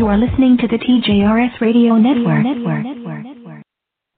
You 0.00 0.06
are 0.06 0.16
listening 0.16 0.56
to 0.56 0.66
the 0.66 0.78
TJRS 0.78 1.60
Radio 1.60 1.96
Network. 1.96 2.42
Network. 2.42 2.86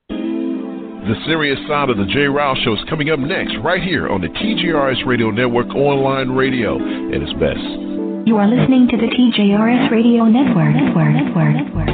The 0.08 1.16
serious 1.26 1.58
side 1.66 1.90
of 1.90 1.96
the 1.96 2.04
J. 2.04 2.30
Rouse 2.30 2.56
Show 2.62 2.74
is 2.74 2.78
coming 2.88 3.10
up 3.10 3.18
next, 3.18 3.56
right 3.64 3.82
here 3.82 4.08
on 4.08 4.20
the 4.20 4.28
TJRS 4.28 5.04
Radio 5.04 5.32
Network 5.32 5.66
online 5.74 6.28
radio 6.30 6.76
at 6.76 7.20
its 7.20 7.32
best. 7.32 7.58
You 8.28 8.36
are 8.36 8.46
listening 8.46 8.86
to 8.92 8.96
the 8.96 9.08
TJRS 9.10 9.90
Radio 9.90 10.26
Network. 10.26 10.72
Network. 10.72 11.10
Network. 11.10 11.50
Network. 11.52 11.88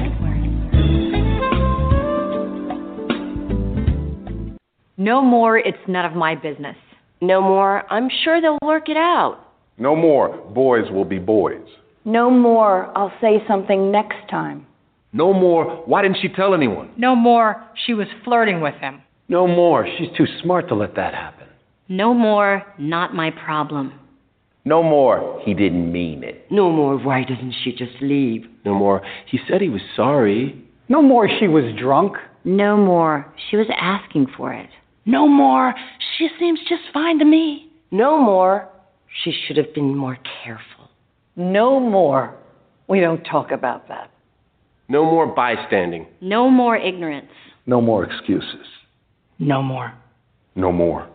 No 4.98 5.22
more, 5.22 5.56
it's 5.56 5.78
none 5.88 6.04
of 6.04 6.12
my 6.12 6.34
business. 6.34 6.76
No 7.22 7.40
more, 7.40 7.90
I'm 7.90 8.10
sure 8.22 8.42
they'll 8.42 8.58
work 8.62 8.90
it 8.90 8.98
out. 8.98 9.46
No 9.78 9.96
more, 9.96 10.36
boys 10.52 10.90
will 10.92 11.06
be 11.06 11.18
boys. 11.18 11.64
No 12.08 12.30
more, 12.30 12.90
I'll 12.96 13.12
say 13.20 13.44
something 13.46 13.92
next 13.92 14.30
time. 14.30 14.66
No 15.12 15.34
more, 15.34 15.82
why 15.84 16.00
didn't 16.00 16.16
she 16.22 16.30
tell 16.30 16.54
anyone? 16.54 16.90
No 16.96 17.14
more, 17.14 17.62
she 17.84 17.92
was 17.92 18.06
flirting 18.24 18.62
with 18.62 18.76
him. 18.76 19.02
No 19.28 19.46
more, 19.46 19.86
she's 19.86 20.08
too 20.16 20.24
smart 20.42 20.68
to 20.68 20.74
let 20.74 20.96
that 20.96 21.12
happen. 21.12 21.46
No 21.86 22.14
more, 22.14 22.64
not 22.78 23.14
my 23.14 23.30
problem. 23.30 23.92
No 24.64 24.82
more, 24.82 25.42
he 25.44 25.52
didn't 25.52 25.92
mean 25.92 26.24
it. 26.24 26.50
No 26.50 26.72
more, 26.72 26.96
why 26.96 27.24
doesn't 27.24 27.54
she 27.62 27.72
just 27.72 28.00
leave? 28.00 28.46
No 28.64 28.72
more, 28.72 29.02
he 29.30 29.38
said 29.46 29.60
he 29.60 29.68
was 29.68 29.82
sorry. 29.94 30.64
No 30.88 31.02
more, 31.02 31.28
she 31.38 31.46
was 31.46 31.76
drunk. 31.78 32.14
No 32.42 32.74
more, 32.78 33.30
she 33.50 33.58
was 33.58 33.66
asking 33.78 34.28
for 34.34 34.54
it. 34.54 34.70
No 35.04 35.28
more, 35.28 35.74
she 36.16 36.30
seems 36.40 36.60
just 36.60 36.84
fine 36.90 37.18
to 37.18 37.26
me. 37.26 37.70
No 37.90 38.18
more, 38.18 38.66
she 39.22 39.30
should 39.30 39.58
have 39.58 39.74
been 39.74 39.94
more 39.94 40.16
careful. 40.42 40.77
No 41.38 41.78
more, 41.78 42.34
we 42.88 42.98
don't 42.98 43.22
talk 43.22 43.52
about 43.52 43.86
that. 43.86 44.10
No 44.88 45.04
more 45.04 45.24
bystanding. 45.24 46.08
No 46.20 46.50
more 46.50 46.76
ignorance. 46.76 47.30
No 47.64 47.80
more 47.80 48.02
excuses. 48.02 48.66
No 49.38 49.62
more. 49.62 49.94
No 50.56 50.72
more. 50.72 51.08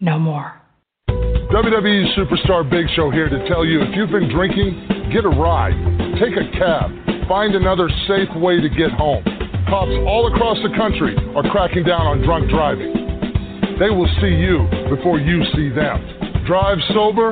No 0.00 0.18
more. 0.18 0.60
WWE 1.08 2.18
Superstar 2.18 2.68
Big 2.68 2.86
Show 2.96 3.12
here 3.12 3.28
to 3.28 3.48
tell 3.48 3.64
you 3.64 3.82
if 3.82 3.94
you've 3.94 4.10
been 4.10 4.28
drinking, 4.28 5.10
get 5.12 5.24
a 5.24 5.28
ride, 5.28 5.78
take 6.18 6.34
a 6.34 6.50
cab, 6.58 6.90
find 7.28 7.54
another 7.54 7.88
safe 8.08 8.34
way 8.34 8.60
to 8.60 8.68
get 8.68 8.90
home. 8.90 9.22
Cops 9.68 9.94
all 10.08 10.26
across 10.34 10.58
the 10.58 10.74
country 10.76 11.14
are 11.36 11.48
cracking 11.52 11.84
down 11.84 12.02
on 12.02 12.20
drunk 12.22 12.50
driving. 12.50 13.78
They 13.78 13.90
will 13.90 14.10
see 14.20 14.34
you 14.34 14.66
before 14.90 15.20
you 15.20 15.44
see 15.54 15.68
them. 15.68 16.44
Drive 16.46 16.78
sober 16.92 17.30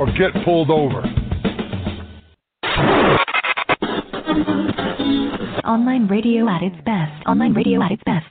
or 0.00 0.06
get 0.16 0.32
pulled 0.44 0.70
over. 0.70 1.02
Online 5.62 6.08
radio 6.08 6.48
at 6.48 6.62
its 6.62 6.76
best. 6.86 7.12
Online 7.28 7.52
radio 7.52 7.82
at 7.82 7.92
its 7.92 8.02
best. 8.04 8.24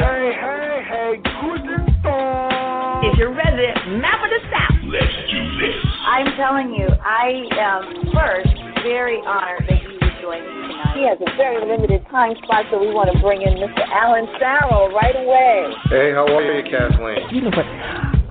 Hey, 0.00 0.32
hey, 0.32 0.82
hey, 0.88 1.20
guten 1.40 1.84
Tag. 2.02 3.04
Is 3.04 3.18
your 3.18 3.34
resident 3.34 4.00
map 4.00 4.24
of 4.24 4.30
the 4.32 4.40
South? 4.48 4.80
Let's 4.88 5.12
do 5.30 5.38
this. 5.60 5.76
I'm 6.08 6.26
telling 6.36 6.72
you, 6.72 6.88
I 6.88 7.44
am 7.52 8.12
first 8.14 8.56
very 8.82 9.20
honored 9.26 9.68
that 9.68 9.82
you 9.82 9.90
would 9.92 10.16
join 10.22 10.40
us 10.40 10.48
tonight. 10.48 10.75
He 10.96 11.04
has 11.04 11.20
a 11.20 11.28
very 11.36 11.60
limited 11.60 12.00
time 12.08 12.32
spot, 12.40 12.64
so 12.72 12.80
we 12.80 12.88
want 12.88 13.12
to 13.12 13.20
bring 13.20 13.44
in 13.44 13.60
Mr. 13.60 13.84
Alan 13.84 14.24
Farrell 14.40 14.88
right 14.96 15.12
away. 15.12 15.68
Hey, 15.92 16.16
how 16.16 16.24
are 16.24 16.40
you, 16.40 16.64
Kathleen? 16.64 17.20
You 17.36 17.44
know 17.44 17.52
what? 17.52 17.68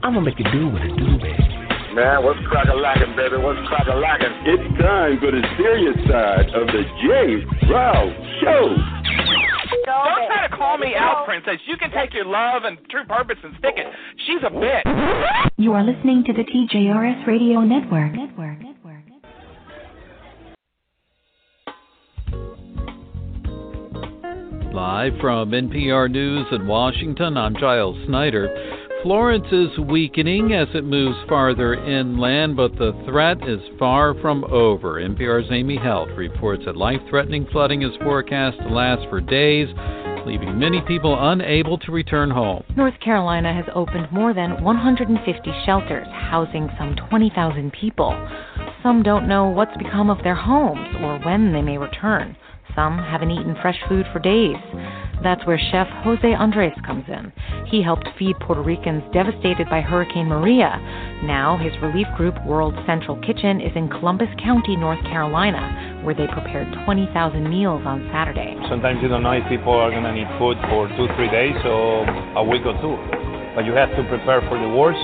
I'm 0.01 0.17
gonna 0.17 0.25
make 0.25 0.41
you 0.41 0.49
do 0.49 0.73
what 0.73 0.81
it 0.81 0.97
do, 0.97 1.13
baby. 1.21 1.45
Man, 1.93 2.25
what's 2.25 2.41
crack 2.49 2.65
a 2.65 2.73
lacking, 2.73 3.13
baby? 3.13 3.37
What's 3.37 3.61
crack 3.69 3.85
a 3.85 3.93
lacking? 3.93 4.33
It's 4.49 4.65
time 4.81 5.21
for 5.21 5.29
the 5.29 5.45
serious 5.61 5.93
side 6.09 6.49
of 6.57 6.65
the 6.73 6.81
J. 7.05 7.45
Rouse 7.69 8.17
Show. 8.41 8.73
Don't 9.85 10.25
try 10.25 10.49
to 10.49 10.57
call 10.57 10.81
me 10.81 10.97
out, 10.97 11.29
princess. 11.29 11.61
You 11.69 11.77
can 11.77 11.93
take 11.93 12.17
your 12.17 12.25
love 12.25 12.65
and 12.65 12.81
true 12.89 13.05
purpose 13.05 13.37
and 13.45 13.53
stick 13.61 13.77
it. 13.77 13.85
She's 14.25 14.41
a 14.41 14.49
bitch. 14.49 14.89
You 15.61 15.73
are 15.77 15.85
listening 15.85 16.25
to 16.25 16.33
the 16.33 16.41
TJRS 16.41 17.29
Radio 17.29 17.61
Network. 17.61 18.17
Network. 18.17 18.64
Live 24.75 25.13
from 25.21 25.51
NPR 25.51 26.11
News 26.11 26.47
in 26.51 26.67
Washington, 26.67 27.37
I'm 27.37 27.55
Giles 27.55 27.95
Snyder. 28.07 28.49
Florence 29.03 29.47
is 29.49 29.69
weakening 29.79 30.51
as 30.51 30.67
it 30.73 30.83
moves 30.83 31.17
farther 31.29 31.75
inland, 31.75 32.57
but 32.57 32.73
the 32.73 32.91
threat 33.05 33.37
is 33.47 33.61
far 33.79 34.13
from 34.15 34.43
over. 34.43 34.95
NPR's 34.95 35.47
Amy 35.49 35.77
Held 35.77 36.09
reports 36.17 36.63
that 36.65 36.75
life 36.75 36.99
threatening 37.09 37.47
flooding 37.53 37.83
is 37.83 37.95
forecast 38.03 38.57
to 38.57 38.67
last 38.67 39.09
for 39.09 39.21
days, 39.21 39.69
leaving 40.25 40.59
many 40.59 40.81
people 40.81 41.15
unable 41.31 41.77
to 41.77 41.93
return 41.93 42.29
home. 42.29 42.61
North 42.75 42.99
Carolina 42.99 43.53
has 43.53 43.65
opened 43.73 44.11
more 44.11 44.33
than 44.33 44.61
150 44.61 45.51
shelters, 45.65 46.07
housing 46.11 46.67
some 46.77 46.97
20,000 47.07 47.71
people. 47.71 48.11
Some 48.83 49.03
don't 49.03 49.29
know 49.29 49.47
what's 49.47 49.77
become 49.77 50.09
of 50.09 50.21
their 50.21 50.35
homes 50.35 50.89
or 50.99 51.17
when 51.19 51.53
they 51.53 51.61
may 51.61 51.77
return. 51.77 52.35
Some 52.75 52.97
haven't 52.97 53.31
eaten 53.31 53.55
fresh 53.61 53.79
food 53.87 54.05
for 54.11 54.19
days. 54.19 54.57
That's 55.23 55.45
where 55.47 55.57
chef 55.57 55.87
Jose 56.03 56.33
Andres 56.33 56.75
comes 56.85 57.05
in. 57.07 57.31
He 57.67 57.81
helped 57.81 58.07
feed 58.19 58.35
Puerto 58.41 58.61
Ricans 58.61 59.01
devastated 59.13 59.69
by 59.69 59.81
Hurricane 59.81 60.27
Maria. 60.27 60.77
Now, 61.23 61.57
his 61.57 61.71
relief 61.81 62.07
group, 62.17 62.35
World 62.45 62.75
Central 62.85 63.15
Kitchen, 63.21 63.61
is 63.61 63.71
in 63.75 63.89
Columbus 63.89 64.27
County, 64.43 64.75
North 64.75 65.01
Carolina, 65.03 66.03
where 66.03 66.13
they 66.13 66.27
prepared 66.27 66.67
20,000 66.85 67.49
meals 67.49 67.81
on 67.85 68.07
Saturday. 68.11 68.55
Sometimes 68.69 69.01
you 69.01 69.07
don't 69.07 69.23
know 69.23 69.31
if 69.31 69.47
people 69.47 69.73
are 69.73 69.89
going 69.89 70.03
to 70.03 70.13
need 70.13 70.27
food 70.37 70.57
for 70.69 70.87
two, 70.99 71.07
three 71.15 71.31
days 71.31 71.55
or 71.63 72.05
a 72.35 72.43
week 72.43 72.61
or 72.67 72.75
two. 72.83 72.99
But 73.55 73.63
you 73.63 73.71
have 73.71 73.89
to 73.95 74.03
prepare 74.11 74.43
for 74.51 74.59
the 74.59 74.67
worst 74.67 74.99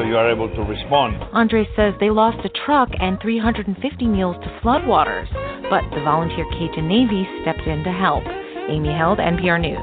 so 0.00 0.06
you 0.06 0.16
are 0.16 0.30
able 0.30 0.48
to 0.48 0.62
respond. 0.62 1.22
Andres 1.32 1.66
says 1.76 1.92
they 2.00 2.08
lost 2.08 2.38
a 2.42 2.48
truck 2.64 2.88
and 3.00 3.20
350 3.20 4.06
meals 4.06 4.36
to 4.42 4.60
floodwaters, 4.64 5.28
but 5.68 5.82
the 5.94 6.02
volunteer 6.02 6.46
Cajun 6.52 6.88
Navy 6.88 7.28
stepped 7.42 7.66
in 7.66 7.84
to 7.84 7.92
help. 7.92 8.24
Amy 8.70 8.94
Held, 8.96 9.18
NPR 9.18 9.60
News. 9.60 9.78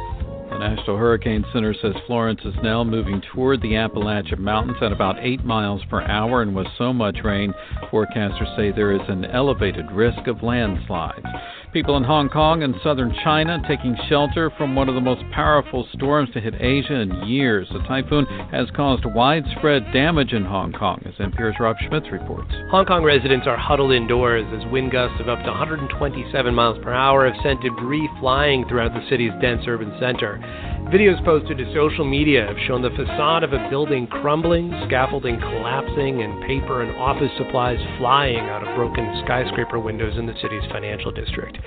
The 0.49 0.57
National 0.57 0.97
Hurricane 0.97 1.45
Center 1.53 1.75
says 1.79 1.93
Florence 2.07 2.39
is 2.45 2.55
now 2.63 2.83
moving 2.83 3.21
toward 3.31 3.61
the 3.61 3.75
Appalachian 3.75 4.41
Mountains 4.41 4.77
at 4.81 4.91
about 4.91 5.17
8 5.19 5.45
miles 5.45 5.83
per 5.87 6.01
hour, 6.01 6.41
and 6.41 6.55
with 6.55 6.67
so 6.79 6.91
much 6.91 7.17
rain, 7.23 7.53
forecasters 7.91 8.55
say 8.55 8.71
there 8.71 8.93
is 8.93 9.07
an 9.09 9.25
elevated 9.25 9.91
risk 9.91 10.25
of 10.25 10.41
landslides. 10.41 11.27
People 11.73 11.97
in 11.97 12.03
Hong 12.03 12.29
Kong 12.29 12.63
and 12.63 12.75
southern 12.81 13.13
China 13.25 13.61
taking 13.67 13.95
shelter 14.07 14.49
from 14.57 14.73
one 14.73 14.87
of 14.87 14.95
the 14.95 15.01
most 15.01 15.21
powerful 15.33 15.85
storms 15.93 16.29
to 16.33 16.39
hit 16.39 16.55
Asia 16.59 16.93
in 16.93 17.27
years. 17.27 17.67
The 17.73 17.79
typhoon 17.79 18.25
has 18.51 18.69
caused 18.73 19.03
widespread 19.05 19.91
damage 19.91 20.31
in 20.31 20.45
Hong 20.45 20.71
Kong, 20.71 21.01
as 21.05 21.13
NPR's 21.15 21.59
Rob 21.59 21.75
Schmitz 21.79 22.07
reports. 22.09 22.51
Hong 22.71 22.85
Kong 22.85 23.03
residents 23.03 23.47
are 23.47 23.57
huddled 23.57 23.91
indoors 23.91 24.45
as 24.55 24.71
wind 24.71 24.91
gusts 24.91 25.19
of 25.19 25.27
up 25.27 25.39
to 25.39 25.49
127 25.49 26.55
miles 26.55 26.77
per 26.81 26.93
hour 26.93 27.29
have 27.29 27.43
sent 27.43 27.61
debris 27.61 28.09
flying 28.21 28.65
throughout 28.69 28.93
the 28.93 29.05
city's 29.09 29.33
dense 29.41 29.63
urban 29.67 29.93
center. 29.99 30.39
Videos 30.87 31.19
posted 31.25 31.57
to 31.57 31.73
social 31.73 32.05
media 32.05 32.47
have 32.47 32.55
shown 32.65 32.81
the 32.81 32.89
facade 32.91 33.43
of 33.43 33.51
a 33.51 33.69
building 33.69 34.07
crumbling, 34.07 34.71
scaffolding 34.87 35.37
collapsing, 35.37 36.23
and 36.23 36.41
paper 36.47 36.81
and 36.81 36.95
office 36.95 37.29
supplies 37.37 37.77
flying 37.97 38.47
out 38.47 38.65
of 38.65 38.73
broken 38.73 39.03
skyscraper 39.25 39.79
windows 39.79 40.17
in 40.17 40.25
the 40.25 40.33
city's 40.41 40.63
financial 40.71 41.11
district. 41.11 41.57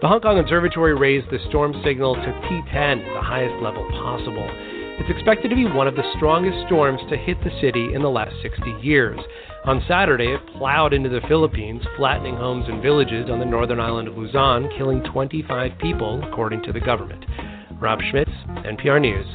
The 0.00 0.06
Hong 0.06 0.20
Kong 0.20 0.38
Observatory 0.38 0.94
raised 0.94 1.28
the 1.28 1.40
storm 1.48 1.74
signal 1.84 2.14
to 2.14 2.20
T10, 2.22 3.14
the 3.14 3.20
highest 3.20 3.60
level 3.60 3.82
possible. 3.98 4.46
It's 4.46 5.10
expected 5.10 5.48
to 5.48 5.56
be 5.56 5.66
one 5.66 5.88
of 5.88 5.96
the 5.96 6.12
strongest 6.14 6.64
storms 6.66 7.00
to 7.10 7.16
hit 7.16 7.42
the 7.42 7.58
city 7.60 7.94
in 7.94 8.02
the 8.02 8.08
last 8.08 8.36
60 8.42 8.62
years. 8.80 9.18
On 9.64 9.82
Saturday, 9.88 10.34
it 10.34 10.56
plowed 10.56 10.92
into 10.92 11.08
the 11.08 11.26
Philippines, 11.26 11.82
flattening 11.96 12.36
homes 12.36 12.66
and 12.68 12.80
villages 12.80 13.28
on 13.28 13.40
the 13.40 13.44
northern 13.44 13.80
island 13.80 14.06
of 14.06 14.16
Luzon, 14.16 14.70
killing 14.78 15.02
25 15.02 15.72
people, 15.80 16.22
according 16.22 16.62
to 16.62 16.72
the 16.72 16.78
government. 16.78 17.24
Rob 17.80 18.00
Schmitz, 18.10 18.30
NPR 18.66 19.00
News, 19.00 19.26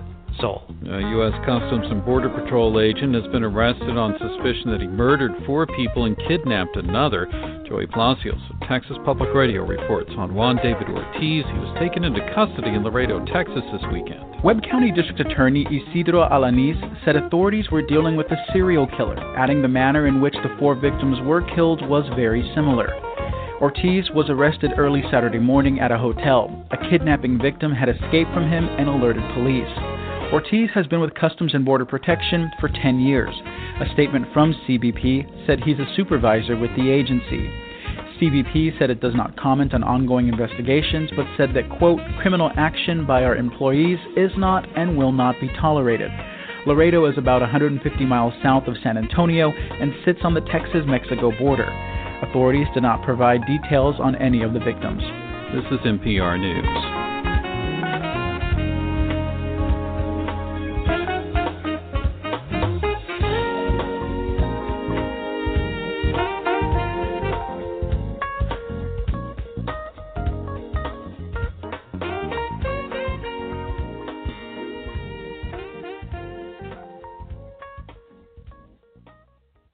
Seoul. 0.42 0.64
A 0.90 1.00
U.S. 1.00 1.34
Customs 1.46 1.86
and 1.90 2.04
Border 2.04 2.30
Patrol 2.30 2.82
agent 2.82 3.16
has 3.16 3.24
been 3.32 3.44
arrested 3.44 3.98
on 3.98 4.20
suspicion 4.20 4.72
that 4.72 4.82
he 4.82 4.88
murdered 4.88 5.32
four 5.46 5.66
people 5.66 6.06
and 6.06 6.18
kidnapped 6.28 6.76
another. 6.76 7.28
Joey 7.68 7.88
Palacios 7.88 8.42
of 8.50 8.68
Texas 8.68 8.98
Public 9.06 9.34
Radio 9.34 9.66
reports 9.66 10.12
on 10.18 10.34
Juan 10.34 10.58
David 10.58 10.90
Ortiz. 10.90 11.46
He 11.46 11.60
was 11.62 11.78
taken 11.80 12.04
into 12.04 12.20
custody 12.36 12.70
in 12.70 12.84
Laredo, 12.84 13.24
Texas 13.26 13.64
this 13.72 13.84
weekend. 13.94 14.44
Webb 14.44 14.62
County 14.70 14.92
District 14.92 15.22
Attorney 15.22 15.66
Isidro 15.72 16.28
Alaniz 16.28 16.76
said 17.06 17.16
authorities 17.16 17.72
were 17.72 17.82
dealing 17.82 18.18
with 18.18 18.28
a 18.32 18.46
serial 18.52 18.88
killer, 18.98 19.18
adding 19.38 19.62
the 19.62 19.70
manner 19.70 20.08
in 20.08 20.20
which 20.20 20.36
the 20.44 20.54
four 20.60 20.76
victims 20.76 21.18
were 21.24 21.42
killed 21.56 21.88
was 21.88 22.04
very 22.16 22.44
similar. 22.54 22.92
Ortiz 23.62 24.10
was 24.12 24.30
arrested 24.30 24.72
early 24.78 25.04
Saturday 25.12 25.40
morning 25.40 25.80
at 25.80 25.92
a 25.92 25.98
hotel. 25.98 26.66
A 26.72 26.90
kidnapping 26.90 27.40
victim 27.40 27.72
had 27.72 27.88
escaped 27.88 28.34
from 28.34 28.50
him 28.50 28.66
and 28.66 28.90
alerted 28.90 29.24
police. 29.36 29.70
Ortiz 30.34 30.70
has 30.74 30.88
been 30.88 31.00
with 31.00 31.14
Customs 31.14 31.54
and 31.54 31.64
Border 31.64 31.86
Protection 31.86 32.52
for 32.60 32.68
10 32.68 33.00
years. 33.00 33.34
A 33.80 33.86
statement 33.94 34.26
from 34.34 34.56
CBP 34.68 35.46
said 35.46 35.60
he's 35.60 35.80
a 35.80 35.94
supervisor 35.96 36.58
with 36.58 36.72
the 36.76 36.90
agency. 36.90 37.50
CBP 38.20 38.78
said 38.80 38.90
it 38.90 39.02
does 39.02 39.16
not 39.16 39.38
comment 39.38 39.74
on 39.74 39.84
ongoing 39.84 40.28
investigations, 40.28 41.12
but 41.16 41.28
said 41.38 41.54
that, 41.54 41.70
quote, 41.78 42.00
criminal 42.22 42.52
action 42.58 43.06
by 43.06 43.24
our 43.24 43.36
employees 43.36 44.00
is 44.18 44.32
not 44.36 44.68
and 44.76 44.98
will 44.98 45.12
not 45.12 45.36
be 45.40 45.50
tolerated. 45.60 46.12
Laredo 46.66 47.06
is 47.06 47.18
about 47.18 47.42
150 47.42 48.06
miles 48.06 48.34
south 48.42 48.68
of 48.68 48.78
San 48.82 48.98
Antonio 48.98 49.52
and 49.52 49.94
sits 50.06 50.20
on 50.24 50.34
the 50.34 50.42
Texas 50.42 50.84
Mexico 50.88 51.32
border. 51.38 51.70
Authorities 52.30 52.68
did 52.74 52.84
not 52.84 53.04
provide 53.04 53.46
details 53.46 53.96
on 54.00 54.16
any 54.16 54.44
of 54.44 54.54
the 54.54 54.60
victims. 54.60 55.04
This 55.54 55.66
is 55.72 55.80
NPR 55.86 56.40
News. 56.40 56.66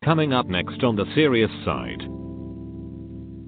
Coming 0.03 0.33
up 0.33 0.47
next 0.47 0.83
on 0.83 0.95
the 0.95 1.05
serious 1.13 1.51
side. 1.63 2.18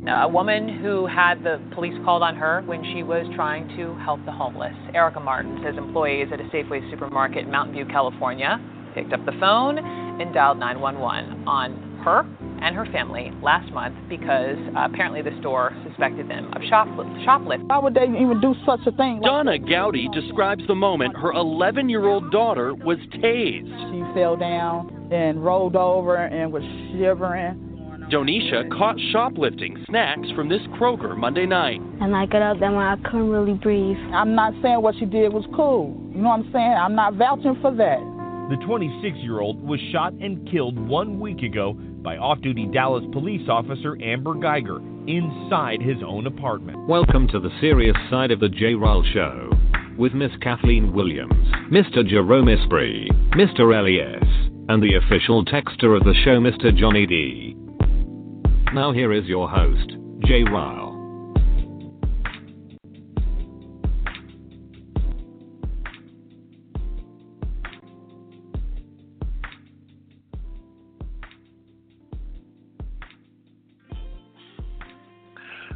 A 0.08 0.28
woman 0.28 0.68
who 0.82 1.06
had 1.06 1.44
the 1.44 1.62
police 1.76 1.94
called 2.04 2.24
on 2.24 2.36
her 2.36 2.64
when 2.66 2.84
she 2.92 3.04
was 3.04 3.28
trying 3.36 3.68
to 3.78 3.94
help 4.04 4.24
the 4.26 4.32
homeless. 4.32 4.74
Erica 4.96 5.20
Martin 5.20 5.60
says 5.64 5.76
employees 5.78 6.28
at 6.34 6.40
a 6.40 6.44
Safeway 6.46 6.90
supermarket 6.90 7.46
in 7.46 7.52
Mountain 7.52 7.76
View, 7.76 7.86
California, 7.86 8.60
picked 8.96 9.14
up 9.14 9.24
the 9.28 9.32
phone 9.40 9.78
and 9.78 10.34
dialed 10.34 10.58
911 10.58 11.48
on 11.48 12.02
her 12.04 12.26
and 12.66 12.76
her 12.76 12.86
family 12.88 13.32
last 13.44 13.72
month 13.74 13.96
because 14.10 14.58
uh, 14.76 14.88
apparently 14.92 15.22
the 15.22 15.38
store 15.40 15.72
suspected 15.88 16.28
them 16.28 16.48
of 16.54 16.64
shoplift- 16.64 17.24
shoplifting. 17.24 17.68
Why 17.68 17.78
would 17.78 17.94
they 17.94 18.06
even 18.06 18.42
do 18.42 18.56
such 18.66 18.82
a 18.88 18.92
thing? 18.92 19.22
Donna 19.24 19.60
Gowdy 19.60 20.10
describes 20.14 20.66
the 20.68 20.76
moment 20.76 21.16
her 21.16 21.32
11 21.32 21.90
year 21.90 22.08
old 22.08 22.32
daughter 22.32 22.74
was 22.74 22.98
tased. 23.22 23.70
She 23.94 24.20
fell 24.20 24.36
down 24.36 25.10
and 25.12 25.46
rolled 25.46 25.76
over 25.76 26.16
and 26.18 26.52
was 26.52 26.64
shivering. 26.92 27.71
Donisha 28.12 28.70
caught 28.78 28.98
shoplifting 29.14 29.86
snacks 29.88 30.28
from 30.36 30.50
this 30.50 30.60
Kroger 30.78 31.16
Monday 31.16 31.46
night. 31.46 31.80
And 32.02 32.14
I 32.14 32.26
got 32.26 32.42
up 32.42 32.60
there 32.60 32.70
when 32.70 32.84
I 32.84 32.98
couldn't 32.98 33.30
really 33.30 33.54
breathe. 33.54 33.96
I'm 34.14 34.36
not 34.36 34.52
saying 34.62 34.82
what 34.82 34.96
she 35.00 35.06
did 35.06 35.32
was 35.32 35.46
cool. 35.56 35.96
You 36.14 36.22
know 36.22 36.28
what 36.28 36.40
I'm 36.42 36.52
saying? 36.52 36.74
I'm 36.78 36.94
not 36.94 37.14
vouching 37.14 37.58
for 37.62 37.74
that. 37.74 38.00
The 38.50 38.58
26 38.66 39.16
year 39.20 39.40
old 39.40 39.66
was 39.66 39.80
shot 39.94 40.12
and 40.16 40.46
killed 40.52 40.78
one 40.78 41.22
week 41.22 41.42
ago 41.42 41.72
by 42.04 42.18
off 42.18 42.42
duty 42.42 42.68
Dallas 42.74 43.06
police 43.14 43.48
officer 43.48 43.98
Amber 44.04 44.34
Guyger 44.34 44.80
inside 45.08 45.82
his 45.82 46.04
own 46.06 46.28
apartment. 46.28 46.86
Welcome 46.90 47.30
to 47.30 47.40
the 47.40 47.52
serious 47.62 47.96
side 48.10 48.32
of 48.32 48.42
the 48.42 48.50
J. 48.50 48.74
Ryle 48.74 49.06
Show 49.14 49.52
with 49.98 50.14
Miss 50.14 50.32
Kathleen 50.42 50.92
Williams, 50.92 51.48
Mr. 51.72 52.06
Jerome 52.06 52.50
Esprit, 52.50 53.08
Mr. 53.38 53.72
Elias, 53.72 54.28
and 54.68 54.84
the 54.84 54.96
official 54.96 55.46
texter 55.46 55.96
of 55.96 56.04
the 56.04 56.16
show, 56.26 56.42
Mr. 56.42 56.76
Johnny 56.76 57.06
D. 57.06 57.51
Now, 58.74 58.94
here 58.94 59.12
is 59.12 59.26
your 59.26 59.50
host, 59.50 59.98
Jay 60.24 60.44
Ryle. 60.44 60.98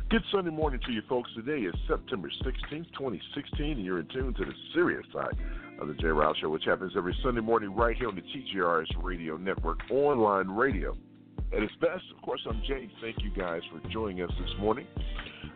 Good 0.09 0.23
Sunday 0.31 0.51
morning 0.51 0.79
to 0.85 0.93
you 0.93 1.01
folks. 1.09 1.29
Today 1.35 1.63
is 1.63 1.75
September 1.89 2.29
16th, 2.45 2.85
2016, 2.93 3.71
and 3.71 3.83
you're 3.83 3.99
in 3.99 4.07
tune 4.07 4.33
to 4.35 4.45
the 4.45 4.53
serious 4.73 5.05
side 5.11 5.35
of 5.81 5.89
the 5.89 5.95
J. 5.95 6.07
Ryle 6.07 6.33
Show, 6.39 6.47
which 6.47 6.63
happens 6.63 6.93
every 6.95 7.13
Sunday 7.21 7.41
morning 7.41 7.75
right 7.75 7.97
here 7.97 8.07
on 8.07 8.15
the 8.15 8.21
TJRS 8.21 9.03
Radio 9.03 9.35
Network, 9.35 9.79
online 9.91 10.47
radio. 10.47 10.95
At 11.55 11.63
its 11.63 11.73
best, 11.79 12.03
of 12.13 12.21
course, 12.21 12.41
I'm 12.49 12.61
Jay. 12.67 12.89
Thank 13.01 13.23
you 13.23 13.29
guys 13.29 13.61
for 13.71 13.87
joining 13.89 14.21
us 14.21 14.31
this 14.37 14.49
morning. 14.59 14.85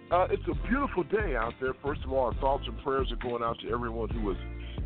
Uh, 0.10 0.28
it's 0.32 0.44
a 0.50 0.68
beautiful 0.68 1.04
day 1.04 1.36
out 1.36 1.54
there. 1.60 1.74
First 1.84 2.02
of 2.06 2.14
all, 2.14 2.28
our 2.28 2.34
thoughts 2.36 2.64
and 2.68 2.82
prayers 2.84 3.12
are 3.12 3.18
going 3.18 3.44
out 3.44 3.60
to 3.60 3.70
everyone 3.70 4.08
who 4.08 4.22
was 4.22 4.38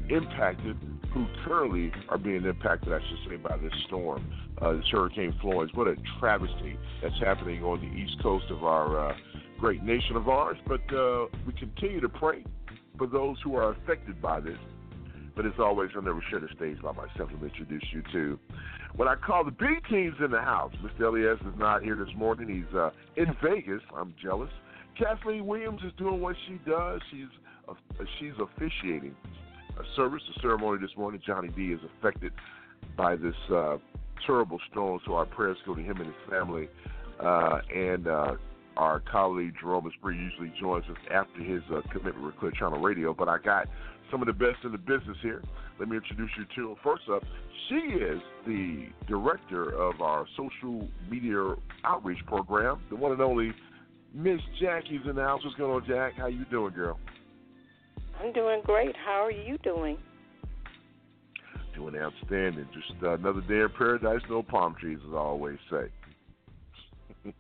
impacted, 0.10 0.76
who 1.14 1.28
currently 1.46 1.92
are 2.10 2.18
being 2.18 2.44
impacted, 2.44 2.94
I 2.94 2.98
should 2.98 3.30
say, 3.30 3.36
by 3.36 3.58
this 3.58 3.72
storm, 3.86 4.26
uh, 4.60 4.74
this 4.74 4.86
Hurricane 4.92 5.36
Florence. 5.40 5.72
What 5.76 5.88
a 5.88 5.96
travesty 6.20 6.80
that's 7.04 7.20
happening 7.20 7.64
on 7.64 7.80
the 7.80 7.96
east 7.96 8.20
coast 8.24 8.46
of 8.50 8.64
our 8.64 9.12
uh, 9.12 9.16
great 9.60 9.84
nation 9.84 10.16
of 10.16 10.28
ours. 10.28 10.58
But 10.66 10.82
uh, 10.92 11.28
we 11.46 11.54
continue 11.54 12.02
to 12.02 12.10
pray 12.10 12.44
for 12.98 13.06
those 13.06 13.38
who 13.44 13.56
are 13.56 13.74
affected 13.74 14.20
by 14.20 14.40
this. 14.40 14.58
But 15.36 15.46
as 15.46 15.54
always, 15.60 15.90
I'll 15.96 16.02
never 16.02 16.24
share 16.30 16.40
the 16.40 16.48
stage 16.56 16.82
by 16.82 16.92
myself. 16.92 17.30
Let 17.32 17.42
me 17.42 17.50
introduce 17.50 17.84
you 17.92 18.04
to 18.12 18.40
what 18.96 19.08
I 19.08 19.16
call 19.16 19.44
the 19.44 19.52
big 19.52 19.84
teams 19.90 20.16
in 20.24 20.32
the 20.32 20.42
house. 20.42 20.74
Mr. 20.84 21.08
Elias 21.08 21.40
is 21.42 21.58
not 21.58 21.84
here 21.84 21.96
this 21.96 22.14
morning. 22.16 22.48
He's 22.48 22.78
uh, 22.78 22.92
in 23.16 23.36
Vegas. 23.44 23.82
I'm 23.96 24.14
jealous. 24.22 24.52
Kathleen 24.98 25.46
Williams 25.48 25.82
is 25.86 25.92
doing 25.98 26.22
what 26.22 26.36
she 26.48 26.60
does. 26.70 27.02
She's 27.12 27.26
uh, 27.68 27.74
she's 28.20 28.34
officiating 28.40 29.16
a 29.80 29.96
service, 29.96 30.22
a 30.36 30.42
ceremony 30.42 30.80
this 30.80 30.96
morning. 30.96 31.22
Johnny 31.26 31.50
D 31.50 31.72
is 31.72 31.80
affected 31.98 32.32
by 32.96 33.16
this 33.16 33.36
uh, 33.52 33.78
terrible 34.26 34.60
storm, 34.72 35.00
so 35.06 35.16
our 35.16 35.26
prayers 35.26 35.58
go 35.66 35.74
to 35.74 35.82
him 35.82 35.98
and 35.98 36.06
his 36.06 36.16
family. 36.30 36.70
Uh, 37.20 37.60
and 37.74 38.08
uh, 38.08 38.36
our 38.78 39.00
colleague 39.00 39.54
Jerome 39.60 39.88
Esprit 39.88 40.16
usually 40.16 40.54
joins 40.60 40.86
us 40.86 40.98
after 41.12 41.42
his 41.42 41.62
uh, 41.72 41.82
commitment 41.92 42.26
with 42.26 42.38
Clear 42.38 42.52
Channel 42.52 42.80
Radio. 42.80 43.14
But 43.14 43.30
I 43.30 43.38
got 43.38 43.68
some 44.14 44.22
of 44.22 44.28
the 44.28 44.34
best 44.34 44.64
in 44.64 44.72
the 44.72 44.78
business 44.78 45.18
here. 45.24 45.42
Let 45.80 45.90
me 45.90 45.98
introduce 45.98 46.30
you 46.38 46.46
to 46.56 46.70
her. 46.70 46.76
First 46.84 47.10
up, 47.12 47.24
she 47.68 47.76
is 47.76 48.22
the 48.46 48.90
director 49.08 49.72
of 49.72 50.02
our 50.02 50.28
social 50.38 50.88
media 51.10 51.56
outreach 51.84 52.24
program, 52.28 52.80
the 52.92 52.96
one 52.96 53.12
and 53.12 53.22
only 53.22 53.52
Miss 54.14 54.40
Jackie's 54.62 55.02
in 55.10 55.16
the 55.16 55.24
house. 55.24 55.42
What's 55.44 55.58
going 55.58 55.72
on, 55.72 55.84
Jack? 55.88 56.14
How 56.16 56.28
you 56.28 56.46
doing, 56.52 56.76
girl? 56.76 57.00
I'm 58.22 58.32
doing 58.34 58.62
great. 58.64 58.96
How 59.04 59.26
are 59.26 59.32
you 59.32 59.58
doing? 59.64 59.98
Doing 61.76 61.96
outstanding. 61.96 62.68
Just 62.72 63.02
uh, 63.02 63.16
another 63.16 63.42
day 63.42 63.62
in 63.62 63.70
paradise, 63.76 64.22
no 64.30 64.44
palm 64.44 64.76
trees, 64.80 65.00
as 65.08 65.12
I 65.12 65.18
always 65.18 65.58
say. 65.72 65.86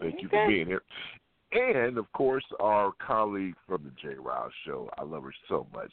Thank 0.00 0.22
you 0.22 0.28
for 0.28 0.48
being 0.48 0.66
here. 0.66 0.82
And 1.52 1.96
of 1.96 2.10
course, 2.12 2.44
our 2.60 2.92
colleague 3.04 3.54
from 3.66 3.84
the 3.84 3.90
J. 4.02 4.16
Ryle 4.18 4.50
Show. 4.66 4.90
I 4.98 5.04
love 5.04 5.22
her 5.22 5.34
so 5.48 5.66
much. 5.72 5.92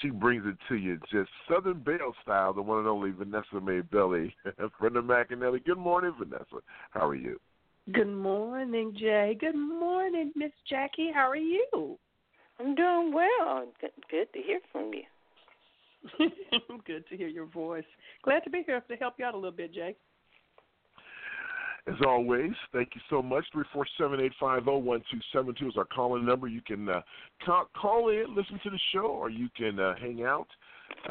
She 0.00 0.08
brings 0.08 0.44
it 0.46 0.56
to 0.68 0.76
you 0.76 0.98
just 1.12 1.30
Southern 1.48 1.80
Belle 1.80 2.14
style, 2.22 2.54
the 2.54 2.62
one 2.62 2.78
and 2.78 2.88
only 2.88 3.10
Vanessa 3.10 3.60
May 3.62 3.80
Belly, 3.82 4.34
Brenda 4.80 5.02
McAnally. 5.02 5.64
Good 5.64 5.78
morning, 5.78 6.14
Vanessa. 6.18 6.56
How 6.90 7.06
are 7.06 7.14
you? 7.14 7.38
Good 7.92 8.10
morning, 8.12 8.96
Jay. 8.98 9.36
Good 9.38 9.56
morning, 9.56 10.32
Miss 10.34 10.52
Jackie. 10.68 11.10
How 11.14 11.28
are 11.28 11.36
you? 11.36 11.98
I'm 12.58 12.74
doing 12.74 13.12
well. 13.12 13.66
Good, 13.80 13.90
good 14.10 14.32
to 14.32 14.40
hear 14.40 14.60
from 14.72 14.90
you. 14.94 15.02
good 16.86 17.04
to 17.08 17.16
hear 17.16 17.28
your 17.28 17.46
voice. 17.46 17.84
Glad 18.22 18.40
to 18.44 18.50
be 18.50 18.62
here 18.66 18.80
to 18.80 18.96
help 18.96 19.14
you 19.18 19.26
out 19.26 19.34
a 19.34 19.36
little 19.36 19.52
bit, 19.52 19.74
Jay. 19.74 19.94
As 21.86 21.96
always, 22.06 22.52
thank 22.72 22.90
you 22.94 23.00
so 23.10 23.20
much. 23.20 23.44
Three 23.52 23.64
four 23.70 23.86
seven 23.98 24.18
eight 24.18 24.32
five 24.40 24.64
zero 24.64 24.78
one 24.78 25.02
two 25.10 25.18
seven 25.34 25.54
two 25.54 25.68
is 25.68 25.76
our 25.76 25.84
calling 25.84 26.24
number. 26.24 26.48
You 26.48 26.62
can 26.62 26.88
uh, 26.88 27.02
call, 27.44 28.08
in, 28.08 28.34
listen 28.34 28.58
to 28.64 28.70
the 28.70 28.78
show, 28.92 29.06
or 29.06 29.28
you 29.28 29.50
can 29.54 29.78
uh, 29.78 29.94
hang 30.00 30.22
out 30.24 30.46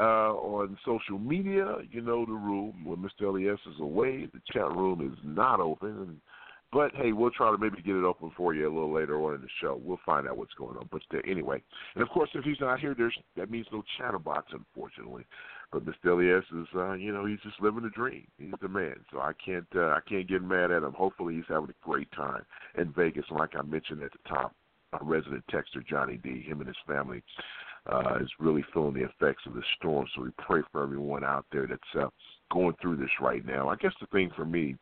uh, 0.00 0.32
on 0.32 0.76
social 0.84 1.18
media. 1.18 1.76
You 1.92 2.00
know 2.00 2.26
the 2.26 2.32
rule. 2.32 2.74
When 2.82 2.96
Mr. 2.96 3.28
Elias 3.28 3.60
is 3.72 3.80
away, 3.80 4.26
the 4.26 4.40
chat 4.52 4.68
room 4.74 5.12
is 5.12 5.18
not 5.24 5.60
open. 5.60 6.20
But 6.72 6.92
hey, 6.96 7.12
we'll 7.12 7.30
try 7.30 7.52
to 7.52 7.58
maybe 7.58 7.80
get 7.80 7.94
it 7.94 8.02
open 8.02 8.32
for 8.36 8.52
you 8.52 8.66
a 8.66 8.72
little 8.74 8.92
later 8.92 9.22
on 9.22 9.36
in 9.36 9.42
the 9.42 9.48
show. 9.60 9.80
We'll 9.80 10.00
find 10.04 10.26
out 10.26 10.36
what's 10.36 10.54
going 10.54 10.76
on. 10.76 10.88
But 10.90 11.02
uh, 11.14 11.20
anyway, 11.24 11.62
and 11.94 12.02
of 12.02 12.08
course, 12.08 12.30
if 12.34 12.44
he's 12.44 12.58
not 12.60 12.80
here, 12.80 12.96
there's 12.98 13.16
that 13.36 13.48
means 13.48 13.66
no 13.70 13.84
chatterbox, 13.96 14.52
unfortunately. 14.52 15.24
But 15.74 15.86
Mr. 15.86 16.12
Elias 16.12 16.44
is, 16.52 16.68
uh, 16.76 16.92
you 16.92 17.12
know, 17.12 17.26
he's 17.26 17.40
just 17.40 17.60
living 17.60 17.82
the 17.82 17.90
dream. 17.90 18.28
He's 18.38 18.54
the 18.62 18.68
man, 18.68 18.94
so 19.10 19.18
I 19.18 19.32
can't, 19.44 19.66
uh, 19.74 19.88
I 19.88 19.98
can't 20.08 20.28
get 20.28 20.40
mad 20.40 20.70
at 20.70 20.84
him. 20.84 20.92
Hopefully, 20.92 21.34
he's 21.34 21.48
having 21.48 21.70
a 21.70 21.84
great 21.84 22.06
time 22.12 22.44
in 22.78 22.92
Vegas. 22.92 23.24
And 23.28 23.40
like 23.40 23.56
I 23.58 23.62
mentioned 23.62 24.00
at 24.04 24.12
the 24.12 24.28
top, 24.28 24.54
our 24.92 25.02
resident 25.02 25.42
texter 25.52 25.84
Johnny 25.84 26.16
D, 26.16 26.42
him 26.42 26.60
and 26.60 26.68
his 26.68 26.76
family, 26.86 27.24
uh, 27.90 28.18
is 28.20 28.30
really 28.38 28.64
feeling 28.72 28.94
the 28.94 29.02
effects 29.02 29.42
of 29.46 29.54
the 29.54 29.64
storm. 29.76 30.06
So 30.14 30.22
we 30.22 30.30
pray 30.38 30.60
for 30.70 30.80
everyone 30.80 31.24
out 31.24 31.44
there 31.50 31.66
that's 31.66 31.82
uh, 32.00 32.08
going 32.52 32.76
through 32.80 32.98
this 32.98 33.10
right 33.20 33.44
now. 33.44 33.68
I 33.68 33.74
guess 33.74 33.94
the 34.00 34.06
thing 34.06 34.30
for 34.36 34.44
me, 34.44 34.76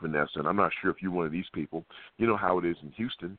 Vanessa, 0.00 0.38
and 0.38 0.48
I'm 0.48 0.56
not 0.56 0.72
sure 0.80 0.90
if 0.90 1.02
you're 1.02 1.12
one 1.12 1.26
of 1.26 1.32
these 1.32 1.44
people. 1.52 1.84
You 2.16 2.26
know 2.26 2.38
how 2.38 2.58
it 2.58 2.64
is 2.64 2.76
in 2.82 2.90
Houston. 2.92 3.36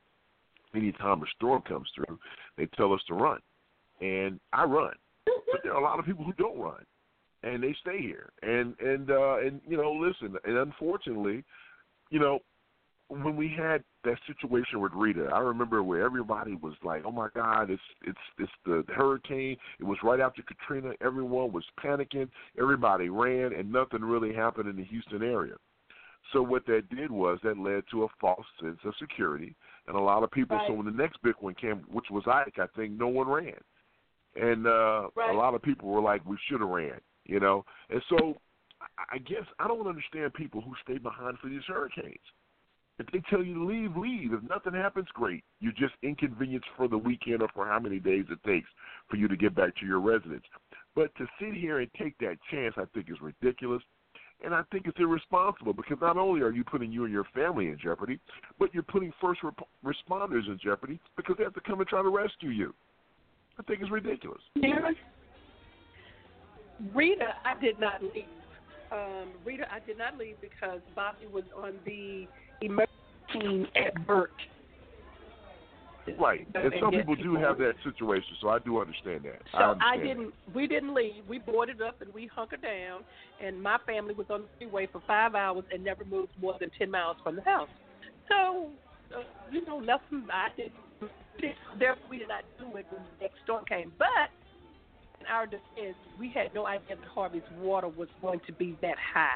Anytime 0.76 1.24
a 1.24 1.26
storm 1.36 1.64
comes 1.64 1.90
through, 1.96 2.20
they 2.56 2.68
tell 2.78 2.94
us 2.94 3.02
to 3.08 3.16
run, 3.16 3.40
and 4.00 4.40
I 4.54 4.66
run. 4.66 4.94
But 5.26 5.62
there 5.64 5.74
are 5.74 5.82
a 5.82 5.84
lot 5.84 5.98
of 5.98 6.06
people 6.06 6.24
who 6.24 6.34
don't 6.34 6.60
run. 6.60 6.86
And 7.44 7.64
they 7.64 7.76
stay 7.82 8.02
here. 8.02 8.32
And 8.42 8.76
and 8.80 9.10
uh, 9.10 9.38
and 9.40 9.62
you 9.68 9.78
know, 9.78 9.92
listen, 9.92 10.38
and 10.46 10.58
unfortunately, 10.58 11.44
you 12.10 12.20
know, 12.20 12.40
when 13.10 13.36
we 13.36 13.54
had 13.56 13.84
that 14.04 14.18
situation 14.28 14.80
with 14.82 14.92
Rita, 14.94 15.30
I 15.34 15.40
remember 15.40 15.82
where 15.82 16.04
everybody 16.04 16.56
was 16.56 16.76
like, 16.84 17.04
"Oh 17.06 17.12
my 17.12 17.30
God, 17.36 17.70
it's 17.70 17.82
it's 18.04 18.20
it's 18.38 18.52
the 18.66 18.84
hurricane." 18.96 19.58
It 19.80 19.84
was 19.84 19.98
right 20.04 20.20
after 20.20 20.44
Katrina. 20.44 20.94
Everyone 21.02 21.52
was 21.52 21.66
panicking. 21.84 22.30
Everybody 22.60 23.10
ran, 23.10 23.54
and 23.54 23.72
nothing 23.72 24.02
really 24.02 24.34
happened 24.34 24.70
in 24.70 24.76
the 24.76 24.84
Houston 24.86 25.24
area. 25.24 25.56
So 26.34 26.44
what 26.44 26.66
that 26.68 26.90
did 26.96 27.10
was 27.10 27.40
that 27.44 27.58
led 27.58 27.84
to 27.92 28.04
a 28.04 28.08
false 28.22 28.46
sense 28.62 28.78
of 28.86 28.94
security, 29.00 29.56
and 29.88 29.96
a 29.96 30.00
lot 30.00 30.22
of 30.22 30.30
people. 30.30 30.58
Right. 30.58 30.68
So 30.68 30.74
when 30.74 30.86
the 30.86 30.92
next 30.92 31.18
big 31.24 31.36
one 31.40 31.56
came, 31.56 31.78
which 31.92 32.06
was 32.12 32.24
Ike, 32.28 32.60
I 32.60 32.68
think 32.76 32.92
no 32.92 33.08
one 33.08 33.28
ran, 33.28 33.60
and 34.36 34.68
uh, 34.68 35.10
Right. 35.16 35.34
a 35.34 35.38
lot 35.38 35.56
of 35.56 35.64
people 35.64 35.90
were 35.90 36.02
like, 36.02 36.24
"We 36.26 36.38
should 36.48 36.62
have 36.62 36.70
ran," 36.70 37.02
you 37.30 37.40
know. 37.40 37.66
And 37.90 38.02
so 38.10 38.38
I- 39.12 39.18
guess 39.20 39.46
I 39.60 39.68
don't 39.68 39.88
understand 39.88 40.34
people 40.34 40.62
who 40.62 40.74
stay 40.84 40.98
behind 40.98 41.38
for 41.40 41.50
these 41.50 41.64
hurricanes. 41.68 42.18
If 42.98 43.08
they 43.12 43.22
tell 43.30 43.44
you 43.44 43.54
to 43.54 43.64
leave, 43.64 43.96
leave. 43.96 44.34
If 44.34 44.44
nothing 44.44 44.74
happens, 44.74 45.08
great. 45.14 45.44
You're 45.62 45.72
just 45.74 45.94
inconvenienced 46.04 46.68
for 46.76 46.88
the 46.90 46.98
weekend 46.98 47.42
or 47.42 47.48
for 47.54 47.66
how 47.66 47.80
many 47.80 48.00
days 48.00 48.26
it 48.30 48.44
takes 48.44 48.68
for 49.10 49.16
you 49.16 49.28
to 49.30 49.38
get 49.38 49.56
back 49.56 49.76
to 49.78 49.86
your 49.86 50.00
residence. 50.02 50.44
But 50.96 51.16
to 51.16 51.28
sit 51.40 51.54
here 51.54 51.80
and 51.80 51.90
take 51.94 52.18
that 52.18 52.38
chance, 52.52 52.76
I 52.78 52.86
think 52.94 53.10
is 53.10 53.22
ridiculous. 53.22 53.82
And 54.44 54.54
I 54.54 54.64
think 54.72 54.88
it's 54.88 55.00
irresponsible 55.00 55.74
because 55.74 55.98
not 56.02 56.18
only 56.18 56.42
are 56.42 56.52
you 56.52 56.64
putting 56.64 56.92
you 56.92 57.04
and 57.04 57.14
your 57.14 57.26
family 57.34 57.68
in 57.68 57.78
jeopardy, 57.78 58.20
but 58.58 58.74
you're 58.74 58.84
putting 58.84 59.14
first 59.22 59.44
rep- 59.44 59.68
responders 59.84 60.48
in 60.48 60.58
jeopardy 60.62 61.00
because 61.18 61.36
they 61.38 61.44
have 61.44 61.54
to 61.56 61.62
come 61.62 61.80
and 61.80 61.88
try 61.90 62.02
to 62.02 62.10
rescue 62.10 62.50
you. 62.50 62.74
I 63.58 63.64
think 63.64 63.82
it's 63.82 63.92
ridiculous. 63.92 64.42
Darren, 64.58 64.96
Rita, 66.94 67.34
I 67.46 67.60
did 67.60 67.80
not 67.80 68.02
leave. 68.02 68.26
Um, 68.92 69.30
Rita, 69.46 69.66
I 69.72 69.80
did 69.86 69.98
not 69.98 70.18
leave 70.18 70.36
because 70.42 70.80
Bobby 70.96 71.28
was 71.32 71.44
on 71.56 71.74
the 71.86 72.28
emergency 72.62 72.94
team 73.34 73.68
at 73.76 74.06
Burt. 74.08 74.32
Right. 76.18 76.48
And 76.56 76.74
some 76.82 76.92
people 76.92 77.16
do 77.16 77.36
have 77.36 77.58
that 77.60 77.74
situation, 77.84 78.36
so 78.42 78.50
I 78.50 78.60
do 78.60 78.80
understand 78.80 79.22
that. 79.26 79.42
So 79.52 79.58
I, 79.60 79.94
I, 79.94 79.98
didn't. 79.98 80.34
We 80.56 80.66
didn't 80.66 80.96
leave. 80.96 81.24
We 81.28 81.40
boarded 81.40 81.82
up 81.82 82.02
and 82.02 82.12
we 82.14 82.28
hunkered 82.34 82.62
down. 82.62 83.04
And 83.44 83.62
my 83.62 83.78
family 83.86 84.16
was 84.16 84.26
on 84.30 84.42
the 84.42 84.48
freeway 84.58 84.88
for 84.92 85.04
five 85.06 85.36
hours 85.36 85.66
and 85.72 85.84
never 85.84 86.04
moved 86.06 86.32
more 86.42 86.56
than 86.60 86.72
ten 86.78 86.90
miles 86.90 87.18
from 87.24 87.36
the 87.36 87.44
house. 87.44 87.70
So, 88.28 88.70
uh, 89.16 89.22
you 89.52 89.66
know, 89.66 89.80
nothing. 89.80 90.28
I 90.32 90.48
did. 90.56 90.72
Therefore, 91.78 92.04
we 92.10 92.18
did 92.18 92.28
not 92.28 92.44
do 92.58 92.66
it 92.78 92.86
when 92.90 93.02
the 93.04 93.22
next 93.22 93.36
storm 93.44 93.66
came. 93.66 93.92
But 93.98 94.32
our 95.28 95.46
defense, 95.46 95.96
we 96.18 96.32
had 96.34 96.54
no 96.54 96.66
idea 96.66 96.96
that 96.96 97.08
Harvey's 97.14 97.42
water 97.58 97.88
was 97.88 98.08
going 98.22 98.40
to 98.48 98.54
be 98.54 98.78
that 98.82 98.96
high. 99.14 99.28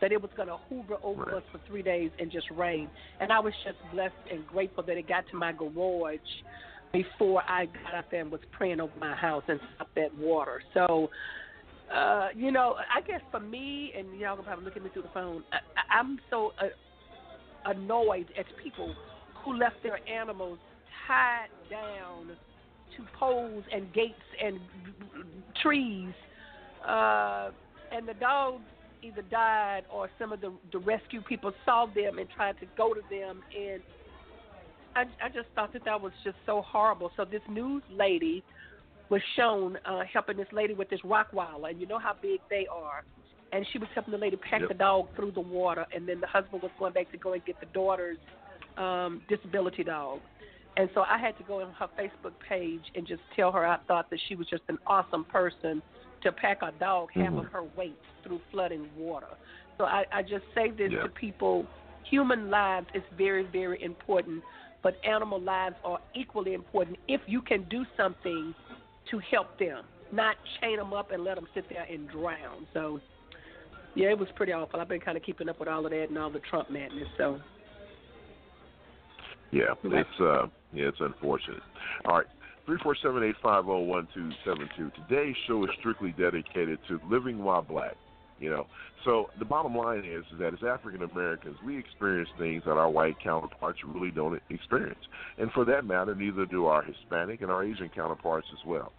That 0.00 0.12
it 0.12 0.22
was 0.22 0.30
going 0.36 0.48
to 0.48 0.56
hoover 0.68 0.96
over 1.02 1.34
us 1.34 1.42
for 1.50 1.60
three 1.66 1.82
days 1.82 2.10
and 2.20 2.30
just 2.30 2.48
rain. 2.50 2.88
And 3.20 3.32
I 3.32 3.40
was 3.40 3.52
just 3.64 3.78
blessed 3.92 4.14
and 4.30 4.46
grateful 4.46 4.84
that 4.84 4.96
it 4.96 5.08
got 5.08 5.24
to 5.30 5.36
my 5.36 5.52
garage 5.52 6.18
before 6.92 7.42
I 7.48 7.66
got 7.66 7.94
out 7.94 8.04
there 8.10 8.20
and 8.20 8.30
was 8.30 8.40
praying 8.52 8.80
over 8.80 8.92
my 8.98 9.14
house 9.14 9.42
and 9.48 9.58
stopped 9.74 9.94
that 9.96 10.14
water. 10.16 10.62
So, 10.72 11.10
uh, 11.92 12.28
you 12.34 12.52
know, 12.52 12.76
I 12.94 13.00
guess 13.00 13.20
for 13.30 13.40
me, 13.40 13.92
and 13.98 14.18
y'all 14.18 14.36
gonna 14.36 14.44
probably 14.44 14.64
look 14.64 14.76
at 14.76 14.82
me 14.82 14.90
through 14.90 15.02
the 15.02 15.08
phone, 15.08 15.42
I- 15.52 15.98
I'm 15.98 16.18
so 16.30 16.52
uh, 16.62 16.68
annoyed 17.64 18.32
at 18.38 18.46
people 18.62 18.94
who 19.44 19.54
left 19.54 19.82
their 19.82 19.98
animals 20.08 20.58
tied 21.06 21.48
down 21.70 22.36
to 22.96 23.04
poles 23.18 23.64
and 23.72 23.92
gates 23.92 24.14
and 24.44 24.58
trees, 25.62 26.12
uh, 26.86 27.50
and 27.90 28.06
the 28.06 28.14
dogs 28.14 28.64
either 29.02 29.22
died 29.22 29.82
or 29.92 30.10
some 30.18 30.32
of 30.32 30.40
the, 30.40 30.52
the 30.72 30.78
rescue 30.78 31.22
people 31.22 31.52
saw 31.64 31.86
them 31.86 32.18
and 32.18 32.28
tried 32.30 32.58
to 32.58 32.66
go 32.76 32.92
to 32.92 33.00
them 33.10 33.40
and 33.56 33.80
I, 34.98 35.04
I 35.24 35.28
just 35.28 35.46
thought 35.54 35.72
that 35.72 35.84
that 35.84 36.00
was 36.00 36.12
just 36.24 36.36
so 36.44 36.62
horrible. 36.62 37.12
So 37.16 37.24
this 37.24 37.42
news 37.48 37.82
lady 37.88 38.42
was 39.10 39.22
shown 39.36 39.78
uh, 39.84 40.00
helping 40.12 40.36
this 40.36 40.48
lady 40.52 40.74
with 40.74 40.90
this 40.90 41.00
Rottweiler, 41.02 41.70
and 41.70 41.80
you 41.80 41.86
know 41.86 41.98
how 41.98 42.14
big 42.20 42.40
they 42.50 42.66
are. 42.72 43.04
And 43.52 43.66
she 43.72 43.78
was 43.78 43.88
helping 43.94 44.12
the 44.12 44.18
lady 44.18 44.36
pack 44.36 44.60
Yep. 44.60 44.68
the 44.68 44.74
dog 44.74 45.06
through 45.16 45.32
the 45.32 45.40
water, 45.40 45.86
and 45.94 46.06
then 46.06 46.20
the 46.20 46.26
husband 46.26 46.62
was 46.62 46.72
going 46.78 46.92
back 46.92 47.10
to 47.12 47.18
go 47.18 47.32
and 47.32 47.44
get 47.44 47.58
the 47.60 47.66
daughter's 47.66 48.18
um, 48.76 49.22
disability 49.28 49.84
dog. 49.84 50.20
And 50.78 50.88
so 50.94 51.02
I 51.02 51.18
had 51.18 51.36
to 51.38 51.42
go 51.42 51.60
on 51.60 51.72
her 51.72 51.88
Facebook 51.98 52.34
page 52.48 52.84
and 52.94 53.04
just 53.06 53.20
tell 53.34 53.50
her 53.50 53.66
I 53.66 53.78
thought 53.88 54.08
that 54.10 54.20
she 54.28 54.36
was 54.36 54.46
just 54.46 54.62
an 54.68 54.78
awesome 54.86 55.24
person 55.24 55.82
to 56.22 56.32
pack 56.32 56.58
a 56.62 56.72
dog 56.78 57.08
half 57.12 57.32
of 57.34 57.44
Mhm. 57.44 57.50
her 57.50 57.64
weight 57.64 57.98
through 58.22 58.40
flooding 58.50 58.88
water. 58.96 59.26
So 59.76 59.84
I, 59.84 60.06
I 60.12 60.22
just 60.22 60.44
say 60.54 60.70
this 60.70 60.92
Yeah. 60.92 61.02
to 61.02 61.08
people: 61.08 61.66
human 62.04 62.48
lives 62.48 62.86
is 62.94 63.02
very, 63.12 63.44
very 63.44 63.82
important, 63.82 64.44
but 64.82 64.96
animal 65.04 65.40
lives 65.40 65.76
are 65.84 65.98
equally 66.14 66.54
important 66.54 66.96
if 67.08 67.20
you 67.26 67.42
can 67.42 67.64
do 67.64 67.84
something 67.96 68.54
to 69.06 69.18
help 69.18 69.58
them, 69.58 69.84
not 70.12 70.36
chain 70.60 70.76
them 70.76 70.92
up 70.92 71.10
and 71.10 71.24
let 71.24 71.34
them 71.36 71.48
sit 71.54 71.68
there 71.68 71.86
and 71.90 72.08
drown. 72.08 72.68
So, 72.72 73.00
yeah, 73.94 74.10
it 74.10 74.18
was 74.18 74.30
pretty 74.36 74.52
awful. 74.52 74.80
I've 74.80 74.88
been 74.88 75.00
kind 75.00 75.16
of 75.16 75.24
keeping 75.24 75.48
up 75.48 75.58
with 75.58 75.68
all 75.68 75.84
of 75.84 75.90
that 75.90 76.08
and 76.08 76.18
all 76.18 76.30
the 76.30 76.40
Trump 76.40 76.70
madness. 76.70 77.08
So, 77.16 77.40
Yeah, 79.50 79.74
it's 79.82 80.20
uh, 80.20 80.46
yeah, 80.72 80.88
it's 80.88 81.00
unfortunate. 81.00 81.62
All 82.06 82.16
right, 82.16 82.26
three 82.66 82.78
four 82.82 82.96
seven 83.02 83.22
eight 83.22 83.36
five 83.42 83.64
zero 83.64 83.80
one 83.80 84.08
two 84.14 84.30
seven 84.44 84.68
two. 84.76 84.90
Today's 85.08 85.36
show 85.46 85.64
is 85.64 85.70
strictly 85.78 86.14
dedicated 86.18 86.78
to 86.88 87.00
living 87.08 87.42
while 87.42 87.62
black. 87.62 87.96
You 88.40 88.50
know, 88.50 88.66
so 89.04 89.30
the 89.40 89.44
bottom 89.44 89.76
line 89.76 90.04
is, 90.04 90.24
is 90.32 90.38
that 90.38 90.54
as 90.54 90.60
African 90.62 91.02
Americans, 91.02 91.56
we 91.66 91.76
experience 91.76 92.28
things 92.38 92.62
that 92.66 92.76
our 92.76 92.88
white 92.88 93.16
counterparts 93.20 93.80
really 93.84 94.12
don't 94.12 94.40
experience, 94.48 95.00
and 95.38 95.50
for 95.52 95.64
that 95.64 95.84
matter, 95.84 96.14
neither 96.14 96.46
do 96.46 96.66
our 96.66 96.82
Hispanic 96.82 97.40
and 97.42 97.50
our 97.50 97.64
Asian 97.64 97.88
counterparts 97.88 98.46
as 98.52 98.64
well. 98.64 98.92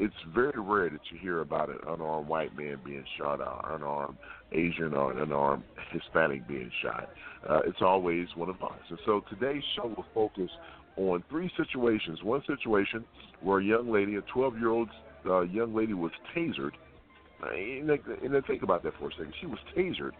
It's 0.00 0.14
very 0.32 0.60
rare 0.60 0.88
that 0.90 1.00
you 1.10 1.18
hear 1.18 1.40
about 1.40 1.70
an 1.70 1.78
unarmed 1.88 2.28
white 2.28 2.56
man 2.56 2.78
being 2.84 3.04
shot, 3.18 3.40
or 3.40 3.72
an 3.72 3.82
unarmed 3.82 4.16
Asian 4.52 4.94
or 4.94 5.10
an 5.10 5.18
unarmed 5.18 5.64
Hispanic 5.90 6.46
being 6.46 6.70
shot. 6.82 7.10
Uh, 7.48 7.60
it's 7.66 7.82
always 7.82 8.28
one 8.36 8.48
of 8.48 8.62
us. 8.62 8.78
And 8.90 8.98
so 9.04 9.24
today's 9.28 9.62
show 9.74 9.88
will 9.88 10.06
focus 10.14 10.50
on 10.98 11.22
three 11.30 11.50
situations. 11.56 12.22
One 12.22 12.42
situation 12.46 13.04
where 13.40 13.60
a 13.60 13.64
young 13.64 13.90
lady, 13.90 14.16
a 14.16 14.22
12 14.22 14.58
year 14.58 14.70
old 14.70 14.88
uh, 15.24 15.42
young 15.42 15.74
lady, 15.74 15.94
was 15.94 16.12
tasered. 16.36 16.72
And 17.40 17.88
then 17.88 18.42
think 18.46 18.62
about 18.62 18.82
that 18.82 18.94
for 18.98 19.08
a 19.08 19.12
second. 19.12 19.32
She 19.40 19.46
was 19.46 19.58
tasered 19.76 20.12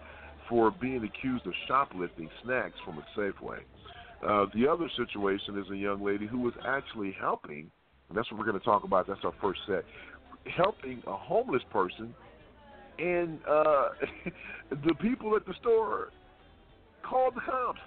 for 0.48 0.70
being 0.70 1.04
accused 1.04 1.46
of 1.46 1.52
shoplifting 1.66 2.30
snacks 2.44 2.76
from 2.84 2.98
a 2.98 3.18
Safeway. 3.18 3.58
Uh, 4.26 4.46
the 4.54 4.66
other 4.68 4.88
situation 4.96 5.58
is 5.58 5.70
a 5.72 5.76
young 5.76 6.04
lady 6.04 6.26
who 6.26 6.40
was 6.40 6.54
actually 6.66 7.14
helping, 7.20 7.70
and 8.08 8.16
that's 8.16 8.30
what 8.30 8.38
we're 8.38 8.46
going 8.46 8.58
to 8.58 8.64
talk 8.64 8.84
about. 8.84 9.06
That's 9.06 9.20
our 9.24 9.34
first 9.40 9.60
set. 9.66 9.84
Helping 10.56 11.02
a 11.06 11.16
homeless 11.16 11.62
person, 11.72 12.14
and 12.98 13.38
uh, 13.48 13.88
the 14.70 14.94
people 15.00 15.36
at 15.36 15.44
the 15.44 15.54
store 15.60 16.08
called 17.02 17.34
the 17.34 17.40
cops, 17.40 17.80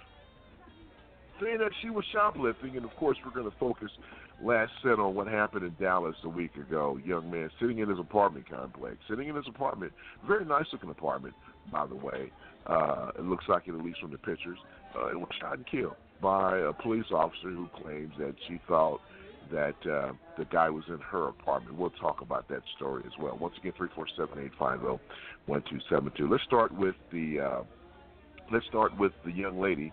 saying 1.42 1.58
that 1.58 1.72
she 1.82 1.90
was 1.90 2.04
shoplifting. 2.12 2.76
And 2.76 2.84
of 2.84 2.94
course, 2.96 3.16
we're 3.24 3.32
going 3.32 3.50
to 3.50 3.56
focus 3.58 3.90
last 4.42 4.72
set 4.82 4.98
on 4.98 5.14
what 5.14 5.26
happened 5.26 5.64
in 5.64 5.74
Dallas 5.80 6.16
a 6.24 6.28
week 6.28 6.56
ago. 6.56 6.98
Young 7.04 7.30
man 7.30 7.50
sitting 7.60 7.78
in 7.78 7.88
his 7.88 7.98
apartment 7.98 8.48
complex, 8.48 8.96
sitting 9.08 9.28
in 9.28 9.36
his 9.36 9.46
apartment, 9.48 9.92
very 10.26 10.44
nice 10.44 10.66
looking 10.72 10.90
apartment, 10.90 11.34
by 11.70 11.86
the 11.86 11.94
way. 11.94 12.30
Uh, 12.66 13.10
it 13.18 13.24
looks 13.24 13.44
like 13.48 13.66
it, 13.66 13.74
at 13.74 13.84
least 13.84 14.00
from 14.00 14.12
the 14.12 14.18
pictures. 14.18 14.58
Uh, 14.96 15.08
it 15.08 15.18
was 15.18 15.28
shot 15.40 15.56
and 15.56 15.66
killed 15.66 15.96
by 16.20 16.58
a 16.58 16.72
police 16.72 17.06
officer 17.12 17.50
who 17.50 17.68
claims 17.82 18.12
that 18.18 18.34
she 18.46 18.60
thought 18.68 19.00
that 19.50 19.74
uh, 19.90 20.12
the 20.38 20.44
guy 20.50 20.70
was 20.70 20.84
in 20.88 20.98
her 20.98 21.28
apartment. 21.28 21.76
We'll 21.76 21.90
talk 21.90 22.20
about 22.20 22.48
that 22.48 22.62
story 22.76 23.02
as 23.04 23.12
well. 23.20 23.36
Once 23.40 23.54
again, 23.58 23.72
three 23.76 23.88
four 23.94 24.06
seven 24.16 24.38
eight 24.42 24.52
five 24.58 24.80
zero 24.80 25.00
one 25.46 25.62
two 25.68 25.78
seven 25.90 26.12
two. 26.16 26.28
Let's 26.28 26.44
start 26.44 26.72
with 26.72 26.94
the 27.12 27.40
uh, 27.40 27.62
let's 28.52 28.66
start 28.66 28.96
with 28.98 29.12
the 29.24 29.32
young 29.32 29.60
lady 29.60 29.92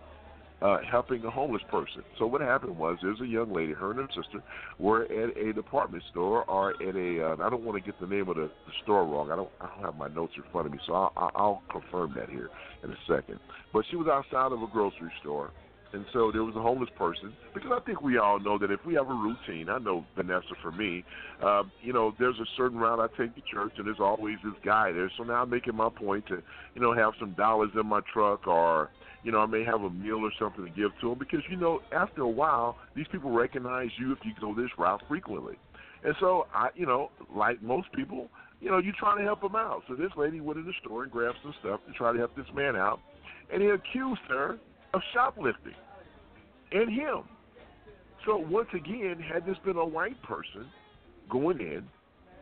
uh, 0.62 0.78
helping 0.90 1.24
a 1.24 1.30
homeless 1.30 1.62
person. 1.70 2.04
So 2.18 2.26
what 2.26 2.42
happened 2.42 2.78
was 2.78 2.98
there's 3.02 3.22
a 3.22 3.28
young 3.28 3.54
lady, 3.54 3.74
her 3.74 3.92
and 3.92 4.00
her 4.00 4.08
sister 4.08 4.44
were 4.78 5.04
at 5.04 5.38
a 5.38 5.54
department 5.54 6.04
store 6.12 6.44
or 6.46 6.72
at 6.82 6.96
a. 6.96 7.26
Uh, 7.26 7.46
I 7.46 7.50
don't 7.50 7.64
want 7.64 7.84
to 7.84 7.92
get 7.92 8.00
the 8.00 8.08
name 8.08 8.30
of 8.30 8.36
the, 8.36 8.50
the 8.66 8.74
store 8.84 9.06
wrong. 9.06 9.32
I 9.32 9.36
don't. 9.36 9.50
I 9.62 9.68
don't 9.68 9.86
have 9.86 9.96
my 9.96 10.08
notes 10.10 10.34
in 10.38 10.44
front 10.52 10.68
of 10.68 10.74
me, 10.74 10.80
so 10.86 10.94
I'll, 10.94 11.32
I'll 11.36 11.64
confirm 11.72 12.14
that 12.18 12.30
here 12.30 12.50
in 12.84 12.92
a 12.92 12.98
second. 13.08 13.40
But 13.74 13.86
she 13.90 13.96
was 13.96 14.08
outside 14.08 14.52
of 14.52 14.62
a 14.62 14.68
grocery 14.68 15.12
store. 15.22 15.52
And 15.92 16.06
so 16.14 16.32
there 16.32 16.44
was 16.44 16.56
a 16.56 16.62
homeless 16.62 16.90
person 17.00 17.34
because 17.52 17.72
I 17.74 17.80
think 17.80 18.02
we 18.04 18.20
all 18.20 18.40
know 18.40 18.60
that 18.60 18.70
if 18.70 18.80
we 18.86 18.94
have 18.94 19.10
a 19.10 19.14
routine, 19.14 19.70
I 19.70 19.80
know 19.80 20.06
Vanessa 20.16 20.54
for 20.62 20.72
me, 20.72 21.04
uh, 21.44 21.64
you 21.82 21.94
know, 21.94 22.14
there's 22.20 22.38
a 22.38 22.46
certain 22.56 22.78
route 22.78 23.00
I 23.00 23.08
take 23.18 23.34
to 23.34 23.42
church, 23.52 23.74
and 23.78 23.88
there's 23.88 24.00
always 24.00 24.38
this 24.44 24.54
guy 24.64 24.92
there. 24.92 25.12
So 25.18 25.24
now 25.24 25.42
I'm 25.42 25.50
making 25.50 25.76
my 25.76 25.90
point 25.90 26.28
to, 26.28 26.44
you 26.76 26.82
know, 26.82 26.94
have 26.94 27.14
some 27.20 27.32
dollars 27.32 27.72
in 27.74 27.88
my 27.88 28.02
truck, 28.14 28.46
or 28.46 28.92
you 29.24 29.32
know, 29.32 29.40
I 29.40 29.46
may 29.46 29.64
have 29.64 29.82
a 29.82 29.90
meal 29.90 30.18
or 30.18 30.32
something 30.40 30.66
to 30.66 30.72
give 30.72 30.92
to 31.02 31.10
them 31.10 31.20
because 31.20 31.42
you 31.50 31.58
know, 31.58 31.82
after 31.92 32.22
a 32.22 32.30
while, 32.30 32.78
these 32.96 33.08
people 33.12 33.32
recognize 33.32 33.90
you 34.00 34.12
if 34.12 34.20
you 34.24 34.32
go 34.40 34.56
this 34.56 34.72
route 34.78 35.02
frequently. 35.08 35.56
And 36.04 36.16
so 36.20 36.48
I, 36.54 36.70
you 36.76 36.86
know, 36.86 37.12
like 37.36 37.62
most 37.62 37.92
people, 37.92 38.30
you 38.62 38.70
know, 38.70 38.78
you 38.78 38.94
try 38.98 39.18
to 39.18 39.24
help 39.24 39.42
them 39.42 39.56
out. 39.56 39.84
So 39.88 39.96
this 39.96 40.12
lady 40.18 40.40
went 40.40 40.60
in 40.60 40.66
the 40.66 40.74
store 40.82 41.04
and 41.04 41.12
grabbed 41.12 41.38
some 41.44 41.54
stuff 41.60 41.82
to 41.88 41.94
try 41.94 42.14
to 42.14 42.20
help 42.20 42.36
this 42.36 42.46
man 42.56 42.76
out, 42.76 43.00
and 43.52 43.62
he 43.62 43.70
accused 43.70 44.22
her 44.30 44.58
of 44.94 45.02
shoplifting 45.14 45.76
and 46.72 46.90
him. 46.90 47.24
So 48.26 48.38
once 48.38 48.70
again, 48.74 49.20
had 49.20 49.46
this 49.46 49.58
been 49.66 49.78
a 49.78 49.86
white 49.86 50.22
person 50.24 50.66
going 51.30 51.60
in, 51.60 51.84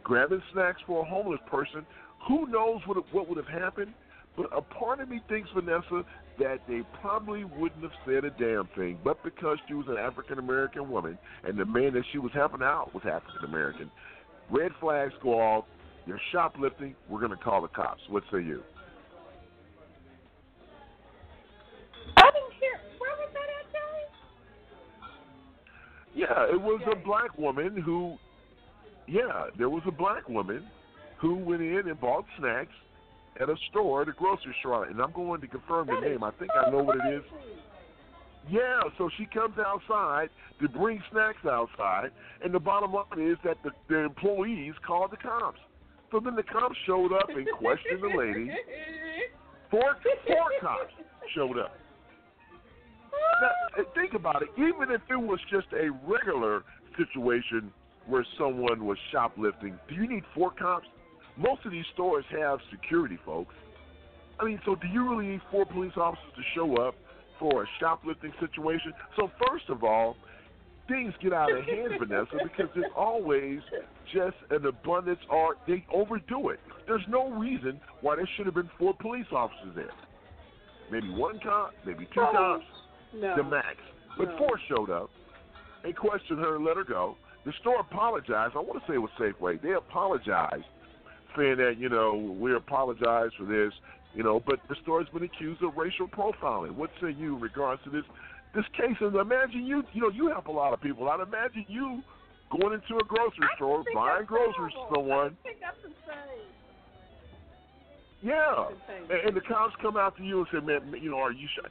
grabbing 0.04 0.42
snacks 0.54 0.82
for 0.86 1.02
a 1.02 1.06
homeless 1.06 1.40
person, 1.50 1.86
who 2.28 2.48
knows 2.48 2.82
what 2.86 2.98
what 3.14 3.28
would 3.28 3.38
have 3.38 3.48
happened? 3.48 3.94
But 4.36 4.56
a 4.56 4.62
part 4.62 5.00
of 5.00 5.10
me 5.10 5.20
thinks, 5.28 5.50
Vanessa, 5.54 6.04
that 6.40 6.60
they 6.68 6.82
probably 7.02 7.44
wouldn't 7.44 7.82
have 7.82 7.92
said 8.06 8.24
a 8.24 8.30
damn 8.32 8.68
thing. 8.76 9.00
But 9.04 9.24
because 9.24 9.58
she 9.68 9.74
was 9.74 9.88
an 9.88 9.98
African 9.98 10.40
American 10.40 10.90
woman 10.90 11.18
and 11.44 11.58
the 11.58 11.66
man 11.66 11.94
that 11.94 12.04
she 12.12 12.20
was 12.20 12.32
helping 12.34 12.62
out 12.62 12.94
was 12.94 13.04
African 13.04 13.46
American, 13.46 13.92
red 14.52 14.72
flags 14.80 15.14
go 15.22 15.40
off. 15.40 15.66
You're 16.06 16.22
shoplifting. 16.32 16.96
We're 17.10 17.20
going 17.20 17.32
to 17.32 17.38
call 17.38 17.62
the 17.62 17.68
cops. 17.68 18.02
What 18.10 18.24
say 18.32 18.38
you? 18.38 18.62
I 22.16 22.32
didn't 22.32 22.54
hear. 22.60 22.80
Where 22.98 23.12
was 23.18 23.30
that 23.34 23.50
at, 23.60 23.66
Joey? 23.74 24.06
Yeah, 26.16 26.54
it 26.54 26.62
was 26.62 26.82
a 26.92 26.96
black 26.96 27.38
woman 27.38 27.76
who, 27.76 28.18
yeah, 29.08 29.48
there 29.58 29.70
was 29.70 29.84
a 29.86 29.92
black 29.92 30.30
woman 30.30 30.66
who 31.20 31.36
went 31.36 31.62
in 31.62 31.90
and 31.90 32.00
bought 32.00 32.26
snacks 32.40 32.72
at 33.40 33.50
a 33.50 33.56
store, 33.70 34.02
at 34.02 34.10
a 34.10 34.14
grocery 34.14 34.56
store, 34.60 34.86
and 34.86 35.02
I'm 35.02 35.12
going 35.12 35.42
to 35.42 35.48
confirm 35.48 35.88
the 35.88 36.00
name. 36.00 36.24
I 36.24 36.32
think 36.32 36.52
I 36.56 36.70
know 36.70 36.84
what 36.84 36.98
it 36.98 37.14
is. 37.14 37.24
Yeah, 38.50 38.82
so 38.98 39.10
she 39.18 39.26
comes 39.26 39.56
outside 39.60 40.30
to 40.62 40.70
bring 40.70 41.02
snacks 41.12 41.46
outside, 41.46 42.12
and 42.44 42.54
the 42.54 42.60
bottom 42.60 42.94
line 42.94 43.20
is 43.20 43.38
that 43.44 43.58
the, 43.64 43.72
the 43.90 44.00
employees 44.06 44.74
called 44.86 45.12
the 45.12 45.18
cops. 45.18 45.60
So 46.12 46.22
then 46.24 46.36
the 46.36 46.44
cops 46.44 46.76
showed 46.86 47.12
up 47.12 47.30
and 47.30 47.46
questioned 47.58 48.02
the 48.02 48.18
lady. 48.18 48.50
Four, 49.70 49.98
four 50.26 50.50
cops 50.62 50.94
showed 51.36 51.60
up. 51.60 51.76
Now, 53.42 53.84
think 53.96 54.14
about 54.14 54.42
it. 54.42 54.50
Even 54.56 54.92
if 54.92 55.02
it 55.10 55.20
was 55.20 55.40
just 55.52 55.68
a 55.74 55.90
regular 56.08 56.64
situation 56.98 57.72
where 58.06 58.26
someone 58.38 58.86
was 58.86 58.98
shoplifting, 59.12 59.78
do 59.90 59.96
you 59.96 60.08
need 60.08 60.24
four 60.34 60.52
cops? 60.52 60.88
Most 61.38 61.66
of 61.66 61.72
these 61.72 61.86
stores 61.94 62.26
have 62.32 62.60
security, 62.72 63.18
folks. 63.26 63.54
I 64.40 64.46
mean, 64.46 64.60
so 64.66 64.76
do 64.76 64.88
you 64.88 65.10
really 65.10 65.28
need 65.28 65.42
four 65.52 65.66
police 65.66 65.94
officers 65.96 66.32
to 66.36 66.42
show 66.56 66.76
up 66.78 66.96
for 67.40 67.64
a 67.64 67.66
shoplifting 67.80 68.34
situation? 68.40 68.94
So 69.16 69.32
first 69.48 69.66
of 69.70 69.84
all, 69.84 70.16
things 70.88 71.14
get 71.22 71.34
out 71.34 71.52
of 71.52 71.64
hand, 71.66 71.94
Vanessa, 72.00 72.38
because 72.44 72.70
there's 72.74 72.92
always 72.96 73.60
just 74.14 74.38
an 74.52 74.66
abundance 74.66 75.20
or 75.30 75.56
they 75.68 75.86
overdo 75.94 76.50
it. 76.50 76.60
There's 76.88 77.06
no 77.10 77.32
reason 77.32 77.80
why 78.02 78.16
there 78.16 78.30
should 78.38 78.46
have 78.46 78.56
been 78.56 78.70
four 78.80 78.96
police 79.00 79.26
officers 79.32 79.76
there. 79.76 79.92
Maybe 80.92 81.10
one 81.10 81.40
cop, 81.44 81.74
maybe 81.86 82.06
two 82.14 82.22
oh, 82.22 82.32
cops, 82.32 82.66
no. 83.14 83.36
the 83.36 83.44
max. 83.44 83.76
But 84.18 84.30
No. 84.30 84.38
four 84.38 84.60
showed 84.70 84.90
up. 84.90 85.10
They 85.84 85.94
questioned 85.94 86.40
her 86.40 86.56
and 86.56 86.66
let 86.66 86.78
her 86.78 86.84
go. 86.84 87.18
The 87.46 87.54
store 87.62 87.80
apologized. 87.80 88.56
I 88.56 88.60
want 88.60 88.82
to 88.82 88.88
say 88.92 88.96
it 88.96 88.98
was 88.98 89.12
Safeway. 89.20 89.62
They 89.62 89.74
apologized, 89.74 90.66
saying 91.38 91.58
that 91.58 91.76
you 91.78 91.90
know 91.90 92.16
we 92.40 92.56
apologize 92.56 93.30
for 93.38 93.46
this, 93.46 93.74
you 94.14 94.24
know. 94.24 94.42
But 94.46 94.60
the 94.70 94.76
store 94.82 95.00
has 95.04 95.10
been 95.14 95.24
accused 95.24 95.62
of 95.64 95.76
racial 95.78 96.08
profiling. 96.08 96.72
What 96.72 96.90
say 97.02 97.12
you 97.12 97.36
in 97.36 97.42
regards 97.42 97.84
to 97.84 97.90
this 97.90 98.04
this 98.56 98.66
case? 98.76 98.98
And 99.00 99.16
imagine 99.16 99.66
you, 99.66 99.84
you 99.94 100.02
know, 100.02 100.10
you 100.10 100.28
help 100.30 100.48
a 100.48 100.52
lot 100.52 100.74
of 100.74 100.82
people. 100.82 101.08
I'd 101.10 101.22
imagine 101.22 101.66
you 101.68 102.02
going 102.52 102.74
into 102.74 102.98
a 102.98 103.06
grocery 103.06 103.48
store, 103.56 103.84
buying 103.94 104.26
groceries 104.26 104.74
for 104.74 104.96
someone. 104.96 105.38
I 105.44 105.48
think 105.48 105.60
that's 105.62 105.78
insane. 105.84 106.48
Yeah, 108.24 108.70
and, 109.12 109.28
and 109.28 109.38
the 109.38 109.42
cops 109.42 109.76
come 109.82 109.96
after 109.96 110.24
you 110.24 110.40
and 110.40 110.48
say, 110.52 110.66
"Man, 110.66 111.02
you 111.02 111.12
know, 111.12 111.20
are 111.20 111.32
you?" 111.32 111.48
Sh-? 111.48 111.70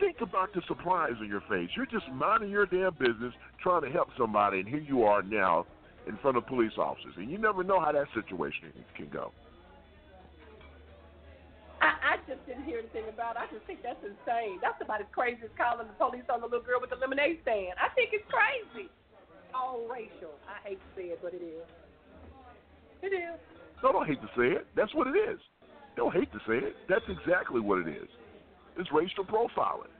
Think 0.00 0.16
about 0.20 0.52
the 0.52 0.60
surprise 0.66 1.12
on 1.20 1.28
your 1.28 1.42
face. 1.48 1.70
You're 1.76 1.86
just 1.86 2.08
minding 2.12 2.50
your 2.50 2.66
damn 2.66 2.94
business, 2.94 3.32
trying 3.62 3.82
to 3.82 3.90
help 3.90 4.08
somebody, 4.18 4.58
and 4.58 4.68
here 4.68 4.80
you 4.80 5.04
are 5.04 5.22
now 5.22 5.66
in 6.06 6.16
front 6.18 6.36
of 6.36 6.46
police 6.46 6.76
officers, 6.76 7.14
and 7.16 7.30
you 7.30 7.38
never 7.38 7.64
know 7.64 7.80
how 7.80 7.92
that 7.92 8.06
situation 8.14 8.72
can 8.96 9.08
go. 9.08 9.32
I, 11.80 12.16
I 12.16 12.16
just 12.28 12.40
didn't 12.46 12.64
hear 12.64 12.78
anything 12.78 13.08
about 13.12 13.36
it. 13.36 13.44
I 13.44 13.46
just 13.52 13.64
think 13.66 13.82
that's 13.82 14.00
insane. 14.00 14.60
That's 14.60 14.80
about 14.80 15.00
as 15.00 15.10
crazy 15.12 15.44
as 15.44 15.52
calling 15.56 15.88
the 15.88 15.96
police 16.00 16.24
on 16.32 16.40
the 16.40 16.48
little 16.48 16.64
girl 16.64 16.80
with 16.80 16.90
the 16.90 16.96
lemonade 16.96 17.40
stand. 17.42 17.76
I 17.76 17.92
think 17.92 18.12
it's 18.12 18.24
crazy. 18.28 18.88
All 19.52 19.86
racial. 19.88 20.34
I 20.48 20.60
hate 20.66 20.80
to 20.80 20.90
say 20.96 21.06
it, 21.14 21.20
but 21.22 21.32
it 21.32 21.44
is. 21.44 21.66
It 23.02 23.12
is. 23.12 23.38
No, 23.82 23.92
don't 23.92 24.08
hate 24.08 24.20
to 24.20 24.32
say 24.32 24.56
it. 24.56 24.66
That's 24.74 24.94
what 24.94 25.06
it 25.06 25.16
is. 25.16 25.38
Don't 25.96 26.12
hate 26.12 26.32
to 26.32 26.40
say 26.48 26.58
it. 26.58 26.74
That's 26.88 27.04
exactly 27.08 27.60
what 27.60 27.84
it 27.84 27.88
is. 27.88 28.08
It's 28.76 28.90
racial 28.90 29.24
profiling. 29.24 29.93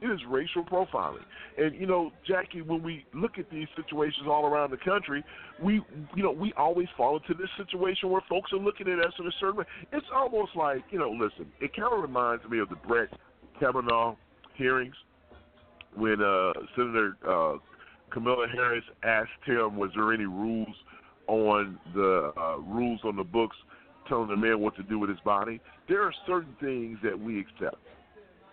It 0.00 0.06
is 0.06 0.20
racial 0.28 0.64
profiling. 0.64 1.24
And 1.56 1.74
you 1.74 1.86
know, 1.86 2.12
Jackie, 2.26 2.62
when 2.62 2.82
we 2.82 3.04
look 3.14 3.38
at 3.38 3.50
these 3.50 3.66
situations 3.74 4.26
all 4.28 4.46
around 4.46 4.70
the 4.70 4.76
country, 4.76 5.24
we 5.62 5.80
you 6.14 6.22
know, 6.22 6.30
we 6.30 6.52
always 6.56 6.86
fall 6.96 7.16
into 7.16 7.34
this 7.34 7.50
situation 7.56 8.10
where 8.10 8.22
folks 8.28 8.52
are 8.52 8.58
looking 8.58 8.88
at 8.88 9.04
us 9.04 9.12
in 9.18 9.26
a 9.26 9.32
certain 9.40 9.56
way. 9.56 9.64
It's 9.92 10.06
almost 10.14 10.54
like, 10.54 10.84
you 10.90 10.98
know, 10.98 11.10
listen, 11.10 11.50
it 11.60 11.74
kind 11.74 11.92
of 11.92 12.00
reminds 12.00 12.44
me 12.44 12.60
of 12.60 12.68
the 12.68 12.76
Brett 12.76 13.08
Kavanaugh 13.58 14.14
hearings 14.54 14.94
when 15.94 16.22
uh 16.22 16.52
Senator 16.76 17.16
uh 17.26 17.56
Kamala 18.10 18.46
Harris 18.48 18.84
asked 19.02 19.30
him 19.44 19.76
was 19.76 19.90
there 19.94 20.12
any 20.12 20.26
rules 20.26 20.74
on 21.26 21.78
the 21.94 22.32
uh, 22.36 22.56
rules 22.58 23.00
on 23.04 23.16
the 23.16 23.24
books 23.24 23.56
telling 24.08 24.28
the 24.28 24.36
man 24.36 24.60
what 24.60 24.74
to 24.76 24.82
do 24.82 24.98
with 24.98 25.10
his 25.10 25.20
body. 25.20 25.60
There 25.88 26.02
are 26.02 26.12
certain 26.26 26.56
things 26.60 26.98
that 27.02 27.18
we 27.18 27.40
accept 27.40 27.76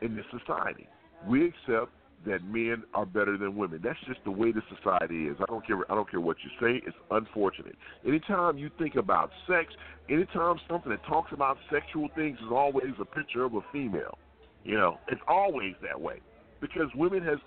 in 0.01 0.15
this 0.15 0.25
society. 0.37 0.87
We 1.27 1.45
accept 1.45 1.91
that 2.25 2.43
men 2.43 2.83
are 2.93 3.05
better 3.05 3.37
than 3.37 3.55
women. 3.55 3.79
That's 3.83 3.99
just 4.07 4.19
the 4.23 4.31
way 4.31 4.51
the 4.51 4.61
society 4.75 5.27
is. 5.27 5.37
I 5.39 5.45
don't 5.45 5.65
care. 5.65 5.77
I 5.91 5.95
don't 5.95 6.09
care 6.09 6.21
what 6.21 6.37
you 6.43 6.49
say. 6.59 6.81
It's 6.85 6.97
unfortunate. 7.11 7.75
Anytime 8.05 8.57
you 8.57 8.69
think 8.79 8.95
about 8.95 9.29
sex, 9.47 9.73
anytime 10.09 10.57
something 10.69 10.91
that 10.91 11.05
talks 11.05 11.31
about 11.33 11.57
sexual 11.71 12.09
things 12.15 12.37
is 12.39 12.51
always 12.51 12.93
a 12.99 13.05
picture 13.05 13.43
of 13.43 13.53
a 13.53 13.61
female. 13.71 14.17
You 14.63 14.75
know, 14.75 14.97
it's 15.09 15.21
always 15.27 15.75
that 15.83 15.99
way 15.99 16.21
because 16.59 16.87
women 16.95 17.23
has 17.23 17.37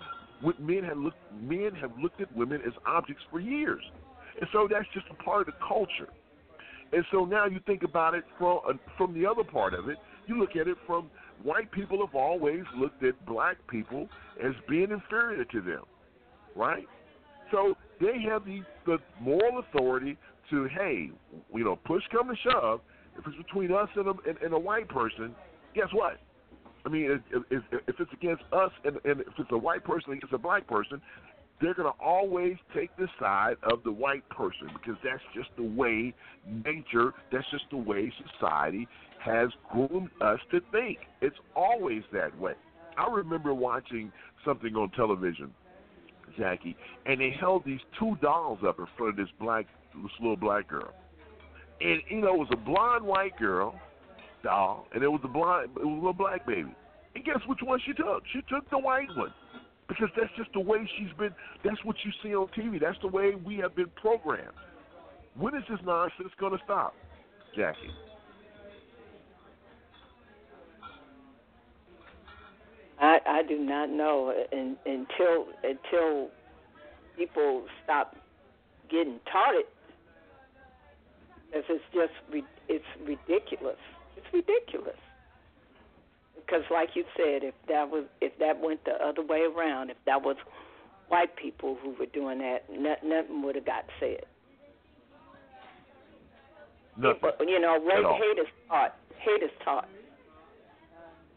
men 0.57 0.83
have 0.85 0.97
looked 0.97 1.17
men 1.41 1.71
have 1.81 1.91
looked 2.01 2.21
at 2.21 2.33
women 2.35 2.61
as 2.65 2.71
objects 2.85 3.23
for 3.29 3.41
years, 3.41 3.83
and 4.39 4.49
so 4.53 4.67
that's 4.71 4.87
just 4.93 5.05
a 5.11 5.23
part 5.23 5.41
of 5.41 5.47
the 5.47 5.59
culture. 5.67 6.09
And 6.91 7.03
so 7.11 7.25
now 7.25 7.45
you 7.45 7.59
think 7.67 7.83
about 7.83 8.15
it 8.15 8.23
from 8.37 8.79
from 8.97 9.13
the 9.13 9.25
other 9.25 9.43
part 9.43 9.73
of 9.73 9.89
it. 9.89 9.97
You 10.27 10.39
look 10.39 10.55
at 10.55 10.67
it 10.67 10.77
from 10.87 11.09
white 11.43 11.71
people 11.71 12.05
have 12.05 12.15
always 12.15 12.63
looked 12.77 13.03
at 13.03 13.25
black 13.25 13.57
people 13.69 14.07
as 14.43 14.53
being 14.67 14.91
inferior 14.91 15.45
to 15.45 15.61
them, 15.61 15.83
right? 16.55 16.87
So 17.51 17.75
they 17.99 18.21
have 18.29 18.45
the 18.45 18.61
the 18.85 18.97
moral 19.19 19.59
authority 19.59 20.17
to 20.49 20.65
hey, 20.65 21.11
you 21.53 21.63
know, 21.63 21.77
push 21.85 22.03
come 22.11 22.29
to 22.29 22.35
shove. 22.49 22.81
If 23.17 23.27
it's 23.27 23.37
between 23.37 23.71
us 23.73 23.89
and 23.95 24.07
a, 24.07 24.13
and, 24.27 24.37
and 24.41 24.53
a 24.53 24.59
white 24.59 24.87
person, 24.87 25.35
guess 25.75 25.87
what? 25.91 26.19
I 26.85 26.89
mean, 26.89 27.19
if, 27.31 27.43
if, 27.51 27.63
if 27.87 27.95
it's 27.99 28.13
against 28.13 28.43
us 28.53 28.71
and, 28.85 28.97
and 29.03 29.21
if 29.21 29.27
it's 29.37 29.51
a 29.51 29.57
white 29.57 29.83
person 29.83 30.13
against 30.13 30.33
a 30.33 30.37
black 30.37 30.65
person, 30.67 31.01
they're 31.61 31.73
going 31.73 31.91
to 31.91 32.03
always 32.03 32.55
take 32.73 32.95
the 32.97 33.07
side 33.19 33.55
of 33.63 33.83
the 33.83 33.91
white 33.91 34.27
person 34.29 34.69
because 34.73 34.99
that's 35.03 35.21
just 35.35 35.49
the 35.57 35.63
way 35.63 36.13
nature, 36.65 37.13
that's 37.31 37.49
just 37.51 37.65
the 37.69 37.77
way 37.77 38.11
society 38.33 38.87
has 39.23 39.49
groomed 39.71 40.09
us 40.21 40.39
to 40.51 40.61
think. 40.71 40.99
It's 41.21 41.35
always 41.55 42.03
that 42.13 42.37
way. 42.39 42.53
I 42.97 43.11
remember 43.11 43.53
watching 43.53 44.11
something 44.45 44.75
on 44.75 44.89
television, 44.91 45.51
Jackie, 46.37 46.77
and 47.05 47.19
they 47.19 47.35
held 47.37 47.65
these 47.65 47.79
two 47.97 48.17
dolls 48.21 48.59
up 48.65 48.79
in 48.79 48.85
front 48.97 49.11
of 49.11 49.17
this 49.17 49.33
black, 49.39 49.65
this 49.95 50.11
little 50.19 50.37
black 50.37 50.67
girl, 50.67 50.93
and 51.81 52.01
you 52.09 52.21
know 52.21 52.35
it 52.35 52.39
was 52.39 52.49
a 52.51 52.57
blonde 52.57 53.05
white 53.05 53.37
girl 53.37 53.75
doll, 54.43 54.87
and 54.93 55.03
it 55.03 55.07
was 55.07 55.21
a 55.23 55.27
blonde, 55.27 55.69
it 55.75 55.85
was 55.85 55.85
a 55.85 55.95
little 55.95 56.13
black 56.13 56.45
baby. 56.45 56.73
And 57.15 57.25
guess 57.25 57.39
which 57.47 57.59
one 57.63 57.79
she 57.85 57.93
took? 57.93 58.23
She 58.31 58.41
took 58.49 58.69
the 58.69 58.77
white 58.77 59.09
one 59.15 59.33
because 59.89 60.09
that's 60.15 60.31
just 60.37 60.53
the 60.53 60.59
way 60.59 60.89
she's 60.97 61.11
been. 61.17 61.33
That's 61.65 61.83
what 61.83 61.97
you 62.05 62.11
see 62.23 62.33
on 62.33 62.47
TV. 62.57 62.79
That's 62.79 62.99
the 63.01 63.07
way 63.07 63.33
we 63.35 63.57
have 63.57 63.75
been 63.75 63.89
programmed. 64.01 64.55
When 65.35 65.55
is 65.55 65.63
this 65.69 65.79
nonsense 65.83 66.29
going 66.39 66.57
to 66.57 66.63
stop, 66.63 66.93
Jackie? 67.55 67.91
I 73.01 73.19
I 73.25 73.43
do 73.43 73.57
not 73.57 73.89
know 73.89 74.33
and, 74.51 74.77
until 74.85 75.47
until 75.63 76.29
people 77.17 77.63
stop 77.83 78.15
getting 78.89 79.19
taught 79.31 79.55
it. 79.55 79.67
If 81.51 81.65
it's 81.67 81.83
just 81.93 82.13
ri- 82.31 82.43
it's 82.67 82.85
ridiculous. 83.05 83.79
It's 84.15 84.27
ridiculous. 84.31 84.97
Because, 86.49 86.65
like 86.71 86.89
you 86.95 87.03
said, 87.15 87.43
if 87.43 87.53
that 87.67 87.89
was 87.89 88.05
if 88.21 88.37
that 88.39 88.59
went 88.59 88.83
the 88.85 88.93
other 89.05 89.21
way 89.21 89.41
around, 89.41 89.89
if 89.89 89.97
that 90.05 90.23
was 90.23 90.35
white 91.07 91.35
people 91.35 91.77
who 91.81 91.95
were 91.99 92.07
doing 92.07 92.39
that, 92.39 92.63
not, 92.71 93.03
nothing 93.03 93.43
would 93.43 93.55
have 93.55 93.65
got 93.65 93.85
said. 93.99 94.25
Nothing. 96.97 97.47
You 97.47 97.59
know, 97.59 97.79
when 97.79 98.03
hate 98.03 98.39
is 98.41 98.47
taught, 98.67 98.95
hate 99.19 99.43
is 99.43 99.51
taught. 99.63 99.87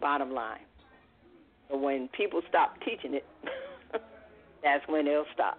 Bottom 0.01 0.33
line. 0.33 0.61
But 1.69 1.81
when 1.81 2.09
people 2.09 2.41
stop 2.49 2.75
teaching 2.81 3.15
it, 3.15 3.25
that's 4.63 4.87
when 4.89 5.05
they'll 5.05 5.27
stop. 5.35 5.59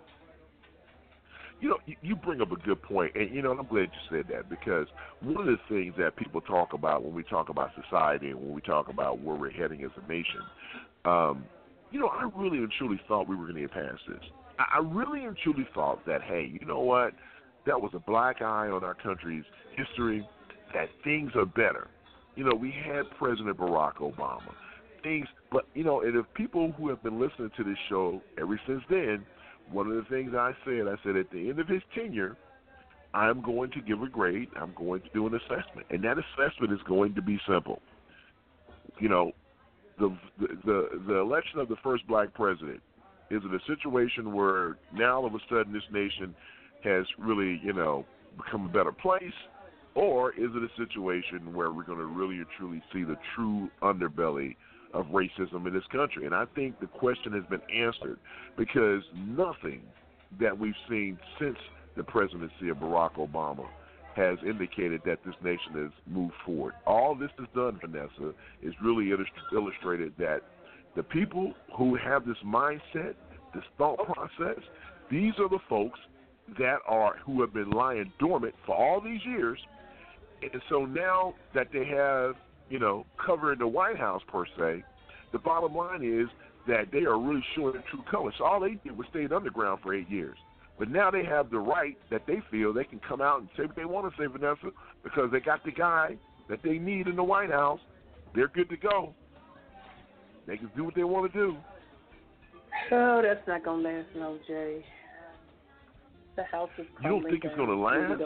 You 1.64 1.70
know, 1.70 1.78
you, 2.02 2.18
bring 2.18 2.42
up 2.42 2.52
a 2.52 2.58
good 2.58 2.82
point, 2.82 3.16
and 3.16 3.34
you 3.34 3.42
know, 3.42 3.52
I'm 3.52 3.66
glad 3.66 3.84
you 3.84 4.18
said 4.18 4.26
that 4.30 4.50
because 4.50 4.86
one 5.22 5.38
of 5.38 5.46
the 5.46 5.58
things 5.70 5.94
that 5.98 6.18
people 6.18 6.42
talk 6.42 6.74
about 6.74 7.06
when 7.06 7.14
we 7.14 7.24
talk 7.24 7.48
about 7.48 7.70
society 7.82 8.32
and 8.32 8.42
when 8.42 8.54
we 8.54 8.60
talk 8.60 8.90
about 8.90 9.22
where 9.22 9.38
we're 9.38 9.50
heading 9.50 9.82
as 9.86 9.92
a 9.96 10.06
nation, 10.12 10.42
um, 11.06 11.46
you 11.90 12.02
know, 12.02 12.08
I 12.08 12.30
really 12.36 12.58
and 12.58 12.70
truly 12.78 13.00
thought 13.08 13.30
we 13.30 13.38
were 13.38 13.46
going 13.46 13.56
to 13.56 13.62
get 13.62 13.72
past 13.72 14.02
this. 14.10 14.20
I, 14.60 14.80
I 14.80 14.80
really 14.80 15.24
and 15.24 15.38
truly 15.42 15.66
thought 15.74 16.06
that, 16.06 16.22
hey, 16.24 16.52
you 16.52 16.68
know 16.68 16.82
what, 16.82 17.14
that 17.66 17.80
was 17.80 17.92
a 17.94 18.00
black 18.00 18.42
eye 18.42 18.68
on 18.68 18.84
our 18.84 18.96
country's 18.96 19.46
history. 19.78 20.28
That 20.74 20.90
things 21.06 21.32
are 21.36 21.46
better. 21.46 21.88
You 22.36 22.44
know, 22.44 22.56
we 22.56 22.74
had 22.86 23.04
President 23.18 23.56
Barack 23.58 24.00
Obama. 24.00 24.52
Things, 25.02 25.28
but 25.50 25.66
you 25.76 25.86
know, 25.86 26.02
and 26.02 26.18
if 26.18 26.26
people 26.34 26.74
who 26.74 26.90
have 26.90 27.02
been 27.04 27.22
listening 27.22 27.52
to 27.56 27.64
this 27.64 27.78
show 27.88 28.22
ever 28.38 28.60
since 28.68 28.82
then 28.90 29.26
one 29.72 29.88
of 29.88 29.96
the 29.96 30.04
things 30.10 30.34
I 30.36 30.52
said, 30.66 30.88
I 30.88 30.96
said 31.04 31.16
at 31.16 31.32
the 31.32 31.50
end 31.50 31.60
of 31.60 31.68
his 31.68 31.82
tenure, 31.96 32.38
I'm 33.14 33.42
going 33.42 33.72
to 33.72 33.82
give 33.82 34.02
a 34.02 34.08
grade. 34.08 34.50
I'm 34.60 34.74
going 34.76 35.02
to 35.02 35.10
do 35.14 35.28
an 35.28 35.36
assessment, 35.36 35.88
and 35.92 36.04
that 36.04 36.18
assessment 36.18 36.74
is 36.74 36.80
going 36.88 37.14
to 37.16 37.22
be 37.22 37.40
simple. 37.48 37.82
You 39.00 39.10
know, 39.10 39.32
the 40.00 40.16
the 40.66 40.90
the, 41.08 41.16
election 41.16 41.60
of 41.60 41.70
the 41.70 41.76
first 41.84 42.08
black 42.08 42.34
president 42.34 42.82
is 43.30 43.42
it 43.44 43.54
a 43.54 43.60
situation 43.68 44.34
where 44.34 44.78
now 44.94 45.18
all 45.18 45.26
of 45.26 45.34
a 45.36 45.40
sudden 45.50 45.74
this 45.74 45.84
nation 45.92 46.36
has 46.84 47.06
really 47.18 47.60
you 47.64 47.74
know 47.74 48.06
become 48.38 48.66
a 48.66 48.70
better 48.70 48.92
place, 48.92 49.24
or 49.94 50.32
is 50.34 50.50
it 50.54 50.64
a 50.64 50.70
situation 50.78 51.54
where 51.54 51.72
we're 51.72 51.84
going 51.84 52.00
to 52.00 52.06
really 52.06 52.44
truly 52.58 52.82
see 52.92 53.04
the 53.04 53.18
true 53.36 53.70
underbelly 53.84 54.56
of 54.94 55.08
racism 55.08 55.68
in 55.68 55.74
this 55.74 55.84
country. 55.92 56.26
And 56.26 56.36
I 56.36 56.46
think 56.56 56.80
the 56.80 56.88
question 56.88 57.34
has 57.34 57.44
been 57.50 57.62
answered 57.74 58.20
because 58.58 59.02
nothing 59.16 59.82
that 60.40 60.58
we've 60.58 60.74
seen 60.90 61.18
since 61.40 61.58
the 61.96 62.04
presidency 62.04 62.70
of 62.70 62.78
Barack 62.78 63.16
Obama 63.16 63.66
has 64.16 64.38
indicated 64.46 65.02
that 65.06 65.20
this 65.26 65.36
nation 65.44 65.74
has 65.74 65.92
moved 66.08 66.34
forward. 66.46 66.74
All 66.86 67.16
this 67.16 67.32
has 67.40 67.48
done, 67.56 67.80
Vanessa, 67.82 68.34
is 68.62 68.74
really 68.84 69.12
illustrated 69.52 70.14
that 70.20 70.42
the 70.96 71.04
people 71.04 71.54
who 71.76 71.96
have 71.96 72.26
this 72.26 72.38
mindset, 72.46 73.16
this 73.54 73.64
thought 73.78 73.98
process, 74.06 74.62
these 75.10 75.34
are 75.40 75.50
the 75.50 75.60
folks 75.68 76.00
that 76.60 76.78
are 76.88 77.18
who 77.26 77.42
have 77.42 77.54
been 77.54 77.72
lying 77.72 78.12
dormant 78.20 78.54
for 78.66 78.76
all 78.76 79.02
these 79.02 79.22
years. 79.26 79.60
And 80.42 80.62
so 80.70 80.86
now 80.86 81.34
that 81.56 81.70
they 81.72 81.86
have 81.86 82.36
you 82.74 82.80
know, 82.80 83.06
covering 83.24 83.60
the 83.60 83.68
White 83.68 83.98
House 83.98 84.24
per 84.28 84.46
se, 84.58 84.84
the 85.32 85.38
bottom 85.38 85.76
line 85.76 86.02
is 86.04 86.28
that 86.68 86.92
they 86.92 87.06
are 87.06 87.20
really 87.20 87.44
showing 87.56 87.74
their 87.74 87.84
true 87.92 88.04
colors. 88.10 88.34
So 88.40 88.46
all 88.46 88.60
they 88.60 88.80
did 88.84 88.98
was 88.98 89.06
stay 89.12 89.28
underground 89.34 89.82
for 89.84 89.94
eight 89.94 90.10
years. 90.10 90.36
But 90.80 90.90
now 90.90 91.12
they 91.12 91.24
have 91.24 91.52
the 91.52 91.60
right 91.60 91.96
that 92.10 92.24
they 92.26 92.42
feel 92.50 92.74
they 92.74 92.84
can 92.84 93.00
come 93.08 93.22
out 93.22 93.42
and 93.42 93.50
say 93.56 93.66
what 93.66 93.76
they 93.76 93.86
want 93.86 94.12
to 94.12 94.20
say, 94.20 94.26
Vanessa, 94.26 94.72
because 95.04 95.30
they 95.32 95.40
got 95.40 95.64
the 95.64 95.72
guy 95.72 96.18
that 96.50 96.64
they 96.64 96.80
need 96.80 97.06
in 97.06 97.16
the 97.16 97.24
White 97.24 97.52
House. 97.52 97.80
They're 98.34 98.48
good 98.48 98.72
to 98.72 98.78
go. 98.78 99.14
They 100.48 100.58
can 100.58 100.72
do 100.76 100.86
what 100.86 100.96
they 100.96 101.04
want 101.04 101.32
to 101.32 101.40
do. 101.40 101.56
Oh, 102.92 103.22
that's 103.24 103.48
not 103.48 103.64
gonna 103.64 103.84
last, 103.84 104.08
no, 104.16 104.40
Jay. 104.48 104.84
The 106.36 106.44
house 106.46 106.72
is 106.80 106.88
You 107.04 107.10
don't 107.10 107.24
think 107.24 107.46
it's 107.46 107.56
gonna 107.56 107.80
last? 107.80 108.20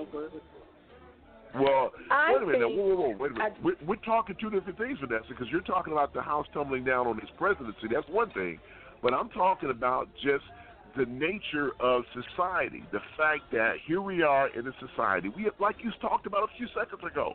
Well, 1.60 1.91
I 2.12 2.34
wait 2.34 2.43
a 2.43 2.46
minute. 2.46 2.70
Whoa, 2.70 2.96
whoa, 2.96 2.96
whoa. 2.96 3.17
Wait 3.17 3.32
a 3.32 3.34
minute. 3.34 3.54
I- 3.58 3.63
we're, 3.63 3.76
we're 3.86 3.96
talking 3.98 4.36
two 4.39 4.50
different 4.50 4.78
things, 4.78 4.98
Vanessa, 5.00 5.28
because 5.30 5.48
you're 5.52 5.62
talking 5.62 5.93
about 5.93 6.13
the 6.13 6.22
House 6.22 6.46
tumbling 6.54 6.84
down 6.84 7.08
on 7.08 7.20
his 7.20 7.30
presidency. 7.38 7.88
That's 7.91 8.08
one 8.10 8.32
thing. 8.32 8.60
But 9.02 9.13
I'm 9.13 9.30
talking 9.30 9.70
about 9.70 10.10
just 10.15 10.43
the 10.98 11.06
nature 11.06 11.72
of 11.80 12.04
society. 12.13 12.84
The 12.91 13.00
fact 13.15 13.52
that 13.52 13.76
here 13.86 14.02
we 14.02 14.24
are 14.24 14.48
in 14.58 14.67
a 14.67 14.72
society. 14.80 15.30
We, 15.30 15.50
like 15.60 15.76
you 15.84 15.91
talked 16.02 16.26
about 16.26 16.43
a 16.43 16.58
few 16.58 16.67
seconds 16.67 17.02
ago. 17.10 17.34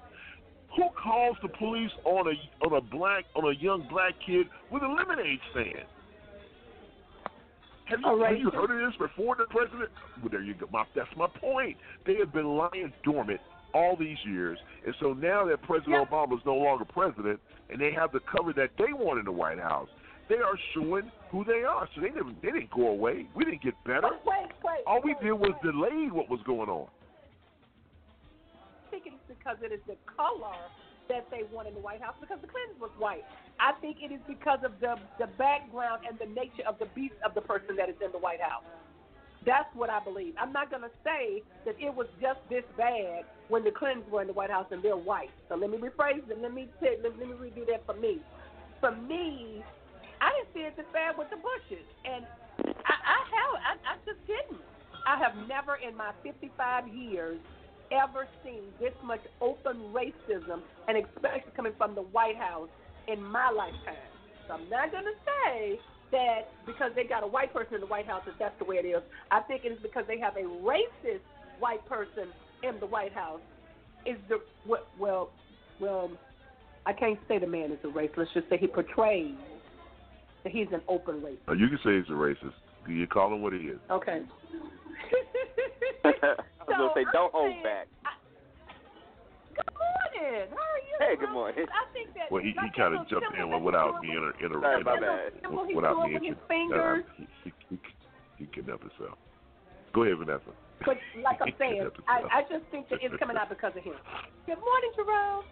Who 0.77 0.89
calls 1.01 1.37
the 1.43 1.49
police 1.49 1.91
on 2.05 2.27
a 2.29 2.65
on 2.67 2.73
a 2.73 2.81
black 2.81 3.25
on 3.37 3.45
a 3.45 3.55
young 3.63 3.87
black 3.91 4.15
kid 4.27 4.47
with 4.71 4.83
a 4.83 4.89
lemonade 4.89 5.39
stand? 5.51 5.87
Have 7.85 8.01
you, 8.01 8.23
right. 8.23 8.33
have 8.33 8.39
you 8.41 8.51
heard 8.51 8.71
of 8.71 8.79
this 8.79 8.97
before 8.99 9.37
the 9.37 9.45
president? 9.51 9.91
Well, 10.23 10.31
there 10.31 10.43
you 10.43 10.55
go. 10.55 10.67
My, 10.73 10.85
that's 10.97 11.11
my 11.15 11.27
point. 11.27 11.77
They 12.07 12.17
have 12.17 12.33
been 12.33 12.57
lying 12.57 12.93
dormant 13.05 13.41
all 13.75 13.97
these 13.97 14.19
years, 14.25 14.59
and 14.85 14.95
so 15.01 15.13
now 15.13 15.47
that 15.47 15.63
President 15.63 16.09
Obama 16.09 16.35
is 16.35 16.45
no 16.45 16.55
longer 16.55 16.85
president, 16.85 17.41
and 17.71 17.81
they 17.81 17.93
have 17.93 18.13
the 18.13 18.21
cover 18.21 18.53
that 18.53 18.71
they 18.79 18.93
want 18.93 19.19
in 19.19 19.25
the 19.25 19.33
White 19.33 19.59
House, 19.59 19.89
they 20.29 20.37
are 20.37 20.59
showing 20.75 21.11
who 21.31 21.45
they 21.45 21.63
are. 21.65 21.89
So 21.95 22.01
they 22.01 22.09
didn't 22.09 22.41
they 22.43 22.51
didn't 22.51 22.71
go 22.71 22.89
away. 22.89 23.27
We 23.35 23.45
didn't 23.45 23.63
get 23.63 23.75
better. 23.85 24.11
Wait, 24.25 24.53
wait. 24.65 24.85
All 24.87 25.01
we 25.03 25.15
did 25.23 25.33
was 25.33 25.53
delay 25.63 26.09
what 26.11 26.29
was 26.29 26.41
going 26.47 26.69
on. 26.69 26.89
I 28.87 28.91
think 28.91 29.05
it's 29.07 29.17
because 29.29 29.57
it 29.63 29.73
is 29.73 29.81
the 29.87 29.97
color 30.17 30.57
that 31.09 31.27
they 31.31 31.43
want 31.53 31.69
in 31.69 31.75
the 31.75 31.81
White 31.81 32.01
House 32.01 32.15
because 32.21 32.39
the 32.41 32.49
Clintons 32.49 32.81
was 32.81 32.91
white. 32.99 33.25
I 33.59 33.73
think 33.81 33.99
it 34.01 34.13
is 34.13 34.21
because 34.29 34.61
of 34.65 34.73
the 34.81 34.97
the 35.19 35.29
background 35.39 36.03
and 36.09 36.19
the 36.19 36.33
nature 36.33 36.65
of 36.67 36.79
the 36.79 36.87
beast 36.95 37.17
of 37.25 37.35
the 37.35 37.41
person 37.41 37.77
that 37.77 37.89
is 37.89 37.97
in 38.05 38.13
the 38.13 38.19
White 38.19 38.41
House. 38.41 38.65
That's 39.47 39.69
what 39.75 39.91
I 39.91 40.01
believe. 40.01 40.35
I'm 40.41 40.53
not 40.53 40.71
going 40.71 40.83
to 40.83 40.95
say 41.05 41.45
that 41.67 41.75
it 41.79 41.95
was 41.95 42.09
just 42.21 42.41
this 42.49 42.65
bad 42.77 43.27
when 43.49 43.65
the 43.65 43.73
Clintons 43.73 44.09
were 44.11 44.23
in 44.23 44.29
the 44.29 44.35
White 44.35 44.51
House 44.51 44.69
and 44.71 44.83
they're 44.83 44.97
white. 44.97 45.35
So 45.49 45.57
let 45.57 45.71
me 45.71 45.79
rephrase 45.79 46.29
it. 46.31 46.39
Let 46.41 46.53
me 46.55 46.71
say, 46.83 46.97
let, 47.03 47.19
let 47.19 47.29
me 47.29 47.35
redo 47.35 47.67
that 47.69 47.87
for 47.87 47.97
me. 47.99 48.25
For 48.81 48.93
me, 48.97 49.67
I 50.21 50.31
didn't 50.31 50.55
see 50.55 50.67
it 50.69 50.77
this 50.77 50.87
bad 50.93 51.17
with 51.19 51.31
the 51.31 51.37
Bushes, 51.37 51.87
and 52.05 52.27
I, 52.87 52.95
I 52.95 53.21
have 53.35 53.53
I, 53.63 53.73
I 53.95 53.97
just 54.07 54.23
didn't. 54.27 54.65
I 55.07 55.19
have 55.19 55.37
never 55.37 55.77
in 55.77 55.97
my 55.97 56.13
55 56.23 56.89
years 56.89 57.41
ever 57.93 58.29
seen 58.45 58.75
this 58.81 58.95
much 59.03 59.23
open 59.41 59.93
racism, 59.95 60.63
and 60.89 60.99
especially 60.99 61.53
coming 61.57 61.75
from 61.79 61.95
the 61.95 62.03
White 62.03 62.39
House 62.39 62.71
in 63.09 63.23
my 63.23 63.51
lifetime. 63.51 64.13
So 64.49 64.55
I'm 64.55 64.69
not 64.69 64.93
going 64.93 65.05
to 65.05 65.19
say 65.27 65.83
that 66.13 66.49
because 66.65 66.93
they 66.95 67.05
got 67.05 67.25
a 67.25 67.27
white 67.27 67.53
person 67.53 67.75
in 67.75 67.81
the 67.81 67.87
White 67.87 68.07
House 68.07 68.23
that 68.27 68.35
that's 68.39 68.59
the 68.59 68.65
way 68.65 68.77
it 68.77 68.87
is. 68.87 69.03
I 69.31 69.41
think 69.41 69.65
it 69.65 69.73
is 69.73 69.79
because 69.83 70.05
they 70.07 70.19
have 70.19 70.37
a 70.37 70.43
racist 70.43 71.21
white 71.59 71.85
person 71.89 72.29
in 72.63 72.79
the 72.79 72.87
White 72.87 73.13
House. 73.13 73.41
Is 74.07 74.17
the 74.29 74.39
well, 74.67 74.87
well, 74.99 75.31
well 75.81 76.11
I 76.87 76.93
can't 76.93 77.19
say 77.29 77.39
the 77.39 77.47
man 77.47 77.73
is 77.73 77.79
a 77.85 77.89
racist. 77.89 78.17
Let's 78.17 78.31
just 78.35 78.49
say 78.49 78.59
he 78.59 78.67
portrays 78.67 79.35
that 80.45 80.53
he's 80.53 80.69
an 80.73 80.83
open 80.89 81.21
racist. 81.21 81.49
Uh, 81.49 81.53
you 81.53 81.69
can 81.69 81.79
say 81.85 81.97
he's 81.97 82.09
a 82.09 82.19
racist. 82.19 82.55
You 82.89 83.07
call 83.07 83.33
him 83.33 83.43
what 83.43 83.53
he 83.53 83.61
is. 83.61 83.79
Okay. 83.91 84.23
I 86.05 86.09
was 86.67 86.77
gonna 86.77 86.91
say, 86.95 87.05
don't 87.13 87.33
hold 87.33 87.53
saying- 87.53 87.63
back. 87.63 87.87
Good 90.23 90.31
morning. 90.31 90.55
How 90.55 90.63
are 90.63 90.83
you? 90.87 90.97
Hey, 91.03 91.15
good 91.19 91.35
morning. 91.35 91.67
I 91.67 91.85
think 91.91 92.15
that 92.15 92.31
Well, 92.31 92.43
he, 92.43 92.55
he 92.55 92.71
kind 92.79 92.95
of 92.95 93.09
jumped 93.11 93.35
in 93.35 93.51
without 93.63 93.99
that 93.99 94.07
me 94.07 94.15
he's 94.15 94.23
inter, 94.23 94.33
inter, 94.39 94.61
Sorry 94.63 94.81
about 94.81 95.03
that. 95.03 95.35
Without 95.51 95.99
drew 95.99 96.07
me 96.07 96.15
with 96.15 96.23
his 96.23 96.39
inter- 96.39 96.47
fingers. 96.47 97.03
uh, 97.03 97.13
he, 97.19 97.27
he, 97.43 97.51
he, 97.69 97.77
he 98.39 98.45
kidnapped 98.55 98.87
himself. 98.87 99.19
Go 99.95 100.07
ahead, 100.07 100.19
Vanessa. 100.19 100.55
But 100.87 101.03
like 101.19 101.41
I'm 101.43 101.55
saying, 101.59 101.91
I. 102.07 102.23
I 102.31 102.41
just 102.47 102.63
think 102.71 102.89
that 102.91 103.03
it's 103.03 103.19
coming 103.19 103.37
out 103.37 103.51
because 103.51 103.75
of 103.75 103.83
him. 103.83 103.99
Good 104.47 104.63
morning, 104.63 104.93
Jerome. 104.95 105.45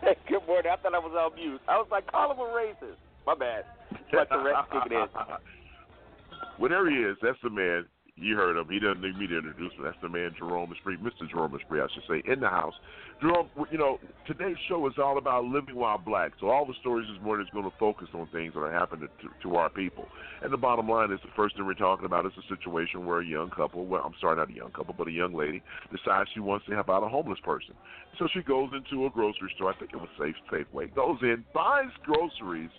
Hey, 0.00 0.16
good 0.28 0.44
morning. 0.48 0.72
I 0.72 0.80
thought 0.80 0.96
I 0.96 1.04
was 1.04 1.12
on 1.12 1.36
mute. 1.36 1.60
I 1.68 1.76
was 1.76 1.88
like, 1.92 2.08
call 2.08 2.32
him 2.32 2.40
a 2.40 2.48
racist. 2.48 2.96
My 3.28 3.36
bad. 3.36 3.64
Let 4.12 4.28
the 4.32 4.40
rest 4.40 4.72
kick 4.72 4.88
it 4.88 4.92
in. 4.92 5.04
Whatever 6.56 6.88
he 6.88 6.96
is, 6.96 7.16
that's 7.20 7.38
the 7.42 7.50
man. 7.50 7.84
You 8.16 8.36
heard 8.36 8.56
him. 8.56 8.68
He 8.70 8.78
doesn't 8.78 9.02
need 9.02 9.18
me 9.18 9.26
to 9.26 9.38
introduce 9.38 9.72
him. 9.72 9.82
That's 9.82 9.96
the 10.00 10.08
man, 10.08 10.30
Jerome 10.38 10.72
Esprit, 10.72 11.02
Mr. 11.02 11.28
Jerome 11.28 11.58
Esprit, 11.58 11.82
I 11.82 11.88
should 11.92 12.04
say, 12.08 12.22
in 12.30 12.38
the 12.38 12.48
house. 12.48 12.74
Jerome, 13.20 13.50
you 13.72 13.78
know, 13.78 13.98
today's 14.24 14.56
show 14.68 14.86
is 14.86 14.94
all 15.02 15.18
about 15.18 15.44
living 15.46 15.74
while 15.74 15.98
black. 15.98 16.30
So 16.38 16.48
all 16.48 16.64
the 16.64 16.74
stories 16.80 17.08
this 17.12 17.20
morning 17.24 17.44
is 17.44 17.52
going 17.52 17.68
to 17.68 17.76
focus 17.76 18.06
on 18.14 18.28
things 18.28 18.54
that 18.54 18.60
are 18.60 18.72
happening 18.72 19.08
to, 19.20 19.28
to 19.42 19.56
our 19.56 19.68
people. 19.68 20.06
And 20.42 20.52
the 20.52 20.56
bottom 20.56 20.88
line 20.88 21.10
is 21.10 21.18
the 21.24 21.34
first 21.34 21.56
thing 21.56 21.66
we're 21.66 21.74
talking 21.74 22.06
about 22.06 22.24
is 22.24 22.32
a 22.38 22.54
situation 22.54 23.04
where 23.04 23.18
a 23.18 23.26
young 23.26 23.50
couple, 23.50 23.84
well, 23.84 24.02
I'm 24.04 24.14
sorry, 24.20 24.36
not 24.36 24.48
a 24.48 24.54
young 24.54 24.70
couple, 24.70 24.94
but 24.96 25.08
a 25.08 25.12
young 25.12 25.34
lady 25.34 25.60
decides 25.90 26.30
she 26.34 26.40
wants 26.40 26.66
to 26.66 26.72
help 26.72 26.90
out 26.90 27.02
a 27.02 27.08
homeless 27.08 27.40
person. 27.42 27.74
So 28.20 28.28
she 28.32 28.42
goes 28.42 28.70
into 28.72 29.06
a 29.06 29.10
grocery 29.10 29.50
store. 29.56 29.74
I 29.74 29.76
think 29.76 29.90
it 29.92 29.96
was 29.96 30.08
Safe 30.20 30.36
Safeway. 30.52 30.94
Goes 30.94 31.18
in, 31.22 31.44
buys 31.52 31.90
groceries 32.04 32.70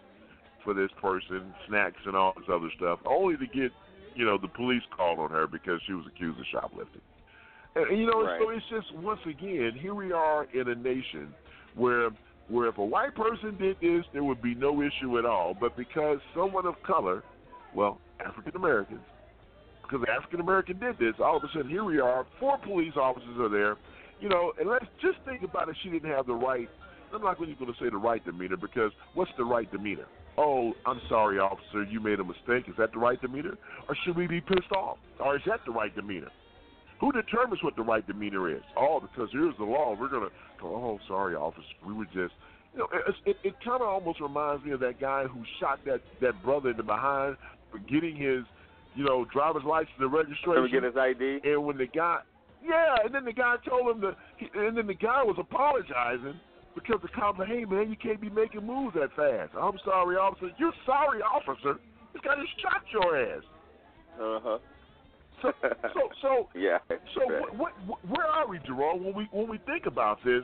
for 0.63 0.73
this 0.73 0.89
person, 0.99 1.53
snacks 1.67 2.01
and 2.05 2.15
all 2.15 2.33
this 2.35 2.47
other 2.51 2.69
stuff, 2.75 2.99
only 3.05 3.37
to 3.37 3.45
get, 3.45 3.71
you 4.15 4.25
know, 4.25 4.37
the 4.37 4.47
police 4.47 4.83
called 4.95 5.19
on 5.19 5.29
her 5.31 5.47
because 5.47 5.79
she 5.85 5.93
was 5.93 6.05
accused 6.07 6.39
of 6.39 6.45
shoplifting. 6.51 7.01
And, 7.75 7.97
you 7.99 8.05
know, 8.05 8.25
so 8.39 8.49
it's 8.49 8.65
just 8.69 8.95
once 9.03 9.19
again, 9.29 9.71
here 9.79 9.93
we 9.93 10.11
are 10.13 10.45
in 10.53 10.69
a 10.69 10.75
nation 10.75 11.33
where 11.75 12.09
where 12.47 12.67
if 12.67 12.77
a 12.77 12.85
white 12.85 13.15
person 13.15 13.57
did 13.57 13.77
this, 13.81 14.05
there 14.13 14.23
would 14.23 14.41
be 14.41 14.53
no 14.53 14.81
issue 14.81 15.17
at 15.17 15.25
all. 15.25 15.55
But 15.59 15.75
because 15.75 16.19
someone 16.35 16.65
of 16.65 16.75
color, 16.85 17.23
well, 17.73 17.99
African 18.23 18.55
Americans, 18.55 19.01
because 19.81 20.05
the 20.05 20.11
African 20.11 20.39
American 20.39 20.79
did 20.79 20.97
this, 20.99 21.13
all 21.19 21.37
of 21.37 21.43
a 21.43 21.47
sudden 21.53 21.69
here 21.69 21.83
we 21.83 21.99
are, 21.99 22.25
four 22.39 22.57
police 22.59 22.93
officers 22.95 23.37
are 23.39 23.49
there, 23.49 23.77
You 24.19 24.29
know, 24.29 24.53
and 24.59 24.69
let's 24.69 24.85
just 25.01 25.17
think 25.25 25.43
about 25.43 25.69
it. 25.69 25.75
She 25.83 25.89
didn't 25.89 26.11
have 26.11 26.27
the 26.27 26.33
right. 26.33 26.69
I'm 27.13 27.21
not 27.21 27.37
going 27.37 27.55
to 27.55 27.73
say 27.79 27.89
the 27.89 27.97
right 27.97 28.23
demeanor 28.25 28.57
because 28.57 28.91
what's 29.13 29.31
the 29.37 29.45
right 29.45 29.71
demeanor? 29.71 30.07
Oh, 30.37 30.73
I'm 30.85 30.99
sorry, 31.07 31.39
officer, 31.39 31.83
you 31.83 31.99
made 32.01 32.19
a 32.19 32.23
mistake. 32.23 32.67
Is 32.67 32.75
that 32.77 32.91
the 32.91 32.99
right 32.99 33.19
demeanor, 33.21 33.57
or 33.87 33.95
should 34.03 34.17
we 34.17 34.27
be 34.27 34.41
pissed 34.41 34.71
off, 34.75 34.97
or 35.19 35.37
is 35.37 35.41
that 35.45 35.61
the 35.65 35.71
right 35.71 35.95
demeanor? 35.95 36.31
Who 36.99 37.11
determines 37.11 37.63
what 37.63 37.75
the 37.75 37.83
right 37.83 38.05
demeanor 38.05 38.49
is? 38.49 38.63
Oh, 38.77 38.99
because 38.99 39.29
here's 39.31 39.55
the 39.57 39.63
law. 39.63 39.95
We're 39.97 40.09
gonna 40.09 40.29
go. 40.61 40.67
Oh, 40.67 40.99
sorry, 41.07 41.35
officer. 41.35 41.63
We 41.85 41.93
were 41.93 42.05
just 42.05 42.33
you 42.73 42.79
know, 42.79 42.87
it, 42.91 43.15
it, 43.25 43.37
it 43.43 43.53
kind 43.63 43.81
of 43.81 43.87
almost 43.87 44.19
reminds 44.19 44.65
me 44.65 44.71
of 44.71 44.79
that 44.81 44.99
guy 44.99 45.23
who 45.23 45.43
shot 45.59 45.79
that 45.85 46.01
that 46.21 46.41
brother 46.43 46.71
in 46.71 46.77
the 46.77 46.83
behind 46.83 47.37
for 47.71 47.79
getting 47.79 48.15
his, 48.15 48.43
you 48.95 49.05
know, 49.05 49.25
driver's 49.31 49.63
license 49.63 49.95
and 49.99 50.11
registration. 50.11 50.69
get 50.71 50.83
his 50.83 50.95
ID. 50.97 51.39
And 51.43 51.65
when 51.65 51.77
the 51.77 51.87
guy, 51.87 52.19
yeah, 52.63 52.95
and 53.03 53.13
then 53.13 53.23
the 53.23 53.33
guy 53.33 53.55
told 53.67 53.95
him 53.95 54.01
that, 54.01 54.15
and 54.53 54.77
then 54.77 54.87
the 54.87 54.93
guy 54.93 55.23
was 55.23 55.37
apologizing 55.39 56.39
because 56.75 56.99
said, 57.01 57.47
"Hey 57.47 57.65
man, 57.65 57.89
you 57.89 57.95
can't 57.95 58.21
be 58.21 58.29
making 58.29 58.65
moves 58.65 58.95
that 58.95 59.09
fast." 59.15 59.51
I'm 59.59 59.79
sorry, 59.83 60.17
officer. 60.17 60.51
You're 60.57 60.73
sorry, 60.85 61.21
officer. 61.21 61.79
This 62.13 62.21
guy 62.23 62.35
just 62.35 62.61
shot 62.61 62.83
your 62.91 63.17
ass. 63.17 63.43
Uh 64.21 64.39
huh. 64.43 64.57
So, 65.41 65.51
so, 65.93 66.09
so, 66.21 66.49
yeah. 66.55 66.77
So, 66.89 67.27
what, 67.57 67.75
what, 67.87 68.05
where 68.07 68.25
are 68.25 68.47
we, 68.47 68.59
Jerome? 68.59 69.03
When 69.03 69.15
we 69.15 69.27
when 69.31 69.49
we 69.49 69.57
think 69.65 69.85
about 69.85 70.19
this, 70.23 70.43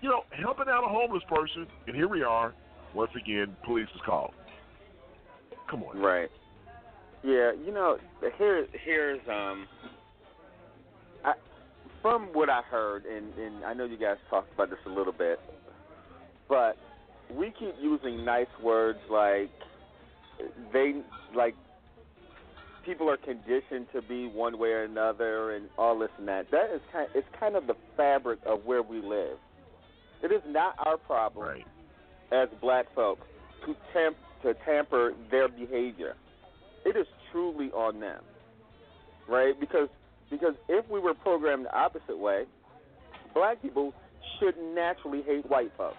you 0.00 0.08
know, 0.08 0.22
helping 0.30 0.68
out 0.68 0.84
a 0.84 0.88
homeless 0.88 1.22
person, 1.28 1.66
and 1.86 1.96
here 1.96 2.08
we 2.08 2.22
are. 2.22 2.54
Once 2.94 3.10
again, 3.16 3.56
police 3.64 3.88
is 3.94 4.00
called. 4.04 4.32
Come 5.70 5.82
on. 5.84 5.98
Right. 5.98 6.28
Yeah, 7.24 7.52
you 7.64 7.72
know, 7.72 7.96
here 8.36 8.66
here's 8.84 9.20
um 9.28 9.66
I 11.24 11.34
from 12.02 12.24
what 12.32 12.50
I 12.50 12.62
heard 12.62 13.04
and, 13.06 13.32
and 13.38 13.64
I 13.64 13.72
know 13.72 13.84
you 13.84 13.96
guys 13.96 14.16
talked 14.28 14.52
about 14.52 14.70
this 14.70 14.78
a 14.86 14.90
little 14.90 15.12
bit, 15.12 15.38
but 16.52 16.76
we 17.34 17.46
keep 17.58 17.74
using 17.80 18.26
nice 18.26 18.52
words 18.62 18.98
like 19.10 19.48
they 20.70 21.00
like 21.34 21.54
people 22.84 23.08
are 23.08 23.16
conditioned 23.16 23.86
to 23.94 24.02
be 24.02 24.26
one 24.26 24.58
way 24.58 24.68
or 24.68 24.82
another 24.82 25.52
and 25.52 25.70
all 25.78 25.98
this 25.98 26.10
and 26.18 26.28
that. 26.28 26.50
That 26.50 26.70
is 26.74 26.82
kind 26.92 27.08
it's 27.14 27.26
kind 27.40 27.56
of 27.56 27.66
the 27.66 27.74
fabric 27.96 28.38
of 28.44 28.66
where 28.66 28.82
we 28.82 29.00
live. 29.00 29.38
It 30.22 30.30
is 30.30 30.42
not 30.46 30.74
our 30.84 30.98
problem 30.98 31.48
right. 31.48 31.66
as 32.32 32.50
black 32.60 32.84
folks 32.94 33.26
to 33.64 33.74
temp 33.94 34.18
to 34.42 34.52
tamper 34.66 35.14
their 35.30 35.48
behavior. 35.48 36.16
It 36.84 36.98
is 36.98 37.06
truly 37.30 37.70
on 37.70 37.98
them, 37.98 38.22
right? 39.26 39.58
Because 39.58 39.88
because 40.28 40.54
if 40.68 40.86
we 40.90 41.00
were 41.00 41.14
programmed 41.14 41.64
the 41.64 41.74
opposite 41.74 42.18
way, 42.18 42.44
black 43.32 43.62
people 43.62 43.94
should 44.38 44.54
naturally 44.74 45.22
hate 45.22 45.48
white 45.48 45.72
folks. 45.78 45.96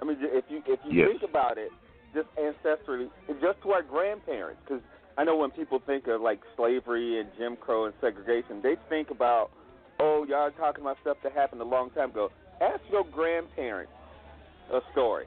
I 0.00 0.04
mean, 0.04 0.16
if 0.20 0.44
you 0.48 0.62
if 0.66 0.80
you 0.84 1.00
yes. 1.00 1.08
think 1.10 1.22
about 1.28 1.58
it, 1.58 1.70
just 2.14 2.28
ancestrally, 2.36 3.08
just 3.40 3.62
to 3.62 3.70
our 3.70 3.82
grandparents, 3.82 4.60
because 4.64 4.82
I 5.18 5.24
know 5.24 5.36
when 5.36 5.50
people 5.50 5.80
think 5.84 6.06
of 6.06 6.20
like 6.20 6.40
slavery 6.56 7.20
and 7.20 7.28
Jim 7.38 7.56
Crow 7.56 7.84
and 7.84 7.94
segregation, 8.00 8.60
they 8.62 8.76
think 8.88 9.10
about, 9.10 9.50
oh, 9.98 10.24
y'all 10.28 10.38
are 10.38 10.50
talking 10.52 10.82
about 10.82 10.96
stuff 11.02 11.18
that 11.22 11.32
happened 11.32 11.60
a 11.60 11.64
long 11.64 11.90
time 11.90 12.10
ago. 12.10 12.30
Ask 12.60 12.80
your 12.90 13.04
grandparents 13.04 13.92
a 14.72 14.80
story 14.92 15.26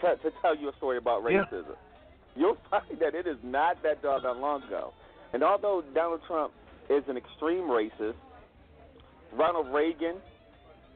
to, 0.00 0.16
to 0.16 0.30
tell 0.42 0.56
you 0.56 0.68
a 0.68 0.76
story 0.76 0.98
about 0.98 1.22
racism. 1.22 1.64
Yeah. 1.68 1.74
You'll 2.36 2.58
find 2.70 2.98
that 3.00 3.14
it 3.14 3.26
is 3.26 3.36
not 3.44 3.82
that 3.82 4.02
doggone 4.02 4.40
long 4.40 4.62
ago. 4.64 4.92
And 5.32 5.42
although 5.42 5.82
Donald 5.94 6.20
Trump 6.26 6.52
is 6.90 7.04
an 7.08 7.16
extreme 7.16 7.64
racist, 7.64 8.14
Ronald 9.32 9.68
Reagan, 9.72 10.16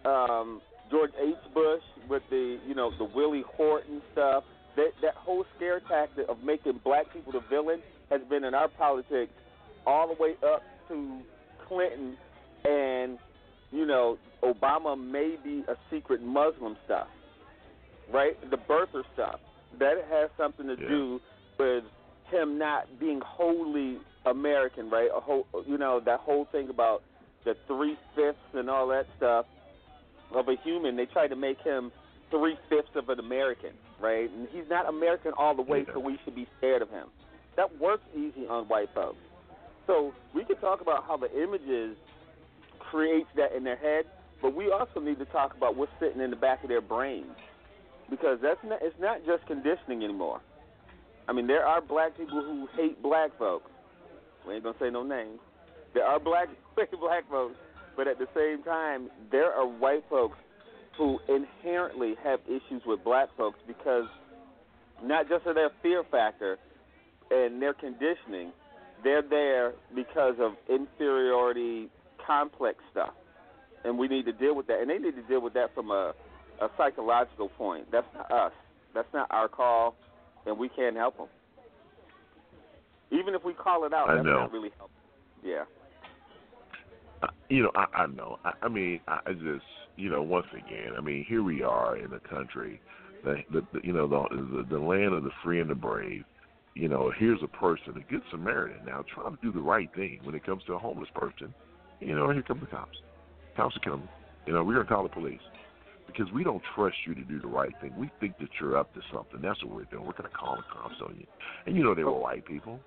um, 0.04 0.60
George 0.90 1.10
H. 1.20 1.34
Bush 1.54 1.82
with 2.08 2.22
the 2.30 2.58
you 2.66 2.74
know 2.74 2.90
the 2.98 3.04
Willie 3.04 3.44
Horton 3.56 4.02
stuff, 4.12 4.44
that 4.76 4.90
that 5.02 5.14
whole 5.14 5.44
scare 5.56 5.80
tactic 5.80 6.26
of 6.28 6.42
making 6.42 6.80
black 6.84 7.12
people 7.12 7.32
the 7.32 7.42
villain 7.50 7.82
has 8.10 8.20
been 8.28 8.44
in 8.44 8.54
our 8.54 8.68
politics 8.68 9.32
all 9.86 10.08
the 10.08 10.22
way 10.22 10.34
up 10.44 10.62
to 10.88 11.20
Clinton 11.66 12.16
and 12.64 13.18
you 13.70 13.86
know 13.86 14.18
Obama 14.42 14.98
may 14.98 15.36
be 15.42 15.64
a 15.68 15.74
secret 15.90 16.22
Muslim 16.22 16.76
stuff, 16.84 17.08
right? 18.12 18.38
The 18.50 18.56
birther 18.56 19.02
stuff 19.14 19.40
that 19.78 19.96
has 20.10 20.30
something 20.36 20.66
to 20.66 20.76
yeah. 20.80 20.88
do 20.88 21.20
with 21.58 21.84
him 22.30 22.58
not 22.58 22.86
being 22.98 23.20
wholly 23.24 23.98
American, 24.26 24.90
right? 24.90 25.08
A 25.14 25.20
whole, 25.20 25.46
you 25.66 25.78
know, 25.78 26.00
that 26.04 26.20
whole 26.20 26.46
thing 26.52 26.68
about 26.70 27.02
the 27.44 27.54
three 27.66 27.96
fifths 28.14 28.38
and 28.54 28.68
all 28.68 28.88
that 28.88 29.06
stuff 29.16 29.46
of 30.34 30.48
a 30.48 30.56
human. 30.62 30.96
They 30.96 31.06
tried 31.06 31.28
to 31.28 31.36
make 31.36 31.60
him 31.60 31.92
three 32.30 32.56
fifths 32.68 32.90
of 32.94 33.08
an 33.08 33.18
American, 33.18 33.72
right? 34.00 34.30
And 34.30 34.48
he's 34.52 34.68
not 34.68 34.88
American 34.88 35.32
all 35.36 35.54
the 35.54 35.62
way, 35.62 35.86
so 35.92 36.00
we 36.00 36.18
should 36.24 36.34
be 36.34 36.46
scared 36.58 36.82
of 36.82 36.90
him. 36.90 37.08
That 37.56 37.80
works 37.80 38.04
easy 38.14 38.46
on 38.46 38.64
white 38.68 38.90
folks. 38.94 39.18
So 39.86 40.12
we 40.34 40.44
could 40.44 40.60
talk 40.60 40.80
about 40.80 41.04
how 41.06 41.16
the 41.16 41.30
images 41.42 41.96
creates 42.78 43.28
that 43.36 43.56
in 43.56 43.64
their 43.64 43.76
head, 43.76 44.04
but 44.40 44.54
we 44.54 44.70
also 44.70 45.00
need 45.00 45.18
to 45.18 45.24
talk 45.26 45.56
about 45.56 45.76
what's 45.76 45.92
sitting 45.98 46.20
in 46.20 46.30
the 46.30 46.36
back 46.36 46.62
of 46.62 46.68
their 46.68 46.80
brains 46.80 47.34
because 48.10 48.38
that's 48.42 48.60
not 48.64 48.78
it's 48.82 48.98
not 49.00 49.24
just 49.26 49.46
conditioning 49.46 50.04
anymore. 50.04 50.40
I 51.28 51.32
mean, 51.32 51.46
there 51.46 51.64
are 51.64 51.80
black 51.80 52.16
people 52.16 52.42
who 52.42 52.68
hate 52.76 53.02
black 53.02 53.36
folks. 53.38 53.70
We 54.46 54.54
ain't 54.54 54.64
gonna 54.64 54.78
say 54.80 54.90
no 54.90 55.02
names. 55.02 55.40
There 55.94 56.04
are 56.04 56.18
black 56.18 56.48
black 57.00 57.28
folks, 57.28 57.56
but 57.98 58.06
at 58.06 58.16
the 58.16 58.28
same 58.32 58.62
time, 58.62 59.10
there 59.32 59.52
are 59.52 59.66
white 59.66 60.04
folks 60.08 60.38
who 60.96 61.18
inherently 61.28 62.14
have 62.22 62.38
issues 62.46 62.80
with 62.86 63.02
black 63.02 63.28
folks 63.36 63.58
because 63.66 64.04
not 65.02 65.28
just 65.28 65.44
of 65.46 65.56
their 65.56 65.70
fear 65.82 66.04
factor 66.08 66.58
and 67.32 67.60
their 67.60 67.74
conditioning, 67.74 68.52
they're 69.02 69.22
there 69.28 69.72
because 69.96 70.36
of 70.38 70.52
inferiority 70.68 71.88
complex 72.24 72.78
stuff, 72.92 73.14
and 73.84 73.98
we 73.98 74.06
need 74.06 74.26
to 74.26 74.32
deal 74.32 74.54
with 74.54 74.68
that. 74.68 74.80
And 74.80 74.88
they 74.88 74.98
need 74.98 75.16
to 75.16 75.22
deal 75.22 75.42
with 75.42 75.54
that 75.54 75.74
from 75.74 75.90
a, 75.90 76.14
a 76.62 76.68
psychological 76.76 77.48
point. 77.48 77.90
That's 77.90 78.06
not 78.14 78.30
us. 78.30 78.52
That's 78.94 79.12
not 79.12 79.26
our 79.30 79.48
call, 79.48 79.96
and 80.46 80.56
we 80.56 80.68
can't 80.68 80.94
help 80.94 81.16
them. 81.16 81.26
Even 83.10 83.34
if 83.34 83.44
we 83.44 83.54
call 83.54 83.84
it 83.86 83.92
out, 83.92 84.08
I 84.08 84.14
that's 84.14 84.26
know. 84.26 84.40
not 84.42 84.52
really 84.52 84.70
helping. 84.78 84.94
Yeah. 85.42 85.64
You 87.48 87.64
know, 87.64 87.70
I, 87.74 88.02
I 88.02 88.06
know. 88.06 88.38
I, 88.44 88.52
I 88.62 88.68
mean, 88.68 89.00
I, 89.08 89.20
I 89.26 89.32
just, 89.32 89.64
you 89.96 90.10
know, 90.10 90.22
once 90.22 90.46
again, 90.52 90.92
I 90.96 91.00
mean, 91.00 91.24
here 91.28 91.42
we 91.42 91.62
are 91.62 91.96
in 91.96 92.12
a 92.12 92.20
country, 92.20 92.80
the, 93.24 93.36
the, 93.52 93.62
the 93.72 93.80
you 93.82 93.92
know, 93.92 94.06
the, 94.06 94.36
the 94.36 94.76
the 94.76 94.78
land 94.78 95.14
of 95.14 95.24
the 95.24 95.30
free 95.42 95.60
and 95.60 95.70
the 95.70 95.74
brave. 95.74 96.24
You 96.74 96.88
know, 96.88 97.10
here's 97.18 97.42
a 97.42 97.48
person, 97.48 97.94
a 97.96 98.10
good 98.10 98.22
Samaritan, 98.30 98.84
now 98.86 99.04
trying 99.12 99.36
to 99.36 99.42
do 99.42 99.50
the 99.50 99.60
right 99.60 99.92
thing 99.96 100.20
when 100.22 100.34
it 100.34 100.44
comes 100.46 100.62
to 100.66 100.74
a 100.74 100.78
homeless 100.78 101.08
person. 101.14 101.52
You 102.00 102.14
know, 102.14 102.30
here 102.30 102.42
come 102.42 102.60
the 102.60 102.66
cops. 102.66 102.98
Cops 103.56 103.76
are 103.76 103.90
coming. 103.90 104.08
You 104.46 104.52
know, 104.52 104.62
we're 104.62 104.74
gonna 104.74 104.86
call 104.86 105.02
the 105.02 105.08
police 105.08 105.40
because 106.06 106.32
we 106.32 106.44
don't 106.44 106.62
trust 106.74 106.96
you 107.06 107.14
to 107.14 107.22
do 107.22 107.40
the 107.40 107.48
right 107.48 107.72
thing. 107.80 107.92
We 107.96 108.10
think 108.20 108.38
that 108.38 108.48
you're 108.60 108.76
up 108.76 108.92
to 108.94 109.00
something. 109.12 109.40
That's 109.42 109.62
what 109.64 109.74
we're 109.74 109.84
doing. 109.84 110.06
We're 110.06 110.12
gonna 110.12 110.28
call 110.28 110.56
the 110.56 110.62
cops 110.72 110.94
on 111.04 111.16
you. 111.18 111.26
And 111.66 111.76
you 111.76 111.82
know 111.82 111.94
they 111.94 112.04
were 112.04 112.10
oh. 112.10 112.20
white 112.20 112.46
people. 112.46 112.80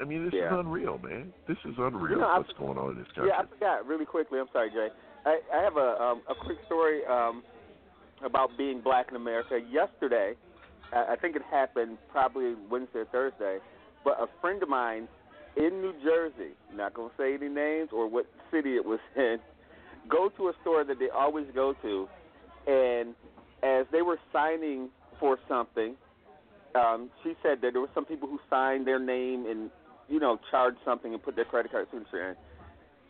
I 0.00 0.04
mean, 0.04 0.24
this 0.24 0.34
Yeah. 0.34 0.46
is 0.52 0.52
unreal, 0.60 0.98
man. 0.98 1.32
This 1.48 1.56
is 1.64 1.74
unreal. 1.78 2.10
You 2.10 2.16
know, 2.22 2.28
I- 2.28 2.38
what's 2.38 2.52
going 2.54 2.76
on 2.78 2.90
in 2.92 2.98
this 2.98 3.06
country? 3.12 3.28
Yeah, 3.28 3.40
I 3.40 3.46
forgot 3.46 3.86
really 3.86 4.04
quickly. 4.04 4.38
I'm 4.38 4.48
sorry, 4.52 4.70
Jay. 4.70 4.88
I, 5.24 5.40
I 5.52 5.62
have 5.62 5.76
a 5.76 6.02
um, 6.02 6.22
a 6.28 6.34
quick 6.34 6.58
story 6.66 7.04
um, 7.06 7.42
about 8.24 8.56
being 8.56 8.80
black 8.80 9.06
in 9.10 9.16
America. 9.16 9.58
Yesterday, 9.58 10.34
I, 10.92 11.12
I 11.12 11.16
think 11.16 11.34
it 11.36 11.42
happened 11.50 11.98
probably 12.12 12.54
Wednesday 12.70 13.00
or 13.00 13.04
Thursday, 13.06 13.58
but 14.04 14.20
a 14.20 14.26
friend 14.40 14.62
of 14.62 14.68
mine 14.68 15.08
in 15.56 15.80
New 15.80 15.94
Jersey, 16.04 16.52
not 16.74 16.92
gonna 16.94 17.10
say 17.16 17.34
any 17.34 17.48
names 17.48 17.88
or 17.92 18.06
what 18.08 18.26
city 18.50 18.76
it 18.76 18.84
was 18.84 19.00
in, 19.16 19.38
go 20.08 20.28
to 20.36 20.48
a 20.48 20.52
store 20.60 20.84
that 20.84 20.98
they 20.98 21.08
always 21.08 21.46
go 21.54 21.74
to, 21.82 22.06
and 22.70 23.14
as 23.62 23.86
they 23.90 24.02
were 24.02 24.18
signing 24.32 24.90
for 25.18 25.38
something, 25.48 25.96
um, 26.74 27.10
she 27.24 27.34
said 27.42 27.62
that 27.62 27.72
there 27.72 27.80
were 27.80 27.90
some 27.94 28.04
people 28.04 28.28
who 28.28 28.38
signed 28.50 28.86
their 28.86 28.98
name 28.98 29.46
and 29.46 29.70
you 30.08 30.20
know 30.20 30.38
charged 30.50 30.78
something 30.84 31.12
and 31.12 31.22
put 31.22 31.36
their 31.36 31.44
credit 31.44 31.72
card 31.72 31.86
signature 31.90 32.30
in. 32.30 32.36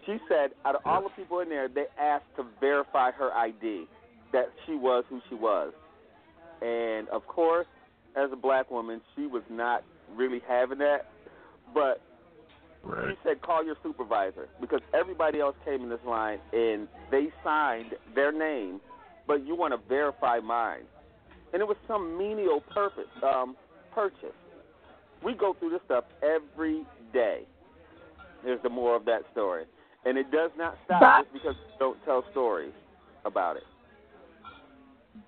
She 0.06 0.18
said, 0.28 0.50
out 0.64 0.76
of 0.76 0.82
all 0.84 1.02
the 1.02 1.08
people 1.10 1.40
in 1.40 1.48
there, 1.48 1.68
they 1.68 1.86
asked 2.00 2.36
to 2.36 2.46
verify 2.60 3.10
her 3.10 3.32
ID, 3.32 3.86
that 4.32 4.52
she 4.64 4.76
was 4.76 5.04
who 5.08 5.20
she 5.28 5.34
was. 5.34 5.72
And 6.62 7.08
of 7.08 7.26
course, 7.26 7.66
as 8.16 8.30
a 8.32 8.36
black 8.36 8.70
woman, 8.70 9.00
she 9.14 9.26
was 9.26 9.42
not 9.50 9.82
really 10.14 10.40
having 10.46 10.78
that. 10.78 11.10
But 11.74 12.00
right. 12.84 13.08
she 13.10 13.14
said, 13.24 13.42
call 13.42 13.64
your 13.64 13.76
supervisor 13.82 14.48
because 14.60 14.80
everybody 14.94 15.40
else 15.40 15.56
came 15.64 15.82
in 15.82 15.88
this 15.88 15.98
line 16.06 16.38
and 16.52 16.86
they 17.10 17.28
signed 17.42 17.94
their 18.14 18.32
name, 18.32 18.80
but 19.26 19.44
you 19.44 19.56
want 19.56 19.74
to 19.74 19.88
verify 19.88 20.38
mine. 20.38 20.84
And 21.52 21.60
it 21.60 21.66
was 21.66 21.76
some 21.88 22.16
menial 22.16 22.60
purpose 22.72 23.08
um, 23.22 23.56
purchase. 23.92 24.34
We 25.26 25.34
go 25.34 25.56
through 25.58 25.70
this 25.70 25.80
stuff 25.86 26.04
every 26.22 26.86
day. 27.12 27.40
There's 28.44 28.62
the 28.62 28.68
more 28.68 28.94
of 28.94 29.04
that 29.06 29.22
story. 29.32 29.64
and 30.04 30.16
it 30.16 30.30
does 30.30 30.52
not 30.56 30.78
stop 30.84 31.24
just 31.24 31.32
because 31.32 31.56
we 31.56 31.74
don't 31.80 31.98
tell 32.04 32.22
stories 32.30 32.72
about 33.24 33.56
it. 33.56 33.64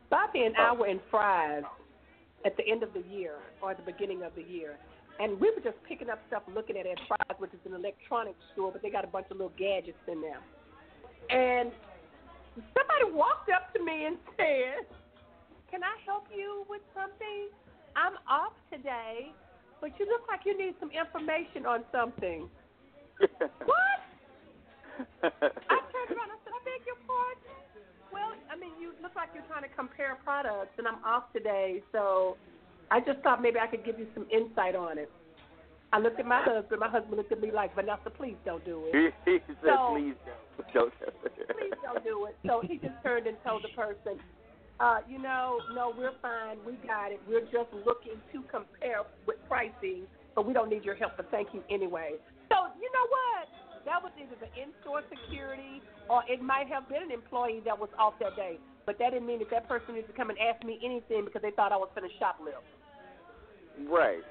Bobby 0.08 0.42
oh. 0.42 0.46
and 0.46 0.56
I 0.56 0.72
were 0.72 0.86
in 0.86 1.00
Fry's 1.10 1.64
at 2.46 2.56
the 2.56 2.62
end 2.70 2.84
of 2.84 2.94
the 2.94 3.02
year 3.10 3.34
or 3.60 3.72
at 3.72 3.76
the 3.76 3.82
beginning 3.82 4.22
of 4.22 4.30
the 4.36 4.44
year, 4.44 4.76
and 5.18 5.32
we 5.40 5.50
were 5.50 5.60
just 5.64 5.82
picking 5.88 6.08
up 6.08 6.20
stuff, 6.28 6.44
looking 6.54 6.76
at 6.76 6.86
it 6.86 6.96
at 6.96 7.00
Fry's, 7.08 7.40
which 7.40 7.52
is 7.52 7.58
an 7.66 7.74
electronics 7.74 8.38
store, 8.52 8.70
but 8.70 8.82
they 8.82 8.90
got 8.90 9.02
a 9.02 9.08
bunch 9.08 9.26
of 9.32 9.38
little 9.38 9.52
gadgets 9.58 9.98
in 10.06 10.22
there. 10.22 10.38
And 11.28 11.72
somebody 12.54 13.10
walked 13.10 13.50
up 13.50 13.74
to 13.74 13.82
me 13.82 14.06
and 14.06 14.16
said, 14.36 14.86
"Can 15.72 15.82
I 15.82 15.96
help 16.06 16.26
you 16.32 16.64
with 16.70 16.82
something? 16.94 17.50
I'm 17.96 18.14
off 18.30 18.54
today, 18.70 19.34
but 19.80 19.90
you 19.98 20.06
look 20.06 20.26
like 20.28 20.40
you 20.44 20.56
need 20.56 20.74
some 20.80 20.90
information 20.90 21.66
on 21.66 21.84
something." 21.92 22.48
what? 23.64 23.98
I 25.22 25.78
turned 25.90 26.10
around. 26.14 26.30
I 26.30 26.38
said, 26.44 26.54
"I 26.54 26.60
beg 26.64 26.86
your 26.86 26.98
pardon." 27.06 27.58
Well, 28.12 28.32
I 28.50 28.56
mean, 28.56 28.72
you 28.80 28.92
look 29.02 29.14
like 29.14 29.30
you're 29.34 29.44
trying 29.44 29.62
to 29.62 29.74
compare 29.76 30.16
products, 30.24 30.72
and 30.78 30.86
I'm 30.88 31.02
off 31.04 31.32
today, 31.32 31.82
so 31.92 32.36
I 32.90 33.00
just 33.00 33.20
thought 33.20 33.42
maybe 33.42 33.58
I 33.58 33.66
could 33.66 33.84
give 33.84 33.98
you 33.98 34.06
some 34.14 34.26
insight 34.32 34.74
on 34.74 34.98
it. 34.98 35.10
I 35.92 35.98
looked 35.98 36.20
at 36.20 36.26
my 36.26 36.42
husband. 36.42 36.80
My 36.80 36.88
husband 36.88 37.16
looked 37.16 37.32
at 37.32 37.40
me 37.40 37.50
like, 37.50 37.74
Vanessa, 37.74 38.10
please 38.10 38.36
don't 38.44 38.64
do 38.64 38.84
it. 38.92 39.14
He, 39.24 39.32
he 39.32 39.38
said, 39.46 39.56
So- 39.64 39.94
"Please 39.94 40.14
don't." 40.26 40.74
don't. 40.74 40.92
please 41.56 41.72
don't 41.82 42.04
do 42.04 42.26
it. 42.26 42.36
So 42.46 42.60
he 42.62 42.76
just 42.78 42.94
turned 43.02 43.26
and 43.26 43.36
told 43.46 43.62
the 43.64 43.68
person, 43.68 44.18
uh, 44.80 44.98
you 45.08 45.18
know, 45.18 45.58
no, 45.74 45.92
we're 45.96 46.14
fine. 46.22 46.58
We 46.66 46.74
got 46.86 47.10
it. 47.10 47.20
We're 47.28 47.42
just 47.42 47.72
looking 47.84 48.14
to 48.32 48.42
compare 48.50 49.02
with 49.26 49.36
pricing, 49.48 50.06
but 50.34 50.46
we 50.46 50.52
don't 50.52 50.70
need 50.70 50.84
your 50.84 50.94
help, 50.94 51.16
but 51.16 51.30
thank 51.30 51.48
you 51.52 51.62
anyway. 51.70 52.14
So, 52.48 52.56
you 52.80 52.88
know 52.94 53.06
what? 53.10 53.48
That 53.84 54.02
was 54.02 54.12
either 54.20 54.36
the 54.38 54.50
in-store 54.60 55.02
security 55.10 55.82
or 56.08 56.22
it 56.28 56.42
might 56.42 56.68
have 56.68 56.88
been 56.88 57.02
an 57.02 57.10
employee 57.10 57.60
that 57.64 57.78
was 57.78 57.88
off 57.98 58.14
that 58.20 58.36
day. 58.36 58.58
But 58.86 58.98
that 58.98 59.10
didn't 59.10 59.26
mean 59.26 59.40
that 59.40 59.50
that 59.50 59.68
person 59.68 59.94
needed 59.94 60.06
to 60.08 60.14
come 60.14 60.30
and 60.30 60.38
ask 60.38 60.64
me 60.64 60.78
anything 60.82 61.24
because 61.24 61.42
they 61.42 61.50
thought 61.50 61.72
I 61.72 61.76
was 61.76 61.90
going 61.94 62.08
to 62.08 62.14
shoplift. 62.16 62.64
Right. 63.90 64.22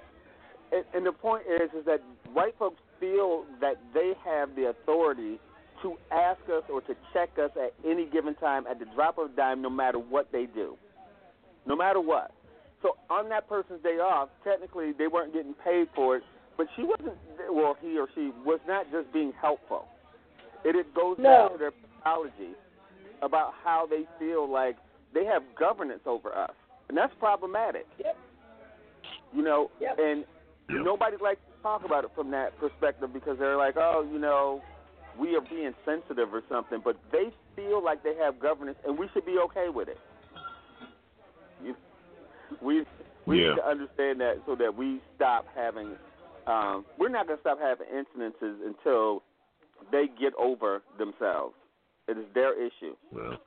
And, 0.72 0.84
and 0.96 1.06
the 1.06 1.12
point 1.12 1.44
is, 1.46 1.70
is 1.78 1.86
that 1.86 2.02
white 2.34 2.56
folks 2.58 2.82
feel 3.00 3.46
that 3.62 3.76
they 3.94 4.14
have 4.26 4.56
the 4.56 4.70
authority 4.70 5.40
to 5.88 5.98
ask 6.16 6.40
us 6.50 6.64
or 6.72 6.82
to 6.82 6.96
check 7.14 7.30
us 7.42 7.52
at 7.56 7.74
any 7.90 8.06
given 8.06 8.36
time 8.36 8.66
at 8.70 8.80
the 8.80 8.86
drop 8.96 9.18
of 9.18 9.32
a 9.32 9.36
dime, 9.36 9.62
no 9.62 9.70
matter 9.70 9.98
what 10.00 10.32
they 10.32 10.46
do, 10.46 10.76
no 11.66 11.76
matter 11.76 12.00
what. 12.02 12.32
So 12.82 12.92
on 13.10 13.30
that 13.30 13.48
person's 13.50 13.82
day 13.82 13.98
off, 13.98 14.30
technically 14.44 14.92
they 14.98 15.08
weren't 15.08 15.34
getting 15.34 15.54
paid 15.64 15.88
for 15.96 16.18
it, 16.18 16.24
but 16.58 16.68
she 16.76 16.84
wasn't. 16.84 17.18
Well, 17.50 17.76
he 17.82 17.98
or 17.98 18.08
she 18.14 18.32
was 18.46 18.60
not 18.68 18.86
just 18.92 19.12
being 19.14 19.32
helpful. 19.40 19.88
It, 20.64 20.76
it 20.76 20.94
goes 20.94 21.18
No. 21.20 21.44
back 21.44 21.52
to 21.54 21.58
their 21.58 21.72
psychology 22.00 22.54
about 23.22 23.54
how 23.64 23.88
they 23.90 24.04
feel 24.20 24.50
like 24.52 24.76
they 25.14 25.26
have 25.26 25.42
governance 25.58 26.02
over 26.06 26.36
us, 26.36 26.52
and 26.90 26.98
that's 26.98 27.14
problematic. 27.20 27.88
Yep. 28.04 28.18
You 29.34 29.44
know, 29.44 29.72
Yep. 29.80 29.98
and 30.00 30.26
nobody 30.70 31.18
likes 31.22 31.40
to 31.48 31.64
talk 31.64 31.84
about 31.86 32.04
it 32.04 32.12
from 32.16 32.32
that 32.32 32.58
perspective 32.60 33.12
because 33.14 33.40
they're 33.40 33.58
like, 33.58 33.76
oh, 33.78 34.08
you 34.12 34.20
know, 34.20 34.62
we 35.20 35.36
are 35.36 35.42
being 35.42 35.74
sensitive 35.86 36.34
or 36.34 36.42
something, 36.50 36.82
but 36.84 36.96
they 37.12 37.32
feel 37.56 37.84
like 37.84 38.04
they 38.04 38.16
have 38.16 38.40
governance, 38.40 38.78
and 38.86 38.98
we 38.98 39.08
should 39.14 39.26
be 39.26 39.38
okay 39.46 39.70
with 39.74 39.88
it. 39.88 40.00
You, 41.64 41.76
we 42.62 42.86
we 43.26 43.42
Yeah. 43.42 43.50
need 43.50 43.56
to 43.56 43.68
understand 43.68 44.22
that 44.22 44.42
so 44.46 44.56
that 44.56 44.74
we 44.76 45.02
stop 45.16 45.46
having. 45.56 45.98
Um, 46.46 46.86
we're 46.98 47.10
not 47.10 47.28
going 47.28 47.38
to 47.38 47.42
stop 47.42 47.60
having 47.60 47.88
incidences 47.88 48.66
until 48.66 49.22
they 49.92 50.08
get 50.08 50.34
over 50.36 50.82
themselves. 50.98 51.56
It 52.08 52.18
is 52.18 52.26
their 52.34 52.54
issue. 52.54 52.96
Well, 53.12 53.38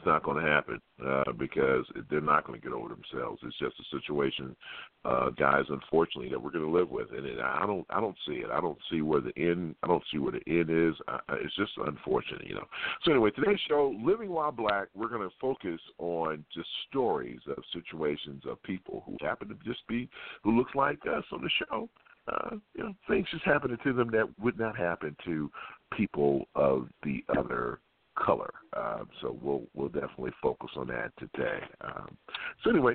it's 0.00 0.06
not 0.06 0.22
going 0.22 0.42
to 0.42 0.50
happen 0.50 0.80
uh, 1.06 1.32
because 1.38 1.84
they're 2.08 2.22
not 2.22 2.46
going 2.46 2.58
to 2.58 2.66
get 2.66 2.74
over 2.74 2.88
themselves. 2.88 3.40
It's 3.44 3.58
just 3.58 3.74
a 3.78 3.96
situation, 3.96 4.56
uh, 5.04 5.28
guys. 5.30 5.64
Unfortunately, 5.68 6.30
that 6.30 6.42
we're 6.42 6.50
going 6.50 6.64
to 6.64 6.70
live 6.70 6.88
with, 6.88 7.08
and 7.14 7.26
it, 7.26 7.38
I 7.38 7.66
don't, 7.66 7.84
I 7.90 8.00
don't 8.00 8.16
see 8.26 8.36
it. 8.36 8.50
I 8.50 8.62
don't 8.62 8.78
see 8.90 9.02
where 9.02 9.20
the 9.20 9.36
end. 9.36 9.74
I 9.82 9.88
don't 9.88 10.02
see 10.10 10.16
where 10.16 10.32
the 10.32 10.42
end 10.46 10.70
is. 10.70 10.94
I, 11.06 11.18
it's 11.32 11.54
just 11.54 11.72
unfortunate, 11.84 12.46
you 12.46 12.54
know. 12.54 12.64
So 13.04 13.12
anyway, 13.12 13.30
today's 13.30 13.60
show, 13.68 13.94
Living 14.02 14.30
While 14.30 14.52
Black, 14.52 14.88
we're 14.94 15.08
going 15.08 15.28
to 15.28 15.34
focus 15.38 15.80
on 15.98 16.44
just 16.54 16.68
stories 16.88 17.40
of 17.46 17.62
situations 17.74 18.44
of 18.48 18.62
people 18.62 19.02
who 19.04 19.18
happen 19.20 19.48
to 19.48 19.54
just 19.66 19.86
be 19.86 20.08
who 20.42 20.56
looks 20.56 20.74
like 20.74 20.98
us 21.06 21.24
on 21.30 21.42
the 21.42 21.50
show. 21.66 21.90
Uh, 22.26 22.56
you 22.74 22.84
know, 22.84 22.94
things 23.06 23.26
just 23.30 23.44
happening 23.44 23.76
to 23.84 23.92
them 23.92 24.10
that 24.12 24.26
would 24.40 24.58
not 24.58 24.76
happen 24.76 25.14
to 25.26 25.50
people 25.94 26.46
of 26.54 26.88
the 27.02 27.22
other 27.36 27.80
color. 28.24 28.52
Um, 28.76 29.08
so 29.20 29.36
we'll 29.40 29.62
we'll 29.74 29.88
definitely 29.88 30.32
focus 30.42 30.70
on 30.76 30.88
that 30.88 31.12
today. 31.18 31.60
Um, 31.80 32.16
so 32.62 32.70
anyway, 32.70 32.94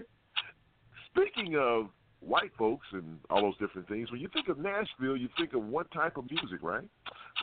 speaking 1.12 1.56
of 1.60 1.88
white 2.20 2.52
folks 2.58 2.88
and 2.92 3.20
all 3.30 3.42
those 3.42 3.58
different 3.58 3.88
things, 3.88 4.12
when 4.12 4.20
you 4.20 4.30
think 4.34 4.48
of 4.48 4.58
Nashville, 4.58 5.18
you 5.18 5.30
think 5.38 5.54
of 5.54 5.64
one 5.64 5.88
type 5.90 6.18
of 6.18 6.26
music, 6.30 6.62
right? 6.62 6.88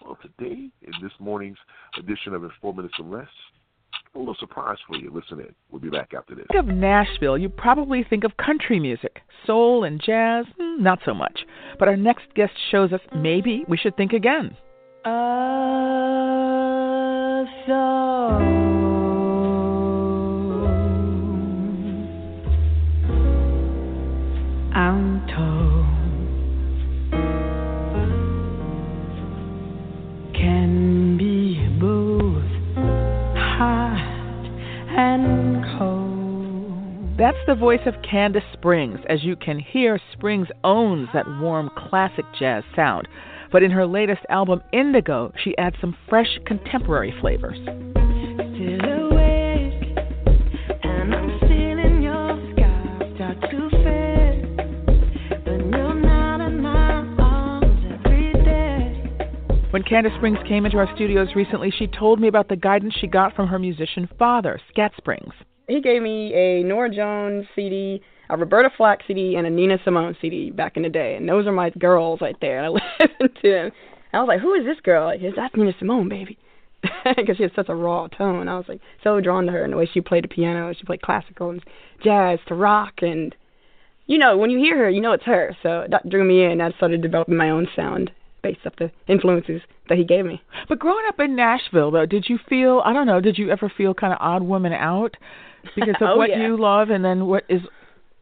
Well, 0.04 0.18
today 0.22 0.70
in 0.82 0.92
this 1.02 1.12
morning's 1.18 1.58
edition 1.98 2.34
of 2.34 2.42
In 2.42 2.50
Four 2.60 2.74
Minutes 2.74 2.94
or 2.98 3.06
Less, 3.06 3.28
a 4.14 4.18
little 4.18 4.36
surprise 4.40 4.78
for 4.86 4.96
you. 4.96 5.10
Listen 5.12 5.40
in. 5.40 5.54
We'll 5.70 5.80
be 5.80 5.90
back 5.90 6.12
after 6.16 6.34
this. 6.34 6.46
Think 6.50 6.68
of 6.68 6.74
Nashville, 6.74 7.38
you 7.38 7.48
probably 7.48 8.04
think 8.08 8.24
of 8.24 8.36
country 8.36 8.80
music. 8.80 9.20
Soul 9.46 9.84
and 9.84 10.00
jazz, 10.04 10.46
mm, 10.60 10.80
not 10.80 10.98
so 11.04 11.14
much. 11.14 11.40
But 11.78 11.88
our 11.88 11.96
next 11.96 12.24
guest 12.34 12.52
shows 12.70 12.92
us 12.92 13.00
maybe 13.14 13.64
we 13.68 13.76
should 13.76 13.96
think 13.96 14.12
again. 14.12 14.56
I'm 15.04 16.11
That's 37.18 37.36
the 37.46 37.54
voice 37.54 37.80
of 37.86 37.94
Candace 38.02 38.42
Springs. 38.52 38.98
As 39.08 39.22
you 39.22 39.36
can 39.36 39.60
hear, 39.60 40.00
Springs 40.12 40.48
owns 40.64 41.08
that 41.14 41.26
warm 41.40 41.70
classic 41.76 42.24
jazz 42.36 42.64
sound. 42.74 43.06
But 43.52 43.62
in 43.62 43.70
her 43.70 43.86
latest 43.86 44.22
album, 44.30 44.62
Indigo, 44.72 45.30
she 45.44 45.56
adds 45.58 45.76
some 45.80 45.94
fresh 46.08 46.38
contemporary 46.46 47.12
flavors. 47.20 47.58
Still 47.62 49.10
awake, 49.10 49.98
and 50.82 51.14
I'm 51.14 51.36
still 51.36 51.78
in 51.78 52.00
your 52.00 52.40
sky. 52.54 53.12
Start 53.14 53.40
to 53.50 53.70
fade, 53.84 54.56
but 55.44 55.60
you're 55.70 55.94
not 55.94 56.40
in 56.40 56.62
my 56.62 57.04
arms 57.22 58.02
every 58.06 58.32
day. 58.42 59.68
When 59.70 59.82
Candace 59.82 60.14
Springs 60.16 60.38
came 60.48 60.64
into 60.64 60.78
our 60.78 60.88
studios 60.94 61.28
recently, 61.36 61.70
she 61.78 61.86
told 61.86 62.20
me 62.20 62.28
about 62.28 62.48
the 62.48 62.56
guidance 62.56 62.94
she 62.98 63.06
got 63.06 63.36
from 63.36 63.48
her 63.48 63.58
musician 63.58 64.08
father, 64.18 64.58
Scat 64.70 64.92
Springs. 64.96 65.34
He 65.68 65.82
gave 65.82 66.00
me 66.00 66.32
a 66.34 66.62
Norah 66.64 66.90
Jones 66.90 67.46
CD, 67.54 68.00
a 68.30 68.36
Roberta 68.36 68.70
Flack 68.76 69.00
CD, 69.06 69.36
and 69.36 69.46
a 69.46 69.50
Nina 69.50 69.78
Simone 69.84 70.16
CD 70.20 70.50
back 70.50 70.76
in 70.76 70.82
the 70.82 70.88
day, 70.88 71.16
and 71.16 71.28
those 71.28 71.46
are 71.46 71.52
my 71.52 71.70
girls 71.70 72.20
right 72.20 72.36
there. 72.40 72.58
And 72.62 72.66
I 72.66 72.70
listened 73.00 73.38
to 73.42 73.50
them. 73.50 73.70
I 74.12 74.20
was 74.20 74.28
like, 74.28 74.40
"Who 74.40 74.54
is 74.54 74.64
this 74.64 74.80
girl?" 74.82 75.06
Like, 75.06 75.20
that's 75.36 75.54
Nina 75.56 75.72
Simone, 75.78 76.08
baby, 76.08 76.38
because 77.16 77.36
she 77.36 77.42
has 77.44 77.52
such 77.56 77.68
a 77.68 77.74
raw 77.74 78.08
tone. 78.08 78.48
I 78.48 78.56
was 78.56 78.66
like 78.68 78.80
so 79.02 79.20
drawn 79.20 79.46
to 79.46 79.52
her 79.52 79.64
and 79.64 79.72
the 79.72 79.76
way 79.76 79.88
she 79.92 80.00
played 80.00 80.24
the 80.24 80.28
piano. 80.28 80.72
She 80.78 80.84
played 80.84 81.02
classical 81.02 81.50
and 81.50 81.62
jazz 82.04 82.38
to 82.48 82.54
rock, 82.54 82.94
and 83.02 83.34
you 84.06 84.18
know, 84.18 84.36
when 84.36 84.50
you 84.50 84.58
hear 84.58 84.76
her, 84.78 84.90
you 84.90 85.00
know 85.00 85.12
it's 85.12 85.24
her. 85.24 85.56
So 85.62 85.86
that 85.90 86.08
drew 86.08 86.24
me 86.24 86.44
in. 86.44 86.60
I 86.60 86.70
started 86.72 87.02
developing 87.02 87.36
my 87.36 87.50
own 87.50 87.68
sound 87.74 88.10
based 88.42 88.60
off 88.66 88.74
the 88.76 88.90
influences 89.08 89.62
that 89.88 89.96
he 89.96 90.04
gave 90.04 90.24
me. 90.24 90.42
But 90.68 90.80
growing 90.80 91.04
up 91.08 91.20
in 91.20 91.36
Nashville, 91.36 91.90
though, 91.92 92.06
did 92.06 92.26
you 92.28 92.38
feel, 92.48 92.82
I 92.84 92.92
don't 92.92 93.06
know, 93.06 93.20
did 93.20 93.38
you 93.38 93.50
ever 93.50 93.72
feel 93.74 93.94
kind 93.94 94.12
of 94.12 94.18
odd 94.20 94.42
woman 94.42 94.72
out 94.72 95.16
because 95.76 95.94
of 96.00 96.08
Oh, 96.10 96.16
what 96.16 96.30
yeah. 96.30 96.42
you 96.42 96.56
love 96.60 96.90
and 96.90 97.04
then 97.04 97.26
what 97.26 97.44
is, 97.48 97.60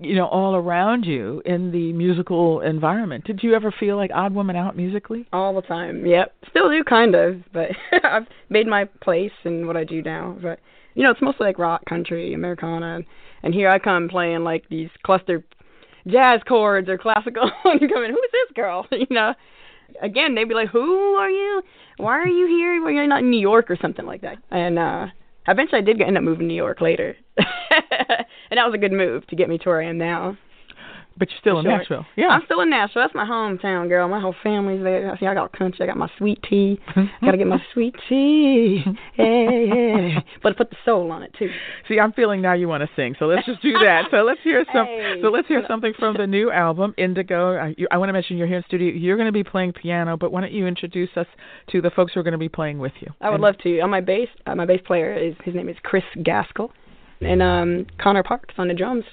you 0.00 0.14
know, 0.14 0.26
all 0.26 0.56
around 0.56 1.04
you 1.04 1.42
in 1.44 1.70
the 1.72 1.92
musical 1.92 2.60
environment? 2.62 3.24
Did 3.24 3.40
you 3.42 3.54
ever 3.54 3.72
feel 3.78 3.96
like 3.96 4.10
odd 4.14 4.34
woman 4.34 4.56
out 4.56 4.74
musically? 4.74 5.28
All 5.32 5.54
the 5.54 5.62
time. 5.62 6.06
Yep. 6.06 6.34
Still 6.48 6.70
do 6.70 6.82
kind 6.82 7.14
of, 7.14 7.42
but 7.52 7.68
I've 8.04 8.26
made 8.48 8.66
my 8.66 8.86
place 9.02 9.32
in 9.44 9.66
what 9.66 9.76
I 9.76 9.84
do 9.84 10.02
now. 10.02 10.36
But 10.40 10.58
you 10.94 11.02
know, 11.02 11.10
it's 11.10 11.22
mostly 11.22 11.46
like 11.46 11.58
rock, 11.58 11.84
country, 11.84 12.34
Americana, 12.34 13.00
and, 13.42 13.54
here 13.54 13.70
I 13.70 13.78
come 13.78 14.08
playing 14.08 14.42
like 14.42 14.68
these 14.68 14.90
cluster 15.04 15.44
jazz 16.06 16.40
chords 16.48 16.88
or 16.88 16.98
classical, 16.98 17.50
and 17.64 17.80
you 17.80 17.88
come 17.88 18.04
in, 18.04 18.10
who's 18.10 18.30
this 18.32 18.54
girl? 18.54 18.86
You 18.92 19.06
know. 19.10 19.34
Again, 20.00 20.36
they'd 20.36 20.44
be 20.44 20.54
like, 20.54 20.68
"Who 20.68 21.14
are 21.16 21.28
you? 21.28 21.62
Why 21.96 22.12
are 22.12 22.28
you 22.28 22.46
here? 22.46 22.80
Well, 22.80 22.92
you're 22.92 23.08
not 23.08 23.22
in 23.22 23.30
New 23.30 23.40
York 23.40 23.68
or 23.72 23.76
something 23.82 24.06
like 24.06 24.20
that." 24.20 24.38
And 24.52 24.78
uh 24.78 25.06
eventually, 25.48 25.80
I 25.80 25.84
did 25.84 26.00
end 26.00 26.16
up 26.16 26.22
moving 26.22 26.40
to 26.40 26.46
New 26.46 26.54
York 26.54 26.80
later, 26.80 27.16
and 27.38 27.46
that 28.58 28.66
was 28.66 28.74
a 28.74 28.78
good 28.78 28.92
move 28.92 29.26
to 29.28 29.36
get 29.36 29.48
me 29.48 29.58
to 29.58 29.68
where 29.68 29.80
I 29.80 29.86
am 29.86 29.98
now. 29.98 30.36
But 31.20 31.28
you're 31.30 31.38
still 31.38 31.58
in 31.58 31.66
sure. 31.66 31.76
Nashville. 31.78 32.06
Yeah. 32.16 32.28
I'm 32.28 32.40
still 32.46 32.62
in 32.62 32.70
Nashville. 32.70 33.02
That's 33.02 33.14
my 33.14 33.26
hometown, 33.26 33.88
girl. 33.90 34.08
My 34.08 34.18
whole 34.20 34.34
family's 34.42 34.82
there. 34.82 35.14
See, 35.20 35.26
I 35.26 35.34
got 35.34 35.52
country. 35.52 35.84
I 35.84 35.86
got 35.86 35.98
my 35.98 36.10
sweet 36.16 36.42
tea. 36.48 36.80
Got 37.22 37.32
to 37.32 37.36
get 37.36 37.46
my 37.46 37.62
sweet 37.74 37.94
tea. 38.08 38.82
Yeah, 39.18 39.50
yeah. 39.50 40.20
But 40.42 40.56
put 40.56 40.70
the 40.70 40.76
soul 40.84 41.12
on 41.12 41.22
it 41.22 41.34
too. 41.38 41.50
See, 41.86 42.00
I'm 42.00 42.12
feeling 42.14 42.40
now 42.40 42.54
you 42.54 42.68
want 42.68 42.82
to 42.82 42.88
sing, 42.96 43.14
so 43.18 43.26
let's 43.26 43.44
just 43.46 43.60
do 43.60 43.72
that. 43.84 44.06
So 44.10 44.22
let's 44.22 44.40
hear 44.42 44.64
some. 44.72 44.86
Hey. 44.86 45.18
So 45.22 45.28
let's 45.28 45.46
hear 45.46 45.62
something 45.68 45.92
from 45.98 46.16
the 46.16 46.26
new 46.26 46.50
album, 46.50 46.94
Indigo. 46.96 47.54
I, 47.56 47.74
you, 47.76 47.86
I 47.90 47.98
want 47.98 48.08
to 48.08 48.14
mention 48.14 48.38
you're 48.38 48.46
here 48.46 48.56
in 48.56 48.64
studio. 48.66 48.88
You're 48.94 49.16
going 49.18 49.28
to 49.28 49.32
be 49.32 49.44
playing 49.44 49.74
piano, 49.74 50.16
but 50.16 50.32
why 50.32 50.40
don't 50.40 50.52
you 50.52 50.66
introduce 50.66 51.10
us 51.16 51.26
to 51.70 51.82
the 51.82 51.90
folks 51.90 52.14
who 52.14 52.20
are 52.20 52.22
going 52.22 52.32
to 52.32 52.38
be 52.38 52.48
playing 52.48 52.78
with 52.78 52.92
you? 53.00 53.08
I 53.20 53.28
would 53.28 53.34
And- 53.34 53.42
love 53.42 53.58
to. 53.58 53.80
On 53.80 53.90
my 53.90 54.00
bass, 54.00 54.28
uh, 54.46 54.54
my 54.54 54.64
bass 54.64 54.80
player 54.86 55.12
is 55.12 55.34
his 55.44 55.54
name 55.54 55.68
is 55.68 55.76
Chris 55.82 56.04
Gaskell, 56.22 56.70
and 57.20 57.42
um 57.42 57.86
Connor 58.00 58.22
Parks 58.22 58.54
on 58.56 58.68
the 58.68 58.74
drums. 58.74 59.04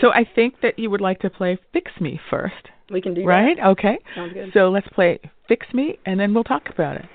So 0.00 0.10
I 0.10 0.24
think 0.34 0.60
that 0.62 0.78
you 0.78 0.90
would 0.90 1.00
like 1.00 1.20
to 1.20 1.30
play 1.30 1.58
"Fix 1.72 1.90
Me" 2.00 2.20
first, 2.30 2.68
We 2.90 3.00
can 3.00 3.14
do 3.14 3.22
that. 3.22 3.26
right? 3.26 3.56
Okay. 3.58 3.98
Sounds 4.14 4.32
good. 4.32 4.50
So 4.52 4.68
let's 4.70 4.88
play 4.88 5.18
"Fix 5.48 5.66
Me," 5.72 5.98
and 6.06 6.18
then 6.18 6.34
we'll 6.34 6.44
talk 6.44 6.68
about 6.68 6.96
it. 6.96 7.06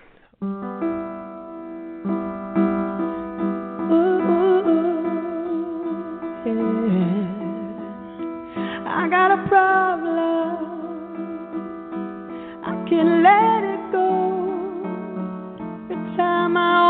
I 8.92 9.08
got 9.10 9.32
a 9.32 9.48
problem. 9.48 10.10
I 12.66 12.74
can't 12.90 13.24
let 13.24 13.64
it 13.74 13.92
go. 13.92 14.08
Every 15.92 16.18
time 16.18 16.58
I 16.58 16.89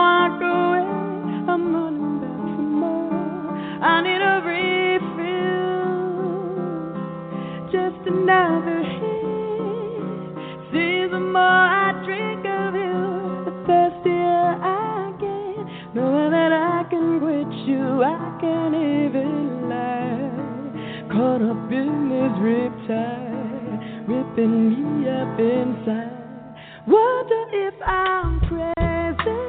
Wonder 26.88 27.43
if 27.53 27.75
I'm 27.86 28.39
crazy. 28.47 29.39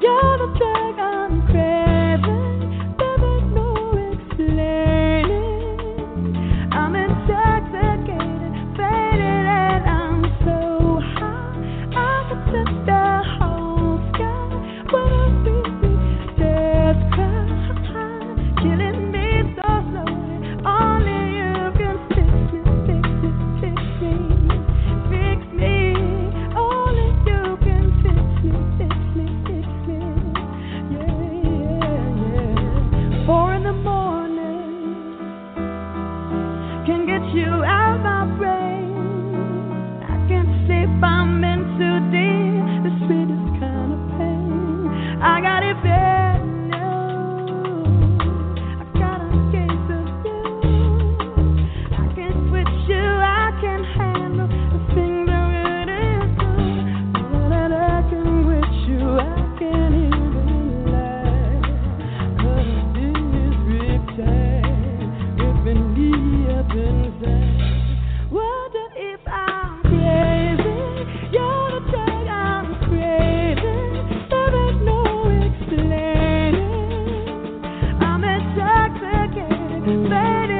You're 0.00 0.38
the 0.38 0.48
drug 0.58 0.87
faded, 79.88 80.57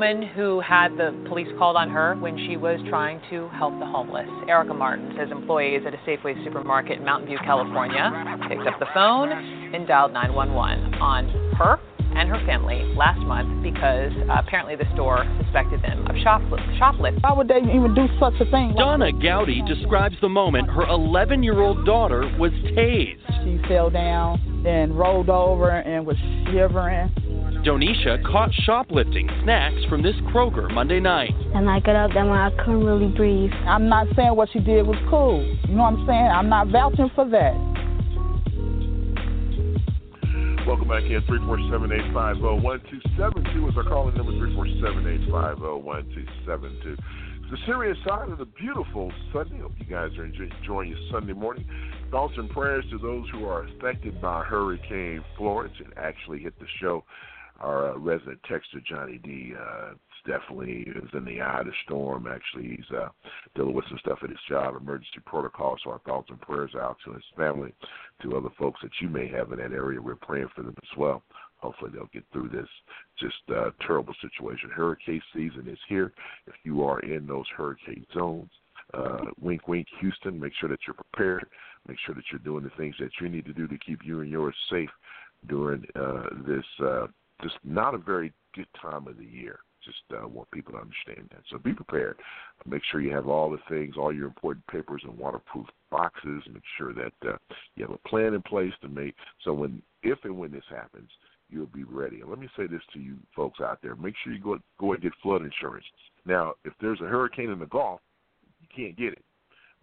woman 0.00 0.26
who 0.34 0.60
had 0.60 0.96
the 0.96 1.12
police 1.28 1.48
called 1.58 1.76
on 1.76 1.90
her 1.90 2.16
when 2.20 2.34
she 2.48 2.56
was 2.56 2.80
trying 2.88 3.20
to 3.28 3.50
help 3.50 3.78
the 3.78 3.84
homeless. 3.84 4.26
Erica 4.48 4.72
Martin 4.72 5.12
says 5.18 5.28
employees 5.30 5.82
at 5.86 5.92
a 5.92 5.98
Safeway 6.08 6.42
supermarket 6.42 6.98
in 7.00 7.04
Mountain 7.04 7.28
View, 7.28 7.36
California, 7.44 8.08
picked 8.48 8.66
up 8.66 8.80
the 8.80 8.86
phone 8.94 9.30
and 9.30 9.86
dialed 9.86 10.14
911 10.14 10.94
on 10.94 11.28
her 11.58 11.78
and 12.16 12.30
her 12.30 12.40
family 12.46 12.80
last 12.96 13.20
month 13.20 13.62
because 13.62 14.10
uh, 14.24 14.40
apparently 14.40 14.74
the 14.74 14.88
store 14.94 15.22
suspected 15.44 15.82
them 15.82 16.00
of 16.06 16.16
shoplift- 16.24 16.78
shoplifting. 16.78 17.20
Why 17.20 17.34
would 17.34 17.48
they 17.48 17.60
even 17.60 17.94
do 17.94 18.06
such 18.18 18.40
a 18.40 18.50
thing? 18.50 18.72
Donna 18.78 19.12
Gowdy 19.12 19.60
describes 19.68 20.16
the 20.22 20.30
moment 20.30 20.70
her 20.70 20.88
11 20.88 21.42
year 21.42 21.60
old 21.60 21.84
daughter 21.84 22.22
was 22.38 22.52
tased. 22.72 23.20
She 23.44 23.60
fell 23.68 23.90
down 23.90 24.64
and 24.66 24.98
rolled 24.98 25.28
over 25.28 25.68
and 25.68 26.06
was 26.06 26.16
shivering. 26.48 27.12
Donisha 27.64 28.22
caught 28.24 28.50
shoplifting 28.64 29.28
snacks 29.42 29.84
from 29.90 30.02
this 30.02 30.16
Kroger 30.32 30.72
Monday 30.72 30.98
night. 30.98 31.34
And 31.54 31.68
I 31.68 31.78
got 31.80 31.94
up, 31.94 32.10
then 32.14 32.30
when 32.30 32.38
I 32.38 32.48
couldn't 32.64 32.84
really 32.84 33.08
breathe. 33.08 33.50
I'm 33.68 33.86
not 33.86 34.06
saying 34.16 34.34
what 34.34 34.48
she 34.50 34.60
did 34.60 34.86
was 34.86 34.96
cool. 35.10 35.44
You 35.68 35.74
know 35.74 35.82
what 35.82 35.92
I'm 35.92 36.06
saying? 36.06 36.30
I'm 36.32 36.48
not 36.48 36.68
vouching 36.68 37.10
for 37.14 37.28
that. 37.28 37.52
Welcome 40.66 40.88
back 40.88 41.04
in. 41.04 41.20
347-850-1272 41.28 43.68
is 43.68 43.76
our 43.76 43.84
calling 43.84 44.16
number. 44.16 44.32
347-850-1272. 44.32 46.96
The 47.50 47.58
serious 47.66 47.98
side 48.08 48.30
of 48.30 48.38
the 48.38 48.46
beautiful 48.46 49.12
Sunday. 49.34 49.58
Hope 49.58 49.72
you 49.76 49.84
guys 49.84 50.16
are 50.16 50.24
enjoying 50.24 50.88
your 50.90 50.98
Sunday 51.12 51.34
morning. 51.34 51.66
Thoughts 52.10 52.38
and 52.38 52.48
prayers 52.48 52.86
to 52.90 52.96
those 52.98 53.28
who 53.32 53.44
are 53.44 53.64
affected 53.64 54.18
by 54.22 54.44
Hurricane 54.44 55.22
Florence. 55.36 55.78
It 55.80 55.92
actually 55.98 56.38
hit 56.38 56.58
the 56.58 56.66
show. 56.80 57.04
Our 57.60 57.90
uh, 57.90 57.98
resident 57.98 58.40
texter, 58.50 58.84
Johnny 58.88 59.18
D, 59.22 59.52
uh, 59.58 59.90
definitely 60.26 60.86
is 60.94 61.08
in 61.14 61.24
the 61.24 61.40
eye 61.40 61.60
of 61.60 61.66
the 61.66 61.72
storm. 61.84 62.26
Actually, 62.26 62.76
he's 62.76 62.96
uh, 62.96 63.08
dealing 63.54 63.74
with 63.74 63.84
some 63.88 63.98
stuff 63.98 64.18
at 64.22 64.30
his 64.30 64.38
job, 64.48 64.76
emergency 64.76 65.20
protocol. 65.24 65.76
So 65.82 65.90
our 65.90 65.98
thoughts 66.00 66.28
and 66.30 66.40
prayers 66.40 66.72
out 66.74 66.96
to 67.04 67.12
his 67.12 67.22
family, 67.36 67.72
to 68.22 68.36
other 68.36 68.50
folks 68.58 68.80
that 68.82 68.92
you 69.00 69.08
may 69.08 69.28
have 69.28 69.52
in 69.52 69.58
that 69.58 69.72
area. 69.72 70.00
We're 70.00 70.16
praying 70.16 70.48
for 70.54 70.62
them 70.62 70.76
as 70.82 70.98
well. 70.98 71.22
hopefully 71.56 71.90
they'll 71.92 72.10
get 72.12 72.24
through 72.32 72.48
this 72.48 72.68
just 73.18 73.36
uh, 73.54 73.70
terrible 73.86 74.14
situation. 74.20 74.70
Hurricane 74.70 75.22
season 75.34 75.68
is 75.68 75.78
here. 75.88 76.12
If 76.46 76.54
you 76.64 76.82
are 76.84 77.00
in 77.00 77.26
those 77.26 77.46
hurricane 77.56 78.06
zones, 78.14 78.50
uh, 78.94 79.26
wink, 79.40 79.68
wink, 79.68 79.86
Houston, 80.00 80.40
make 80.40 80.52
sure 80.58 80.68
that 80.68 80.80
you're 80.86 80.94
prepared. 80.94 81.46
Make 81.86 81.98
sure 82.04 82.14
that 82.14 82.24
you're 82.30 82.40
doing 82.40 82.64
the 82.64 82.70
things 82.76 82.94
that 83.00 83.10
you 83.20 83.28
need 83.28 83.46
to 83.46 83.52
do 83.52 83.66
to 83.68 83.78
keep 83.78 84.00
you 84.04 84.20
and 84.20 84.30
yours 84.30 84.54
safe 84.70 84.90
during 85.48 85.84
uh, 85.94 86.24
this 86.46 86.64
uh, 86.84 87.06
just 87.42 87.56
not 87.64 87.94
a 87.94 87.98
very 87.98 88.32
good 88.54 88.68
time 88.80 89.06
of 89.06 89.16
the 89.16 89.24
year. 89.24 89.60
Just 89.84 90.02
uh, 90.12 90.28
want 90.28 90.50
people 90.50 90.72
to 90.72 90.78
understand 90.78 91.28
that. 91.30 91.40
So 91.50 91.56
be 91.58 91.72
prepared. 91.72 92.18
Make 92.66 92.82
sure 92.90 93.00
you 93.00 93.14
have 93.14 93.28
all 93.28 93.50
the 93.50 93.58
things, 93.68 93.94
all 93.96 94.12
your 94.12 94.26
important 94.26 94.66
papers 94.66 95.02
in 95.04 95.16
waterproof 95.16 95.66
boxes. 95.90 96.42
Make 96.52 96.62
sure 96.76 96.92
that 96.92 97.12
uh, 97.26 97.36
you 97.76 97.86
have 97.86 97.94
a 97.94 98.08
plan 98.08 98.34
in 98.34 98.42
place 98.42 98.74
to 98.82 98.88
make 98.88 99.14
so 99.42 99.54
when, 99.54 99.82
if 100.02 100.18
and 100.24 100.36
when 100.36 100.52
this 100.52 100.64
happens, 100.68 101.08
you'll 101.48 101.66
be 101.66 101.84
ready. 101.84 102.20
And 102.20 102.28
let 102.28 102.38
me 102.38 102.48
say 102.56 102.66
this 102.66 102.82
to 102.92 103.00
you 103.00 103.16
folks 103.34 103.60
out 103.60 103.78
there: 103.82 103.96
make 103.96 104.14
sure 104.22 104.34
you 104.34 104.40
go 104.40 104.58
go 104.78 104.92
and 104.92 105.02
get 105.02 105.12
flood 105.22 105.42
insurance. 105.42 105.86
Now, 106.26 106.54
if 106.64 106.74
there's 106.80 107.00
a 107.00 107.08
hurricane 107.08 107.50
in 107.50 107.58
the 107.58 107.66
Gulf, 107.66 108.00
you 108.60 108.68
can't 108.74 108.98
get 108.98 109.14
it. 109.14 109.24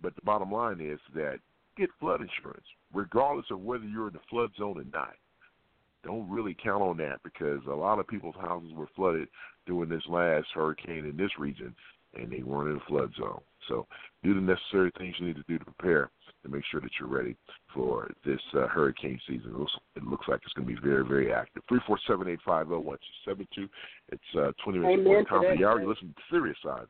But 0.02 0.16
the 0.16 0.22
bottom 0.22 0.52
line 0.52 0.80
is 0.80 1.00
that 1.16 1.40
get 1.76 1.90
flood 2.00 2.22
insurance, 2.22 2.66
regardless 2.94 3.48
of 3.50 3.62
whether 3.62 3.86
you're 3.86 4.10
in 4.10 4.14
the 4.14 4.20
flood 4.30 4.52
zone 4.60 4.80
or 4.80 4.86
not 4.94 5.16
don't 6.04 6.30
really 6.30 6.56
count 6.62 6.82
on 6.82 6.98
that 6.98 7.20
because 7.24 7.60
a 7.70 7.76
lot 7.76 8.00
of 8.00 8.08
people's 8.08 8.36
houses 8.40 8.72
were 8.74 8.90
flooded 8.96 9.28
during 9.66 9.90
this 9.90 10.04
last 10.08 10.48
hurricane 10.54 11.06
in 11.06 11.18
this 11.18 11.32
region, 11.38 11.76
and 12.16 12.32
they 12.32 12.44
weren't 12.44 12.72
in 12.72 12.78
a 12.78 12.86
flood 12.88 13.12
zone. 13.20 13.42
So 13.68 13.86
do 14.24 14.34
the 14.34 14.42
necessary 14.42 14.92
things 14.98 15.16
you 15.20 15.28
need 15.28 15.36
to 15.36 15.44
do 15.48 15.60
to 15.60 15.66
prepare 15.66 16.10
to 16.44 16.50
make 16.50 16.64
sure 16.72 16.80
that 16.80 16.92
you're 17.00 17.10
ready 17.10 17.36
for 17.74 18.10
this 18.26 18.40
uh, 18.56 18.68
hurricane 18.68 19.20
season. 19.28 19.52
It 19.52 19.58
looks, 19.58 19.74
it 19.96 20.04
looks 20.04 20.28
like 20.28 20.40
it's 20.44 20.54
going 20.54 20.68
to 20.68 20.74
be 20.74 20.88
very, 20.88 21.06
very 21.06 21.34
active. 21.34 21.64
Three 21.68 21.82
four 21.86 22.00
seven 22.08 22.28
eight 22.28 22.40
five 22.46 22.68
zero 22.68 22.80
one 22.80 22.98
two 22.98 23.32
seven 23.32 23.48
two. 23.54 23.68
It's 24.10 24.22
uh, 24.38 24.52
twenty 24.64 24.80
minutes 24.80 25.04
before 25.04 25.20
the 25.24 25.26
top 25.26 25.52
of 25.52 25.58
the 25.58 25.66
hour. 25.66 25.82
You 25.82 25.90
listen 25.90 26.10
to 26.10 26.14
the 26.16 26.36
serious 26.36 26.58
side. 26.64 26.86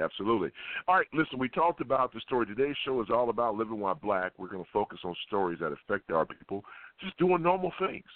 Absolutely. 0.00 0.50
All 0.88 0.96
right, 0.96 1.06
listen, 1.12 1.38
we 1.38 1.50
talked 1.50 1.82
about 1.82 2.14
the 2.14 2.20
story. 2.20 2.46
Today's 2.46 2.76
show 2.82 3.02
is 3.02 3.08
all 3.12 3.28
about 3.28 3.56
living 3.56 3.78
while 3.78 3.94
black. 3.94 4.32
We're 4.38 4.48
going 4.48 4.64
to 4.64 4.70
focus 4.72 5.00
on 5.04 5.14
stories 5.26 5.58
that 5.60 5.72
affect 5.72 6.10
our 6.10 6.24
people, 6.24 6.64
just 7.02 7.16
doing 7.18 7.42
normal 7.42 7.72
things. 7.78 8.06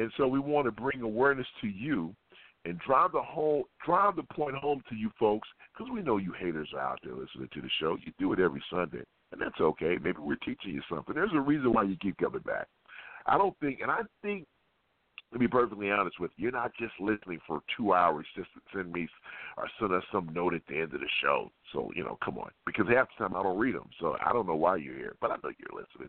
And 0.00 0.10
so 0.16 0.26
we 0.26 0.38
want 0.40 0.64
to 0.64 0.72
bring 0.72 1.02
awareness 1.02 1.46
to 1.60 1.68
you 1.68 2.14
and 2.64 2.78
drive 2.78 3.12
the 3.12 3.20
whole 3.20 3.64
drive 3.84 4.16
the 4.16 4.22
point 4.34 4.54
home 4.54 4.82
to 4.88 4.94
you 4.94 5.10
folks 5.18 5.46
because 5.72 5.92
we 5.92 6.00
know 6.00 6.16
you 6.16 6.32
haters 6.32 6.70
are 6.74 6.80
out 6.80 6.98
there 7.04 7.12
listening 7.12 7.50
to 7.52 7.60
the 7.60 7.68
show. 7.78 7.98
You 8.02 8.10
do 8.18 8.32
it 8.32 8.40
every 8.40 8.62
Sunday, 8.70 9.04
and 9.30 9.40
that's 9.40 9.60
okay. 9.60 9.98
Maybe 10.02 10.16
we're 10.18 10.36
teaching 10.36 10.72
you 10.72 10.80
something. 10.88 11.14
There's 11.14 11.34
a 11.34 11.40
reason 11.40 11.74
why 11.74 11.82
you 11.82 11.98
keep 12.00 12.16
coming 12.16 12.40
back. 12.40 12.66
I 13.26 13.36
don't 13.36 13.54
think, 13.60 13.80
and 13.82 13.90
I 13.90 14.00
think, 14.22 14.46
to 15.34 15.38
be 15.38 15.46
perfectly 15.46 15.90
honest 15.90 16.18
with 16.18 16.30
you, 16.36 16.44
you're 16.44 16.52
not 16.52 16.72
just 16.80 16.94
listening 16.98 17.38
for 17.46 17.60
two 17.76 17.92
hours 17.92 18.26
just 18.34 18.48
to 18.54 18.60
send 18.74 18.90
me 18.90 19.06
or 19.58 19.68
send 19.78 19.92
us 19.92 20.02
some 20.10 20.30
note 20.32 20.54
at 20.54 20.62
the 20.66 20.76
end 20.76 20.94
of 20.94 21.00
the 21.00 21.08
show. 21.22 21.50
So 21.74 21.90
you 21.94 22.04
know, 22.04 22.16
come 22.24 22.38
on, 22.38 22.50
because 22.64 22.86
half 22.88 23.08
the 23.18 23.28
time 23.28 23.36
I 23.36 23.42
don't 23.42 23.58
read 23.58 23.74
them, 23.74 23.90
so 24.00 24.16
I 24.24 24.32
don't 24.32 24.46
know 24.46 24.56
why 24.56 24.76
you're 24.76 24.96
here, 24.96 25.16
but 25.20 25.30
I 25.30 25.36
know 25.44 25.52
you're 25.58 25.78
listening. 25.78 26.08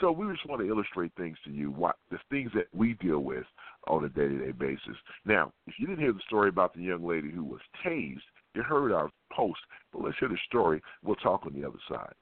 So 0.00 0.12
we 0.12 0.32
just 0.32 0.46
want 0.48 0.60
to 0.62 0.68
illustrate 0.68 1.12
things 1.16 1.36
to 1.44 1.50
you, 1.50 1.70
what 1.70 1.96
the 2.10 2.18
things 2.30 2.50
that 2.54 2.66
we 2.72 2.94
deal 2.94 3.20
with 3.20 3.44
on 3.88 4.04
a 4.04 4.08
day-to-day 4.08 4.52
basis. 4.52 4.96
Now, 5.24 5.52
if 5.66 5.74
you 5.78 5.86
didn't 5.86 6.00
hear 6.00 6.12
the 6.12 6.20
story 6.26 6.48
about 6.48 6.74
the 6.74 6.82
young 6.82 7.04
lady 7.04 7.30
who 7.30 7.44
was 7.44 7.60
tased, 7.84 8.20
you 8.54 8.62
heard 8.62 8.92
our 8.92 9.10
post, 9.32 9.58
but 9.92 10.02
let's 10.02 10.16
hear 10.18 10.28
the 10.28 10.38
story. 10.46 10.80
We'll 11.02 11.16
talk 11.16 11.46
on 11.46 11.52
the 11.52 11.66
other 11.66 11.78
side. 11.88 12.12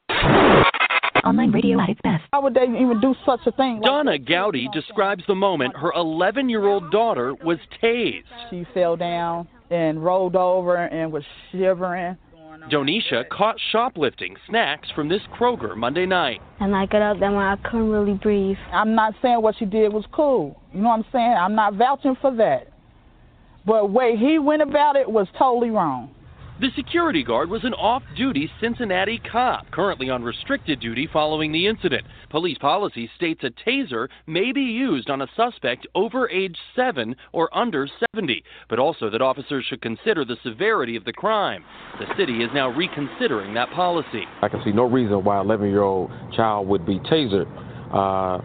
Online 1.24 1.50
radio 1.50 1.80
at 1.80 1.90
its 1.90 2.00
best. 2.02 2.22
How 2.32 2.40
would 2.42 2.54
they 2.54 2.62
even 2.62 3.00
do 3.00 3.14
such 3.26 3.40
a 3.46 3.52
thing? 3.52 3.80
Donna 3.84 4.18
Gowdy 4.18 4.68
describes 4.72 5.24
the 5.26 5.34
moment 5.34 5.76
her 5.76 5.92
11 5.92 6.48
year 6.48 6.66
old 6.66 6.90
daughter 6.90 7.34
was 7.34 7.58
tased. 7.82 8.22
She 8.50 8.64
fell 8.72 8.96
down 8.96 9.48
and 9.70 10.04
rolled 10.04 10.36
over 10.36 10.76
and 10.76 11.10
was 11.10 11.24
shivering. 11.50 12.16
Donisha 12.70 13.28
caught 13.28 13.56
shoplifting 13.70 14.36
snacks 14.48 14.88
from 14.94 15.08
this 15.08 15.22
Kroger 15.38 15.76
Monday 15.76 16.06
night. 16.06 16.40
And 16.60 16.74
I 16.74 16.86
got 16.86 17.02
up 17.02 17.20
there 17.20 17.30
when 17.30 17.42
I 17.42 17.56
couldn't 17.56 17.90
really 17.90 18.14
breathe. 18.14 18.56
I'm 18.72 18.94
not 18.94 19.14
saying 19.22 19.42
what 19.42 19.56
she 19.58 19.64
did 19.64 19.92
was 19.92 20.04
cool. 20.12 20.60
You 20.72 20.80
know 20.80 20.88
what 20.88 20.94
I'm 20.96 21.04
saying? 21.12 21.36
I'm 21.38 21.54
not 21.54 21.74
vouching 21.74 22.16
for 22.20 22.34
that. 22.36 22.68
But 23.64 23.90
way 23.90 24.16
he 24.16 24.38
went 24.38 24.62
about 24.62 24.96
it 24.96 25.10
was 25.10 25.26
totally 25.38 25.70
wrong. 25.70 26.10
The 26.58 26.70
security 26.74 27.22
guard 27.22 27.50
was 27.50 27.64
an 27.64 27.74
off 27.74 28.02
duty 28.16 28.50
Cincinnati 28.62 29.20
cop, 29.30 29.70
currently 29.72 30.08
on 30.08 30.22
restricted 30.22 30.80
duty 30.80 31.06
following 31.12 31.52
the 31.52 31.66
incident. 31.66 32.06
Police 32.30 32.56
policy 32.56 33.10
states 33.14 33.44
a 33.44 33.50
taser 33.68 34.08
may 34.26 34.52
be 34.52 34.62
used 34.62 35.10
on 35.10 35.20
a 35.20 35.28
suspect 35.36 35.86
over 35.94 36.30
age 36.30 36.56
7 36.74 37.14
or 37.32 37.54
under 37.54 37.86
70, 38.14 38.42
but 38.70 38.78
also 38.78 39.10
that 39.10 39.20
officers 39.20 39.66
should 39.68 39.82
consider 39.82 40.24
the 40.24 40.38
severity 40.42 40.96
of 40.96 41.04
the 41.04 41.12
crime. 41.12 41.62
The 42.00 42.06
city 42.16 42.42
is 42.42 42.48
now 42.54 42.70
reconsidering 42.70 43.52
that 43.52 43.70
policy. 43.72 44.22
I 44.40 44.48
can 44.48 44.64
see 44.64 44.72
no 44.72 44.84
reason 44.84 45.24
why 45.24 45.38
an 45.38 45.44
11 45.44 45.68
year 45.68 45.82
old 45.82 46.10
child 46.34 46.68
would 46.68 46.86
be 46.86 47.00
tasered. 47.00 47.46
Uh, 47.92 48.40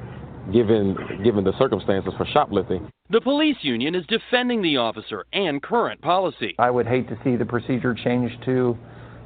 given 0.51 0.97
given 1.23 1.43
the 1.43 1.57
circumstances 1.57 2.13
for 2.17 2.25
shoplifting. 2.33 2.91
The 3.11 3.19
police 3.19 3.57
union 3.61 3.93
is 3.93 4.05
defending 4.07 4.61
the 4.61 4.77
officer 4.77 5.25
and 5.33 5.61
current 5.61 5.99
policy. 5.99 6.55
I 6.57 6.71
would 6.71 6.87
hate 6.87 7.09
to 7.09 7.19
see 7.25 7.35
the 7.35 7.45
procedure 7.45 7.93
change 7.93 8.31
to 8.45 8.77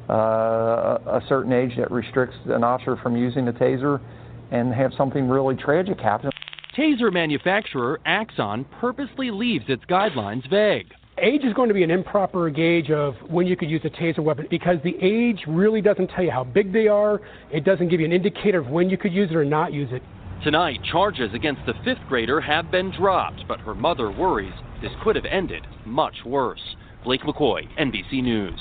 uh, 0.10 0.98
a 1.06 1.22
certain 1.30 1.54
age 1.54 1.78
that 1.78 1.92
restricts 1.92 2.36
an 2.48 2.64
officer 2.64 2.98
from 2.98 3.16
using 3.16 3.48
a 3.48 3.54
taser 3.54 4.02
and 4.50 4.74
have 4.74 4.92
something 4.98 5.30
really 5.30 5.56
tragic 5.56 6.00
happen. 6.00 6.32
Taser 6.76 7.14
manufacturer 7.14 8.00
Axon 8.08 8.66
purposely 8.82 9.30
leaves 9.30 9.66
its 9.68 9.86
guidelines 9.86 10.50
vague. 10.50 10.92
Age 11.20 11.44
is 11.44 11.54
going 11.54 11.68
to 11.68 11.76
be 11.76 11.84
an 11.84 11.92
improper 11.92 12.50
gauge 12.50 12.90
of 12.90 13.14
when 13.30 13.46
you 13.46 13.56
could 13.56 13.70
use 13.70 13.82
a 13.84 13.90
taser 13.92 14.20
weapon 14.24 14.48
because 14.50 14.78
the 14.84 14.98
age 15.00 15.44
really 15.48 15.82
doesn't 15.82 16.08
tell 16.08 16.24
you 16.24 16.32
how 16.32 16.44
big 16.44 16.74
they 16.74 16.88
are. 16.88 17.22
It 17.54 17.64
doesn't 17.64 17.90
give 17.90 18.00
you 18.00 18.08
an 18.08 18.14
indicator 18.14 18.58
of 18.58 18.68
when 18.68 18.90
you 18.90 18.98
could 18.98 19.14
use 19.14 19.30
it 19.30 19.36
or 19.36 19.46
not 19.46 19.74
use 19.74 19.90
it. 19.92 20.02
Tonight, 20.44 20.80
charges 20.92 21.34
against 21.34 21.62
the 21.66 21.74
fifth 21.84 22.06
grader 22.08 22.40
have 22.40 22.70
been 22.70 22.92
dropped, 22.92 23.44
but 23.48 23.60
her 23.62 23.74
mother 23.74 24.12
worries 24.12 24.54
this 24.82 24.92
could 25.04 25.16
have 25.16 25.26
ended 25.26 25.66
much 25.86 26.16
worse. 26.26 26.62
Blake 27.04 27.22
McCoy, 27.22 27.62
NBC 27.80 28.22
News. 28.22 28.60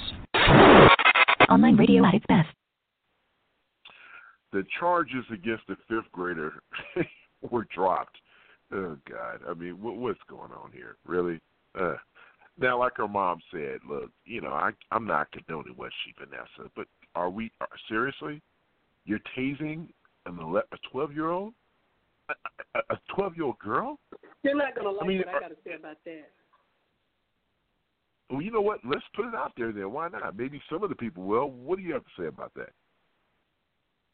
Online 1.51 1.77
radio 1.77 2.05
at 2.05 2.14
its 2.14 2.25
best. 2.27 2.49
The 4.53 4.64
charges 4.79 5.25
against 5.33 5.64
the 5.66 5.77
fifth 5.89 6.11
grader 6.12 6.55
were 7.51 7.66
dropped. 7.75 8.16
Oh 8.72 8.97
God! 9.11 9.41
I 9.49 9.55
mean, 9.55 9.83
what, 9.83 9.97
what's 9.97 10.20
going 10.29 10.53
on 10.53 10.70
here? 10.72 10.97
Really? 11.05 11.41
Uh, 11.79 11.97
now, 12.59 12.79
like 12.79 12.97
her 12.97 13.09
mom 13.09 13.41
said, 13.51 13.81
look, 13.89 14.11
you 14.25 14.41
know, 14.41 14.53
I, 14.53 14.70
I'm 14.91 15.07
not 15.07 15.31
condoning 15.33 15.75
what 15.77 15.91
she 16.05 16.14
Vanessa, 16.18 16.70
but 16.77 16.87
are 17.14 17.29
we 17.29 17.51
are, 17.61 17.68
seriously? 17.89 18.41
You're 19.05 19.20
tasing 19.37 19.89
an 20.27 20.39
11, 20.41 20.62
a 20.72 20.77
12 20.91 21.12
year 21.12 21.31
old? 21.31 21.53
A 22.75 22.97
12 23.14 23.37
year 23.37 23.45
old 23.45 23.59
girl? 23.59 23.99
You're 24.43 24.57
not 24.57 24.75
going 24.75 24.87
to 24.87 24.91
like 24.93 25.05
I 25.05 25.07
mean, 25.07 25.18
what 25.18 25.29
I 25.29 25.37
uh, 25.37 25.41
got 25.41 25.49
to 25.49 25.57
say 25.64 25.75
about 25.79 25.97
that. 26.05 26.31
Well, 28.31 28.43
you 28.43 28.51
know 28.51 28.61
what? 28.61 28.81
Let's 28.85 29.05
put 29.14 29.27
it 29.27 29.35
out 29.35 29.53
there 29.57 29.70
then. 29.72 29.93
Why 29.93 30.09
not? 30.09 30.37
Maybe 30.37 30.61
some 30.70 30.83
of 30.83 30.89
the 30.89 30.97
people 30.97 31.22
will. 31.25 31.51
What 31.51 31.77
do 31.79 31.85
you 31.85 31.93
have 31.93 32.03
to 32.05 32.11
say 32.22 32.27
about 32.27 32.53
that? 32.55 32.70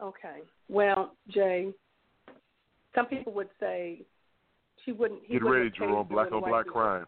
Okay. 0.02 0.40
Well, 0.68 1.14
Jay, 1.28 1.68
some 2.94 3.06
people 3.06 3.32
would 3.34 3.48
say 3.58 4.02
she 4.84 4.92
wouldn't. 4.92 5.20
He 5.24 5.34
Get 5.34 5.42
wouldn't 5.42 5.52
ready, 5.58 5.64
have 5.70 5.74
Jerome. 5.74 6.06
Black 6.08 6.28
her 6.30 6.34
on 6.36 6.40
black 6.42 6.52
white 6.52 6.66
crime. 6.66 7.06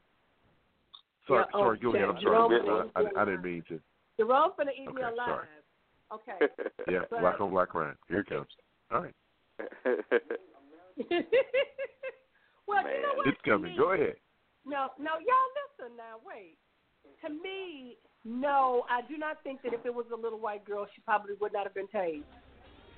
Sorry, 1.26 1.44
Yeah, 1.52 1.58
sorry. 1.60 1.78
oh, 1.78 1.82
Go 1.82 1.94
ahead. 1.96 2.08
I'm 2.08 2.22
sorry. 2.22 2.60
Jerome- 2.60 2.90
uh, 2.96 2.98
I, 2.98 3.02
I, 3.18 3.22
I 3.22 3.24
didn't 3.24 3.42
mean 3.42 3.62
to. 3.68 3.80
Jerome's 4.18 4.54
gonna 4.56 4.70
eat 4.72 4.92
me 4.94 5.02
alive. 5.02 5.14
sorry. 5.26 5.46
Okay. 6.12 6.46
Yeah, 6.90 7.00
But- 7.10 7.20
black 7.20 7.40
on 7.40 7.50
black 7.50 7.68
crime. 7.70 7.96
Here 8.08 8.20
it 8.20 8.26
comes. 8.28 8.46
All 8.92 9.02
right, 9.02 9.14
well, 12.66 12.82
you 12.82 13.02
know 13.02 13.14
what? 13.16 13.26
it's 13.26 13.40
coming. 13.44 13.76
Go 13.76 13.92
ahead. 13.92 14.14
No, 14.64 14.88
no, 14.98 15.18
y'all 15.18 15.50
listen 15.58 15.96
now. 15.96 16.22
Wait. 16.24 16.56
To 17.24 17.30
me, 17.30 17.96
no, 18.24 18.84
I 18.88 19.02
do 19.08 19.18
not 19.18 19.42
think 19.42 19.62
that 19.62 19.74
if 19.74 19.84
it 19.84 19.92
was 19.92 20.06
a 20.12 20.20
little 20.20 20.38
white 20.38 20.64
girl, 20.64 20.86
she 20.94 21.02
probably 21.02 21.34
would 21.40 21.52
not 21.52 21.64
have 21.64 21.74
been 21.74 21.88
tased. 21.88 22.22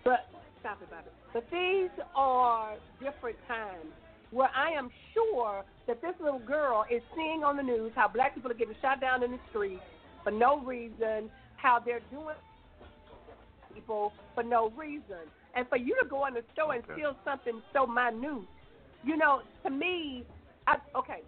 But 0.04 0.28
stop 0.60 0.82
it, 0.82 0.90
Bobby. 0.90 1.08
But 1.32 1.44
these 1.50 1.90
are 2.14 2.74
different 3.00 3.38
times 3.48 3.92
where 4.30 4.50
I 4.54 4.70
am 4.72 4.90
sure 5.14 5.64
that 5.86 6.02
this 6.02 6.14
little 6.20 6.40
girl 6.40 6.84
is 6.90 7.00
seeing 7.14 7.44
on 7.44 7.56
the 7.56 7.62
news 7.62 7.92
how 7.94 8.08
black 8.08 8.34
people 8.34 8.50
are 8.50 8.54
getting 8.54 8.74
shot 8.82 9.00
down 9.00 9.22
in 9.22 9.32
the 9.32 9.38
street 9.50 9.80
for 10.22 10.30
no 10.30 10.60
reason, 10.60 11.30
how 11.56 11.78
they're 11.84 12.02
doing 12.10 12.34
people 13.74 14.12
for 14.34 14.42
no 14.42 14.70
reason. 14.76 15.28
And 15.56 15.68
for 15.68 15.76
you 15.76 15.96
to 16.02 16.08
go 16.08 16.26
in 16.26 16.34
the 16.34 16.42
store 16.52 16.74
and 16.74 16.82
steal 16.92 17.16
something 17.24 17.62
so 17.72 17.86
minute, 17.86 18.42
you 19.04 19.16
know, 19.16 19.42
to 19.64 19.70
me, 19.70 20.24
I, 20.66 20.76
okay, 20.96 21.20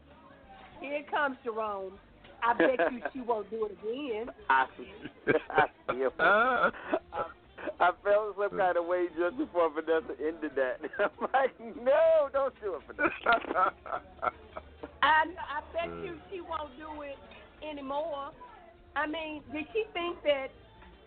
here 0.80 1.02
comes, 1.10 1.36
Jerome. 1.44 1.94
I 2.42 2.54
bet 2.54 2.92
you 2.92 3.00
she 3.12 3.20
won't 3.26 3.50
do 3.50 3.66
it 3.66 3.72
again. 3.82 4.34
I, 4.50 4.66
see. 4.76 5.32
I, 5.50 5.66
feel, 5.92 6.12
uh, 6.18 6.22
I, 6.22 7.24
I 7.80 7.90
felt 8.04 8.36
some 8.38 8.58
kind 8.58 8.76
of 8.76 8.86
way 8.86 9.06
just 9.16 9.38
before 9.38 9.70
Vanessa 9.70 10.14
ended 10.20 10.52
that. 10.56 10.80
I'm 10.98 11.10
like, 11.32 11.58
no, 11.82 12.28
don't 12.32 12.54
do 12.60 12.74
it, 12.74 12.82
Vanessa. 12.86 13.72
I 15.02 15.24
I 15.24 15.60
bet 15.72 15.88
you 16.04 16.12
mm. 16.12 16.20
she 16.30 16.40
won't 16.40 16.76
do 16.78 17.02
it 17.02 17.16
anymore. 17.68 18.30
I 18.96 19.06
mean, 19.06 19.42
did 19.52 19.66
she 19.72 19.84
think 19.92 20.22
that 20.24 20.48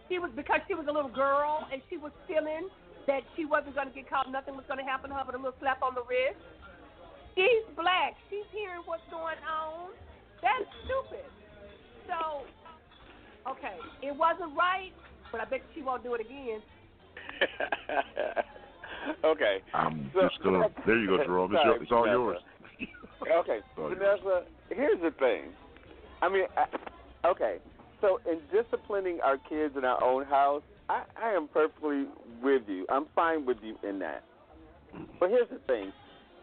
she 0.08 0.20
was 0.20 0.32
because 0.36 0.62
she 0.68 0.74
was 0.74 0.88
a 0.88 0.92
little 0.92 1.10
girl 1.10 1.68
and 1.72 1.82
she 1.90 1.98
was 1.98 2.12
feeling 2.28 2.70
that 3.10 3.26
she 3.36 3.44
wasn't 3.44 3.74
going 3.74 3.90
to 3.90 3.94
get 3.94 4.06
caught, 4.08 4.30
nothing 4.30 4.54
was 4.54 4.64
going 4.70 4.78
to 4.78 4.86
happen 4.86 5.10
to 5.10 5.16
her 5.18 5.26
but 5.26 5.34
a 5.34 5.42
little 5.42 5.58
slap 5.60 5.82
on 5.82 5.98
the 5.98 6.06
wrist? 6.06 6.38
She's 7.34 7.66
black. 7.76 8.14
She's 8.30 8.46
hearing 8.54 8.86
what's 8.86 9.02
going 9.10 9.42
on. 9.50 9.90
That's 10.46 10.70
stupid. 10.86 11.26
So, 12.06 12.46
okay, 13.50 13.82
it 14.06 14.16
wasn't 14.16 14.54
right, 14.56 14.94
but 15.32 15.42
I 15.42 15.46
bet 15.46 15.62
she 15.74 15.82
won't 15.82 16.04
do 16.04 16.14
it 16.14 16.22
again. 16.22 16.62
okay. 19.26 19.58
I'm 19.74 20.12
So- 20.14 20.22
just 20.30 20.44
gonna. 20.44 20.70
There 20.86 21.00
you 21.00 21.08
go, 21.08 21.18
Jerome. 21.26 21.56
It's, 21.56 21.66
your, 21.66 21.82
it's 21.82 21.92
all 21.92 22.08
yours. 22.08 22.38
okay, 23.42 23.60
Sorry. 23.76 23.96
Vanessa. 23.96 24.44
Here's 24.70 25.02
the 25.02 25.12
thing. 25.18 25.50
I 26.22 26.30
mean, 26.30 26.46
I, 26.58 27.28
okay. 27.28 27.58
So 28.02 28.20
in 28.30 28.40
disciplining 28.54 29.20
our 29.24 29.38
kids 29.38 29.76
in 29.78 29.84
our 29.84 30.02
own 30.04 30.26
house, 30.26 30.64
I, 30.90 31.04
I 31.22 31.30
am 31.34 31.48
perfectly 31.48 32.06
with 32.42 32.64
you. 32.68 32.86
I'm 32.90 33.06
fine 33.16 33.46
with 33.46 33.58
you 33.62 33.78
in 33.88 34.00
that. 34.00 34.24
But 35.20 35.30
here's 35.30 35.50
the 35.50 35.60
thing: 35.68 35.94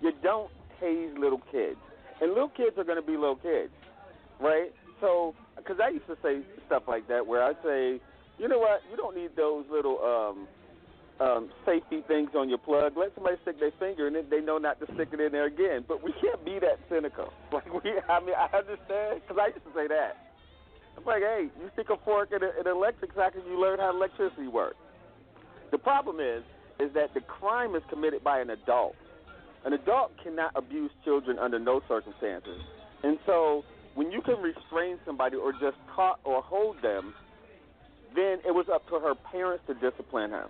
you 0.00 0.12
don't 0.22 0.50
tase 0.80 1.18
little 1.18 1.40
kids, 1.50 1.76
and 2.20 2.30
little 2.30 2.50
kids 2.56 2.78
are 2.78 2.84
going 2.84 3.00
to 3.00 3.06
be 3.06 3.16
little 3.16 3.36
kids, 3.36 3.72
right? 4.40 4.72
So, 5.00 5.34
because 5.56 5.76
I 5.82 5.90
used 5.90 6.06
to 6.06 6.16
say 6.22 6.40
stuff 6.66 6.84
like 6.86 7.08
that, 7.08 7.26
where 7.26 7.42
I 7.42 7.52
say, 7.64 8.00
you 8.38 8.48
know 8.48 8.58
what, 8.58 8.80
you 8.90 8.96
don't 8.96 9.16
need 9.16 9.30
those 9.36 9.64
little 9.70 9.98
um, 10.00 10.48
um, 11.20 11.50
safety 11.66 12.02
things 12.06 12.30
on 12.36 12.48
your 12.48 12.58
plug. 12.58 12.92
Let 12.96 13.14
somebody 13.14 13.36
stick 13.42 13.58
their 13.58 13.72
finger 13.80 14.06
in 14.06 14.14
it; 14.14 14.30
they 14.30 14.40
know 14.40 14.58
not 14.58 14.78
to 14.78 14.86
stick 14.94 15.08
it 15.12 15.20
in 15.20 15.32
there 15.32 15.46
again. 15.46 15.84
But 15.88 16.04
we 16.04 16.12
can't 16.22 16.44
be 16.44 16.58
that 16.60 16.78
cynical. 16.88 17.32
Like 17.52 17.66
we, 17.72 17.90
I 18.08 18.20
mean, 18.20 18.34
I 18.38 18.56
understand 18.56 19.22
because 19.26 19.38
I 19.42 19.48
used 19.48 19.64
to 19.64 19.72
say 19.74 19.88
that. 19.88 20.25
I'm 20.96 21.04
like, 21.04 21.22
hey, 21.22 21.48
you 21.60 21.70
stick 21.74 21.88
a 21.90 21.96
fork 22.04 22.30
in, 22.32 22.42
an 22.42 22.66
electric 22.66 23.12
socket, 23.14 23.42
you 23.46 23.60
learn 23.60 23.78
how 23.78 23.94
electricity 23.94 24.48
works. 24.48 24.76
The 25.70 25.78
problem 25.78 26.20
is, 26.20 26.42
is 26.80 26.92
that 26.94 27.14
the 27.14 27.20
crime 27.20 27.74
is 27.74 27.82
committed 27.88 28.22
by 28.22 28.40
an 28.40 28.50
adult. 28.50 28.94
An 29.64 29.72
adult 29.72 30.12
cannot 30.22 30.52
abuse 30.54 30.90
children 31.04 31.38
under 31.38 31.58
no 31.58 31.80
circumstances. 31.88 32.60
And 33.02 33.18
so, 33.26 33.64
when 33.94 34.12
you 34.12 34.20
can 34.20 34.36
restrain 34.40 34.98
somebody 35.04 35.36
or 35.36 35.52
just 35.52 35.76
talk 35.94 36.20
or 36.24 36.42
hold 36.42 36.76
them, 36.82 37.14
then 38.14 38.38
it 38.46 38.54
was 38.54 38.66
up 38.72 38.86
to 38.88 38.98
her 39.00 39.14
parents 39.14 39.64
to 39.66 39.74
discipline 39.74 40.30
her. 40.30 40.46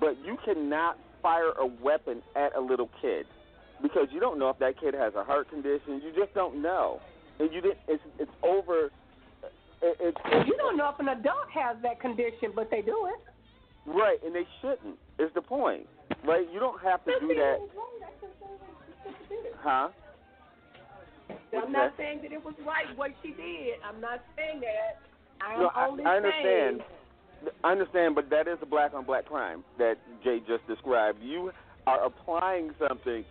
But 0.00 0.16
you 0.24 0.36
cannot 0.44 0.98
fire 1.22 1.52
a 1.58 1.66
weapon 1.66 2.22
at 2.34 2.54
a 2.56 2.60
little 2.60 2.90
kid 3.00 3.26
because 3.82 4.08
you 4.10 4.20
don't 4.20 4.38
know 4.38 4.48
if 4.50 4.58
that 4.58 4.80
kid 4.80 4.94
has 4.94 5.14
a 5.14 5.24
heart 5.24 5.48
condition. 5.50 6.02
You 6.04 6.12
just 6.16 6.34
don't 6.34 6.60
know, 6.62 7.00
and 7.38 7.52
you 7.52 7.60
didn't. 7.60 7.78
It's 7.88 8.02
it's 8.18 8.30
over. 8.42 8.90
It, 9.82 9.96
it's 10.00 10.18
You 10.46 10.56
don't 10.56 10.76
know 10.76 10.90
if 10.90 11.00
an 11.00 11.08
adult 11.08 11.50
has 11.54 11.76
that 11.82 12.00
condition, 12.00 12.52
but 12.54 12.70
they 12.70 12.82
do 12.82 13.08
it. 13.10 13.20
right, 13.90 14.18
and 14.24 14.34
they 14.34 14.46
shouldn't. 14.60 14.96
Is 15.18 15.30
the 15.34 15.42
point, 15.42 15.86
right? 16.26 16.46
You 16.52 16.60
don't 16.60 16.80
have 16.82 17.04
to 17.04 17.12
do 17.20 17.28
that, 17.34 17.58
huh? 19.60 19.88
What's 21.50 21.66
I'm 21.66 21.72
not 21.72 21.96
that? 21.96 22.02
saying 22.02 22.20
that 22.22 22.32
it 22.32 22.42
was 22.44 22.54
right 22.66 22.96
what 22.96 23.10
she 23.22 23.30
did. 23.32 23.78
I'm 23.86 24.00
not 24.00 24.20
saying 24.36 24.60
that. 24.60 25.00
I'm 25.44 25.60
No, 25.60 25.70
I, 25.74 25.88
I 26.10 26.16
understand. 26.16 26.32
saying 26.42 26.80
I 27.64 27.72
understand, 27.72 28.14
but 28.14 28.30
that 28.30 28.46
is 28.46 28.58
a 28.62 28.66
black 28.66 28.94
on 28.94 29.04
black 29.04 29.26
crime 29.26 29.64
that 29.78 29.96
Jay 30.22 30.38
just 30.46 30.66
described. 30.68 31.18
You 31.20 31.50
are 31.86 32.04
applying 32.04 32.70
something 32.78 33.24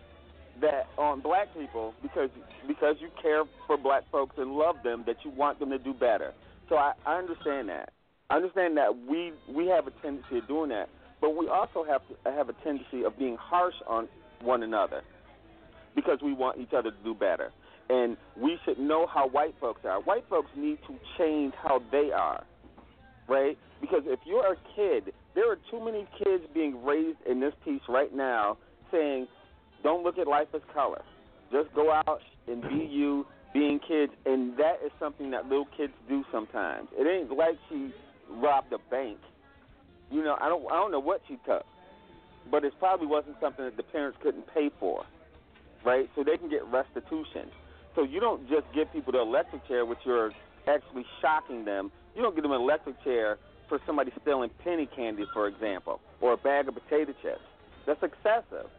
that 0.59 0.87
on 0.97 1.21
black 1.21 1.53
people 1.53 1.93
because 2.01 2.29
because 2.67 2.95
you 2.99 3.09
care 3.21 3.43
for 3.67 3.77
black 3.77 4.03
folks 4.11 4.35
and 4.37 4.51
love 4.51 4.75
them 4.83 5.03
that 5.07 5.17
you 5.23 5.31
want 5.31 5.59
them 5.59 5.69
to 5.69 5.79
do 5.79 5.93
better. 5.93 6.33
So 6.69 6.75
I, 6.75 6.93
I 7.05 7.17
understand 7.17 7.69
that. 7.69 7.93
I 8.29 8.35
understand 8.35 8.77
that 8.77 8.95
we 9.07 9.33
we 9.49 9.67
have 9.67 9.87
a 9.87 9.91
tendency 10.01 10.37
of 10.37 10.47
doing 10.47 10.69
that, 10.69 10.89
but 11.19 11.35
we 11.35 11.47
also 11.47 11.83
have 11.83 12.01
to 12.07 12.31
have 12.31 12.49
a 12.49 12.53
tendency 12.63 13.03
of 13.03 13.17
being 13.17 13.37
harsh 13.39 13.75
on 13.87 14.07
one 14.41 14.63
another 14.63 15.01
because 15.95 16.19
we 16.23 16.33
want 16.33 16.59
each 16.59 16.73
other 16.73 16.91
to 16.91 17.03
do 17.03 17.13
better. 17.13 17.51
And 17.89 18.15
we 18.37 18.57
should 18.63 18.79
know 18.79 19.05
how 19.05 19.27
white 19.27 19.55
folks 19.59 19.81
are. 19.83 20.01
White 20.01 20.23
folks 20.29 20.49
need 20.55 20.77
to 20.87 20.95
change 21.17 21.53
how 21.61 21.81
they 21.91 22.11
are, 22.15 22.45
right? 23.27 23.57
Because 23.81 24.03
if 24.05 24.19
you're 24.25 24.53
a 24.53 24.57
kid, 24.75 25.13
there 25.35 25.51
are 25.51 25.57
too 25.69 25.83
many 25.83 26.07
kids 26.17 26.43
being 26.53 26.85
raised 26.85 27.17
in 27.29 27.41
this 27.41 27.53
piece 27.65 27.81
right 27.89 28.13
now 28.15 28.57
saying, 28.91 29.27
don't 29.83 30.03
look 30.03 30.17
at 30.17 30.27
life 30.27 30.47
as 30.53 30.61
color. 30.73 31.01
Just 31.51 31.73
go 31.73 31.91
out 31.91 32.21
and 32.47 32.61
be 32.61 32.85
you, 32.85 33.25
being 33.53 33.79
kids. 33.79 34.13
And 34.25 34.57
that 34.57 34.79
is 34.85 34.91
something 34.99 35.31
that 35.31 35.47
little 35.47 35.67
kids 35.77 35.93
do 36.07 36.23
sometimes. 36.31 36.87
It 36.97 37.07
ain't 37.07 37.35
like 37.35 37.57
she 37.69 37.91
robbed 38.29 38.73
a 38.73 38.79
bank. 38.89 39.17
You 40.09 40.23
know, 40.23 40.37
I 40.39 40.47
don't, 40.49 40.65
I 40.71 40.75
don't 40.75 40.91
know 40.91 40.99
what 40.99 41.21
she 41.27 41.37
took, 41.45 41.65
but 42.49 42.65
it 42.65 42.73
probably 42.79 43.07
wasn't 43.07 43.37
something 43.39 43.63
that 43.65 43.77
the 43.77 43.83
parents 43.83 44.17
couldn't 44.21 44.45
pay 44.53 44.69
for, 44.79 45.05
right? 45.85 46.09
So 46.15 46.23
they 46.23 46.37
can 46.37 46.49
get 46.49 46.65
restitution. 46.65 47.49
So 47.95 48.03
you 48.03 48.19
don't 48.19 48.47
just 48.49 48.65
give 48.73 48.91
people 48.91 49.13
the 49.13 49.21
electric 49.21 49.67
chair, 49.67 49.85
which 49.85 49.99
you're 50.05 50.31
actually 50.67 51.05
shocking 51.21 51.65
them. 51.65 51.91
You 52.15 52.21
don't 52.21 52.35
give 52.35 52.43
them 52.43 52.51
an 52.51 52.61
electric 52.61 53.01
chair 53.03 53.37
for 53.69 53.79
somebody 53.85 54.11
stealing 54.21 54.49
penny 54.63 54.85
candy, 54.85 55.25
for 55.33 55.47
example, 55.47 56.01
or 56.19 56.33
a 56.33 56.37
bag 56.37 56.67
of 56.67 56.75
potato 56.75 57.13
chips. 57.21 57.41
That's 57.85 58.03
excessive, 58.03 58.69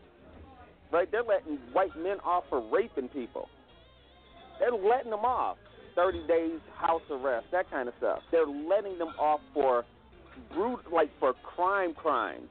right? 0.92 1.10
They're 1.10 1.22
letting 1.22 1.58
white 1.72 1.96
men 1.96 2.18
off 2.24 2.44
for 2.48 2.60
raping 2.60 3.08
people. 3.08 3.48
They're 4.60 4.72
letting 4.72 5.10
them 5.10 5.24
off. 5.24 5.56
30 5.94 6.26
days 6.26 6.58
house 6.74 7.02
arrest, 7.10 7.46
that 7.52 7.70
kind 7.70 7.88
of 7.88 7.94
stuff. 7.98 8.20
They're 8.30 8.46
letting 8.46 8.98
them 8.98 9.12
off 9.18 9.40
for 9.52 9.84
brute, 10.54 10.90
like 10.92 11.10
for 11.20 11.34
crime 11.42 11.92
crimes. 11.94 12.48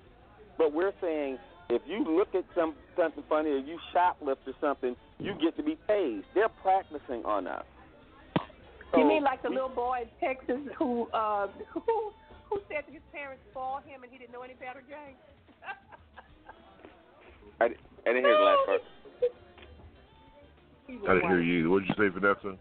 But 0.57 0.73
we're 0.73 0.93
saying 1.01 1.39
if 1.69 1.81
you 1.87 2.03
look 2.03 2.35
at 2.35 2.43
some 2.53 2.75
something 2.95 3.23
funny 3.29 3.49
or 3.49 3.57
you 3.57 3.79
shoplift 3.95 4.45
or 4.45 4.53
something, 4.59 4.95
you 5.19 5.33
get 5.41 5.55
to 5.57 5.63
be 5.63 5.77
tased. 5.89 6.23
They're 6.35 6.49
practicing 6.61 7.23
on 7.25 7.47
us. 7.47 7.63
you 8.95 9.05
mean 9.05 9.23
like 9.23 9.41
the 9.41 9.49
little 9.49 9.69
boy 9.69 10.01
in 10.03 10.27
Texas 10.27 10.59
who 10.77 11.07
uh 11.13 11.47
who 11.73 12.11
who 12.49 12.59
said 12.67 12.83
that 12.85 12.93
his 12.93 13.01
parents 13.11 13.41
spoiled 13.49 13.83
him 13.85 14.03
and 14.03 14.11
he 14.11 14.17
didn't 14.17 14.33
know 14.33 14.41
any 14.41 14.55
better, 14.55 14.83
Jay? 14.87 15.15
I, 17.59 17.69
I 18.05 18.09
didn't 18.09 18.25
hear 18.25 18.37
the 18.37 18.43
last 18.43 18.65
part. 18.65 18.81
I 20.89 21.13
didn't 21.13 21.29
hear 21.29 21.41
you. 21.41 21.69
What 21.69 21.83
did 21.83 21.89
you 21.89 21.95
say, 21.97 22.09
Vanessa? 22.09 22.57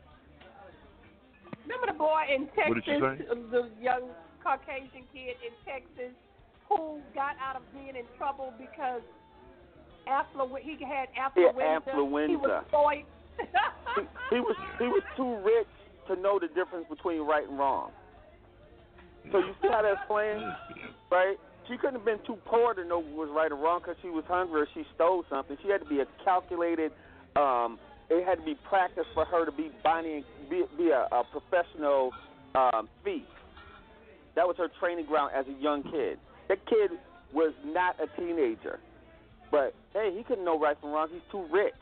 Remember 1.64 1.86
the 1.86 1.98
boy 1.98 2.22
in 2.28 2.46
Texas, 2.48 2.68
What 2.68 2.74
did 2.74 2.86
you 2.86 3.00
say? 3.00 3.24
the 3.50 3.70
young 3.80 4.10
Caucasian 4.42 5.06
kid 5.12 5.36
in 5.40 5.52
Texas 5.64 6.16
who 6.68 7.00
got 7.14 7.36
out 7.40 7.56
of 7.56 7.62
being 7.72 7.96
in 7.96 8.06
trouble 8.16 8.52
because 8.58 9.02
afflu- 10.08 10.58
he 10.60 10.76
had 10.84 11.08
Yeah, 11.16 11.28
affluenza. 11.28 12.28
He 12.28 12.36
was 12.36 12.64
spoiled. 12.68 13.04
He, 13.96 14.02
he 14.36 14.40
was 14.40 14.56
he 14.78 14.86
was 14.86 15.02
too 15.16 15.36
rich 15.44 15.66
to 16.08 16.20
know 16.20 16.38
the 16.38 16.48
difference 16.48 16.86
between 16.88 17.22
right 17.22 17.48
and 17.48 17.58
wrong. 17.58 17.90
So 19.32 19.38
you 19.38 19.54
see 19.62 19.68
how 19.68 19.82
that's 19.82 20.00
playing, 20.06 20.40
right? 21.10 21.36
She 21.70 21.76
couldn't 21.76 21.94
have 21.94 22.04
been 22.04 22.18
too 22.26 22.36
poor 22.46 22.74
to 22.74 22.84
know 22.84 22.98
what 22.98 23.28
was 23.28 23.30
right 23.32 23.52
or 23.52 23.56
wrong 23.56 23.80
because 23.80 23.96
she 24.02 24.10
was 24.10 24.24
hungry 24.26 24.62
or 24.62 24.66
she 24.74 24.84
stole 24.96 25.24
something. 25.30 25.56
She 25.62 25.68
had 25.68 25.78
to 25.78 25.88
be 25.88 26.00
a 26.00 26.06
calculated. 26.24 26.90
Um, 27.36 27.78
it 28.10 28.26
had 28.26 28.38
to 28.38 28.44
be 28.44 28.56
practiced 28.68 29.06
for 29.14 29.24
her 29.24 29.46
to 29.46 29.52
be 29.52 29.70
buying, 29.84 30.24
be, 30.50 30.64
be 30.76 30.90
a, 30.90 31.06
a 31.14 31.22
professional 31.30 32.10
um, 32.56 32.88
thief. 33.04 33.22
That 34.34 34.48
was 34.48 34.56
her 34.58 34.68
training 34.80 35.06
ground 35.06 35.30
as 35.36 35.46
a 35.46 35.62
young 35.62 35.84
kid. 35.84 36.18
That 36.48 36.58
kid 36.66 36.90
was 37.32 37.52
not 37.64 37.94
a 38.02 38.08
teenager, 38.20 38.80
but 39.52 39.72
hey, 39.92 40.12
he 40.16 40.24
couldn't 40.24 40.44
know 40.44 40.58
right 40.58 40.76
from 40.80 40.90
wrong. 40.90 41.08
He's 41.12 41.22
too 41.30 41.46
rich. 41.52 41.72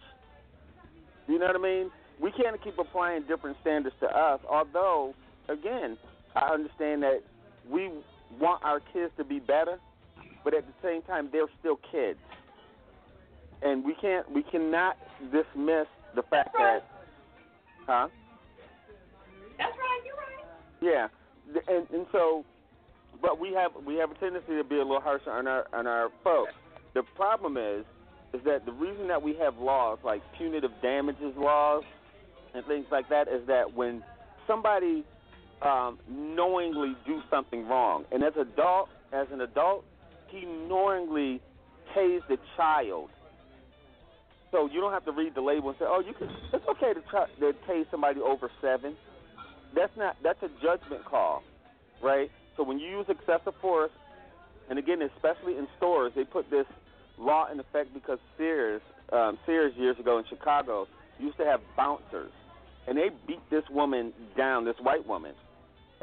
You 1.26 1.38
know 1.38 1.46
what 1.46 1.56
I 1.56 1.62
mean? 1.62 1.90
We 2.20 2.30
can't 2.32 2.62
keep 2.62 2.78
applying 2.78 3.22
different 3.22 3.56
standards 3.62 3.96
to 4.00 4.06
us. 4.06 4.40
Although, 4.50 5.14
again, 5.48 5.96
I 6.36 6.52
understand 6.52 7.02
that 7.04 7.20
we 7.70 7.90
want 8.40 8.62
our 8.64 8.80
kids 8.80 9.12
to 9.16 9.24
be 9.24 9.38
better, 9.38 9.78
but 10.44 10.54
at 10.54 10.64
the 10.66 10.72
same 10.82 11.02
time, 11.02 11.28
they're 11.32 11.46
still 11.58 11.78
kids, 11.90 12.18
and 13.62 13.84
we 13.84 13.94
can't 14.00 14.30
we 14.32 14.42
cannot 14.42 14.96
dismiss 15.32 15.86
the 16.14 16.22
fact 16.22 16.50
that, 16.58 16.86
huh? 17.86 18.08
That's 19.58 19.72
right. 19.76 20.00
You're 20.04 20.14
right. 20.16 20.44
Yeah, 20.80 21.08
and 21.68 21.88
and 21.90 22.06
so, 22.12 22.44
but 23.20 23.40
we 23.40 23.52
have 23.52 23.72
we 23.86 23.96
have 23.96 24.10
a 24.10 24.14
tendency 24.14 24.56
to 24.56 24.64
be 24.64 24.76
a 24.76 24.84
little 24.84 25.00
harsher 25.00 25.30
on 25.30 25.46
our 25.46 25.66
on 25.72 25.86
our 25.86 26.10
folks. 26.22 26.52
The 26.94 27.02
problem 27.16 27.56
is, 27.56 27.84
is 28.34 28.40
that 28.44 28.64
the 28.66 28.72
reason 28.72 29.08
that 29.08 29.22
we 29.22 29.34
have 29.36 29.56
laws 29.58 29.98
like 30.04 30.22
punitive 30.36 30.70
damages 30.82 31.34
laws 31.36 31.84
and 32.54 32.64
things 32.66 32.86
like 32.90 33.08
that 33.08 33.28
is 33.28 33.46
that 33.46 33.74
when 33.74 34.02
somebody 34.46 35.04
um, 35.62 35.98
knowingly 36.08 36.94
do 37.06 37.20
something 37.30 37.66
wrong, 37.66 38.04
and 38.12 38.22
as 38.22 38.32
adult 38.36 38.88
as 39.12 39.26
an 39.32 39.40
adult, 39.40 39.84
he 40.28 40.44
knowingly 40.44 41.40
tased 41.96 42.30
a 42.30 42.36
child. 42.56 43.10
So 44.50 44.68
you 44.72 44.80
don't 44.80 44.92
have 44.92 45.04
to 45.04 45.12
read 45.12 45.34
the 45.34 45.40
label 45.40 45.70
and 45.70 45.78
say, 45.78 45.84
"Oh, 45.86 46.00
you 46.00 46.14
can." 46.14 46.28
It's 46.52 46.66
okay 46.68 46.94
to 46.94 47.00
try 47.10 47.26
to 47.40 47.52
tase 47.68 47.90
somebody 47.90 48.20
over 48.20 48.50
seven. 48.60 48.96
That's 49.74 49.94
not. 49.96 50.16
That's 50.22 50.42
a 50.42 50.48
judgment 50.62 51.04
call, 51.04 51.42
right? 52.02 52.30
So 52.56 52.62
when 52.62 52.78
you 52.78 52.88
use 52.88 53.06
excessive 53.08 53.54
force, 53.60 53.90
and 54.70 54.78
again, 54.78 55.02
especially 55.02 55.56
in 55.56 55.66
stores, 55.76 56.12
they 56.14 56.24
put 56.24 56.50
this 56.50 56.66
law 57.18 57.50
in 57.50 57.60
effect 57.60 57.92
because 57.92 58.18
Sears, 58.36 58.80
um, 59.12 59.38
Sears 59.44 59.74
years 59.76 59.98
ago 59.98 60.18
in 60.18 60.24
Chicago 60.28 60.86
used 61.18 61.36
to 61.38 61.44
have 61.44 61.60
bouncers, 61.76 62.30
and 62.86 62.96
they 62.96 63.10
beat 63.26 63.40
this 63.50 63.64
woman 63.70 64.12
down, 64.36 64.64
this 64.64 64.76
white 64.80 65.06
woman, 65.06 65.34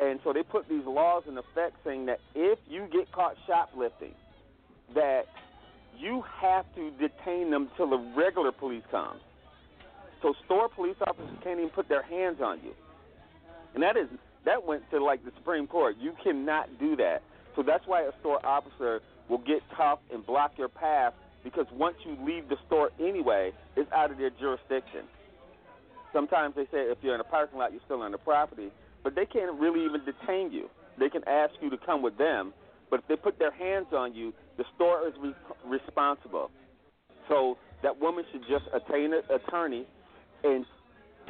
and 0.01 0.19
so 0.23 0.33
they 0.33 0.43
put 0.43 0.67
these 0.67 0.85
laws 0.85 1.23
in 1.27 1.37
effect 1.37 1.77
saying 1.85 2.05
that 2.07 2.19
if 2.33 2.59
you 2.67 2.87
get 2.91 3.11
caught 3.11 3.35
shoplifting, 3.47 4.13
that 4.93 5.25
you 5.97 6.23
have 6.41 6.65
to 6.75 6.91
detain 6.91 7.49
them 7.49 7.69
till 7.77 7.89
the 7.89 8.13
regular 8.15 8.51
police 8.51 8.83
comes. 8.91 9.21
So 10.21 10.33
store 10.45 10.67
police 10.67 10.97
officers 11.01 11.37
can't 11.43 11.59
even 11.59 11.69
put 11.69 11.87
their 11.87 12.01
hands 12.01 12.37
on 12.43 12.59
you. 12.63 12.71
And 13.73 13.83
that 13.83 13.95
is 13.95 14.07
that 14.45 14.65
went 14.65 14.89
to 14.91 15.03
like 15.03 15.23
the 15.23 15.31
Supreme 15.37 15.67
Court. 15.67 15.95
You 15.99 16.13
cannot 16.23 16.79
do 16.79 16.95
that. 16.97 17.23
So 17.55 17.63
that's 17.63 17.85
why 17.87 18.03
a 18.03 18.11
store 18.19 18.45
officer 18.45 19.01
will 19.29 19.39
get 19.39 19.61
tough 19.75 19.99
and 20.13 20.25
block 20.25 20.53
your 20.57 20.69
path 20.69 21.13
because 21.43 21.65
once 21.73 21.95
you 22.05 22.17
leave 22.25 22.49
the 22.49 22.57
store 22.67 22.91
anyway, 22.99 23.53
it's 23.75 23.91
out 23.91 24.11
of 24.11 24.17
their 24.17 24.31
jurisdiction. 24.31 25.05
Sometimes 26.11 26.55
they 26.55 26.65
say 26.65 26.89
if 26.89 26.97
you're 27.01 27.15
in 27.15 27.21
a 27.21 27.25
parking 27.25 27.59
lot, 27.59 27.71
you're 27.71 27.81
still 27.85 28.01
on 28.01 28.11
the 28.11 28.17
property, 28.17 28.71
but 29.05 29.13
they 29.13 29.25
can't 29.27 29.57
really 29.59 29.85
even 29.85 30.01
detain 30.03 30.51
you. 30.51 30.67
They 30.99 31.09
can 31.09 31.21
ask 31.27 31.53
you 31.61 31.69
to 31.69 31.77
come 31.77 32.01
with 32.01 32.17
them, 32.17 32.53
but 32.89 33.01
if 33.01 33.07
they 33.07 33.15
put 33.15 33.37
their 33.37 33.51
hands 33.51 33.87
on 33.95 34.15
you, 34.15 34.33
the 34.57 34.65
store 34.75 35.07
is 35.07 35.13
re- 35.21 35.35
responsible. 35.63 36.49
So 37.29 37.57
that 37.83 38.01
woman 38.01 38.25
should 38.31 38.41
just 38.49 38.65
attain 38.73 39.13
an 39.13 39.21
attorney 39.29 39.85
and 40.43 40.65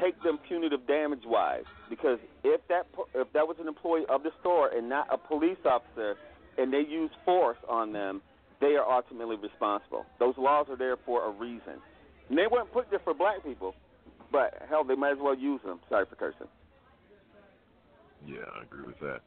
take 0.01 0.21
them 0.23 0.39
punitive 0.47 0.87
damage 0.87 1.23
wise 1.25 1.65
because 1.89 2.17
if 2.43 2.61
that 2.69 2.85
if 3.13 3.31
that 3.33 3.47
was 3.47 3.57
an 3.59 3.67
employee 3.67 4.03
of 4.09 4.23
the 4.23 4.31
store 4.39 4.69
and 4.69 4.89
not 4.89 5.07
a 5.13 5.17
police 5.17 5.57
officer 5.65 6.15
and 6.57 6.71
they 6.71 6.83
use 6.89 7.11
force 7.25 7.57
on 7.69 7.91
them, 7.91 8.21
they 8.61 8.75
are 8.75 8.89
ultimately 8.89 9.35
responsible. 9.35 10.05
Those 10.19 10.35
laws 10.37 10.67
are 10.69 10.77
there 10.77 10.95
for 11.05 11.25
a 11.27 11.31
reason. 11.31 11.81
And 12.29 12.37
they 12.37 12.47
weren't 12.49 12.71
put 12.71 12.89
there 12.89 12.99
for 13.03 13.13
black 13.13 13.43
people, 13.43 13.75
but 14.31 14.61
hell, 14.69 14.85
they 14.85 14.95
might 14.95 15.11
as 15.11 15.17
well 15.21 15.37
use 15.37 15.61
them. 15.65 15.79
Sorry 15.89 16.05
for 16.09 16.15
cursing. 16.15 16.47
Yeah, 18.27 18.45
I 18.59 18.63
agree 18.63 18.85
with 18.85 18.99
that. 19.01 19.19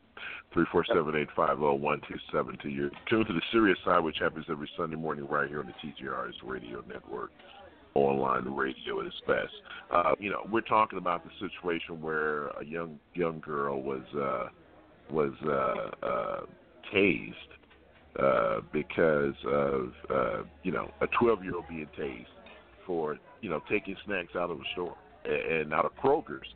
Three 0.53 0.65
four 0.73 0.85
seven 0.93 1.15
eight 1.15 1.29
five 1.37 1.59
zero 1.59 1.75
one 1.75 2.01
two 2.09 2.17
seven 2.33 2.59
two. 2.63 2.69
You're 2.69 2.91
tuned 3.09 3.27
to 3.27 3.33
the 3.33 3.43
Serious 3.53 3.79
Side, 3.85 4.01
which 4.01 4.19
happens 4.19 4.47
every 4.51 4.69
Sunday 4.77 4.97
morning 4.97 5.27
right 5.29 5.49
here 5.49 5.61
on 5.61 5.67
the 5.67 5.73
TJRS 5.73 6.35
Radio 6.43 6.83
Network, 6.89 7.31
online 7.95 8.45
radio 8.45 9.01
at 9.01 9.07
its 9.07 9.21
best. 9.27 9.53
Uh, 9.93 10.15
you 10.19 10.31
know, 10.31 10.47
we're 10.51 10.61
talking 10.61 10.99
about 10.99 11.23
the 11.25 11.31
situation 11.39 12.01
where 12.01 12.49
a 12.49 12.65
young 12.65 12.99
young 13.15 13.41
girl 13.41 13.83
was 13.83 14.03
uh, 14.17 14.49
was 15.13 15.33
uh, 15.47 16.07
uh, 16.07 16.41
tased 16.93 17.33
uh, 18.19 18.61
because 18.73 19.35
of 19.47 19.93
uh, 20.11 20.43
you 20.65 20.73
know 20.73 20.91
a 21.01 21.07
twelve 21.21 21.45
year 21.45 21.55
old 21.55 21.69
being 21.69 21.89
tased 21.99 22.27
for 22.87 23.17
you 23.41 23.51
know 23.51 23.63
taking 23.71 23.97
snacks 24.05 24.35
out 24.35 24.51
of 24.51 24.59
a 24.59 24.65
store 24.73 24.97
and 25.25 25.73
out 25.73 25.85
of 25.85 25.95
Kroger's, 26.03 26.47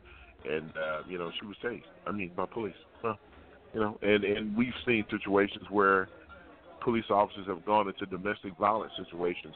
and 0.49 0.69
uh, 0.71 1.01
you 1.07 1.17
know 1.17 1.31
she 1.39 1.45
was 1.45 1.55
tased. 1.63 1.83
I 2.05 2.11
mean 2.11 2.31
by 2.35 2.45
police. 2.45 2.73
Well, 3.03 3.17
you 3.73 3.79
know, 3.79 3.97
and 4.01 4.23
and 4.23 4.55
we've 4.55 4.73
seen 4.85 5.05
situations 5.09 5.65
where 5.69 6.09
police 6.83 7.05
officers 7.09 7.47
have 7.47 7.65
gone 7.65 7.87
into 7.87 8.05
domestic 8.05 8.57
violence 8.57 8.91
situations 8.97 9.55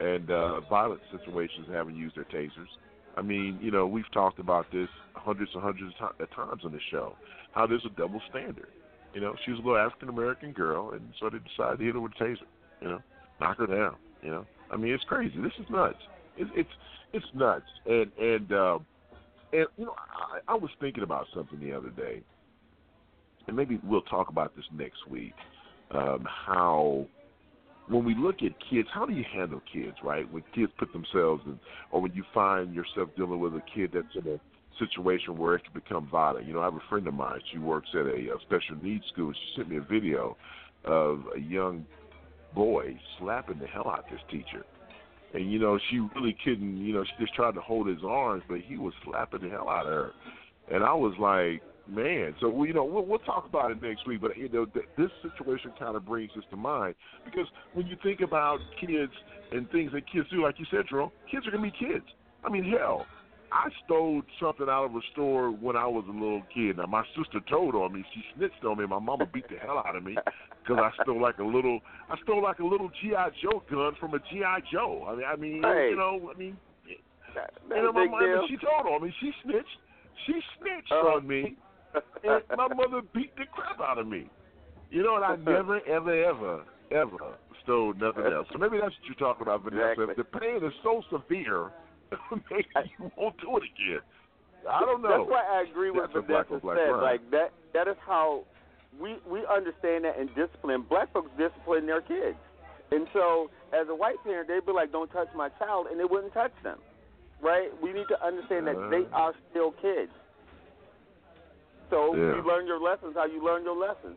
and 0.00 0.30
uh, 0.30 0.60
violent 0.62 1.00
situations 1.12 1.66
and 1.66 1.76
haven't 1.76 1.96
used 1.96 2.16
their 2.16 2.24
tasers. 2.24 2.68
I 3.16 3.22
mean, 3.22 3.58
you 3.62 3.70
know, 3.70 3.86
we've 3.86 4.10
talked 4.12 4.40
about 4.40 4.66
this 4.72 4.88
hundreds 5.14 5.52
and 5.54 5.62
hundreds 5.62 5.94
of 6.00 6.30
times 6.30 6.62
on 6.64 6.72
the 6.72 6.80
show. 6.90 7.14
How 7.52 7.66
there's 7.66 7.84
a 7.86 7.96
double 7.96 8.20
standard. 8.30 8.68
You 9.14 9.20
know, 9.20 9.34
she 9.44 9.52
was 9.52 9.60
a 9.60 9.62
little 9.62 9.78
African 9.78 10.08
American 10.08 10.52
girl, 10.52 10.90
and 10.90 11.00
so 11.20 11.30
they 11.30 11.38
decided 11.38 11.78
to 11.78 11.84
hit 11.84 11.94
her 11.94 12.00
with 12.00 12.12
a 12.20 12.24
taser. 12.24 12.38
You 12.80 12.88
know, 12.88 13.02
knock 13.40 13.58
her 13.58 13.66
down. 13.66 13.96
You 14.22 14.30
know, 14.30 14.46
I 14.70 14.76
mean, 14.76 14.92
it's 14.92 15.04
crazy. 15.04 15.34
This 15.40 15.52
is 15.60 15.66
nuts. 15.70 15.96
It's 16.36 16.50
it's 16.56 16.70
it's 17.12 17.26
nuts. 17.34 17.64
And 17.86 18.10
and 18.18 18.52
uh, 18.52 18.78
and 19.54 19.66
you 19.76 19.86
know, 19.86 19.94
I, 19.96 20.52
I 20.52 20.54
was 20.54 20.70
thinking 20.80 21.02
about 21.02 21.26
something 21.34 21.60
the 21.60 21.72
other 21.72 21.90
day, 21.90 22.22
and 23.46 23.56
maybe 23.56 23.80
we'll 23.84 24.02
talk 24.02 24.28
about 24.28 24.54
this 24.56 24.64
next 24.72 25.08
week. 25.08 25.34
Um, 25.90 26.26
how 26.46 27.06
when 27.88 28.04
we 28.04 28.14
look 28.14 28.36
at 28.36 28.52
kids, 28.70 28.88
how 28.92 29.04
do 29.06 29.12
you 29.12 29.24
handle 29.32 29.60
kids, 29.72 29.96
right? 30.02 30.30
When 30.32 30.42
kids 30.54 30.72
put 30.78 30.92
themselves 30.92 31.42
in, 31.46 31.58
or 31.90 32.00
when 32.00 32.12
you 32.14 32.24
find 32.32 32.74
yourself 32.74 33.10
dealing 33.16 33.40
with 33.40 33.54
a 33.54 33.62
kid 33.74 33.90
that's 33.92 34.06
in 34.14 34.32
a 34.32 34.40
situation 34.78 35.36
where 35.36 35.54
it 35.54 35.64
can 35.64 35.74
become 35.74 36.08
violent. 36.10 36.46
You 36.46 36.54
know, 36.54 36.60
I 36.60 36.64
have 36.64 36.74
a 36.74 36.88
friend 36.88 37.06
of 37.06 37.14
mine. 37.14 37.40
She 37.52 37.58
works 37.58 37.88
at 37.94 38.06
a, 38.06 38.34
a 38.34 38.40
special 38.42 38.76
needs 38.82 39.04
school. 39.12 39.32
She 39.32 39.56
sent 39.56 39.68
me 39.68 39.76
a 39.76 39.80
video 39.80 40.36
of 40.84 41.24
a 41.36 41.40
young 41.40 41.86
boy 42.54 42.98
slapping 43.18 43.58
the 43.58 43.66
hell 43.66 43.88
out 43.88 44.00
of 44.00 44.04
this 44.10 44.20
teacher. 44.30 44.64
And 45.34 45.52
you 45.52 45.58
know, 45.58 45.78
she 45.90 45.98
really 46.14 46.36
couldn't. 46.44 46.76
You 46.76 46.94
know, 46.94 47.04
she 47.04 47.24
just 47.24 47.34
tried 47.34 47.54
to 47.54 47.60
hold 47.60 47.88
his 47.88 47.98
arms, 48.06 48.44
but 48.48 48.60
he 48.60 48.76
was 48.76 48.94
slapping 49.04 49.42
the 49.42 49.50
hell 49.50 49.68
out 49.68 49.86
of 49.86 49.92
her. 49.92 50.12
And 50.72 50.84
I 50.84 50.94
was 50.94 51.14
like, 51.18 51.60
man. 51.88 52.34
So 52.40 52.64
you 52.64 52.72
know, 52.72 52.84
we'll, 52.84 53.04
we'll 53.04 53.18
talk 53.20 53.46
about 53.46 53.70
it 53.72 53.82
next 53.82 54.06
week. 54.06 54.20
But 54.20 54.36
you 54.36 54.48
know, 54.48 54.64
th- 54.66 54.86
this 54.96 55.10
situation 55.22 55.72
kind 55.78 55.96
of 55.96 56.06
brings 56.06 56.30
this 56.36 56.44
to 56.50 56.56
mind 56.56 56.94
because 57.24 57.46
when 57.74 57.86
you 57.86 57.96
think 58.02 58.20
about 58.20 58.58
kids 58.80 59.12
and 59.52 59.68
things 59.70 59.92
that 59.92 60.10
kids 60.10 60.26
do, 60.30 60.42
like 60.42 60.58
you 60.58 60.66
said, 60.70 60.84
Jerome, 60.88 61.10
kids 61.30 61.46
are 61.46 61.50
gonna 61.50 61.62
be 61.62 61.72
kids. 61.72 62.04
I 62.44 62.50
mean, 62.50 62.64
hell, 62.64 63.06
I 63.54 63.68
stole 63.84 64.20
something 64.42 64.66
out 64.68 64.86
of 64.86 64.96
a 64.96 65.00
store 65.12 65.50
when 65.52 65.76
I 65.76 65.86
was 65.86 66.04
a 66.08 66.12
little 66.12 66.42
kid. 66.52 66.76
Now 66.76 66.86
my 66.86 67.04
sister 67.16 67.38
told 67.48 67.76
on 67.76 67.92
me. 67.92 68.04
She 68.12 68.20
snitched 68.36 68.64
on 68.64 68.78
me. 68.78 68.86
My 68.86 68.98
mama 68.98 69.26
beat 69.32 69.48
the 69.48 69.56
hell 69.56 69.78
out 69.86 69.94
of 69.94 70.02
me 70.02 70.16
because 70.66 70.82
I 70.82 70.90
stole 71.04 71.22
like 71.22 71.38
a 71.38 71.44
little. 71.44 71.78
I 72.10 72.16
stole 72.24 72.42
like 72.42 72.58
a 72.58 72.64
little 72.66 72.90
GI 73.00 73.14
Joe 73.42 73.62
gun 73.70 73.92
from 74.00 74.14
a 74.14 74.18
GI 74.18 74.66
Joe. 74.72 75.06
I 75.08 75.14
mean, 75.14 75.24
I 75.24 75.36
mean, 75.36 75.62
Hey. 75.62 75.90
you 75.90 75.96
know, 75.96 76.32
I 76.34 76.36
mean, 76.36 76.56
That's 77.34 77.54
you 77.70 77.82
know, 77.82 77.92
my 77.92 78.06
mama. 78.06 78.26
deal. 78.26 78.46
She 78.48 78.56
told 78.56 78.86
on 78.92 79.06
me. 79.06 79.14
She 79.20 79.30
snitched. 79.44 79.78
She 80.26 80.32
snitched 80.58 80.90
Uh-huh. 80.90 81.16
on 81.18 81.26
me, 81.28 81.56
and 82.24 82.42
my 82.56 82.66
mother 82.74 83.02
beat 83.14 83.36
the 83.36 83.44
crap 83.54 83.80
out 83.80 83.98
of 83.98 84.08
me. 84.08 84.28
You 84.90 85.02
know, 85.04 85.14
and 85.16 85.24
I 85.24 85.36
never, 85.36 85.80
ever, 85.86 86.24
ever, 86.24 86.62
ever 86.90 87.16
stole 87.62 87.94
nothing 87.94 88.26
else. 88.32 88.46
So 88.52 88.58
maybe 88.58 88.78
that's 88.82 88.94
what 88.98 89.06
you're 89.06 89.14
talking 89.28 89.42
about, 89.42 89.62
Vanessa. 89.62 90.02
Exactly. 90.02 90.14
The 90.18 90.38
pain 90.40 90.56
is 90.64 90.72
so 90.82 91.02
severe, 91.10 91.70
maybe 92.50 92.66
you 92.98 93.10
won't 93.16 93.36
do 93.40 93.56
it 93.56 93.62
again. 93.64 94.00
I 94.70 94.80
don't 94.80 95.02
know. 95.02 95.08
That's 95.18 95.30
why 95.30 95.44
I 95.44 95.64
agree 95.70 95.90
with 95.90 96.10
what 96.12 96.26
Vanessa 96.26 96.60
said. 96.62 96.96
Like 97.02 97.20
that. 97.30 97.52
That 97.74 97.88
is 97.88 97.96
how 98.06 98.44
we 99.00 99.16
we 99.28 99.44
understand 99.46 100.04
that 100.04 100.18
in 100.18 100.28
discipline. 100.28 100.84
Black 100.88 101.12
folks 101.12 101.30
discipline 101.36 101.86
their 101.86 102.00
kids, 102.00 102.36
and 102.92 103.06
so 103.12 103.50
as 103.72 103.88
a 103.90 103.94
white 103.94 104.22
parent, 104.24 104.48
they'd 104.48 104.64
be 104.64 104.72
like, 104.72 104.92
"Don't 104.92 105.10
touch 105.12 105.28
my 105.34 105.48
child," 105.58 105.88
and 105.90 105.98
they 105.98 106.04
wouldn't 106.04 106.32
touch 106.32 106.52
them. 106.62 106.78
Right? 107.42 107.68
We 107.82 107.92
need 107.92 108.06
to 108.08 108.24
understand 108.24 108.66
that 108.68 108.76
they 108.90 109.04
Uh. 109.12 109.18
are 109.20 109.34
still 109.50 109.72
kids. 109.82 110.12
So 111.90 112.14
Yeah. 112.14 112.36
you 112.36 112.42
learn 112.42 112.66
your 112.66 112.80
lessons 112.80 113.14
how 113.14 113.26
you 113.26 113.42
learn 113.44 113.64
your 113.64 113.76
lessons. 113.76 114.16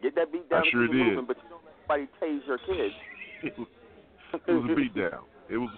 Get 0.00 0.14
that 0.14 0.32
beat 0.32 0.48
down 0.48 0.62
I 0.64 0.70
sure 0.70 0.82
and 0.84 0.92
did. 0.92 1.06
moving, 1.06 1.24
but 1.26 1.36
you 1.42 1.48
don't 1.50 1.64
let 1.64 1.74
anybody 2.00 2.08
tase 2.20 2.46
your 2.46 2.58
kids. 2.58 2.94
it 3.42 3.58
was 4.46 4.70
a 4.70 4.74
beat 4.74 4.94
down. 4.94 5.24
It 5.48 5.58
was 5.58 5.70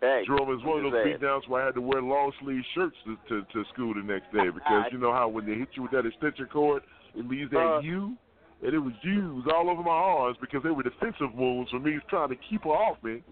Hey, 0.00 0.22
Jerome, 0.26 0.48
was 0.48 0.62
one 0.64 0.84
of 0.84 0.92
those 0.92 1.04
beat 1.04 1.20
downs 1.20 1.44
where 1.48 1.62
I 1.62 1.66
had 1.66 1.74
to 1.74 1.80
wear 1.80 2.02
long 2.02 2.32
sleeve 2.42 2.62
shirts 2.74 2.96
to, 3.04 3.16
to 3.28 3.42
to 3.52 3.64
school 3.72 3.94
the 3.94 4.02
next 4.02 4.32
day 4.32 4.50
because 4.52 4.86
you 4.92 4.98
know 4.98 5.12
how 5.12 5.28
when 5.28 5.46
they 5.46 5.54
hit 5.54 5.68
you 5.74 5.82
with 5.82 5.92
that 5.92 6.06
extension 6.06 6.46
cord, 6.52 6.82
it 7.14 7.26
leaves 7.28 7.50
that 7.50 7.78
Uh. 7.78 7.80
U, 7.80 8.16
and 8.62 8.74
it 8.74 8.78
was 8.78 8.92
U's 9.02 9.44
all 9.52 9.70
over 9.70 9.82
my 9.82 9.90
arms 9.90 10.36
because 10.40 10.62
they 10.62 10.70
were 10.70 10.82
defensive 10.82 11.34
wounds 11.34 11.70
for 11.70 11.78
me 11.78 11.98
trying 12.08 12.30
to 12.30 12.36
keep 12.48 12.64
her 12.64 12.70
off 12.70 12.96
me, 13.02 13.22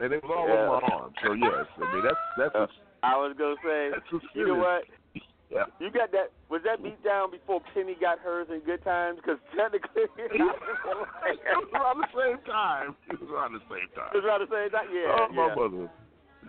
and 0.00 0.12
it 0.12 0.22
was 0.22 0.30
all 0.30 0.46
Yeah. 0.48 0.68
over 0.68 0.80
my 0.80 0.94
arms. 0.94 1.14
So 1.24 1.32
yes, 1.32 1.66
I 1.76 1.94
mean 1.94 2.04
that's 2.04 2.24
that's 2.38 2.54
Uh, 2.54 2.58
a, 2.60 2.68
I 3.02 3.16
was 3.16 3.34
gonna 3.36 3.56
say, 3.64 3.90
you 4.34 4.46
know 4.46 4.56
what? 4.56 4.84
Yeah. 5.48 5.70
You 5.78 5.92
got 5.94 6.10
that? 6.10 6.34
Was 6.50 6.62
that 6.66 6.82
beat 6.82 6.98
down 7.04 7.30
before 7.30 7.62
Penny 7.72 7.94
got 8.00 8.18
hers 8.18 8.48
in 8.50 8.60
Good 8.66 8.82
Times? 8.82 9.18
Because 9.22 9.38
technically, 9.56 10.02
it 10.18 10.42
was 10.42 11.70
around 11.70 12.02
the 12.02 12.10
same 12.10 12.42
time. 12.42 12.96
It 13.06 13.20
was 13.20 13.30
around 13.30 13.52
the 13.54 13.62
same 13.70 13.86
time. 13.94 14.10
It 14.10 14.18
was 14.18 14.24
around 14.26 14.42
the 14.42 14.50
same 14.50 14.70
time. 14.74 14.88
Yeah, 14.90 15.06
oh, 15.06 15.28
my 15.30 15.46
yeah. 15.46 15.54
mother. 15.54 15.90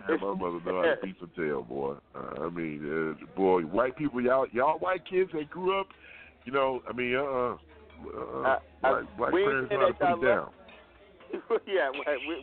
Yeah, 0.08 0.16
my 0.16 0.34
mother 0.34 0.60
know 0.64 0.82
how 0.82 0.94
to 0.94 0.96
beat 1.02 1.16
some 1.18 1.30
tail, 1.36 1.62
boy. 1.62 1.96
Uh, 2.14 2.44
I 2.44 2.48
mean, 2.50 3.16
uh, 3.20 3.26
boy, 3.36 3.62
white 3.62 3.96
people, 3.96 4.20
y'all, 4.20 4.46
y'all 4.52 4.78
white 4.78 5.02
kids 5.08 5.30
that 5.32 5.50
grew 5.50 5.78
up, 5.78 5.88
you 6.44 6.52
know, 6.52 6.80
I 6.88 6.92
mean, 6.92 7.14
uh, 7.14 7.22
uh, 7.22 7.56
Uh, 8.06 8.58
black, 8.80 9.16
black 9.16 9.32
parents 9.32 9.70
know 9.70 9.80
how 9.80 9.86
to 9.86 10.16
put 10.16 10.22
it 10.22 10.26
down. 10.26 10.50
yeah, 11.66 11.90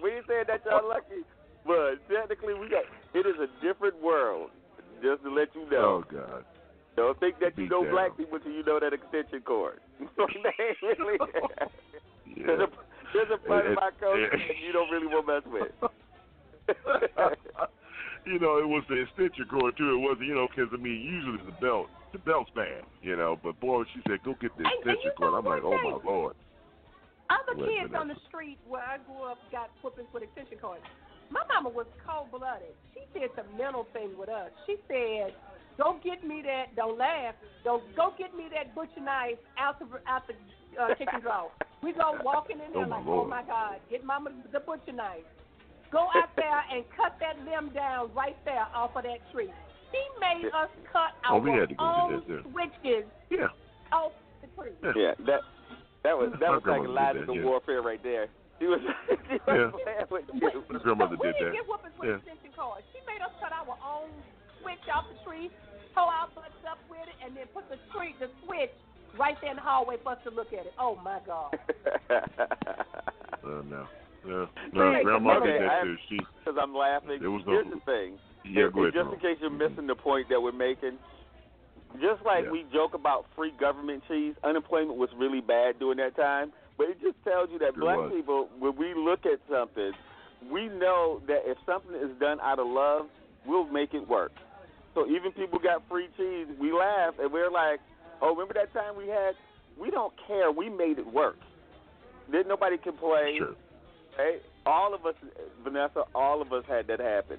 we, 0.03 0.11
ain't 0.11 0.27
saying 0.27 0.45
that 0.47 0.61
y'all 0.65 0.87
lucky, 0.95 1.23
but 1.65 1.95
technically 2.11 2.53
we 2.53 2.69
got. 2.69 2.83
It 3.13 3.25
is 3.25 3.35
a 3.39 3.49
different 3.65 4.01
world. 4.01 4.51
Just 5.01 5.23
to 5.23 5.29
let 5.33 5.49
you 5.55 5.69
know. 5.69 6.01
Oh 6.01 6.03
God. 6.09 6.45
Don't 6.95 7.19
think 7.19 7.39
that 7.39 7.57
you 7.57 7.67
know 7.67 7.83
down. 7.83 7.91
black 7.91 8.17
people 8.17 8.39
till 8.39 8.51
you 8.51 8.63
know 8.63 8.79
that 8.79 8.93
extension 8.93 9.41
cord. 9.41 9.79
really. 9.99 11.19
Yeah. 12.25 12.45
There's 12.45 12.59
a 12.61 12.67
there's 13.13 13.31
a 13.33 13.47
part 13.47 13.67
of 13.67 13.75
my 13.75 13.89
culture 13.99 14.29
that 14.31 14.57
you 14.65 14.71
don't 14.71 14.89
really 14.89 15.07
want 15.07 15.27
to 15.27 15.33
mess 15.33 15.71
with. 15.81 15.91
you 18.25 18.39
know, 18.39 18.57
it 18.57 18.67
was 18.67 18.83
the 18.89 19.01
extension 19.01 19.45
cord 19.49 19.77
too. 19.77 19.93
It 19.93 20.01
wasn't, 20.01 20.27
you 20.27 20.35
know, 20.35 20.47
because 20.49 20.71
I 20.73 20.77
mean, 20.77 21.01
usually 21.01 21.37
it's 21.37 21.45
the 21.45 21.57
belt, 21.61 21.87
the 22.11 22.19
belt's 22.19 22.49
bad, 22.55 22.83
you 23.01 23.15
know. 23.15 23.37
But 23.41 23.59
boy, 23.59 23.83
she 23.93 24.01
said, 24.09 24.23
"Go 24.25 24.35
get 24.41 24.51
the 24.57 24.65
extension 24.65 25.11
cord." 25.17 25.33
I'm 25.33 25.45
like, 25.45 25.63
"Oh 25.63 25.77
my 25.77 25.97
lord." 26.03 26.35
Other 27.29 27.57
Wait 27.57 27.81
kids 27.81 27.93
on 27.97 28.07
the 28.07 28.17
street 28.29 28.57
where 28.67 28.85
I 28.85 28.97
grew 29.01 29.25
up 29.25 29.39
got 29.51 29.69
whoopings 29.81 30.09
with 30.13 30.21
extension 30.21 30.57
cords. 30.61 30.85
My 31.29 31.41
mama 31.49 31.69
was 31.69 31.89
cold 32.05 32.29
blooded. 32.29 32.77
She 32.93 33.01
did 33.17 33.31
the 33.33 33.45
mental 33.57 33.87
thing 33.93 34.13
with 34.17 34.29
us. 34.29 34.51
She 34.65 34.77
said, 34.87 35.33
"Go 35.77 35.97
get 36.03 36.25
me 36.25 36.41
that. 36.45 36.75
Don't 36.75 36.97
laugh. 36.97 37.33
Go 37.63 37.81
go 37.95 38.13
get 38.17 38.35
me 38.35 38.45
that 38.53 38.73
butcher 38.73 39.01
knife 39.01 39.41
out 39.57 39.79
the 39.79 39.85
out 40.05 40.25
the 40.27 40.35
uh, 40.77 40.93
kitchen 40.95 41.21
drawer." 41.25 41.49
We 41.81 41.93
go 41.93 42.17
walking 42.23 42.57
in 42.61 42.73
there 42.73 42.85
Oh, 42.85 42.89
like, 42.89 43.05
"Oh 43.05 43.25
my 43.25 43.43
God, 43.43 43.77
get 43.89 44.03
mama 44.03 44.31
the 44.53 44.59
butcher 44.59 44.93
knife. 44.93 45.25
Go 45.91 46.07
out 46.15 46.29
there 46.35 46.61
and 46.71 46.83
cut 46.95 47.15
that 47.19 47.37
limb 47.45 47.69
down 47.73 48.11
right 48.13 48.37
there 48.45 48.65
off 48.73 48.95
of 48.95 49.03
that 49.03 49.19
tree." 49.31 49.51
She 49.91 50.01
made 50.19 50.49
us 50.51 50.69
cut 50.91 51.13
Oh, 51.29 51.35
our 51.35 51.39
we 51.39 51.51
had 51.51 51.69
to 51.69 51.75
go 51.75 51.83
do 51.83 51.87
own 51.87 52.11
that, 52.13 52.27
too. 52.27 52.41
switches 52.51 53.05
Yeah. 53.29 53.47
off 53.93 54.11
the 54.41 54.47
tree. 54.59 54.73
Yeah, 54.95 55.13
that 55.25 55.41
that 56.03 56.17
was 56.17 56.31
that 56.41 56.49
My 56.51 56.59
was 56.59 56.63
grandmother 56.63 57.19
did 57.19 57.25
psychological 57.25 57.35
that, 57.35 57.41
yeah. 57.41 57.47
warfare 57.47 57.81
right 57.81 58.03
there. 58.03 58.27
She 58.59 58.65
was 58.67 58.81
she 59.07 59.39
was 59.45 59.47
Yeah. 59.47 59.71
playing 59.71 60.07
with 60.11 60.25
My 60.35 60.49
you. 60.51 60.79
grandmother 60.83 61.15
we 61.15 61.27
did 61.31 61.37
didn't 61.39 61.53
that. 61.53 61.53
get 61.63 61.67
whoopings 61.69 61.95
with 61.99 62.09
Yeah. 62.09 62.15
extension 62.19 62.51
cords. 62.57 62.83
She 62.91 62.99
made 63.07 63.21
us 63.21 63.31
cut 63.39 63.53
our 63.53 63.77
own 63.85 64.09
switch 64.61 64.83
off 64.91 65.05
the 65.07 65.17
tree, 65.23 65.47
pull 65.93 66.09
our 66.11 66.27
butts 66.35 66.59
up 66.67 66.79
with 66.89 67.07
it, 67.07 67.15
and 67.23 67.37
then 67.37 67.47
put 67.53 67.69
the 67.69 67.77
tree, 67.95 68.15
the 68.19 68.27
switch 68.43 68.73
right 69.15 69.39
there 69.39 69.51
in 69.51 69.55
the 69.57 69.61
hallway 69.63 69.95
for 70.03 70.11
us 70.13 70.19
to 70.25 70.31
look 70.31 70.51
at 70.51 70.65
it. 70.67 70.73
Oh 70.77 70.95
my 71.03 71.19
God! 71.25 71.55
Uh, 72.09 73.61
no. 73.69 73.87
No, 74.25 74.47
no, 74.73 75.03
grandma 75.03 75.37
okay, 75.37 75.51
did 75.53 75.61
that 75.61 75.83
too. 75.83 75.95
She, 76.09 76.17
Because 76.43 76.57
I'm 76.61 76.75
laughing. 76.75 77.19
There 77.21 77.31
was 77.31 77.43
no- 77.45 77.53
Here's 77.53 77.67
the 77.69 77.79
thing. 77.85 78.17
yeah, 78.43 78.67
go 78.73 78.81
ahead. 78.83 78.93
just 78.93 79.13
in 79.13 79.19
case 79.19 79.37
you're 79.39 79.49
missing 79.49 79.87
the 79.87 79.95
point 79.95 80.29
that 80.29 80.41
we're 80.41 80.51
making, 80.51 80.97
just 82.01 82.23
like 82.25 82.45
Yeah. 82.45 82.51
we 82.51 82.63
joke 82.73 82.93
about 82.93 83.25
free 83.35 83.51
government 83.59 84.03
cheese, 84.07 84.35
unemployment 84.43 84.97
was 84.97 85.09
really 85.15 85.41
bad 85.41 85.79
during 85.79 85.97
that 85.97 86.15
time. 86.15 86.51
But 86.77 86.89
it 86.89 86.99
just 87.01 87.21
tells 87.23 87.49
you 87.51 87.59
that 87.59 87.69
It 87.69 87.75
black 87.79 87.97
was. 87.97 88.11
people, 88.11 88.49
when 88.59 88.75
we 88.75 88.93
look 88.93 89.25
at 89.25 89.39
something, 89.49 89.93
we 90.49 90.67
know 90.67 91.21
that 91.27 91.43
if 91.49 91.57
something 91.65 91.95
is 91.95 92.11
done 92.19 92.39
out 92.41 92.59
of 92.59 92.67
love, 92.67 93.07
we'll 93.45 93.65
make 93.65 93.93
it 93.93 94.05
work. 94.07 94.33
So 94.93 95.07
even 95.07 95.31
people 95.31 95.59
got 95.59 95.87
free 95.87 96.07
cheese, 96.17 96.47
we 96.59 96.71
laugh 96.73 97.17
and 97.19 97.31
we're 97.31 97.49
like, 97.49 97.79
"Oh, 98.21 98.31
remember 98.31 98.53
that 98.55 98.73
time 98.73 98.95
we 98.97 99.07
had? 99.07 99.35
We 99.77 99.89
don't 99.91 100.13
care. 100.27 100.51
We 100.51 100.69
made 100.69 100.99
it 100.99 101.05
work. 101.07 101.37
Didn't 102.31 102.47
nobody 102.47 102.77
complain? 102.77 103.37
Sure. 103.37 103.55
Right? 104.17 104.41
All 104.65 104.93
of 104.95 105.05
us, 105.05 105.15
Vanessa, 105.63 106.03
all 106.15 106.41
of 106.41 106.51
us 106.53 106.63
had 106.67 106.87
that 106.87 106.99
happen. 106.99 107.37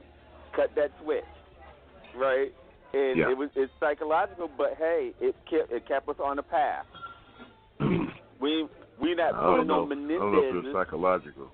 Cut 0.55 0.70
that 0.77 0.91
switch, 1.03 1.24
right? 2.14 2.53
And 2.95 3.18
Yeah. 3.18 3.31
it 3.31 3.37
was 3.37 3.51
it's 3.57 3.72
psychological, 3.81 4.49
but 4.57 4.74
hey, 4.79 5.12
it 5.20 5.35
kept 5.51 5.72
it 5.72 5.87
kept 5.89 6.09
us 6.09 6.16
on 6.22 6.37
the 6.37 6.43
path. 6.43 6.87
we 8.41 8.68
we 9.01 9.14
not 9.14 9.35
I 9.35 9.41
don't 9.41 9.51
putting 9.53 9.66
know. 9.66 9.83
on 9.83 9.93
I 9.93 9.95
don't 9.95 10.33
know 10.33 10.39
if 10.39 10.55
Menendez. 10.55 10.64
it's 10.66 10.72
psychological. 10.74 11.51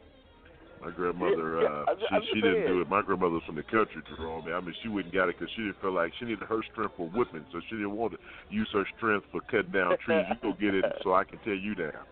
My 0.82 0.90
grandmother, 0.90 1.62
Yeah, 1.62 1.68
uh, 1.68 1.84
I'm 1.88 1.98
ju- 1.98 2.06
I'm 2.10 2.22
she, 2.22 2.28
she 2.34 2.40
didn't 2.42 2.66
do 2.66 2.80
it. 2.82 2.88
My 2.90 3.02
grandmother 3.02 3.34
was 3.34 3.44
from 3.46 3.54
the 3.54 3.62
country, 3.62 4.02
Jerome. 4.16 4.44
I 4.52 4.58
mean, 4.60 4.74
she 4.82 4.88
wouldn't 4.88 5.14
got 5.14 5.28
it 5.28 5.38
because 5.38 5.52
she 5.54 5.62
didn't 5.62 5.80
feel 5.80 5.92
like 5.92 6.10
she 6.18 6.24
needed 6.24 6.42
her 6.42 6.60
strength 6.72 6.94
for 6.96 7.06
whipping, 7.08 7.46
so 7.52 7.60
she 7.70 7.76
didn't 7.76 7.94
want 7.94 8.14
to 8.14 8.18
use 8.50 8.68
her 8.72 8.84
strength 8.98 9.26
for 9.30 9.40
cutting 9.42 9.70
down 9.70 9.96
trees. 10.04 10.26
You 10.28 10.36
go 10.42 10.58
get 10.58 10.74
it 10.74 10.84
so 11.04 11.14
I 11.14 11.22
can 11.22 11.38
tear 11.44 11.54
you 11.54 11.76
down. 11.76 12.02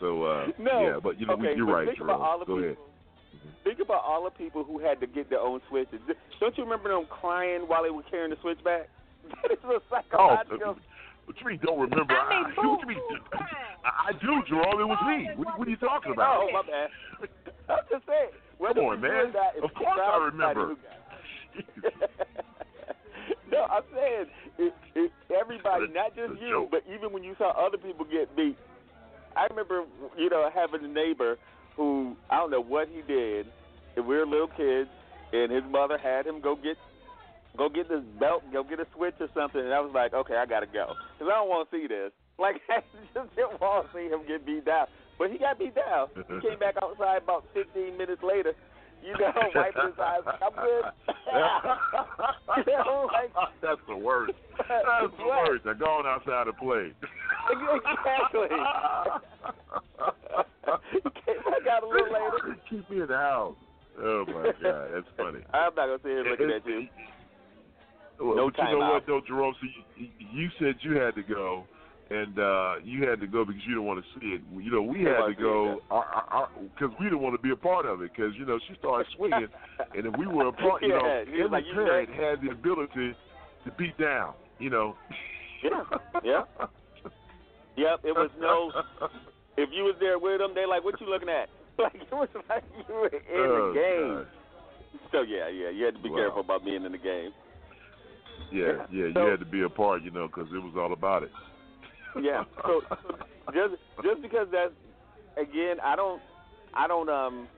So, 0.00 0.22
uh, 0.24 0.46
No. 0.58 0.80
yeah, 0.82 0.98
but 1.02 1.18
you 1.20 1.26
know, 1.26 1.34
Okay, 1.34 1.54
you're 1.56 1.66
right, 1.66 1.86
think 1.88 2.00
about 2.00 2.20
all 2.20 2.38
Jerome. 2.38 2.40
the 2.40 2.46
Go 2.46 2.56
people- 2.56 2.84
ahead. 2.84 2.90
Think 3.64 3.78
about 3.80 4.04
all 4.04 4.24
the 4.24 4.30
people 4.30 4.62
who 4.62 4.78
had 4.78 5.00
to 5.00 5.06
get 5.06 5.30
their 5.30 5.40
own 5.40 5.60
switches. 5.70 5.98
Don't 6.38 6.56
you 6.58 6.64
remember 6.64 6.90
them 6.92 7.06
crying 7.08 7.62
while 7.62 7.82
they 7.82 7.88
were 7.90 8.02
carrying 8.10 8.28
the 8.30 8.36
switch 8.42 8.62
back? 8.62 8.88
That 9.42 9.52
is 9.52 9.58
a 9.64 9.68
Oh, 9.72 9.80
psychological. 9.88 10.76
what 11.24 11.36
you 11.40 11.46
mean? 11.48 11.58
Don't 11.64 11.80
remember? 11.80 12.12
I 12.12 12.44
mean, 12.44 12.52
I, 12.58 12.66
what 12.66 12.80
you 12.82 12.88
mean? 12.88 13.00
I, 13.32 14.08
I 14.08 14.12
do, 14.20 14.42
Jerome. 14.48 14.80
It 14.80 14.84
was 14.84 15.00
me. 15.08 15.28
What, 15.36 15.58
what 15.58 15.66
are 15.66 15.70
you 15.70 15.76
talking 15.78 16.12
about? 16.12 16.44
Oh, 16.44 16.52
my 16.52 16.60
bad. 16.60 16.90
I'm 17.70 17.84
just 17.90 18.04
saying. 18.06 18.28
whether 18.58 18.74
Come 18.80 18.84
on, 18.84 19.00
do 19.00 19.08
man. 19.08 19.12
or 19.12 19.32
not, 19.32 19.56
if 19.56 19.64
Of 19.64 19.72
course 19.74 20.00
I 20.02 20.16
remember. 20.28 20.74
no, 23.50 23.64
I'm 23.64 23.82
saying 23.94 24.26
it, 24.58 24.74
it, 24.94 25.12
everybody, 25.34 25.86
not 25.88 26.14
just 26.14 26.40
you, 26.40 26.50
joke. 26.50 26.68
but 26.70 26.82
even 26.92 27.12
when 27.12 27.22
you 27.24 27.34
saw 27.38 27.50
other 27.56 27.78
people 27.78 28.04
get 28.04 28.34
beat. 28.36 28.56
I 29.36 29.46
remember, 29.50 29.84
you 30.16 30.30
know, 30.30 30.48
having 30.54 30.84
a 30.84 30.88
neighbor 30.88 31.38
who 31.76 32.16
I 32.30 32.36
don't 32.36 32.50
know 32.50 32.62
what 32.62 32.88
he 32.88 33.02
did, 33.02 33.46
and 33.96 34.06
we 34.06 34.16
were 34.16 34.26
little 34.26 34.48
kids, 34.48 34.88
and 35.32 35.50
his 35.50 35.64
mother 35.70 35.98
had 35.98 36.26
him 36.26 36.40
go 36.40 36.54
get 36.56 36.76
go 37.56 37.68
get 37.68 37.88
this 37.88 38.02
belt, 38.18 38.42
go 38.52 38.62
get 38.64 38.80
a 38.80 38.86
switch 38.94 39.14
or 39.20 39.28
something, 39.34 39.60
and 39.60 39.72
I 39.72 39.80
was 39.80 39.92
like, 39.94 40.12
okay, 40.14 40.34
I 40.36 40.46
gotta 40.46 40.66
go, 40.66 40.94
because 41.14 41.30
I 41.30 41.36
don't 41.36 41.48
want 41.48 41.70
to 41.70 41.76
see 41.76 41.86
this. 41.86 42.12
Like, 42.36 42.56
I 42.68 42.82
just 43.14 43.30
didn't 43.36 43.60
want 43.60 43.86
to 43.86 43.92
see 43.94 44.10
him 44.10 44.26
get 44.26 44.44
beat 44.44 44.64
down, 44.64 44.88
but 45.20 45.30
he 45.30 45.38
got 45.38 45.56
beat 45.56 45.76
down. 45.76 46.08
He 46.16 46.48
came 46.48 46.58
back 46.58 46.74
outside 46.82 47.22
about 47.22 47.44
15 47.54 47.96
minutes 47.96 48.24
later, 48.24 48.54
you 49.04 49.12
know, 49.12 49.32
wiping 49.54 49.82
his 49.92 49.98
eyes. 50.00 50.24
I'm 50.26 50.54
good. 50.54 50.84
you 52.66 52.76
know, 52.78 53.08
like 53.12 53.30
That's 53.60 53.80
the 53.88 53.96
worst. 53.96 54.32
That's 54.58 55.12
the 55.18 55.24
What? 55.24 55.48
worst. 55.48 55.64
They're 55.64 55.74
going 55.74 56.06
outside 56.06 56.44
to 56.44 56.52
play. 56.52 56.92
exactly. 57.50 58.48
back 60.64 61.66
out 61.70 61.82
a 61.82 61.86
little 61.88 62.12
later. 62.12 62.56
Keep 62.70 62.90
me 62.90 63.00
in 63.02 63.06
the 63.08 63.16
house. 63.16 63.56
Oh 64.00 64.24
my 64.26 64.50
God, 64.62 64.88
that's 64.94 65.06
funny. 65.16 65.40
I'm 65.52 65.74
not 65.74 65.76
gonna 65.76 65.98
sit 66.02 66.10
here 66.10 66.24
looking 66.24 66.50
at 66.50 66.66
you. 66.66 66.88
Well, 68.20 68.36
No 68.36 68.50
but 68.50 68.58
you 68.58 68.78
know 68.78 68.80
timeout. 68.84 68.92
what 68.94 69.06
though, 69.06 69.20
Jerome? 69.26 69.54
So 69.60 69.66
you, 69.96 70.08
you 70.32 70.48
said 70.58 70.74
you 70.80 70.96
had 70.98 71.14
to 71.14 71.22
go, 71.22 71.64
and 72.10 72.38
uh 72.38 72.74
you 72.84 73.08
had 73.08 73.20
to 73.20 73.26
go 73.26 73.44
because 73.44 73.62
you 73.66 73.74
didn't 73.74 73.86
want 73.86 74.04
to 74.04 74.20
see 74.20 74.26
it. 74.36 74.42
You 74.52 74.70
know, 74.70 74.82
we 74.82 75.00
had 75.04 75.26
to 75.26 75.34
go 75.34 75.80
because 76.74 76.94
we 77.00 77.06
didn't 77.06 77.20
want 77.20 77.34
to 77.34 77.42
be 77.42 77.50
a 77.50 77.56
part 77.56 77.86
of 77.86 78.02
it. 78.02 78.10
Because 78.14 78.32
you 78.36 78.44
know, 78.44 78.58
she 78.68 78.74
started 78.78 79.06
swinging, 79.16 79.48
and 79.96 80.06
if 80.06 80.14
we 80.18 80.26
were 80.26 80.48
a 80.48 80.52
part, 80.52 80.82
you 80.82 80.88
know, 80.88 81.00
Yeah, 81.04 81.24
he 81.24 81.40
every 81.42 81.48
like, 81.48 81.64
you 81.66 81.74
parent 81.74 82.10
had 82.10 82.42
the 82.42 82.50
ability 82.52 83.16
to 83.64 83.70
beat 83.78 83.96
down. 83.98 84.34
You 84.58 84.70
know. 84.70 84.96
Yeah, 85.62 85.82
yeah. 86.22 86.42
Yep, 87.76 88.00
it 88.04 88.12
was 88.14 88.30
no. 88.38 88.70
If 89.56 89.70
you 89.72 89.84
was 89.84 89.94
there 90.00 90.18
with 90.18 90.40
them, 90.40 90.50
they 90.52 90.66
like, 90.66 90.82
what 90.82 91.00
you 91.00 91.06
looking 91.08 91.28
at? 91.28 91.48
Like 91.78 91.94
it 91.94 92.12
was 92.12 92.28
like 92.48 92.62
you 92.88 92.94
were 92.94 93.06
in 93.08 93.20
Oh, 93.34 93.72
the 93.72 93.74
game. 93.74 94.14
God. 94.14 94.26
So 95.12 95.22
yeah, 95.22 95.48
yeah, 95.48 95.70
you 95.70 95.84
had 95.84 95.94
to 95.94 96.02
be 96.02 96.08
Wow. 96.10 96.16
careful 96.16 96.40
about 96.40 96.64
being 96.64 96.84
in 96.84 96.92
the 96.92 96.98
game. 96.98 97.30
Yeah, 98.52 98.86
yeah, 98.92 99.10
So- 99.14 99.24
you 99.24 99.30
had 99.30 99.40
to 99.40 99.46
be 99.46 99.62
a 99.62 99.68
part, 99.68 100.02
you 100.02 100.10
know, 100.10 100.26
because 100.28 100.46
it 100.52 100.58
was 100.62 100.74
all 100.76 100.92
about 100.92 101.22
it. 101.22 101.30
Yeah. 102.22 102.44
So, 102.62 102.80
just 103.52 103.74
just 104.02 104.22
because 104.22 104.48
that's 104.50 104.72
again, 105.36 105.76
I 105.82 105.96
don't, 105.96 106.20
I 106.74 106.86
don't, 106.86 107.08
um, 107.08 107.48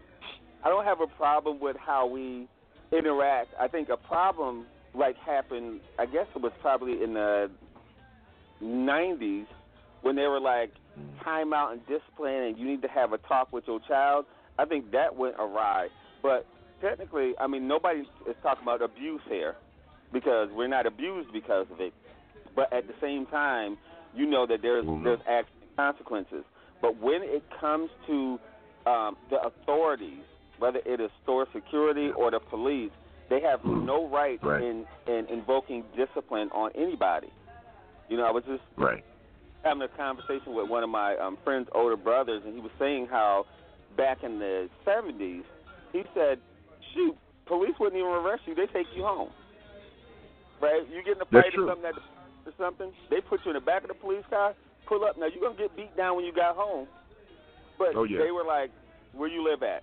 I 0.65 0.69
don't 0.69 0.85
have 0.85 1.01
a 1.01 1.07
problem 1.07 1.61
with 1.61 1.77
how 1.77 2.07
we 2.07 2.49
interact. 2.93 3.51
I 3.61 3.69
think 3.69 3.89
a 3.89 3.97
problem 3.97 4.67
like 4.95 5.17
happened. 5.17 5.81
I 5.99 6.07
guess 6.07 6.27
it 6.35 6.43
was 6.43 6.53
probably 6.61 7.03
in 7.03 7.15
the 7.15 7.51
'90s 8.63 9.47
when 10.03 10.17
they 10.17 10.27
were 10.27 10.41
like 10.41 10.73
time 11.23 11.53
out 11.53 11.73
and 11.73 11.81
discipline, 11.87 12.43
and 12.45 12.59
you 12.59 12.67
need 12.67 12.83
to 12.83 12.89
have 12.89 13.13
a 13.13 13.19
talk 13.19 13.53
with 13.53 13.65
your 13.67 13.81
child. 13.87 14.27
I 14.59 14.65
think 14.65 14.93
that 14.93 15.17
went 15.17 15.37
awry. 15.39 15.89
But 16.23 16.47
technically, 16.81 17.35
I 17.39 17.47
mean, 17.47 17.69
nobody 17.69 18.01
is 18.01 18.37
talking 18.43 18.63
about 18.63 18.83
abuse 18.83 19.21
here 19.29 19.55
because 20.13 20.49
we're 20.53 20.69
not 20.69 20.87
abused 20.87 21.33
because 21.33 21.67
of 21.71 21.81
it. 21.81 21.93
But 22.55 22.73
at 22.73 22.87
the 22.87 22.95
same 23.01 23.27
time, 23.27 23.77
you 24.17 24.27
know 24.27 24.47
that 24.47 24.63
there's 24.63 24.85
there's 25.05 25.21
actions 25.29 25.59
and 25.61 25.77
consequences. 25.77 26.45
But 26.83 26.97
when 27.01 27.21
it 27.23 27.43
comes 27.61 27.91
to 28.07 28.39
um, 28.87 29.17
the 29.31 29.39
authorities, 29.43 30.23
whether 30.59 30.81
it 30.85 31.01
is 31.01 31.11
store 31.23 31.47
security 31.55 32.11
or 32.17 32.31
the 32.31 32.41
police, 32.41 32.91
they 33.29 33.41
have 33.41 33.61
no 33.65 34.09
right, 34.09 34.39
Right. 34.43 34.63
in 34.63 34.87
in 35.07 35.27
invoking 35.31 35.85
discipline 35.97 36.49
on 36.53 36.71
anybody. 36.75 37.29
You 38.09 38.17
know, 38.17 38.25
I 38.25 38.31
was 38.31 38.45
just 38.45 38.63
Right. 38.77 39.05
having 39.65 39.83
a 39.83 39.89
conversation 39.89 40.55
with 40.55 40.69
one 40.69 40.85
of 40.85 40.91
my 40.91 41.17
um, 41.17 41.37
friend's 41.45 41.69
older 41.75 41.97
brothers, 41.97 42.43
and 42.45 42.55
he 42.55 42.61
was 42.61 42.71
saying 42.79 43.09
how 43.11 43.47
back 43.97 44.23
in 44.23 44.39
the 44.39 44.69
70s, 44.87 45.43
he 45.93 46.05
said, 46.15 46.39
shoot, 46.95 47.17
police 47.47 47.75
wouldn't 47.81 47.99
even 47.99 48.11
arrest 48.11 48.43
you; 48.47 48.55
they 48.55 48.67
take 48.67 48.87
you 48.95 49.03
home. 49.03 49.31
Right? 50.61 50.83
You 50.89 51.03
get 51.03 51.17
in 51.17 51.23
a 51.23 51.27
fight 51.27 51.53
or 51.59 51.69
something, 51.69 51.85
at 51.85 51.95
the, 51.97 52.01
or 52.47 52.53
something, 52.59 52.93
they 53.11 53.21
put 53.21 53.41
you 53.45 53.51
in 53.51 53.55
the 53.55 53.61
back 53.61 53.83
of 53.83 53.89
the 53.89 53.95
police 53.95 54.25
car, 54.31 54.55
pull 54.87 55.05
up. 55.05 55.19
Now 55.19 55.27
you're 55.27 55.43
gonna 55.43 55.59
get 55.59 55.75
beat 55.77 55.95
down 55.97 56.17
when 56.17 56.25
you 56.25 56.33
got 56.33 56.57
home, 56.57 56.87
but 57.79 57.95
Oh, 57.95 58.05
yeah. 58.05 58.19
they 58.19 58.31
were 58.31 58.45
like, 58.45 58.71
"Where 59.13 59.29
you 59.29 59.43
live 59.43 59.63
at?" 59.63 59.83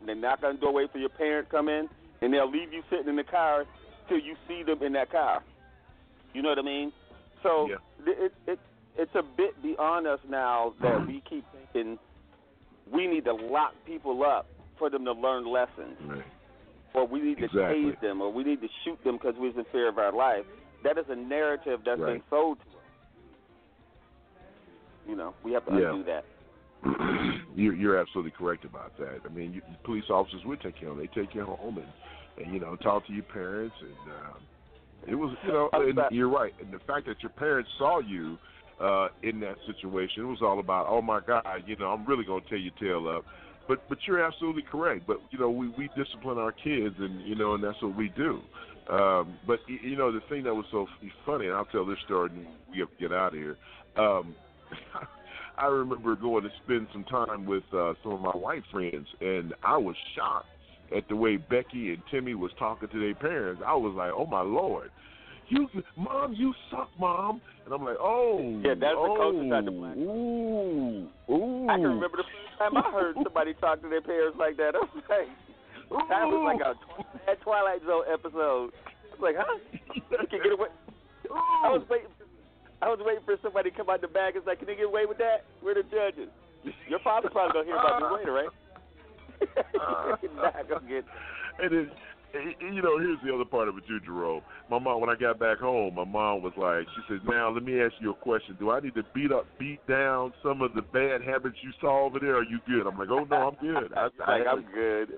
And 0.00 0.08
they 0.08 0.14
knock 0.14 0.42
on 0.42 0.54
the 0.54 0.60
door, 0.60 0.72
wait 0.72 0.90
for 0.92 0.98
your 0.98 1.10
parents 1.10 1.50
to 1.50 1.56
come 1.56 1.68
in, 1.68 1.88
and 2.22 2.32
they'll 2.32 2.48
leave 2.50 2.72
you 2.72 2.82
sitting 2.88 3.08
in 3.08 3.16
the 3.16 3.24
car 3.24 3.64
till 4.08 4.18
you 4.18 4.36
see 4.48 4.62
them 4.62 4.82
in 4.82 4.92
that 4.94 5.10
car. 5.10 5.42
You 6.32 6.42
know 6.42 6.48
what 6.50 6.58
I 6.58 6.62
mean? 6.62 6.92
So 7.42 7.68
Yeah. 7.68 7.76
it, 8.06 8.32
it 8.46 8.58
it's 8.96 9.14
a 9.14 9.22
bit 9.22 9.60
beyond 9.62 10.06
us 10.06 10.20
now 10.28 10.74
that 10.80 11.06
we 11.06 11.20
keep 11.28 11.44
thinking 11.52 11.98
we 12.90 13.06
need 13.06 13.24
to 13.24 13.32
lock 13.32 13.72
people 13.86 14.24
up 14.24 14.46
for 14.78 14.90
them 14.90 15.04
to 15.04 15.12
learn 15.12 15.44
lessons. 15.46 15.96
Right. 16.00 16.24
or 16.92 17.06
we 17.06 17.20
need 17.20 17.38
to 17.38 17.44
Exactly. 17.44 17.84
tase 17.84 18.00
them, 18.00 18.20
or 18.20 18.32
we 18.32 18.42
need 18.42 18.60
to 18.60 18.68
shoot 18.84 18.98
them 19.04 19.16
because 19.16 19.36
we're 19.38 19.56
in 19.56 19.64
fear 19.66 19.86
of 19.88 19.96
our 19.98 20.10
life. 20.12 20.44
That 20.84 20.98
is 20.98 21.04
a 21.08 21.16
narrative 21.16 21.80
that's 21.84 22.00
been 22.00 22.22
sold 22.30 22.58
to 22.58 22.64
us. 22.64 22.84
You 25.06 25.16
know, 25.16 25.34
we 25.44 25.52
have 25.52 25.64
to 25.66 25.72
Yeah. 25.72 25.90
undo 25.90 26.04
that. 26.04 26.24
you're, 27.54 27.74
you're 27.74 27.98
absolutely 27.98 28.32
correct 28.32 28.64
about 28.64 28.96
that. 28.98 29.20
I 29.24 29.28
mean, 29.28 29.52
you, 29.52 29.62
police 29.84 30.04
officers 30.08 30.40
would 30.46 30.60
take 30.60 30.80
you 30.80 30.88
home. 30.88 30.98
They 30.98 31.08
take 31.08 31.34
you 31.34 31.44
home 31.44 31.78
and, 31.78 32.44
and 32.44 32.54
you 32.54 32.60
know 32.60 32.76
talk 32.76 33.06
to 33.06 33.12
your 33.12 33.24
parents, 33.24 33.74
and 33.80 34.14
um, 34.14 34.36
it 35.06 35.14
was 35.14 35.36
you 35.44 35.52
know 35.52 35.68
and 35.72 35.98
you're 36.10 36.30
right. 36.30 36.54
And 36.60 36.72
the 36.72 36.78
fact 36.86 37.06
that 37.06 37.22
your 37.22 37.32
parents 37.32 37.68
saw 37.78 38.00
you 38.00 38.38
uh, 38.80 39.08
in 39.22 39.40
that 39.40 39.56
situation, 39.66 40.22
it 40.22 40.26
was 40.26 40.40
all 40.42 40.58
about 40.58 40.86
oh 40.88 41.02
my 41.02 41.20
God, 41.26 41.44
you 41.66 41.76
know 41.76 41.88
I'm 41.88 42.06
really 42.06 42.24
gonna 42.24 42.40
tear 42.48 42.58
your 42.58 42.72
tail 42.80 43.08
up. 43.08 43.24
But 43.68 43.86
but 43.88 43.98
you're 44.06 44.24
absolutely 44.24 44.62
correct. 44.62 45.06
But 45.06 45.18
you 45.30 45.38
know 45.38 45.50
we 45.50 45.68
we 45.76 45.90
discipline 45.96 46.38
our 46.38 46.52
kids, 46.52 46.94
and 46.98 47.20
you 47.26 47.34
know 47.34 47.54
and 47.54 47.62
that's 47.62 47.80
what 47.82 47.94
we 47.96 48.08
do. 48.16 48.40
Um, 48.90 49.38
but 49.46 49.60
you 49.68 49.96
know 49.96 50.10
the 50.10 50.20
thing 50.28 50.42
that 50.44 50.54
was 50.54 50.66
so 50.72 50.86
funny, 51.24 51.46
and 51.46 51.54
I'll 51.54 51.66
tell 51.66 51.86
this 51.86 51.98
story, 52.04 52.30
and 52.30 52.46
we 52.72 52.80
have 52.80 52.90
to 52.90 52.96
get 52.98 53.12
out 53.12 53.28
of 53.28 53.34
here. 53.34 53.56
Um, 53.96 54.34
I 55.58 55.66
remember 55.66 56.16
going 56.16 56.42
to 56.42 56.50
spend 56.64 56.88
some 56.92 57.04
time 57.04 57.46
with 57.46 57.62
uh, 57.72 57.94
some 58.02 58.12
of 58.12 58.20
my 58.20 58.30
white 58.30 58.62
friends, 58.72 59.06
and 59.20 59.54
I 59.62 59.76
was 59.76 59.94
shocked 60.16 60.48
at 60.96 61.06
the 61.08 61.14
way 61.14 61.36
Becky 61.36 61.90
and 61.90 62.02
Timmy 62.10 62.34
was 62.34 62.50
talking 62.58 62.88
to 62.88 62.98
their 62.98 63.14
parents. 63.14 63.62
I 63.64 63.74
was 63.74 63.94
like, 63.96 64.10
"Oh 64.12 64.26
my 64.26 64.40
lord, 64.40 64.90
you, 65.48 65.68
mom, 65.96 66.32
you 66.32 66.52
suck, 66.70 66.88
mom," 66.98 67.40
and 67.64 67.72
I'm 67.72 67.84
like, 67.84 67.98
"Oh, 68.00 68.40
Yeah, 68.64 68.74
that's 68.74 68.80
the 68.80 68.96
oh, 68.96 69.16
culture 69.16 69.48
side 69.50 69.68
of 69.68 69.74
black. 69.74 69.96
Ooh, 69.98 71.06
ooh. 71.30 71.68
I 71.68 71.76
can 71.76 71.94
remember 71.94 72.16
the 72.16 72.24
first 72.24 72.58
time 72.58 72.76
I 72.76 72.90
heard 72.90 73.16
somebody 73.22 73.54
talk 73.54 73.82
to 73.82 73.88
their 73.88 74.02
parents 74.02 74.36
like 74.36 74.56
that. 74.56 74.74
I 74.74 74.78
was 74.78 75.04
like, 75.08 75.28
that 75.90 76.26
was 76.26 76.42
like 76.46 76.62
a 76.62 76.74
that 77.26 77.40
Twilight 77.42 77.82
Zone 77.86 78.04
episode. 78.12 78.70
I 78.86 79.14
was 79.14 79.20
like, 79.20 79.36
huh? 79.38 79.58
You 80.10 80.26
can 80.28 80.40
get 80.42 80.52
away. 80.52 80.68
I 81.30 81.70
was 81.70 81.82
waiting. 81.90 82.10
I 82.82 82.88
was 82.88 82.98
waiting 83.02 83.24
for 83.24 83.36
somebody 83.42 83.70
to 83.70 83.76
come 83.76 83.90
out 83.90 84.00
the 84.00 84.08
bag. 84.08 84.34
It's 84.36 84.46
like, 84.46 84.58
can 84.58 84.66
they 84.66 84.76
get 84.76 84.86
away 84.86 85.04
with 85.06 85.18
that? 85.18 85.44
We're 85.62 85.74
the 85.74 85.82
judges. 85.82 86.30
Your 86.88 86.98
father 87.00 87.28
probably 87.30 87.52
gonna 87.52 87.66
hear 87.66 87.76
about 87.76 88.00
this 88.00 88.18
later, 88.18 88.32
right? 88.32 88.48
Not 90.36 90.68
gonna 90.68 90.88
get. 90.88 91.04
And 91.62 91.70
then, 91.72 91.90
eh, 92.32 92.38
eh, 92.38 92.72
you 92.72 92.80
know, 92.80 92.96
here's 92.96 93.18
the 93.22 93.34
other 93.34 93.44
part 93.44 93.68
of 93.68 93.76
it 93.76 93.86
too, 93.86 94.00
Jerome. 94.00 94.40
My 94.70 94.78
mom, 94.78 95.02
when 95.02 95.10
I 95.10 95.14
got 95.14 95.38
back 95.38 95.58
home, 95.58 95.94
my 95.94 96.04
mom 96.04 96.40
was 96.40 96.54
like, 96.56 96.86
she 96.96 97.02
said, 97.06 97.20
"Now 97.28 97.50
let 97.50 97.62
me 97.62 97.78
ask 97.82 97.92
you 98.00 98.12
a 98.12 98.14
question. 98.14 98.56
Do 98.58 98.70
I 98.70 98.80
need 98.80 98.94
to 98.94 99.02
beat 99.12 99.30
up, 99.30 99.44
beat 99.58 99.86
down 99.86 100.32
some 100.42 100.62
of 100.62 100.72
the 100.72 100.80
bad 100.80 101.20
habits 101.20 101.56
you 101.60 101.72
saw 101.82 102.06
over 102.06 102.18
there? 102.18 102.36
Are 102.36 102.44
you 102.44 102.60
good?" 102.66 102.86
I'm 102.86 102.96
like, 102.96 103.10
"Oh 103.10 103.26
no, 103.28 103.48
I'm 103.48 103.56
good. 103.60 103.92
I, 103.94 104.08
I 104.24 104.38
like 104.38 104.46
I'm 104.48 104.64
good. 104.72 105.08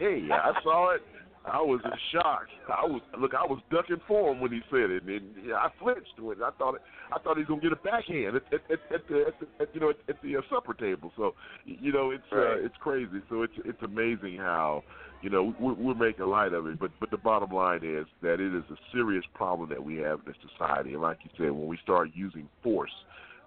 Hey, 0.00 0.28
I 0.32 0.52
saw 0.62 0.94
it. 0.94 1.02
I 1.44 1.60
was 1.60 1.80
in 1.84 1.90
shock. 2.12 2.46
I 2.68 2.86
was 2.86 3.00
look. 3.18 3.34
I 3.34 3.42
was 3.42 3.60
ducking 3.70 4.00
for 4.06 4.32
him 4.32 4.40
when 4.40 4.52
he 4.52 4.60
said 4.70 4.90
it, 4.90 5.02
and 5.02 5.34
yeah, 5.44 5.54
I 5.54 5.70
flinched 5.80 6.18
when 6.20 6.40
I 6.40 6.50
thought 6.56 6.76
it. 6.76 6.82
I 7.12 7.18
thought 7.18 7.36
he 7.36 7.40
was 7.42 7.48
gonna 7.48 7.60
get 7.60 7.72
a 7.72 7.76
backhand 7.76 8.36
at, 8.36 8.42
at, 8.52 8.60
at, 8.70 8.94
at 8.94 9.08
the, 9.08 9.24
at 9.26 9.34
the 9.40 9.46
at, 9.60 9.74
you 9.74 9.80
know 9.80 9.90
at, 9.90 9.96
at 10.08 10.22
the 10.22 10.36
uh, 10.36 10.40
supper 10.48 10.72
table. 10.72 11.10
So 11.16 11.34
you 11.64 11.92
know 11.92 12.12
it's 12.12 12.22
Right. 12.30 12.58
uh, 12.58 12.64
it's 12.64 12.76
crazy. 12.78 13.20
So 13.28 13.42
it's 13.42 13.54
it's 13.64 13.82
amazing 13.82 14.36
how 14.36 14.84
you 15.20 15.30
know 15.30 15.52
we're, 15.58 15.74
we're 15.74 15.94
making 15.94 16.26
light 16.26 16.52
of 16.52 16.68
it, 16.68 16.78
but 16.78 16.92
but 17.00 17.10
the 17.10 17.18
bottom 17.18 17.50
line 17.50 17.80
is 17.82 18.06
that 18.22 18.34
it 18.34 18.54
is 18.54 18.62
a 18.70 18.76
serious 18.92 19.24
problem 19.34 19.68
that 19.70 19.82
we 19.82 19.96
have 19.96 20.20
in 20.20 20.26
this 20.26 20.36
society. 20.56 20.92
And 20.92 21.02
like 21.02 21.18
you 21.24 21.30
said, 21.36 21.50
when 21.50 21.66
we 21.66 21.76
start 21.82 22.10
using 22.14 22.48
force 22.62 22.94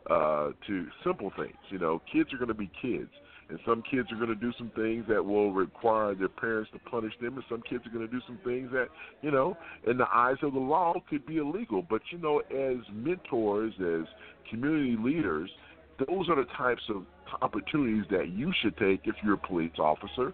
uh, 0.09 0.49
to 0.67 0.87
simple 1.05 1.31
things, 1.37 1.55
you 1.69 1.79
know, 1.79 2.01
kids 2.11 2.33
are 2.33 2.37
going 2.37 2.49
to 2.49 2.53
be 2.53 2.69
kids. 2.81 3.09
And 3.47 3.59
some 3.65 3.83
kids 3.89 4.11
are 4.11 4.15
going 4.15 4.29
to 4.29 4.35
do 4.35 4.51
some 4.57 4.71
things 4.75 5.05
that 5.07 5.23
will 5.23 5.53
require 5.53 6.15
their 6.15 6.29
parents 6.29 6.71
to 6.73 6.79
punish 6.89 7.13
them, 7.21 7.35
and 7.35 7.43
some 7.47 7.61
kids 7.69 7.85
are 7.85 7.91
going 7.91 8.05
to 8.05 8.11
do 8.11 8.21
some 8.25 8.39
things 8.43 8.69
that, 8.71 8.87
you 9.21 9.29
know, 9.29 9.55
in 9.85 9.97
the 9.97 10.07
eyes 10.11 10.37
of 10.41 10.53
the 10.53 10.59
law 10.59 10.95
could 11.09 11.25
be 11.27 11.37
illegal. 11.37 11.85
But, 11.87 12.01
you 12.11 12.17
know, 12.17 12.39
as 12.49 12.77
mentors, 12.91 13.73
as 13.79 14.07
community 14.49 14.97
leaders, 14.99 15.49
those 15.99 16.27
are 16.27 16.35
the 16.35 16.47
types 16.57 16.81
of 16.89 17.05
opportunities 17.41 18.05
that 18.09 18.29
you 18.29 18.51
should 18.61 18.75
take 18.77 19.01
if 19.05 19.15
you're 19.23 19.35
a 19.35 19.37
police 19.37 19.77
officer 19.77 20.33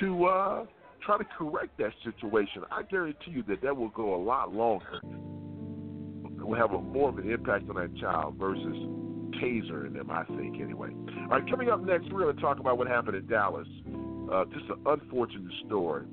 to 0.00 0.24
uh, 0.26 0.64
try 1.04 1.18
to 1.18 1.24
correct 1.36 1.78
that 1.78 1.92
situation. 2.04 2.62
I 2.70 2.82
guarantee 2.82 3.30
you 3.30 3.42
that 3.48 3.62
that 3.62 3.76
will 3.76 3.88
go 3.88 4.14
a 4.14 4.22
lot 4.22 4.54
longer. 4.54 5.00
It 5.02 6.46
Will 6.46 6.56
have 6.56 6.72
a 6.72 6.80
more 6.80 7.08
of 7.08 7.18
an 7.18 7.30
impact 7.30 7.68
on 7.68 7.76
that 7.76 7.96
child 7.98 8.36
versus 8.38 8.76
tasering 9.40 9.94
them, 9.94 10.10
I 10.10 10.24
think, 10.24 10.60
anyway. 10.60 10.90
All 11.22 11.28
right, 11.28 11.50
coming 11.50 11.70
up 11.70 11.82
next, 11.82 12.12
we're 12.12 12.24
going 12.24 12.36
to 12.36 12.42
talk 12.42 12.60
about 12.60 12.78
what 12.78 12.86
happened 12.86 13.16
in 13.16 13.26
Dallas. 13.26 13.68
Uh, 14.32 14.44
just 14.52 14.66
an 14.70 14.80
unfortunate 14.86 15.52
story. 15.66 16.06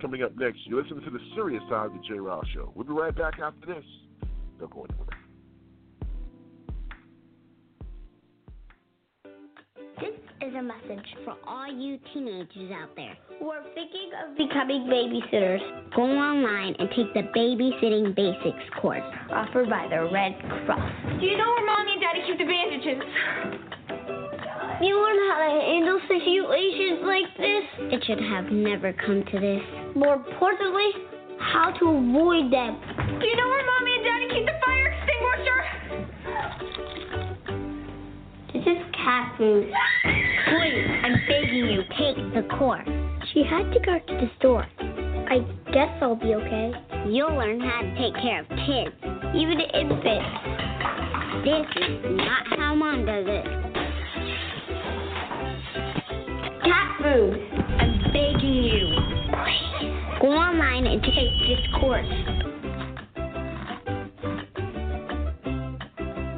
Coming 0.00 0.22
up 0.22 0.36
next, 0.36 0.60
you're 0.64 0.82
listening 0.82 1.04
to 1.04 1.10
the 1.10 1.20
serious 1.34 1.62
side 1.68 1.86
of 1.86 1.92
the 1.92 2.00
J. 2.08 2.14
Rouse 2.14 2.46
Show. 2.54 2.72
We'll 2.74 2.86
be 2.86 2.92
right 2.92 3.16
back 3.16 3.34
after 3.40 3.66
this. 3.66 3.84
Don't 4.58 4.70
go 4.72 4.86
anywhere. 4.88 5.11
Is 10.52 10.58
a 10.58 10.62
message 10.62 11.06
for 11.24 11.34
all 11.46 11.66
you 11.66 11.98
teenagers 12.12 12.70
out 12.72 12.94
there 12.96 13.16
who 13.38 13.50
are 13.50 13.62
thinking 13.74 14.10
of 14.20 14.36
becoming 14.36 14.84
babysitters. 14.84 15.60
Go 15.94 16.02
online 16.02 16.74
and 16.78 16.88
take 16.90 17.12
the 17.14 17.22
Babysitting 17.32 18.14
Basics 18.14 18.64
course 18.80 19.02
offered 19.30 19.70
by 19.70 19.88
the 19.88 20.10
Red 20.12 20.36
Cross. 20.66 21.20
Do 21.20 21.26
you 21.26 21.36
know 21.38 21.48
where 21.48 21.66
mommy 21.66 21.92
and 21.92 22.00
daddy 22.00 22.20
keep 22.26 22.38
the 22.38 22.44
bandages? 22.44 23.00
You 24.82 25.00
learn 25.00 25.18
how 25.30 25.38
to 25.40 25.50
handle 25.64 26.00
situations 26.08 27.00
like 27.06 27.30
this. 27.38 27.64
It 27.92 28.04
should 28.04 28.20
have 28.20 28.52
never 28.52 28.92
come 28.92 29.24
to 29.24 29.40
this. 29.40 29.62
More 29.96 30.16
importantly, 30.16 30.90
how 31.38 31.70
to 31.70 31.84
avoid 31.88 32.52
them. 32.52 32.76
Do 33.20 33.24
you 33.24 33.36
know 33.36 33.48
where 33.48 33.64
mommy 33.64 33.94
and 33.94 34.04
daddy 34.04 34.28
keep 34.28 34.46
the 34.46 34.58
fire 34.64 34.90
extinguisher? 34.90 35.61
Cat 39.04 39.34
food. 39.36 39.70
Please, 40.04 40.86
I'm 41.02 41.14
begging 41.26 41.66
you, 41.66 41.82
take 41.98 42.16
the 42.34 42.48
course. 42.56 42.88
She 43.32 43.42
had 43.42 43.70
to 43.72 43.80
go 43.80 43.98
to 43.98 44.14
the 44.14 44.30
store. 44.38 44.66
I 44.78 45.38
guess 45.72 45.88
I'll 46.00 46.16
be 46.16 46.34
okay. 46.34 46.72
You'll 47.08 47.34
learn 47.34 47.60
how 47.60 47.82
to 47.82 47.94
take 47.96 48.14
care 48.22 48.40
of 48.40 48.48
kids, 48.48 48.94
even 49.34 49.60
infants. 49.60 50.62
This 51.44 51.66
is 51.82 52.16
not 52.16 52.58
how 52.58 52.74
mom 52.74 53.06
does 53.06 53.26
it. 53.26 53.44
Cat 56.62 56.96
food. 57.02 57.34
I'm 57.78 58.12
begging 58.12 58.62
you. 58.62 58.86
Please. 59.30 60.20
Go 60.20 60.28
online 60.28 60.86
and 60.86 61.02
take 61.02 61.32
this 61.48 61.80
course. 61.80 62.51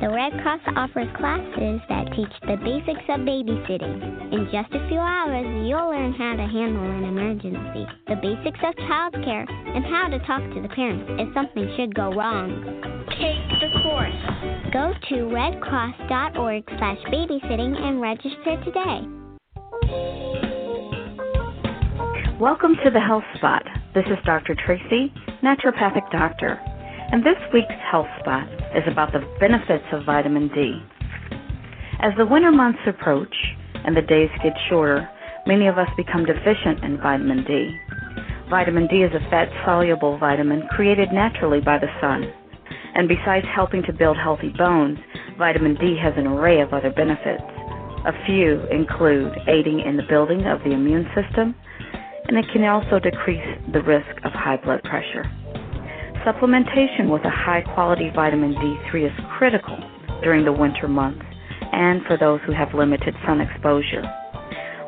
The 0.01 0.11
Red 0.11 0.33
Cross 0.43 0.61
offers 0.75 1.07
classes 1.17 1.81
that 1.89 2.11
teach 2.17 2.35
the 2.43 2.57
basics 2.57 3.07
of 3.09 3.21
babysitting. 3.23 4.33
In 4.35 4.49
just 4.51 4.75
a 4.75 4.89
few 4.89 4.99
hours, 4.99 5.47
you'll 5.65 5.89
learn 5.89 6.13
how 6.13 6.35
to 6.35 6.43
handle 6.43 6.83
an 6.83 7.05
emergency, 7.05 7.87
the 8.09 8.17
basics 8.17 8.59
of 8.67 8.75
childcare, 8.91 9.47
and 9.49 9.85
how 9.87 10.09
to 10.09 10.19
talk 10.27 10.43
to 10.53 10.61
the 10.61 10.69
parents 10.75 11.07
if 11.23 11.33
something 11.33 11.73
should 11.77 11.95
go 11.95 12.13
wrong. 12.13 12.59
Take 13.07 13.39
the 13.63 13.71
course. 13.87 14.19
Go 14.73 14.93
to 15.11 15.15
redcross.org 15.31 16.65
slash 16.77 16.99
babysitting 17.15 17.79
and 17.79 18.01
register 18.01 18.59
today. 18.67 19.07
Welcome 22.41 22.75
to 22.83 22.91
the 22.91 23.01
Health 23.01 23.25
Spot. 23.37 23.63
This 23.95 24.07
is 24.07 24.19
Dr. 24.27 24.57
Tracy, 24.67 25.15
naturopathic 25.45 26.11
doctor, 26.11 26.59
and 27.13 27.23
this 27.23 27.37
week's 27.53 27.75
Health 27.91 28.09
Spot 28.21 28.49
is 28.75 28.85
about 28.91 29.13
the 29.13 29.21
benefits 29.39 29.85
of 29.93 30.05
vitamin 30.05 30.49
D. 30.49 30.83
As 32.01 32.13
the 32.17 32.27
winter 32.27 32.51
months 32.51 32.81
approach 32.87 33.35
and 33.85 33.97
the 33.97 34.03
days 34.03 34.31
get 34.43 34.55
shorter, 34.69 35.09
many 35.47 35.67
of 35.67 35.79
us 35.79 35.89
become 35.97 36.25
deficient 36.25 36.83
in 36.83 36.99
vitamin 37.01 37.45
D. 37.45 37.77
Vitamin 38.51 38.87
D 38.89 39.03
is 39.03 39.13
a 39.15 39.31
fat 39.31 39.49
soluble 39.65 40.19
vitamin 40.19 40.67
created 40.71 41.13
naturally 41.13 41.61
by 41.61 41.79
the 41.79 41.93
sun. 42.01 42.25
And 42.95 43.09
besides 43.09 43.47
helping 43.55 43.83
to 43.85 43.93
build 43.93 44.17
healthy 44.17 44.53
bones, 44.57 44.99
vitamin 45.39 45.75
D 45.77 45.97
has 46.03 46.15
an 46.17 46.27
array 46.27 46.61
of 46.61 46.73
other 46.73 46.91
benefits. 46.91 47.45
A 48.07 48.13
few 48.27 48.61
include 48.71 49.33
aiding 49.49 49.81
in 49.81 49.97
the 49.97 50.09
building 50.09 50.47
of 50.47 50.61
the 50.61 50.73
immune 50.73 51.07
system, 51.15 51.55
and 52.29 52.37
it 52.37 52.47
can 52.53 52.65
also 52.65 52.99
decrease 52.99 53.47
the 53.73 53.83
risk 53.83 54.25
of 54.25 54.33
high 54.33 54.57
blood 54.57 54.83
pressure. 54.85 55.25
Supplementation 56.25 57.13
with 57.13 57.21
a 57.27 57.31
high 57.31 57.61
quality 57.75 58.09
vitamin 58.15 58.55
D3 58.55 59.05
is 59.05 59.13
critical 59.37 59.77
during 60.23 60.47
the 60.47 60.53
winter 60.53 60.89
months 60.89 61.21
and 61.71 62.01
for 62.07 62.17
those 62.17 62.41
who 62.47 62.53
have 62.53 62.73
limited 62.73 63.15
sun 63.27 63.43
exposure. 63.43 64.01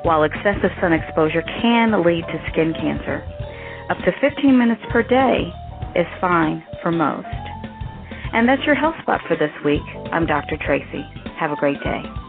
While 0.02 0.24
excessive 0.24 0.72
sun 0.80 0.94
exposure 0.94 1.42
can 1.60 1.92
lead 2.02 2.24
to 2.24 2.40
skin 2.50 2.72
cancer, 2.72 3.20
up 3.90 3.98
to 3.98 4.12
15 4.18 4.56
minutes 4.56 4.80
per 4.90 5.02
day 5.02 5.52
is 5.94 6.06
fine 6.22 6.64
for 6.82 6.90
most. 6.90 7.28
And 8.32 8.48
that's 8.48 8.64
your 8.64 8.74
health 8.74 8.96
spot 9.02 9.20
for 9.28 9.36
this 9.36 9.52
week. 9.62 9.84
I'm 10.12 10.24
Dr. 10.24 10.56
Tracy. 10.64 11.04
Have 11.38 11.50
a 11.50 11.56
great 11.56 11.82
day. 11.84 12.25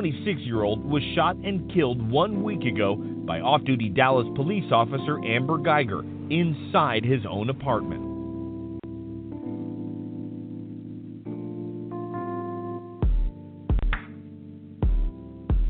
26 0.00 0.40
year 0.40 0.62
old 0.62 0.82
was 0.82 1.02
shot 1.14 1.36
and 1.44 1.70
killed 1.74 2.10
one 2.10 2.42
week 2.42 2.62
ago 2.62 2.96
by 2.96 3.38
off 3.40 3.62
duty 3.66 3.90
Dallas 3.90 4.26
police 4.34 4.64
officer 4.72 5.22
Amber 5.22 5.58
Guyger 5.58 6.00
inside 6.32 7.04
his 7.04 7.20
own 7.28 7.50
apartment. 7.50 8.00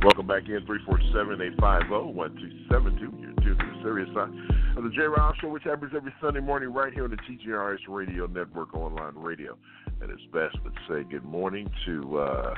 Welcome 0.04 0.28
back 0.28 0.44
in 0.46 0.64
347-850-1272. 0.64 2.70
You're 2.70 3.34
tuned 3.34 3.42
to 3.42 3.54
the 3.54 3.80
serious 3.82 4.08
side 4.14 4.30
of 4.76 4.84
the 4.84 4.90
J. 4.90 5.02
Rouse 5.02 5.34
Show, 5.40 5.48
which 5.48 5.64
happens 5.64 5.90
every 5.96 6.14
Sunday 6.22 6.38
morning 6.38 6.72
right 6.72 6.94
here 6.94 7.02
on 7.02 7.10
the 7.10 7.16
TJRS 7.16 7.80
Radio 7.88 8.26
Network 8.26 8.76
online 8.76 9.16
radio. 9.16 9.58
And 10.00 10.08
it's 10.08 10.22
best 10.32 10.54
to 10.62 10.70
say 10.88 11.02
good 11.10 11.24
morning 11.24 11.68
to 11.86 12.18
uh, 12.18 12.54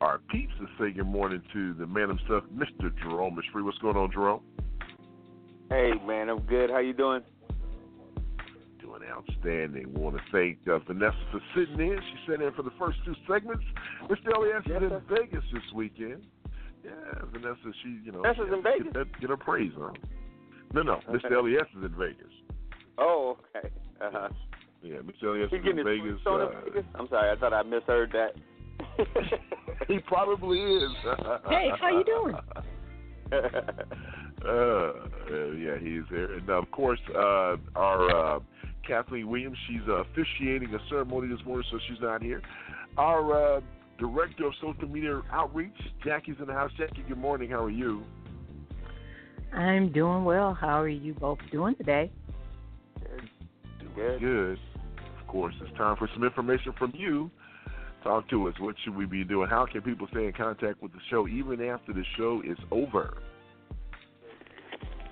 our 0.00 0.18
peeps 0.18 0.52
to 0.60 0.66
say 0.78 0.92
good 0.92 1.06
morning 1.06 1.42
to 1.54 1.72
the 1.74 1.86
man 1.86 2.08
himself, 2.08 2.44
Mr. 2.54 2.92
Jerome 3.02 3.38
Free. 3.52 3.62
What's 3.62 3.78
going 3.78 3.96
on, 3.96 4.10
Jerome? 4.12 4.42
Hey, 5.70 5.92
man, 6.06 6.28
I'm 6.28 6.40
good. 6.40 6.70
How 6.70 6.78
you 6.80 6.92
doing? 6.92 7.22
Doing 8.78 9.00
outstanding. 9.08 9.94
We 9.94 10.00
want 10.00 10.16
to 10.16 10.22
thank 10.30 10.58
uh, 10.68 10.80
Vanessa 10.80 11.16
for 11.32 11.40
sitting 11.54 11.80
in. 11.80 11.98
She 11.98 12.30
sat 12.30 12.42
in 12.42 12.52
for 12.52 12.62
the 12.62 12.72
first 12.78 12.98
two 13.06 13.14
segments. 13.26 13.64
Mr. 14.04 14.36
Elias 14.36 14.62
is 14.66 14.92
in 14.92 15.00
Vegas 15.08 15.44
this 15.52 15.62
weekend. 15.74 16.26
Yeah, 16.84 16.92
Vanessa, 17.32 17.72
she, 17.82 17.98
you 18.04 18.12
know, 18.12 18.20
Vanessa's 18.20 18.52
in 18.52 18.62
Vegas? 18.62 18.84
Get, 18.84 18.94
that, 18.94 19.20
get 19.20 19.30
her 19.30 19.36
praise, 19.36 19.72
on. 19.80 19.96
No, 20.74 20.82
no, 20.82 21.00
Okay. 21.08 21.26
Mr. 21.26 21.38
Elias 21.38 21.66
is 21.76 21.84
in 21.84 21.94
Vegas. 21.98 22.32
Oh, 22.98 23.38
okay. 23.56 23.68
Uh-huh. 24.00 24.28
Yeah, 24.82 24.96
Mr. 24.96 25.24
Elias 25.24 25.50
is 25.52 25.58
in 25.64 25.76
Vegas. 25.76 26.00
fruits 26.02 26.22
on 26.26 26.40
in 26.42 26.46
uh, 26.48 26.60
Vegas? 26.66 26.84
I'm 26.94 27.08
sorry, 27.08 27.30
I 27.30 27.40
thought 27.40 27.54
I 27.54 27.62
misheard 27.62 28.12
that. 28.12 28.36
he 29.88 29.98
probably 30.00 30.60
is. 30.60 30.90
Hey, 31.48 31.70
how 31.80 31.98
you 31.98 32.04
doing? 32.04 32.34
uh, 33.32 34.92
yeah, 35.54 35.78
he's 35.80 36.02
there. 36.10 36.34
And 36.34 36.48
of 36.50 36.70
course, 36.70 37.00
uh, 37.14 37.56
our 37.74 38.36
uh, 38.36 38.40
Kathleen 38.86 39.28
Williams, 39.28 39.56
she's 39.68 39.80
uh, 39.88 40.02
officiating 40.02 40.74
a 40.74 40.78
ceremony 40.88 41.28
this 41.28 41.44
morning, 41.44 41.66
so 41.70 41.78
she's 41.88 42.00
not 42.00 42.22
here. 42.22 42.42
Our 42.96 43.56
uh, 43.56 43.60
director 43.98 44.46
of 44.46 44.52
social 44.60 44.88
media 44.88 45.20
outreach, 45.32 45.76
Jackie's 46.04 46.36
in 46.40 46.46
the 46.46 46.52
house. 46.52 46.70
Jackie, 46.78 47.04
good 47.08 47.18
morning. 47.18 47.50
How 47.50 47.64
are 47.64 47.70
you? 47.70 48.02
I'm 49.52 49.92
doing 49.92 50.24
well. 50.24 50.54
How 50.54 50.80
are 50.80 50.88
you 50.88 51.14
both 51.14 51.38
doing 51.50 51.74
today? 51.76 52.10
Doing 53.96 54.18
good. 54.18 54.58
Of 55.20 55.26
course, 55.26 55.54
it's 55.60 55.76
time 55.76 55.96
for 55.96 56.08
some 56.14 56.24
information 56.24 56.72
from 56.78 56.92
you. 56.94 57.30
Talk 58.06 58.28
to 58.30 58.46
us. 58.46 58.54
What 58.60 58.76
should 58.84 58.94
we 58.94 59.04
be 59.04 59.24
doing? 59.24 59.50
How 59.50 59.66
can 59.66 59.82
people 59.82 60.06
stay 60.12 60.26
in 60.26 60.32
contact 60.32 60.80
with 60.80 60.92
the 60.92 61.00
show 61.10 61.26
even 61.26 61.60
after 61.68 61.92
the 61.92 62.04
show 62.16 62.40
is 62.46 62.56
over? 62.70 63.18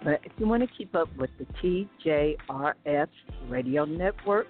But 0.05 0.21
if 0.23 0.31
you 0.39 0.47
want 0.47 0.63
to 0.63 0.69
keep 0.79 0.95
up 0.95 1.09
with 1.17 1.31
the 1.37 1.89
TJRS 2.07 3.09
Radio 3.49 3.85
Network, 3.85 4.47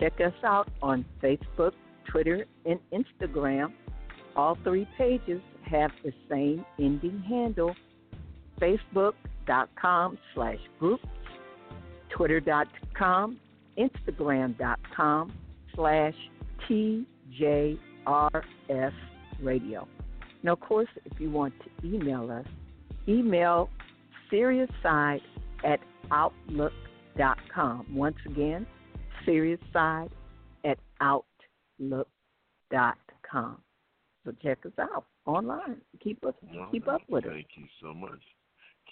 check 0.00 0.14
us 0.20 0.32
out 0.42 0.68
on 0.82 1.04
Facebook, 1.22 1.74
Twitter, 2.10 2.44
and 2.64 2.80
Instagram. 2.92 3.72
All 4.34 4.58
three 4.64 4.88
pages 4.98 5.40
have 5.70 5.92
the 6.02 6.12
same 6.28 6.66
ending 6.80 7.22
handle 7.28 7.76
facebook.com 8.60 10.18
slash 10.34 10.58
groups, 10.80 11.06
twitter.com, 12.08 13.38
instagram.com 13.78 15.32
slash 15.76 16.14
TJRS 17.38 18.92
Radio. 19.42 19.88
Now, 20.42 20.52
of 20.52 20.60
course, 20.60 20.88
if 21.04 21.20
you 21.20 21.30
want 21.30 21.54
to 21.60 21.70
email 21.86 22.30
us, 22.30 22.46
email 23.08 23.70
seriousside 24.30 25.20
at 25.64 25.80
outlook.com. 26.10 27.86
Once 27.94 28.16
again, 28.26 28.66
seriousside 29.24 30.10
at 30.64 30.78
outlook.com. 31.00 32.02
So 34.24 34.32
check 34.42 34.58
us 34.66 34.72
out 34.78 35.04
online. 35.24 35.80
Keep 36.02 36.24
us 36.24 36.34
keep 36.72 36.88
up 36.88 37.02
with 37.08 37.24
us. 37.24 37.30
Thank 37.32 37.48
you 37.56 37.66
so 37.80 37.94
much. 37.94 38.20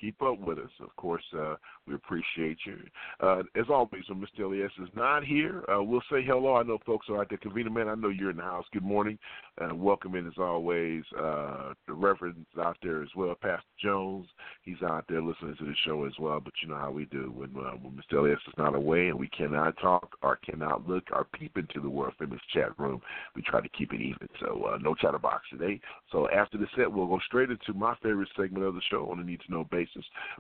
Keep 0.04 0.20
up 0.20 0.38
with 0.38 0.58
us. 0.58 0.70
Of 0.82 0.94
course, 0.96 1.24
uh, 1.34 1.54
we 1.86 1.94
appreciate 1.94 2.58
you. 2.66 2.76
Uh, 3.20 3.38
as 3.56 3.64
always, 3.70 4.02
when 4.10 4.20
Mr. 4.20 4.44
Elias 4.44 4.70
is 4.82 4.90
not 4.94 5.24
here, 5.24 5.64
uh, 5.74 5.82
we'll 5.82 6.02
say 6.10 6.22
hello. 6.22 6.56
I 6.56 6.62
know 6.62 6.76
folks 6.84 7.06
are 7.08 7.22
out 7.22 7.30
there. 7.30 7.38
Convener 7.38 7.70
Man, 7.70 7.88
I 7.88 7.94
know 7.94 8.10
you're 8.10 8.28
in 8.28 8.36
the 8.36 8.42
house. 8.42 8.66
Good 8.74 8.82
morning. 8.82 9.18
Uh, 9.58 9.74
welcome 9.74 10.14
in, 10.14 10.26
as 10.26 10.34
always, 10.36 11.04
uh, 11.18 11.72
the 11.86 11.94
Reverend's 11.94 12.44
out 12.60 12.76
there 12.82 13.02
as 13.02 13.08
well. 13.16 13.34
Pastor 13.34 13.64
Jones, 13.82 14.26
he's 14.62 14.82
out 14.82 15.06
there 15.08 15.22
listening 15.22 15.56
to 15.58 15.64
the 15.64 15.74
show 15.86 16.04
as 16.04 16.12
well. 16.18 16.38
But 16.38 16.52
you 16.62 16.68
know 16.68 16.76
how 16.76 16.90
we 16.90 17.06
do 17.06 17.32
when, 17.34 17.56
uh, 17.56 17.70
when 17.70 17.94
Mr. 17.94 18.18
Elias 18.18 18.40
is 18.46 18.54
not 18.58 18.74
away 18.74 19.08
and 19.08 19.18
we 19.18 19.28
cannot 19.28 19.78
talk 19.80 20.18
or 20.20 20.36
cannot 20.36 20.86
look 20.86 21.04
or 21.12 21.24
peep 21.32 21.56
into 21.56 21.80
the 21.80 21.88
world 21.88 22.12
famous 22.18 22.40
chat 22.52 22.78
room. 22.78 23.00
We 23.34 23.40
try 23.40 23.62
to 23.62 23.68
keep 23.70 23.94
it 23.94 24.02
even. 24.02 24.28
So 24.38 24.64
uh, 24.70 24.78
no 24.82 24.94
chatterbox 24.94 25.44
today. 25.50 25.80
So 26.12 26.28
after 26.28 26.58
the 26.58 26.66
set, 26.76 26.92
we'll 26.92 27.06
go 27.06 27.20
straight 27.24 27.50
into 27.50 27.72
my 27.72 27.94
favorite 28.02 28.28
segment 28.36 28.66
of 28.66 28.74
the 28.74 28.82
show 28.90 29.08
on 29.10 29.20
a 29.20 29.24
need 29.24 29.40
to 29.46 29.52
know 29.52 29.64
basis. 29.70 29.93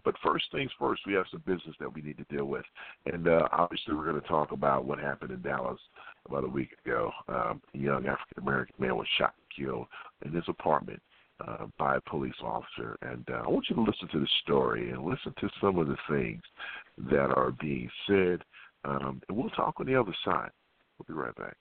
But 0.04 0.14
first 0.24 0.46
things 0.52 0.70
first, 0.78 1.02
we 1.06 1.14
have 1.14 1.26
some 1.30 1.42
business 1.46 1.74
that 1.80 1.92
we 1.92 2.02
need 2.02 2.18
to 2.18 2.34
deal 2.34 2.46
with. 2.46 2.64
And 3.06 3.28
uh, 3.28 3.48
obviously, 3.52 3.94
we're 3.94 4.10
going 4.10 4.20
to 4.20 4.28
talk 4.28 4.52
about 4.52 4.84
what 4.84 4.98
happened 4.98 5.30
in 5.30 5.42
Dallas 5.42 5.80
about 6.26 6.44
a 6.44 6.48
week 6.48 6.70
ago. 6.84 7.10
Um, 7.28 7.60
a 7.74 7.78
young 7.78 8.06
African 8.06 8.42
American 8.42 8.74
man 8.78 8.96
was 8.96 9.06
shot 9.18 9.34
and 9.36 9.66
killed 9.66 9.86
in 10.24 10.32
his 10.32 10.44
apartment. 10.48 11.00
Uh, 11.44 11.66
by 11.80 11.96
a 11.96 12.00
police 12.02 12.32
officer, 12.44 12.96
and 13.02 13.26
uh, 13.28 13.42
I 13.44 13.48
want 13.48 13.66
you 13.68 13.74
to 13.74 13.82
listen 13.82 14.06
to 14.12 14.20
the 14.20 14.28
story 14.44 14.92
and 14.92 15.02
listen 15.02 15.34
to 15.40 15.50
some 15.60 15.78
of 15.80 15.88
the 15.88 15.96
things 16.08 16.40
that 17.10 17.34
are 17.36 17.50
being 17.60 17.90
said, 18.06 18.38
um, 18.84 19.20
and 19.28 19.36
we'll 19.36 19.50
talk 19.50 19.74
on 19.80 19.86
the 19.86 19.98
other 19.98 20.14
side. 20.24 20.50
We'll 20.96 21.06
be 21.08 21.20
right 21.20 21.34
back. 21.34 21.56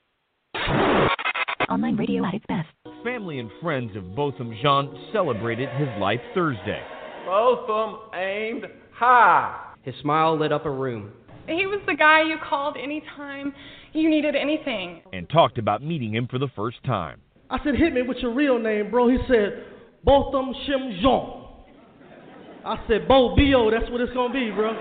Online 1.70 1.96
radio 1.96 2.24
at 2.24 2.36
its 2.36 2.46
best. 2.48 2.68
Family 3.04 3.40
and 3.40 3.50
friends 3.62 3.96
of 3.96 4.16
Botham 4.16 4.54
Jean 4.62 4.96
celebrated 5.12 5.70
his 5.70 5.90
life 6.00 6.22
Thursday. 6.36 6.82
Both 7.26 7.70
of 7.70 7.92
them 7.92 8.20
aimed 8.20 8.66
high. 8.94 9.74
His 9.84 9.96
smile 10.02 10.38
lit 10.38 10.52
up 10.52 10.66
a 10.66 10.72
room. 10.72 11.12
He 11.48 11.66
was 11.66 11.82
the 11.88 11.96
guy 11.96 12.24
you 12.24 12.38
called 12.48 12.78
anytime 12.82 13.54
you 13.94 14.10
needed 14.10 14.36
anything. 14.36 15.02
and 15.12 15.30
talked 15.30 15.58
about 15.58 15.84
meeting 15.84 16.14
him 16.16 16.28
for 16.28 16.40
the 16.40 16.48
first 16.56 16.84
time. 16.84 17.22
I 17.50 17.64
said, 17.64 17.76
hit 17.76 17.94
me 17.94 18.02
with 18.02 18.18
your 18.18 18.34
real 18.34 18.58
name, 18.58 18.90
bro. 18.90 19.10
He 19.10 19.18
said, 19.28 19.66
Botham 20.04 20.54
Shem 20.66 21.00
Jean. 21.02 21.44
I 22.66 22.78
said, 22.88 23.08
Bo 23.08 23.36
B.O., 23.36 23.70
that's 23.70 23.92
what 23.92 24.02
it's 24.02 24.14
going 24.14 24.32
to 24.32 24.40
be, 24.40 24.50
bro. 24.52 24.74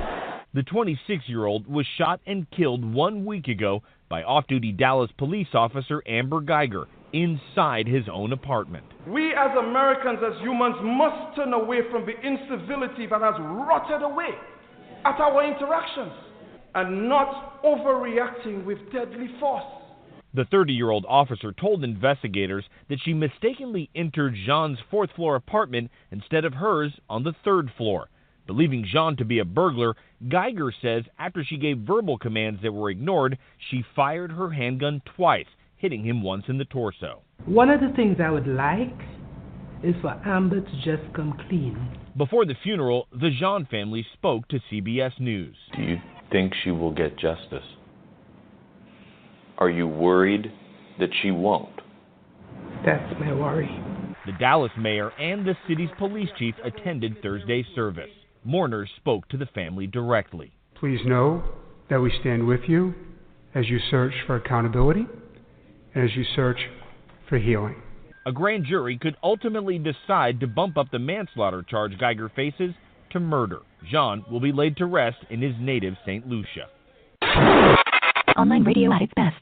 The 0.54 0.62
26 0.62 1.24
year 1.28 1.46
old 1.46 1.66
was 1.66 1.86
shot 1.98 2.20
and 2.26 2.50
killed 2.50 2.84
one 2.84 3.24
week 3.24 3.48
ago 3.48 3.82
by 4.08 4.22
off 4.22 4.46
duty 4.46 4.72
Dallas 4.72 5.10
police 5.18 5.48
officer 5.54 6.02
Amber 6.06 6.40
Guyger 6.40 6.86
inside 7.12 7.86
his 7.86 8.04
own 8.12 8.32
apartment. 8.32 8.84
We 9.06 9.32
as 9.34 9.50
Americans, 9.58 10.18
as 10.24 10.40
humans, 10.42 10.76
must 10.82 11.36
turn 11.36 11.52
away 11.52 11.80
from 11.90 12.06
the 12.06 12.14
incivility 12.20 13.06
that 13.06 13.20
has 13.20 13.34
rotted 13.38 14.02
away 14.02 14.30
at 15.04 15.20
our 15.20 15.44
interactions 15.44 16.12
and 16.74 17.08
not 17.08 17.62
overreacting 17.62 18.64
with 18.64 18.78
deadly 18.92 19.28
force. 19.38 19.64
The 20.34 20.46
30 20.46 20.72
year 20.72 20.90
old 20.90 21.04
officer 21.06 21.52
told 21.52 21.84
investigators 21.84 22.64
that 22.88 23.00
she 23.04 23.12
mistakenly 23.12 23.90
entered 23.94 24.34
Jean's 24.46 24.78
fourth 24.90 25.10
floor 25.14 25.36
apartment 25.36 25.90
instead 26.10 26.46
of 26.46 26.54
hers 26.54 26.92
on 27.10 27.22
the 27.22 27.34
third 27.44 27.70
floor. 27.76 28.08
Believing 28.46 28.86
Jean 28.90 29.16
to 29.16 29.24
be 29.24 29.38
a 29.38 29.44
burglar, 29.44 29.94
Guyger 30.26 30.72
says 30.80 31.04
after 31.18 31.44
she 31.44 31.58
gave 31.58 31.78
verbal 31.78 32.16
commands 32.16 32.62
that 32.62 32.72
were 32.72 32.90
ignored, 32.90 33.38
she 33.70 33.84
fired 33.94 34.32
her 34.32 34.50
handgun 34.50 35.02
twice, 35.16 35.46
hitting 35.82 36.06
him 36.06 36.22
once 36.22 36.44
in 36.48 36.56
the 36.56 36.64
torso. 36.64 37.22
One 37.44 37.68
of 37.68 37.80
the 37.80 37.92
things 37.96 38.18
I 38.24 38.30
would 38.30 38.46
like 38.46 38.96
is 39.82 39.96
for 40.00 40.12
Amber 40.24 40.60
to 40.60 40.76
just 40.76 41.12
come 41.14 41.36
clean. 41.48 41.76
Before 42.16 42.46
the 42.46 42.54
funeral, 42.62 43.08
the 43.12 43.30
Jean 43.36 43.66
family 43.66 44.06
spoke 44.12 44.46
to 44.48 44.60
CBS 44.70 45.18
News. 45.18 45.56
Do 45.76 45.82
you 45.82 45.96
think 46.30 46.52
she 46.62 46.70
will 46.70 46.94
get 46.94 47.18
justice? 47.18 47.64
Are 49.58 49.68
you 49.68 49.88
worried 49.88 50.52
that 51.00 51.10
she 51.20 51.32
won't? 51.32 51.80
That's 52.86 53.18
my 53.18 53.32
worry. 53.32 53.68
The 54.24 54.32
Dallas 54.38 54.70
mayor 54.78 55.10
and 55.18 55.44
the 55.44 55.56
city's 55.68 55.90
police 55.98 56.28
chief 56.38 56.54
attended 56.64 57.20
Thursday's 57.22 57.66
service. 57.74 58.10
Mourners 58.44 58.90
spoke 58.96 59.28
to 59.28 59.36
the 59.36 59.46
family 59.46 59.88
directly. 59.88 60.52
Please 60.76 61.00
know 61.04 61.42
that 61.90 62.00
we 62.00 62.12
stand 62.20 62.46
with 62.46 62.60
you 62.68 62.94
as 63.54 63.68
you 63.68 63.78
search 63.90 64.14
for 64.26 64.36
accountability 64.36 65.06
and 65.06 65.21
as 65.94 66.10
you 66.14 66.24
search 66.34 66.58
for 67.28 67.38
healing. 67.38 67.76
A 68.26 68.32
grand 68.32 68.64
jury 68.66 68.98
could 68.98 69.16
ultimately 69.22 69.78
decide 69.78 70.40
to 70.40 70.46
bump 70.46 70.76
up 70.76 70.90
the 70.90 70.98
manslaughter 70.98 71.62
charge 71.62 71.92
Guyger 71.98 72.32
faces 72.34 72.72
to 73.10 73.20
murder. 73.20 73.60
Jean 73.90 74.24
will 74.30 74.40
be 74.40 74.52
laid 74.52 74.76
to 74.76 74.86
rest 74.86 75.18
in 75.30 75.42
his 75.42 75.54
native 75.60 75.94
St. 76.06 76.26
Lucia. 76.26 76.68
Online 78.36 78.64
radio 78.64 78.92
at 78.92 79.02
its 79.02 79.12
best. 79.16 79.36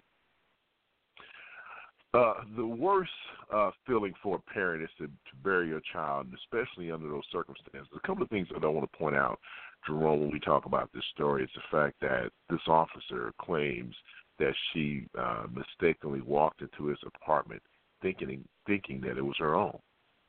Uh, 2.12 2.34
the 2.56 2.66
worst 2.66 3.10
uh, 3.54 3.70
feeling 3.86 4.12
for 4.20 4.36
a 4.36 4.52
parent 4.52 4.82
is 4.82 4.88
to, 4.98 5.06
to 5.06 5.36
bury 5.44 5.68
your 5.68 5.80
child, 5.92 6.26
especially 6.34 6.90
under 6.90 7.08
those 7.08 7.22
circumstances. 7.30 7.88
A 7.94 8.06
couple 8.06 8.22
of 8.22 8.30
things 8.30 8.48
that 8.52 8.64
I 8.64 8.68
want 8.68 8.90
to 8.90 8.98
point 8.98 9.14
out, 9.14 9.38
Jerome, 9.86 10.20
when 10.20 10.30
we 10.32 10.40
talk 10.40 10.66
about 10.66 10.90
this 10.92 11.04
story, 11.14 11.44
is 11.44 11.50
the 11.54 11.62
fact 11.70 12.00
that 12.00 12.30
this 12.48 12.60
officer 12.66 13.32
claims 13.40 13.94
that 14.40 14.54
she 14.72 15.06
uh, 15.16 15.44
mistakenly 15.54 16.20
walked 16.22 16.62
into 16.62 16.86
his 16.86 16.98
apartment, 17.06 17.62
thinking 18.02 18.44
thinking 18.66 19.00
that 19.02 19.16
it 19.16 19.24
was 19.24 19.36
her 19.38 19.54
own. 19.54 19.78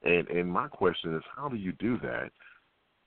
And 0.03 0.27
and 0.27 0.51
my 0.51 0.67
question 0.67 1.15
is, 1.15 1.23
how 1.35 1.49
do 1.49 1.55
you 1.55 1.71
do 1.73 1.97
that 1.99 2.29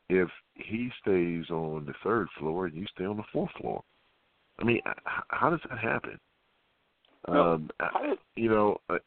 if 0.08 0.28
he 0.54 0.90
stays 1.00 1.48
on 1.50 1.86
the 1.86 1.94
third 2.02 2.28
floor 2.38 2.66
and 2.66 2.74
you 2.74 2.86
stay 2.94 3.04
on 3.04 3.16
the 3.16 3.24
fourth 3.32 3.52
floor? 3.60 3.82
I 4.58 4.64
mean, 4.64 4.80
how 5.28 5.50
does 5.50 5.60
that 5.68 5.78
happen? 5.78 6.18
No, 7.28 7.54
um, 7.54 7.70
how 7.80 8.02
does, 8.02 8.18
you 8.36 8.48
know, 8.48 8.80
uh, 8.88 8.98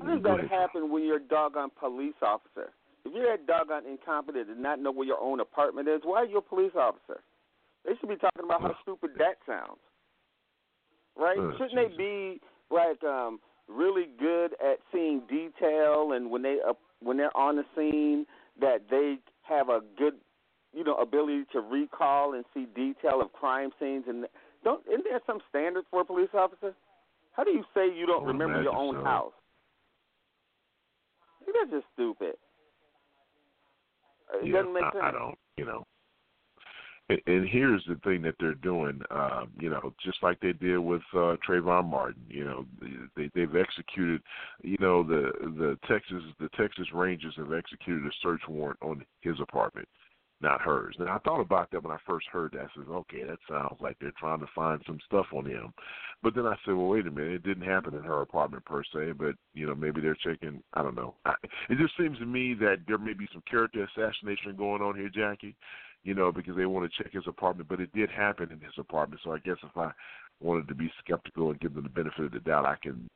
how 0.00 0.14
does 0.14 0.22
that 0.22 0.38
ahead. 0.40 0.50
happen 0.50 0.90
when 0.90 1.04
you're 1.04 1.16
a 1.16 1.20
doggone 1.20 1.70
police 1.78 2.14
officer? 2.20 2.72
If 3.04 3.12
you're 3.14 3.36
that 3.36 3.46
doggone 3.46 3.86
incompetent 3.86 4.50
and 4.50 4.62
not 4.62 4.80
know 4.80 4.92
where 4.92 5.06
your 5.06 5.20
own 5.20 5.40
apartment 5.40 5.88
is, 5.88 6.00
why 6.04 6.22
are 6.22 6.26
you 6.26 6.38
a 6.38 6.42
police 6.42 6.72
officer? 6.76 7.20
They 7.84 7.92
should 8.00 8.08
be 8.08 8.16
talking 8.16 8.44
about 8.44 8.62
how 8.62 8.76
stupid 8.82 9.10
that 9.18 9.36
sounds, 9.46 9.78
right? 11.16 11.38
Oh, 11.38 11.52
Shouldn't 11.56 11.74
they 11.74 11.96
be 11.96 12.40
like 12.70 13.02
um 13.04 13.40
really 13.68 14.06
good 14.18 14.52
at 14.54 14.78
seeing 14.92 15.22
detail 15.28 16.12
and 16.12 16.30
when 16.30 16.42
they 16.42 16.58
uh, 16.66 16.74
when 17.00 17.16
they're 17.16 17.36
on 17.36 17.56
the 17.56 17.64
scene 17.76 18.26
that 18.60 18.82
they 18.90 19.16
have 19.42 19.68
a 19.68 19.80
good 19.98 20.14
you 20.72 20.84
know 20.84 20.96
ability 20.96 21.44
to 21.52 21.60
recall 21.60 22.34
and 22.34 22.44
see 22.52 22.66
detail 22.74 23.20
of 23.22 23.32
crime 23.32 23.70
scenes 23.80 24.04
and 24.08 24.26
don't 24.62 24.82
isn't 24.86 25.04
there 25.04 25.20
some 25.26 25.40
standard 25.48 25.84
for 25.90 26.00
a 26.00 26.04
police 26.04 26.30
officer? 26.34 26.74
How 27.32 27.44
do 27.44 27.50
you 27.50 27.64
say 27.74 27.88
you 27.94 28.06
don't 28.06 28.24
remember 28.24 28.62
your 28.62 28.76
own 28.76 28.96
so. 28.96 29.04
house? 29.04 29.32
I 31.42 31.52
that's 31.52 31.70
just 31.70 31.86
stupid. 31.94 32.34
It 34.34 34.46
yeah, 34.46 34.52
doesn't 34.52 34.72
make 34.72 34.84
I, 34.84 34.92
sense. 34.92 35.04
I 35.04 35.10
don't, 35.10 35.38
you 35.56 35.64
know. 35.66 35.84
And, 37.10 37.20
and 37.26 37.48
here's 37.48 37.84
the 37.86 37.96
thing 37.96 38.22
that 38.22 38.34
they're 38.40 38.54
doing, 38.54 39.00
uh, 39.10 39.44
you 39.60 39.68
know, 39.68 39.92
just 40.02 40.22
like 40.22 40.40
they 40.40 40.52
did 40.52 40.78
with 40.78 41.02
uh, 41.12 41.36
Trayvon 41.46 41.86
Martin. 41.88 42.22
You 42.28 42.44
know, 42.44 42.66
they 43.14 43.30
they've 43.34 43.56
executed, 43.56 44.22
you 44.62 44.78
know, 44.80 45.02
the 45.02 45.30
the 45.42 45.78
Texas 45.86 46.22
the 46.40 46.48
Texas 46.56 46.86
Rangers 46.94 47.34
have 47.36 47.52
executed 47.52 48.06
a 48.06 48.10
search 48.22 48.40
warrant 48.48 48.78
on 48.82 49.04
his 49.20 49.38
apartment, 49.40 49.86
not 50.40 50.62
hers. 50.62 50.96
Now 50.98 51.16
I 51.16 51.18
thought 51.18 51.42
about 51.42 51.70
that 51.72 51.82
when 51.82 51.92
I 51.92 51.98
first 52.06 52.26
heard 52.32 52.52
that. 52.52 52.62
I 52.62 52.68
said, 52.74 52.88
okay, 52.88 53.24
that 53.24 53.38
sounds 53.50 53.76
like 53.80 53.96
they're 54.00 54.12
trying 54.18 54.40
to 54.40 54.48
find 54.54 54.80
some 54.86 54.98
stuff 55.04 55.26
on 55.34 55.44
him. 55.44 55.74
But 56.22 56.34
then 56.34 56.46
I 56.46 56.56
said, 56.64 56.72
well, 56.72 56.88
wait 56.88 57.06
a 57.06 57.10
minute, 57.10 57.34
it 57.34 57.42
didn't 57.42 57.68
happen 57.68 57.94
in 57.94 58.02
her 58.02 58.22
apartment 58.22 58.64
per 58.64 58.82
se, 58.82 59.12
but 59.18 59.34
you 59.52 59.66
know, 59.66 59.74
maybe 59.74 60.00
they're 60.00 60.16
checking. 60.24 60.62
I 60.72 60.82
don't 60.82 60.96
know. 60.96 61.16
I, 61.26 61.34
it 61.68 61.76
just 61.76 61.98
seems 61.98 62.18
to 62.18 62.26
me 62.26 62.54
that 62.60 62.78
there 62.88 62.96
may 62.96 63.12
be 63.12 63.28
some 63.30 63.42
character 63.50 63.86
assassination 63.94 64.56
going 64.56 64.80
on 64.80 64.96
here, 64.96 65.10
Jackie. 65.10 65.54
You 66.04 66.14
know, 66.14 66.30
because 66.30 66.56
they 66.56 66.66
want 66.66 66.90
to 66.90 67.02
check 67.02 67.12
his 67.12 67.26
apartment, 67.26 67.68
but 67.68 67.80
it 67.80 67.92
did 67.94 68.10
happen 68.10 68.52
in 68.52 68.60
his 68.60 68.74
apartment. 68.78 69.20
So 69.24 69.32
I 69.32 69.38
guess 69.38 69.56
if 69.62 69.76
I 69.76 69.90
wanted 70.40 70.68
to 70.68 70.74
be 70.74 70.92
skeptical 71.02 71.50
and 71.50 71.60
give 71.60 71.74
them 71.74 71.84
the 71.84 71.88
benefit 71.88 72.26
of 72.26 72.32
the 72.32 72.40
doubt, 72.40 72.66
I 72.66 72.76
can 72.82 73.08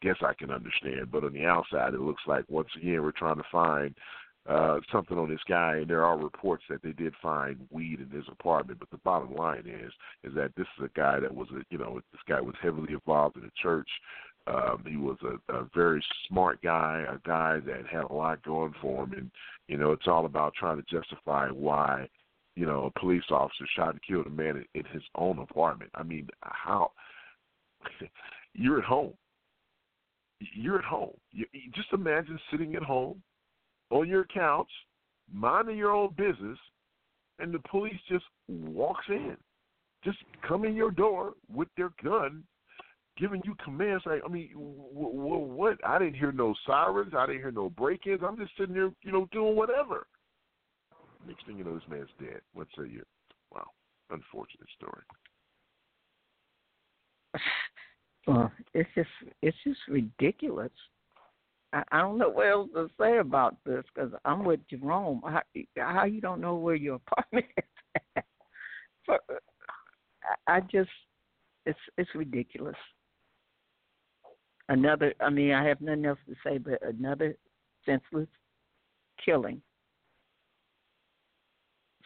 guess 0.00 0.16
I 0.22 0.34
can 0.34 0.50
understand. 0.50 1.10
But 1.10 1.24
on 1.24 1.32
the 1.32 1.44
outside, 1.44 1.94
it 1.94 2.00
looks 2.00 2.22
like 2.26 2.44
once 2.48 2.68
again 2.76 3.02
we're 3.02 3.12
trying 3.12 3.36
to 3.36 3.44
find 3.50 3.94
uh 4.48 4.78
something 4.92 5.18
on 5.18 5.28
this 5.28 5.40
guy 5.48 5.76
and 5.76 5.88
there 5.88 6.04
are 6.04 6.16
reports 6.16 6.62
that 6.68 6.82
they 6.82 6.92
did 6.92 7.12
find 7.20 7.56
weed 7.70 8.00
in 8.00 8.16
his 8.16 8.26
apartment 8.30 8.78
but 8.78 8.88
the 8.90 8.98
bottom 8.98 9.34
line 9.34 9.64
is 9.66 9.92
is 10.22 10.34
that 10.34 10.52
this 10.56 10.66
is 10.78 10.84
a 10.84 10.98
guy 10.98 11.18
that 11.18 11.34
was 11.34 11.48
a 11.50 11.62
you 11.70 11.78
know 11.78 12.00
this 12.12 12.20
guy 12.28 12.40
was 12.40 12.54
heavily 12.62 12.92
involved 12.92 13.36
in 13.36 13.42
the 13.42 13.50
church 13.60 13.88
um 14.46 14.84
he 14.86 14.96
was 14.96 15.16
a, 15.22 15.52
a 15.52 15.66
very 15.74 16.04
smart 16.28 16.62
guy 16.62 17.04
a 17.08 17.18
guy 17.26 17.58
that 17.58 17.86
had 17.90 18.04
a 18.04 18.12
lot 18.12 18.42
going 18.44 18.72
for 18.80 19.04
him 19.04 19.12
and 19.14 19.30
you 19.66 19.76
know 19.76 19.90
it's 19.90 20.06
all 20.06 20.26
about 20.26 20.54
trying 20.54 20.76
to 20.76 20.84
justify 20.88 21.48
why 21.48 22.08
you 22.56 22.66
know 22.66 22.86
a 22.86 22.98
police 22.98 23.22
officer 23.30 23.66
shot 23.76 23.90
and 23.90 24.02
killed 24.02 24.26
a 24.26 24.30
man 24.30 24.56
in, 24.56 24.80
in 24.80 24.84
his 24.92 25.02
own 25.14 25.38
apartment 25.38 25.90
i 25.94 26.02
mean 26.02 26.28
how 26.42 26.90
you're 28.54 28.78
at 28.78 28.84
home 28.84 29.14
you're 30.54 30.78
at 30.78 30.84
home 30.84 31.14
you, 31.32 31.46
you 31.52 31.70
just 31.74 31.92
imagine 31.92 32.38
sitting 32.50 32.74
at 32.74 32.82
home 32.82 33.22
on 33.90 34.08
your 34.08 34.24
couch, 34.24 34.70
minding 35.32 35.76
your 35.76 35.92
own 35.92 36.14
business, 36.16 36.58
and 37.38 37.52
the 37.52 37.60
police 37.70 37.98
just 38.08 38.24
walks 38.48 39.04
in, 39.08 39.36
just 40.04 40.18
come 40.46 40.64
in 40.64 40.74
your 40.74 40.90
door 40.90 41.34
with 41.52 41.68
their 41.76 41.90
gun, 42.02 42.42
giving 43.18 43.42
you 43.44 43.54
commands. 43.64 44.04
Like, 44.06 44.22
I 44.24 44.28
mean, 44.28 44.50
w- 44.52 45.16
w- 45.16 45.52
what? 45.52 45.78
I 45.84 45.98
didn't 45.98 46.14
hear 46.14 46.32
no 46.32 46.54
sirens. 46.66 47.12
I 47.16 47.26
didn't 47.26 47.42
hear 47.42 47.50
no 47.50 47.70
break-ins. 47.70 48.20
I'm 48.26 48.36
just 48.36 48.52
sitting 48.58 48.74
there, 48.74 48.90
you 49.02 49.12
know, 49.12 49.28
doing 49.32 49.56
whatever. 49.56 50.06
Next 51.26 51.44
thing 51.46 51.58
you 51.58 51.64
know, 51.64 51.74
this 51.74 51.88
man's 51.88 52.08
dead. 52.20 52.40
What 52.54 52.68
say 52.76 52.88
you? 52.88 53.02
Wow, 53.52 53.66
unfortunate 54.10 54.68
story. 54.76 55.02
Well, 58.28 58.50
it's 58.74 58.90
just 58.96 59.08
it's 59.40 59.56
just 59.62 59.78
ridiculous. 59.88 60.72
I, 61.72 61.84
I 61.92 62.00
don't 62.00 62.18
know 62.18 62.30
what 62.30 62.48
else 62.48 62.68
to 62.74 62.90
say 63.00 63.18
about 63.18 63.56
this 63.64 63.84
because 63.94 64.10
I'm 64.24 64.44
with 64.44 64.58
Jerome. 64.68 65.22
How, 65.24 65.42
how 65.76 66.04
you 66.06 66.20
don't 66.20 66.40
know 66.40 66.56
where 66.56 66.74
your 66.74 66.96
apartment 67.06 67.46
is? 67.56 67.64
At? 68.16 68.24
But 69.06 69.20
I, 70.48 70.56
I 70.56 70.60
just 70.60 70.90
it's 71.66 71.78
it's 71.96 72.10
ridiculous. 72.16 72.74
Another, 74.68 75.14
I 75.20 75.30
mean, 75.30 75.52
I 75.52 75.64
have 75.64 75.80
nothing 75.80 76.06
else 76.06 76.18
to 76.28 76.34
say, 76.44 76.58
but 76.58 76.82
another 76.82 77.36
senseless 77.84 78.26
killing 79.24 79.62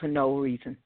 for 0.01 0.09
no 0.09 0.37
reason. 0.39 0.77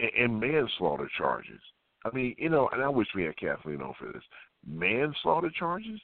and, 0.00 0.10
and 0.18 0.40
manslaughter 0.40 1.08
charges. 1.16 1.60
I 2.04 2.14
mean, 2.14 2.34
you 2.38 2.48
know, 2.48 2.68
and 2.72 2.82
I 2.82 2.88
wish 2.88 3.08
we 3.14 3.24
had 3.24 3.36
Kathleen 3.36 3.82
on 3.82 3.94
for 3.98 4.12
this. 4.12 4.22
Manslaughter 4.66 5.50
charges? 5.58 6.00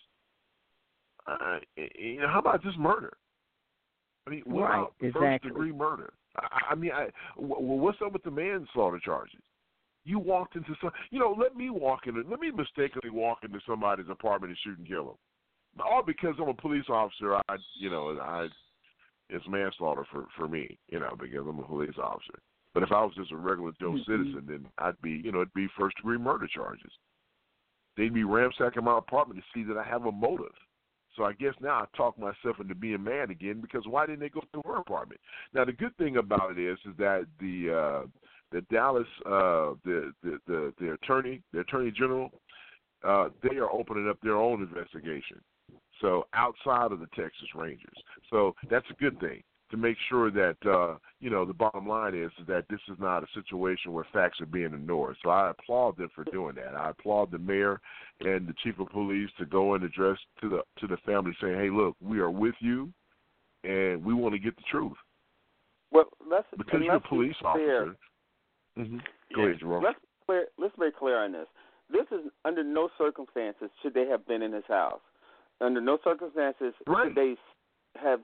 Uh, 1.27 1.59
you 1.77 2.21
know, 2.21 2.29
how 2.29 2.41
about 2.41 2.63
just 2.63 2.79
murder? 2.79 3.17
I 4.27 4.31
mean, 4.31 4.43
what 4.47 4.63
Right, 4.63 4.79
about 4.79 4.95
exactly. 5.01 5.31
first 5.31 5.43
degree 5.43 5.73
murder? 5.73 6.13
I, 6.37 6.71
I 6.71 6.75
mean, 6.75 6.93
I, 6.93 7.09
w- 7.37 7.55
w- 7.55 7.81
what's 7.81 7.99
up 8.05 8.13
with 8.13 8.23
the 8.25 8.31
manslaughter 8.31 9.01
charges? 9.05 9.41
You 10.05 10.19
walked 10.19 10.57
into 10.57 10.75
some, 10.81 10.91
you 11.11 11.21
know, 11.21 11.37
let 11.39 11.57
me 11.57 11.71
walk 11.71 12.07
in, 12.07 12.17
let 12.29 12.41
me 12.41 12.51
mistakenly 12.51 13.11
walk 13.11 13.39
into 13.45 13.61
somebody's 13.67 14.07
apartment 14.11 14.51
and 14.51 14.59
shoot 14.65 14.79
and 14.79 14.89
kill 14.89 15.05
them, 15.05 15.17
all 15.85 16.03
because 16.05 16.35
I'm 16.41 16.49
a 16.49 16.55
police 16.55 16.87
officer. 16.89 17.37
I, 17.37 17.57
you 17.79 17.89
know, 17.89 18.19
I, 18.21 18.49
it's 19.29 19.47
manslaughter 19.49 20.05
for 20.11 20.27
for 20.37 20.49
me, 20.49 20.79
you 20.89 20.99
know, 21.01 21.15
because 21.19 21.47
I'm 21.49 21.59
a 21.59 21.63
police 21.63 21.97
officer. 22.03 22.39
But 22.75 22.83
if 22.83 22.93
I 22.93 23.05
was 23.05 23.15
just 23.15 23.33
a 23.33 23.37
regular 23.37 23.73
Joe 23.81 23.93
Mhm. 23.93 24.07
citizen, 24.07 24.47
then 24.47 24.69
I'd 24.79 25.01
be, 25.03 25.13
you 25.13 25.31
know, 25.31 25.43
it'd 25.43 25.53
be 25.53 25.69
first 25.69 25.97
degree 25.97 26.19
murder 26.19 26.47
charges. 26.47 26.93
They'd 27.97 28.15
be 28.15 28.25
ransacking 28.25 28.85
my 28.85 28.99
apartment 28.99 29.41
to 29.41 29.47
see 29.53 29.63
that 29.65 29.77
I 29.77 29.83
have 29.85 30.07
a 30.07 30.13
motive. 30.13 30.55
So 31.15 31.25
I 31.25 31.35
guess 31.35 31.55
now 31.61 31.83
I 31.83 31.97
talk 31.97 32.19
myself 32.19 32.59
into 32.59 32.75
being 32.75 33.05
mad 33.05 33.31
again 33.31 33.61
because 33.61 33.87
why 33.87 34.07
didn't 34.07 34.21
they 34.21 34.31
go 34.31 34.41
to 34.41 34.63
her 34.65 34.77
apartment? 34.77 35.21
Now 35.53 35.65
the 35.67 35.73
good 35.73 35.95
thing 35.99 36.17
about 36.17 36.53
it 36.53 36.59
is 36.59 36.79
is 36.87 36.97
that 36.97 37.27
the 37.39 37.71
uh 37.71 38.07
the 38.51 38.63
Dallas 38.63 39.07
uh 39.27 39.75
the 39.85 40.15
the 40.23 40.41
the, 40.47 40.75
the 40.81 40.93
attorney 40.93 41.43
the 41.53 41.61
attorney 41.61 41.91
general 41.91 42.31
uh 43.05 43.29
they 43.43 43.57
are 43.57 43.71
opening 43.71 44.09
up 44.09 44.19
their 44.23 44.37
own 44.37 44.63
investigation. 44.63 45.43
So 46.03 46.27
outside 46.35 46.93
of 46.93 47.01
the 47.01 47.07
Texas 47.17 47.49
Rangers. 47.55 47.97
So 48.29 48.55
that's 48.69 48.85
a 48.91 49.03
good 49.03 49.19
thing 49.21 49.43
to 49.71 49.77
make 49.79 49.97
sure 50.11 50.31
that 50.31 50.57
uh 50.67 50.99
you 51.21 51.31
know 51.31 51.47
the 51.47 51.55
bottom 51.55 51.89
line 51.89 52.15
is, 52.15 52.31
that 52.47 52.67
this 52.69 52.81
is 52.91 52.99
not 53.01 53.23
a 53.23 53.27
situation 53.35 53.93
where 53.93 54.07
facts 54.13 54.41
are 54.41 54.47
being 54.47 54.75
ignored. 54.75 55.17
So 55.23 55.31
I 55.31 55.51
applaud 55.51 55.97
them 55.97 56.11
for 56.15 56.25
doing 56.25 56.55
that. 56.57 56.75
I 56.75 56.91
applaud 56.91 57.31
the 57.31 57.39
mayor 57.39 57.81
and 58.21 58.47
the 58.47 58.55
chief 58.63 58.79
of 58.79 58.89
police 58.91 59.31
to 59.39 59.47
go 59.47 59.75
and 59.75 59.83
address 59.83 60.19
to 60.43 60.51
the 60.51 60.63
to 60.81 60.87
the 60.87 60.99
family 61.07 61.33
saying, 61.41 61.55
"Hey, 61.55 61.71
look, 61.71 61.97
we 62.03 62.19
are 62.19 62.31
with 62.31 62.57
you, 62.61 62.93
and 63.65 64.05
we 64.05 64.13
want 64.13 64.35
to 64.35 64.39
get 64.39 64.57
the 64.57 64.63
truth." 64.71 64.97
Well, 65.91 66.09
let's 66.29 66.47
Because 66.57 66.81
you're 66.83 66.97
a 66.97 67.01
police 67.01 67.37
officer. 67.43 67.97
hmm 68.77 68.99
Go 69.35 69.43
ahead, 69.43 69.61
Jerome. 69.61 69.85
Let's 69.85 69.99
clear. 70.27 70.47
Let's 70.59 70.77
be 70.77 70.91
clear 70.99 71.25
on 71.25 71.33
this. 71.33 71.47
This 71.91 72.07
is 72.11 72.31
under 72.45 72.65
no 72.65 72.89
circumstances 72.99 73.71
should 73.83 73.95
they 73.95 74.07
have 74.07 74.27
been 74.27 74.43
in 74.43 74.53
his 74.53 74.65
house. 74.67 75.01
Under 75.63 75.81
no 75.81 75.99
circumstances 76.03 76.75
should 76.87 77.15
they 77.15 77.37
have 77.97 78.21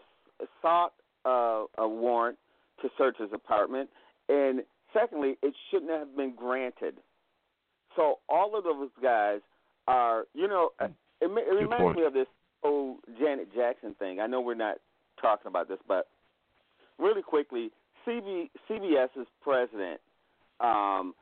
sought 0.61 0.93
uh, 1.25 1.65
a 1.79 1.89
warrant 1.89 2.39
to 2.83 2.89
search 2.97 3.17
his 3.19 3.31
apartment. 3.33 3.89
And 4.29 4.63
secondly, 4.93 5.37
it 5.43 5.55
shouldn't 5.71 5.91
have 5.91 6.17
been 6.17 6.35
granted. 6.35 6.95
So 7.97 8.17
all 8.29 8.57
of 8.57 8.65
those 8.65 8.91
guys 9.03 9.41
are, 9.87 10.25
you 10.35 10.49
know, 10.49 10.71
uh, 10.81 10.89
it, 11.21 11.31
it 11.31 11.55
reminds 11.55 11.83
point. 11.83 11.97
me 11.97 12.05
of 12.05 12.13
this 12.13 12.27
whole 12.63 12.97
Janet 13.19 13.55
Jackson 13.55 13.95
thing. 13.99 14.21
I 14.21 14.27
know 14.27 14.41
we're 14.41 14.55
not 14.55 14.77
talking 15.21 15.49
about 15.49 15.69
this, 15.69 15.79
but 15.87 16.07
really 16.99 17.23
quickly, 17.23 17.71
CB, 18.07 18.51
CBS's 18.69 19.27
president 19.43 20.01
um, 20.61 21.15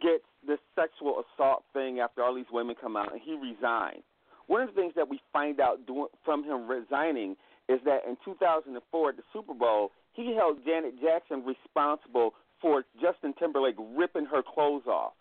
gets 0.00 0.24
this 0.46 0.58
sexual 0.74 1.22
assault 1.22 1.64
thing 1.72 2.00
after 2.00 2.22
all 2.22 2.34
these 2.34 2.44
women 2.52 2.74
come 2.80 2.96
out, 2.96 3.12
and 3.12 3.20
he 3.22 3.32
resigned. 3.32 4.02
One 4.46 4.62
of 4.62 4.68
the 4.68 4.80
things 4.80 4.94
that 4.96 5.08
we 5.08 5.20
find 5.32 5.60
out 5.60 5.80
from 6.24 6.44
him 6.44 6.68
resigning 6.68 7.36
is 7.68 7.80
that 7.84 8.00
in 8.08 8.16
2004 8.24 9.08
at 9.08 9.16
the 9.16 9.22
Super 9.32 9.54
Bowl, 9.54 9.90
he 10.12 10.34
held 10.34 10.64
Janet 10.64 10.94
Jackson 11.00 11.44
responsible 11.44 12.34
for 12.60 12.84
Justin 13.00 13.34
Timberlake 13.38 13.76
ripping 13.96 14.26
her 14.26 14.42
clothes 14.42 14.86
off, 14.86 15.12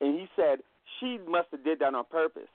and 0.00 0.14
he 0.18 0.26
said 0.36 0.60
she 1.00 1.18
must 1.28 1.48
have 1.50 1.64
did 1.64 1.80
that 1.80 1.94
on 1.94 2.04
purpose. 2.10 2.48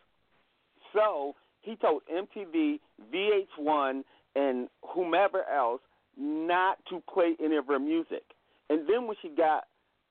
So 0.94 1.36
he 1.62 1.76
told 1.76 2.04
MTV, 2.12 2.80
VH1, 3.14 4.04
and 4.36 4.68
whomever 4.94 5.44
else 5.44 5.82
not 6.18 6.78
to 6.90 7.02
play 7.12 7.36
any 7.44 7.58
of 7.58 7.68
her 7.68 7.80
music. 7.80 8.24
And 8.70 8.88
then 8.88 9.08
when 9.08 9.16
she 9.22 9.30
got 9.30 9.66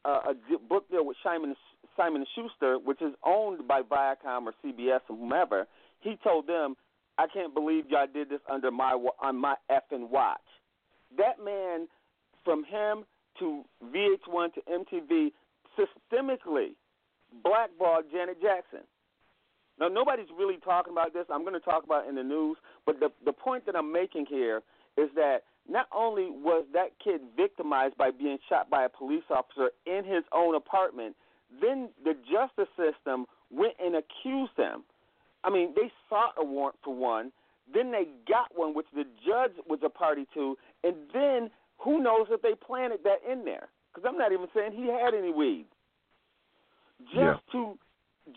uh, 0.04 0.20
a 0.30 0.58
book 0.68 0.90
deal 0.90 1.06
with 1.06 1.16
Simon 1.22 1.54
Simon 1.96 2.24
Schuster, 2.34 2.78
which 2.78 3.02
is 3.02 3.12
owned 3.24 3.68
by 3.68 3.82
Viacom 3.82 4.46
or 4.46 4.54
CBS 4.64 5.00
or 5.08 5.16
whomever, 5.16 5.66
he 6.02 6.16
told 6.22 6.46
them, 6.46 6.76
"I 7.18 7.26
can't 7.26 7.54
believe 7.54 7.90
y'all 7.90 8.06
did 8.06 8.28
this 8.28 8.40
under 8.48 8.70
my 8.70 8.92
on 9.20 9.36
my 9.36 9.56
effing 9.70 10.08
watch." 10.08 10.40
That 11.16 11.38
man, 11.42 11.88
from 12.44 12.64
him 12.64 13.04
to 13.38 13.64
VH1 13.84 14.52
to 14.54 14.60
MTV, 14.68 15.32
systemically 15.78 16.74
blackballed 17.42 18.10
Janet 18.10 18.40
Jackson. 18.40 18.86
Now 19.78 19.88
nobody's 19.88 20.30
really 20.36 20.58
talking 20.58 20.92
about 20.92 21.12
this. 21.12 21.26
I'm 21.30 21.42
going 21.42 21.54
to 21.54 21.60
talk 21.60 21.84
about 21.84 22.04
it 22.04 22.08
in 22.08 22.14
the 22.14 22.22
news, 22.22 22.58
but 22.84 23.00
the 23.00 23.10
the 23.24 23.32
point 23.32 23.66
that 23.66 23.76
I'm 23.76 23.92
making 23.92 24.26
here 24.26 24.62
is 24.96 25.08
that 25.14 25.44
not 25.68 25.86
only 25.94 26.28
was 26.30 26.64
that 26.72 26.98
kid 27.02 27.20
victimized 27.36 27.96
by 27.96 28.10
being 28.10 28.38
shot 28.48 28.68
by 28.68 28.84
a 28.84 28.88
police 28.88 29.24
officer 29.30 29.70
in 29.86 30.04
his 30.04 30.24
own 30.32 30.54
apartment, 30.54 31.16
then 31.60 31.88
the 32.04 32.14
justice 32.30 32.72
system 32.76 33.26
went 33.50 33.74
and 33.82 33.96
accused 33.96 34.56
him. 34.56 34.82
I 35.44 35.50
mean, 35.50 35.72
they 35.74 35.90
sought 36.08 36.34
a 36.38 36.44
warrant 36.44 36.76
for 36.84 36.94
one, 36.94 37.32
then 37.72 37.90
they 37.90 38.06
got 38.28 38.56
one, 38.56 38.74
which 38.74 38.86
the 38.94 39.04
judge 39.26 39.52
was 39.68 39.80
a 39.84 39.88
party 39.88 40.26
to, 40.34 40.56
and 40.84 40.94
then 41.12 41.50
who 41.78 42.02
knows 42.02 42.26
if 42.30 42.42
they 42.42 42.54
planted 42.54 43.00
that 43.04 43.18
in 43.30 43.44
there? 43.44 43.68
Because 43.92 44.08
I'm 44.08 44.18
not 44.18 44.32
even 44.32 44.46
saying 44.54 44.72
he 44.72 44.86
had 44.86 45.14
any 45.14 45.30
weed. 45.30 45.66
Just 47.04 47.16
Yeah. 47.16 47.38
to 47.52 47.78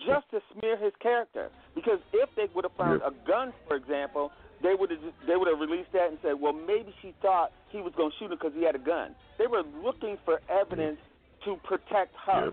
just 0.07 0.27
to 0.31 0.41
smear 0.51 0.75
his 0.77 0.93
character. 0.95 1.51
Because 1.75 1.99
if 2.11 2.33
they 2.35 2.47
would 2.55 2.65
have 2.65 2.73
found 2.73 3.01
Yeah. 3.01 3.07
a 3.09 3.11
gun, 3.11 3.53
for 3.67 3.75
example, 3.75 4.31
they 4.61 4.73
would 4.73 4.89
have 4.89 4.99
just, 4.99 5.27
they 5.27 5.35
would 5.35 5.47
have 5.47 5.59
released 5.59 5.91
that 5.91 6.09
and 6.09 6.19
said, 6.21 6.41
well, 6.41 6.53
maybe 6.53 6.91
she 7.01 7.11
thought 7.21 7.51
he 7.69 7.81
was 7.81 7.93
going 7.93 8.09
to 8.09 8.17
shoot 8.17 8.29
her 8.31 8.35
because 8.35 8.53
he 8.55 8.63
had 8.63 8.73
a 8.73 8.79
gun. 8.79 9.15
They 9.37 9.45
were 9.45 9.61
looking 9.61 10.17
for 10.25 10.41
evidence 10.49 10.99
to 11.43 11.57
protect 11.57 12.15
her. 12.15 12.51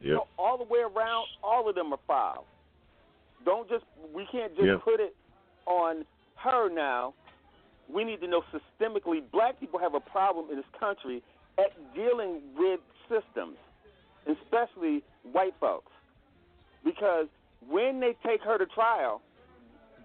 Yep. 0.00 0.16
So 0.16 0.28
all 0.38 0.56
the 0.56 0.64
way 0.64 0.80
around, 0.80 1.26
all 1.42 1.68
of 1.68 1.74
them 1.74 1.92
are 1.92 1.98
foul. 2.06 2.46
Don't 3.44 3.68
just 3.68 3.84
we 4.14 4.26
can't 4.26 4.54
just 4.54 4.66
Yeah. 4.66 4.78
put 4.78 5.00
it 5.00 5.14
on 5.66 6.04
her 6.36 6.68
now. 6.68 7.14
We 7.88 8.04
need 8.04 8.20
to 8.20 8.26
know 8.26 8.42
systemically. 8.52 9.28
Black 9.30 9.60
people 9.60 9.78
have 9.78 9.94
a 9.94 10.00
problem 10.00 10.50
in 10.50 10.56
this 10.56 10.66
country 10.78 11.22
at 11.58 11.72
dealing 11.94 12.40
with 12.56 12.80
systems, 13.08 13.58
especially 14.26 15.02
white 15.22 15.54
folks, 15.60 15.92
because 16.84 17.28
when 17.68 18.00
they 18.00 18.14
take 18.26 18.42
her 18.42 18.58
to 18.58 18.66
trial, 18.66 19.22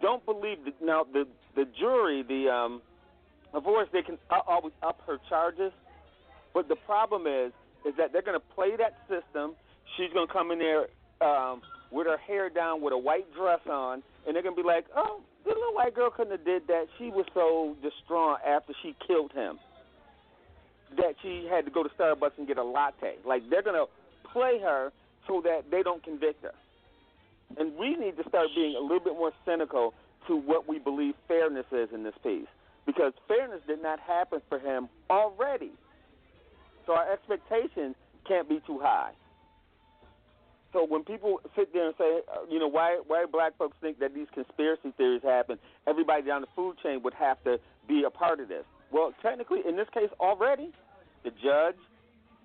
don't 0.02 0.26
believe 0.26 0.66
that 0.66 0.82
now 0.82 1.04
the 1.04 1.28
the 1.56 1.66
jury, 1.66 2.24
the 2.24 2.50
um, 2.50 2.82
of 3.54 3.64
course 3.64 3.88
they 3.92 4.02
can 4.02 4.18
always 4.48 4.74
up 4.84 5.02
her 5.08 5.18
charges, 5.30 5.72
but 6.54 6.68
the 6.68 6.76
problem 6.76 7.28
is 7.28 7.54
is 7.86 7.96
that 7.98 8.12
they're 8.12 8.22
going 8.22 8.40
to 8.40 8.46
play 8.56 8.76
that 8.76 8.94
system. 9.08 9.56
She's 9.96 10.12
going 10.14 10.28
to 10.28 10.34
come 10.34 10.52
in 10.52 10.60
there 10.60 10.88
um, 11.22 11.62
with 11.92 12.08
her 12.08 12.18
hair 12.18 12.50
down, 12.50 12.82
with 12.82 12.94
a 12.94 12.98
white 12.98 13.34
dress 13.34 13.60
on, 13.70 14.04
and 14.26 14.36
they're 14.36 14.44
to 14.44 14.52
be 14.62 14.68
like, 14.68 14.86
"Oh, 14.96 15.22
the 15.44 15.50
little 15.50 15.74
white 15.74 15.94
girl 15.94 16.10
couldn't 16.10 16.32
have 16.32 16.46
did 16.46 16.68
that. 16.68 16.88
She 16.98 17.10
was 17.10 17.26
so 17.34 17.76
distraught 17.82 18.40
after 18.46 18.74
she 18.82 18.96
killed 19.08 19.32
him 19.32 19.60
that 20.98 21.16
she 21.22 21.46
had 21.48 21.66
to 21.66 21.72
go 21.72 21.84
to 21.84 21.90
Starbucks 21.90 22.38
and 22.38 22.48
get 22.48 22.58
a 22.58 22.64
latte." 22.64 23.18
Like 23.26 23.50
they're 23.50 23.62
to 23.62 23.88
play 24.32 24.60
her 24.60 24.92
so 25.28 25.42
that 25.42 25.72
they 25.72 25.84
don't 25.84 26.04
convict 26.04 26.44
her. 26.44 26.54
And 27.58 27.76
we 27.78 27.96
need 27.96 28.18
to 28.18 28.28
start 28.30 28.50
being 28.56 28.76
a 28.76 28.80
little 28.80 29.00
bit 29.00 29.14
more 29.14 29.32
cynical 29.46 29.94
to 30.28 30.36
what 30.36 30.68
we 30.68 30.78
believe 30.80 31.16
fairness 31.28 31.66
is 31.72 31.90
in 31.94 32.04
this 32.04 32.14
piece. 32.24 32.48
Because 32.86 33.14
fairness 33.28 33.62
did 33.68 33.82
not 33.82 34.00
happen 34.00 34.42
for 34.50 34.60
him 34.60 34.90
already. 35.10 35.72
So 36.86 36.94
our 36.94 37.12
expectations 37.12 37.96
can't 38.28 38.48
be 38.48 38.62
too 38.66 38.80
high. 38.80 39.12
So 40.72 40.86
when 40.86 41.04
people 41.04 41.42
sit 41.56 41.74
there 41.74 41.88
and 41.88 41.96
say, 41.98 42.22
uh, 42.32 42.46
you 42.50 42.60
know, 42.60 42.68
why 42.68 43.00
why 43.08 43.26
black 43.32 43.58
folks 43.58 43.76
think 43.82 44.00
that 44.00 44.14
these 44.14 44.28
conspiracy 44.34 44.94
theories 44.98 45.24
happen, 45.24 45.58
everybody 45.88 46.24
down 46.24 46.42
the 46.42 46.48
food 46.56 46.76
chain 46.84 47.02
would 47.04 47.14
have 47.16 47.44
to 47.44 47.60
be 47.88 48.04
a 48.06 48.10
part 48.10 48.40
of 48.40 48.48
this. 48.48 48.66
Well, 48.92 49.14
technically, 49.22 49.62
in 49.68 49.76
this 49.76 49.88
case, 49.94 50.10
already, 50.20 50.72
the 51.24 51.32
judge, 51.32 51.76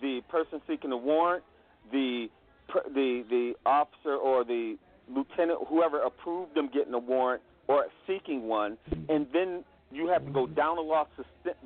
the 0.01 0.21
person 0.29 0.61
seeking 0.67 0.91
the 0.91 0.97
warrant, 0.97 1.45
the 1.93 2.29
the 2.95 3.25
the 3.29 3.53
officer 3.67 4.15
or 4.17 4.45
the 4.45 4.77
lieutenant, 5.09 5.61
whoever 5.69 6.01
approved 6.01 6.55
them 6.55 6.71
getting 6.73 6.95
a 6.95 6.99
warrant 6.99 7.43
or 7.69 7.87
seeking 8.07 8.49
one, 8.49 8.79
and 9.09 9.27
then 9.33 9.65
you 9.91 10.09
have 10.09 10.25
to 10.25 10.33
go 10.33 10.47
down 10.47 10.77
the 10.77 10.83
law, 10.83 11.07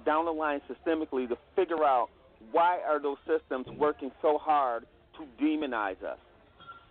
down 0.04 0.24
the 0.24 0.30
line 0.30 0.60
systemically 0.68 1.28
to 1.28 1.36
figure 1.56 1.84
out 1.84 2.08
why 2.52 2.78
are 2.86 3.00
those 3.00 3.16
systems 3.26 3.66
working 3.78 4.10
so 4.22 4.38
hard 4.38 4.86
to 5.16 5.44
demonize 5.44 6.02
us? 6.02 6.18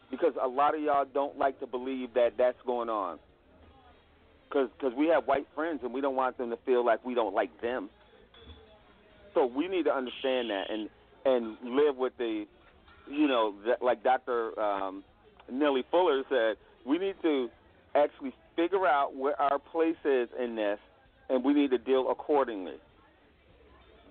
Because 0.10 0.34
a 0.42 0.48
lot 0.48 0.76
of 0.76 0.82
y'all 0.82 1.06
don't 1.12 1.38
like 1.38 1.60
to 1.60 1.68
believe 1.68 2.14
that 2.14 2.34
that's 2.38 2.58
going 2.66 2.90
on. 2.90 3.20
Because 4.48 4.70
cause 4.80 4.94
we 4.98 5.08
have 5.08 5.26
white 5.26 5.48
friends 5.54 5.82
and 5.84 5.94
we 5.94 6.00
don't 6.00 6.16
want 6.16 6.38
them 6.38 6.50
to 6.52 6.58
feel 6.66 6.86
like 6.86 7.04
we 7.06 7.14
don't 7.14 7.34
like 7.34 7.62
them. 7.62 7.90
So 9.34 9.46
we 9.46 9.68
need 9.68 9.84
to 9.84 9.94
understand 9.94 10.50
that 10.50 10.70
and 10.70 10.90
and 11.26 11.58
live 11.64 11.98
with 11.98 12.14
the, 12.18 12.46
you 13.10 13.28
know, 13.28 13.54
like 13.82 14.02
Dr. 14.04 14.58
Um, 14.60 15.04
Neely 15.52 15.84
Fuller 15.92 16.24
said, 16.30 16.56
we 16.86 16.98
need 16.98 17.16
to 17.22 17.50
actually 17.94 18.34
figure 18.56 18.88
out 18.88 19.16
where 19.16 19.40
our 19.40 19.60
place 19.60 19.98
is 20.06 20.30
in 20.42 20.56
this, 20.56 20.80
and 21.30 21.44
we 21.44 21.54
need 21.54 21.72
to 21.72 21.78
deal 21.78 22.10
accordingly. 22.10 22.76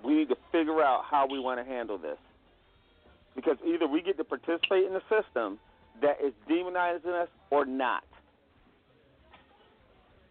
We 0.05 0.15
need 0.15 0.29
to 0.29 0.37
figure 0.53 0.83
out 0.83 1.05
how 1.11 1.27
we 1.31 1.39
want 1.39 1.59
to 1.59 1.65
handle 1.65 1.97
this. 1.97 2.19
Because 3.35 3.57
either 3.67 3.87
we 3.87 4.03
get 4.03 4.19
to 4.19 4.25
participate 4.25 4.85
in 4.85 4.93
the 4.93 5.03
system 5.11 5.59
that 6.03 6.17
is 6.25 6.33
demonizing 6.49 7.23
us 7.23 7.29
or 7.51 7.65
not. 7.65 8.05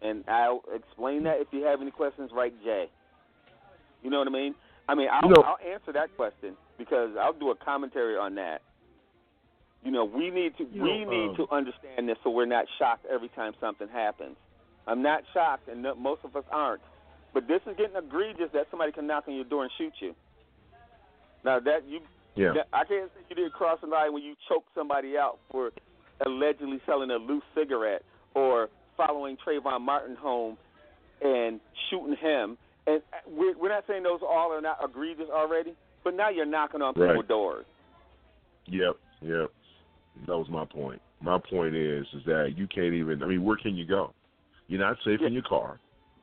And 0.02 0.24
I'll 0.28 0.62
explain 0.74 1.24
that 1.24 1.40
if 1.40 1.48
you 1.52 1.64
have 1.64 1.80
any 1.80 1.90
questions, 1.90 2.30
right, 2.32 2.52
Jay? 2.62 2.86
You 4.02 4.10
know 4.10 4.18
what 4.18 4.28
I 4.28 4.30
mean? 4.30 4.54
I 4.88 4.94
mean, 4.94 5.08
I'll, 5.10 5.28
You 5.28 5.34
know- 5.34 5.42
I'll 5.42 5.72
answer 5.72 5.92
that 5.92 6.14
question 6.16 6.56
because 6.78 7.10
I'll 7.20 7.32
do 7.32 7.50
a 7.50 7.56
commentary 7.56 8.16
on 8.16 8.34
that. 8.36 8.62
You 9.82 9.90
know, 9.92 10.04
we 10.04 10.30
need 10.30 10.56
to 10.58 10.64
we 10.64 11.04
know, 11.04 11.10
need 11.10 11.28
um, 11.30 11.36
to 11.36 11.54
understand 11.54 12.08
this 12.08 12.16
so 12.24 12.30
we're 12.30 12.44
not 12.46 12.66
shocked 12.78 13.06
every 13.10 13.28
time 13.28 13.52
something 13.60 13.88
happens. 13.88 14.36
I'm 14.86 15.02
not 15.02 15.22
shocked, 15.32 15.68
and 15.68 15.82
no, 15.82 15.94
most 15.94 16.22
of 16.24 16.34
us 16.36 16.44
aren't. 16.50 16.82
But 17.34 17.46
this 17.48 17.60
is 17.66 17.76
getting 17.76 17.96
egregious 17.96 18.50
that 18.52 18.66
somebody 18.70 18.92
can 18.92 19.06
knock 19.06 19.24
on 19.28 19.34
your 19.34 19.44
door 19.44 19.62
and 19.62 19.72
shoot 19.78 19.92
you. 20.00 20.14
Now 21.44 21.60
that 21.60 21.86
you, 21.86 22.00
Yeah. 22.36 22.52
I 22.72 22.84
can't 22.84 23.10
say 23.14 23.20
you 23.30 23.36
didn't 23.36 23.52
cross 23.52 23.78
the 23.80 23.86
line 23.86 24.12
when 24.12 24.22
you 24.22 24.34
choked 24.48 24.68
somebody 24.74 25.16
out 25.16 25.38
for 25.50 25.70
allegedly 26.24 26.80
selling 26.86 27.10
a 27.10 27.16
loose 27.16 27.42
cigarette 27.54 28.02
or 28.34 28.68
following 28.96 29.36
Trayvon 29.46 29.80
Martin 29.80 30.16
home 30.16 30.56
and 31.22 31.60
shooting 31.90 32.16
him. 32.20 32.58
And 32.86 33.02
uh, 33.12 33.16
we're, 33.28 33.56
we're 33.58 33.68
not 33.68 33.84
saying 33.88 34.02
those 34.02 34.20
all 34.22 34.52
are 34.52 34.60
not 34.60 34.78
egregious 34.84 35.26
already, 35.32 35.74
but 36.04 36.14
now 36.14 36.28
you're 36.30 36.46
knocking 36.46 36.82
on 36.82 36.94
Right. 36.96 37.08
people's 37.08 37.28
doors. 37.28 37.66
Yep, 38.66 38.96
yep. 39.22 39.50
That 40.26 40.36
was 40.36 40.46
my 40.50 40.64
point. 40.64 41.00
My 41.20 41.38
point 41.38 41.74
is, 41.74 42.06
is 42.14 42.22
that 42.26 42.54
you 42.56 42.66
can't 42.66 42.94
even. 42.94 43.22
I 43.22 43.26
mean, 43.26 43.42
where 43.44 43.56
can 43.56 43.76
you 43.76 43.86
go? 43.86 44.12
You're 44.68 44.80
not 44.80 44.96
safe 45.04 45.20
in 45.24 45.32
your 45.32 45.42
car. 45.42 45.78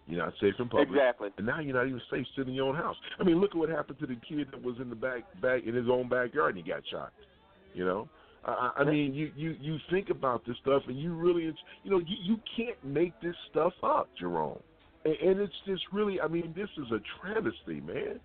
You're 0.08 0.24
not 0.24 0.34
safe 0.42 0.54
in 0.60 0.68
public. 0.68 0.90
Exactly. 0.90 1.30
And 1.38 1.48
now 1.48 1.60
you're 1.60 1.76
not 1.76 1.88
even 1.88 2.02
safe 2.12 2.26
sitting 2.36 2.50
in 2.50 2.56
your 2.56 2.68
own 2.68 2.76
house. 2.76 2.96
I 3.20 3.24
mean, 3.24 3.40
look 3.40 3.52
at 3.52 3.58
what 3.58 3.70
happened 3.70 4.00
to 4.00 4.06
the 4.06 4.18
kid 4.28 4.48
that 4.52 4.62
was 4.62 4.76
in 4.82 4.90
the 4.90 4.96
back, 4.96 5.24
back 5.42 5.64
in 5.66 5.74
his 5.74 5.88
own 5.90 6.10
backyard 6.10 6.56
and 6.56 6.66
he 6.66 6.70
got 6.70 6.82
shot. 6.92 7.14
You 7.74 7.86
know, 7.86 8.10
I, 8.46 8.72
I 8.80 8.84
mean, 8.84 9.14
you 9.14 9.32
you 9.36 9.56
you 9.60 9.78
think 9.90 10.10
about 10.10 10.46
this 10.46 10.58
stuff 10.62 10.84
and 10.88 11.00
you 11.00 11.14
really, 11.14 11.44
it's, 11.44 11.58
you 11.84 11.92
know, 11.92 12.00
you 12.00 12.18
you 12.22 12.38
can't 12.56 12.84
make 12.84 13.20
this 13.22 13.36
stuff 13.50 13.74
up, 13.82 14.10
Jerome. 14.20 14.60
And, 15.06 15.16
and 15.16 15.40
it's 15.40 15.54
just 15.66 15.82
really, 15.92 16.20
I 16.20 16.28
mean, 16.28 16.54
this 16.56 16.70
is 16.78 16.92
a 16.92 17.00
travesty, 17.20 17.82
man. 17.82 18.20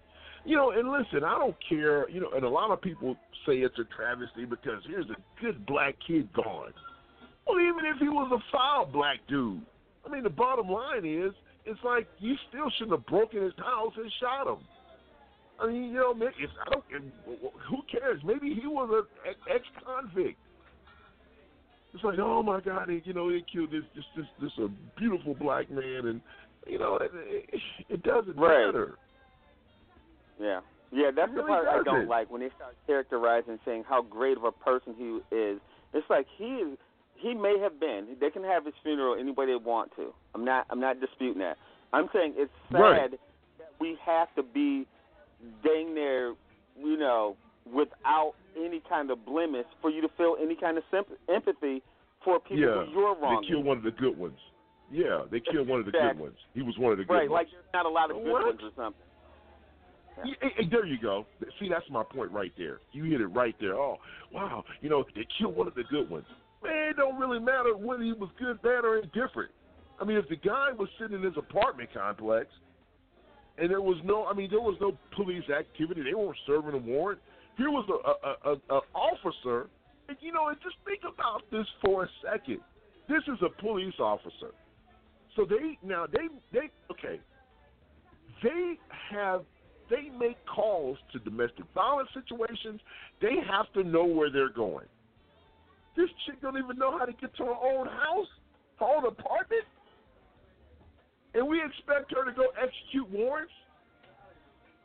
You 0.44 0.56
know, 0.56 0.70
and 0.72 0.90
listen, 0.90 1.24
I 1.24 1.38
don't 1.38 1.56
care, 1.68 2.08
you 2.10 2.20
know, 2.20 2.30
and 2.34 2.44
a 2.44 2.48
lot 2.48 2.70
of 2.70 2.80
people 2.80 3.16
say 3.46 3.54
it's 3.58 3.78
a 3.78 3.84
travesty 3.96 4.44
because 4.44 4.82
here's 4.86 5.06
a 5.10 5.42
good 5.42 5.64
black 5.66 5.94
kid 6.06 6.32
gone. 6.32 6.72
Well, 7.46 7.60
even 7.60 7.84
if 7.86 7.98
he 7.98 8.08
was 8.08 8.30
a 8.32 8.42
foul 8.52 8.86
black 8.86 9.18
dude, 9.28 9.62
I 10.06 10.10
mean, 10.10 10.22
the 10.22 10.30
bottom 10.30 10.68
line 10.68 11.04
is, 11.04 11.32
it's 11.68 11.84
like 11.84 12.06
you 12.18 12.34
still 12.48 12.70
shouldn't 12.78 12.96
have 12.98 13.06
broken 13.06 13.42
his 13.42 13.52
house 13.58 13.92
and 13.96 14.10
shot 14.20 14.46
him. 14.46 14.58
I 15.60 15.66
mean, 15.66 15.84
you 15.84 15.94
know, 15.94 16.14
maybe 16.14 16.32
it's, 16.40 16.52
I 16.66 16.70
don't. 16.70 16.84
Who 17.68 17.78
cares? 17.90 18.20
Maybe 18.24 18.54
he 18.60 18.66
was 18.66 18.88
an 19.26 19.34
ex 19.52 19.64
convict. 19.84 20.38
It's 21.94 22.04
like, 22.04 22.18
oh 22.20 22.42
my 22.42 22.60
God, 22.60 22.88
they, 22.88 23.02
you 23.04 23.12
know, 23.14 23.30
they 23.30 23.42
killed 23.52 23.70
this 23.72 23.82
this 23.94 24.04
this 24.16 24.26
this 24.40 24.52
a 24.58 24.68
beautiful 24.98 25.34
black 25.34 25.70
man, 25.70 26.06
and 26.06 26.20
you 26.66 26.78
know, 26.78 26.96
it, 26.96 27.10
it, 27.14 27.60
it 27.88 28.02
doesn't 28.02 28.36
Right. 28.36 28.66
matter. 28.66 28.94
Yeah. 30.40 30.60
Yeah, 30.92 31.10
that's 31.14 31.30
It 31.32 31.34
the 31.34 31.42
really 31.42 31.48
part 31.64 31.68
I 31.68 31.74
don't 31.76 31.84
doesn't. 31.84 32.08
like 32.08 32.30
when 32.30 32.40
they 32.40 32.50
start 32.56 32.74
characterizing 32.86 33.58
saying 33.64 33.84
how 33.88 34.02
great 34.02 34.36
of 34.36 34.44
a 34.44 34.52
person 34.52 34.94
he 34.96 35.18
is. 35.34 35.58
It's 35.92 36.08
like 36.08 36.26
he 36.36 36.44
is 36.44 36.78
he 37.18 37.34
may 37.34 37.58
have 37.60 37.78
been. 37.80 38.16
They 38.20 38.30
can 38.30 38.44
have 38.44 38.64
his 38.64 38.74
funeral 38.82 39.16
any 39.18 39.32
way 39.32 39.46
they 39.46 39.56
want 39.56 39.94
to. 39.96 40.12
I'm 40.34 40.44
not 40.44 40.66
I'm 40.70 40.80
not 40.80 41.00
disputing 41.00 41.38
that. 41.40 41.56
I'm 41.92 42.08
saying 42.12 42.34
it's 42.36 42.50
sad 42.70 42.80
Right. 42.80 43.10
that 43.10 43.18
we 43.80 43.96
have 44.04 44.28
to 44.36 44.42
be 44.42 44.86
dang 45.64 45.94
near, 45.94 46.34
you 46.78 46.96
know, 46.96 47.36
without 47.72 48.34
any 48.56 48.82
kind 48.88 49.10
of 49.10 49.24
blemish 49.24 49.66
for 49.80 49.90
you 49.90 50.00
to 50.00 50.08
feel 50.16 50.36
any 50.40 50.54
kind 50.56 50.78
of 50.78 50.84
symp- 50.90 51.18
empathy 51.28 51.82
for 52.24 52.40
people 52.40 52.58
yeah, 52.58 52.84
who 52.86 52.92
you're 52.92 53.14
wrong. 53.16 53.42
they 53.42 53.48
killed 53.48 53.64
one 53.64 53.76
of 53.78 53.84
the 53.84 53.90
good 53.92 54.18
ones. 54.18 54.38
Yeah, 54.90 55.22
they 55.30 55.40
killed 55.40 55.68
one 55.68 55.80
of 55.80 55.86
the 55.86 55.92
good 55.92 56.18
ones. 56.18 56.36
He 56.54 56.62
was 56.62 56.76
one 56.78 56.92
of 56.92 56.98
the 56.98 57.04
good 57.04 57.12
right, 57.12 57.30
ones. 57.30 57.46
like 57.46 57.46
there's 57.52 57.72
not 57.74 57.86
a 57.86 57.88
lot 57.88 58.10
of 58.10 58.16
good 58.16 58.32
What? 58.32 58.46
ones 58.46 58.60
or 58.62 58.70
something. 58.76 59.02
Yeah, 60.24 60.34
hey, 60.40 60.48
hey, 60.56 60.68
there 60.70 60.84
you 60.86 60.98
go. 61.00 61.26
See, 61.60 61.68
that's 61.68 61.88
my 61.90 62.02
point 62.02 62.32
right 62.32 62.52
there. 62.58 62.80
You 62.92 63.04
hit 63.04 63.20
it 63.20 63.26
right 63.28 63.54
there. 63.60 63.74
Oh, 63.76 63.98
wow. 64.32 64.64
You 64.80 64.88
know, 64.88 65.04
they 65.14 65.26
killed 65.38 65.54
one 65.56 65.68
of 65.68 65.74
the 65.74 65.84
good 65.90 66.10
ones. 66.10 66.26
Man, 66.62 66.90
it 66.90 66.96
don't 66.96 67.18
really 67.18 67.38
matter 67.38 67.76
whether 67.76 68.02
he 68.02 68.12
was 68.12 68.30
good, 68.38 68.60
bad, 68.62 68.84
or 68.84 68.98
indifferent. 68.98 69.50
I 70.00 70.04
mean, 70.04 70.16
if 70.16 70.28
the 70.28 70.36
guy 70.36 70.72
was 70.76 70.88
sitting 71.00 71.16
in 71.16 71.22
his 71.22 71.36
apartment 71.36 71.90
complex 71.92 72.48
and 73.58 73.70
there 73.70 73.80
was 73.80 73.98
no, 74.04 74.26
I 74.26 74.34
mean, 74.34 74.48
there 74.50 74.60
was 74.60 74.76
no 74.80 74.96
police 75.16 75.48
activity. 75.50 76.02
They 76.02 76.14
weren't 76.14 76.36
serving 76.46 76.74
a 76.74 76.78
warrant. 76.78 77.20
Here 77.56 77.70
was 77.70 77.86
a, 77.88 78.50
a, 78.50 78.52
a, 78.54 78.76
a 78.76 78.80
officer. 78.94 79.68
And, 80.08 80.16
you 80.20 80.32
know, 80.32 80.48
and 80.48 80.56
just 80.62 80.76
think 80.84 81.00
about 81.02 81.42
this 81.50 81.66
for 81.84 82.04
a 82.04 82.08
second. 82.22 82.60
This 83.08 83.22
is 83.26 83.38
a 83.42 83.60
police 83.60 83.94
officer. 83.98 84.52
So 85.36 85.44
they 85.44 85.78
now 85.86 86.06
they 86.06 86.28
they 86.52 86.68
okay. 86.90 87.20
They 88.42 88.74
have 89.10 89.42
they 89.88 90.10
make 90.16 90.36
calls 90.46 90.98
to 91.12 91.18
domestic 91.20 91.64
violence 91.74 92.08
situations. 92.12 92.80
They 93.20 93.36
have 93.50 93.72
to 93.74 93.82
know 93.82 94.04
where 94.04 94.30
they're 94.30 94.52
going. 94.52 94.86
This 95.98 96.06
chick 96.24 96.40
don't 96.40 96.56
even 96.56 96.78
know 96.78 96.96
how 96.96 97.04
to 97.04 97.12
get 97.12 97.34
to 97.38 97.44
her 97.44 97.58
own 97.58 97.88
house, 97.88 98.30
her 98.78 98.86
own 98.86 99.04
apartment, 99.04 99.66
and 101.34 101.42
we 101.42 101.58
expect 101.58 102.14
her 102.14 102.24
to 102.24 102.30
go 102.30 102.46
execute 102.54 103.10
warrants 103.10 103.52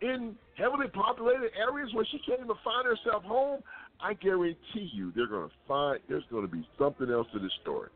in 0.02 0.36
heavily 0.58 0.88
populated 0.90 1.52
areas 1.54 1.94
where 1.94 2.04
she 2.10 2.18
can't 2.26 2.42
even 2.42 2.58
find 2.66 2.90
herself 2.90 3.22
home. 3.24 3.62
I 4.02 4.16
guarantee 4.16 4.90
you, 4.92 5.14
they're 5.16 5.28
going 5.28 5.48
to 5.48 5.56
find 5.68 6.00
there's 6.10 6.26
going 6.32 6.48
to 6.48 6.52
be 6.52 6.68
something 6.80 7.10
else 7.12 7.28
to 7.34 7.40
this 7.40 7.54
story. 7.62 7.90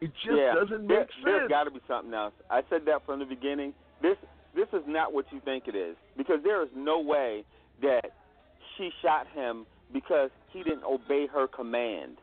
It 0.00 0.10
just 0.26 0.36
yeah, 0.36 0.54
doesn't 0.58 0.88
there, 0.88 1.06
sense. 1.06 1.10
There's 1.24 1.48
got 1.48 1.64
to 1.64 1.70
be 1.70 1.80
something 1.86 2.12
else. 2.12 2.34
I 2.50 2.62
said 2.68 2.82
that 2.86 3.06
from 3.06 3.20
the 3.20 3.24
beginning. 3.24 3.72
This 4.02 4.16
this 4.56 4.66
is 4.72 4.82
not 4.88 5.12
what 5.12 5.26
you 5.30 5.40
think 5.44 5.68
it 5.68 5.76
is 5.76 5.94
because 6.16 6.42
there 6.42 6.60
is 6.62 6.70
no 6.74 6.98
way 6.98 7.44
that 7.82 8.10
she 8.76 8.90
shot 9.00 9.28
him 9.32 9.64
because 9.92 10.30
he 10.52 10.64
didn't 10.64 10.82
obey 10.82 11.28
her 11.32 11.46
command. 11.46 12.18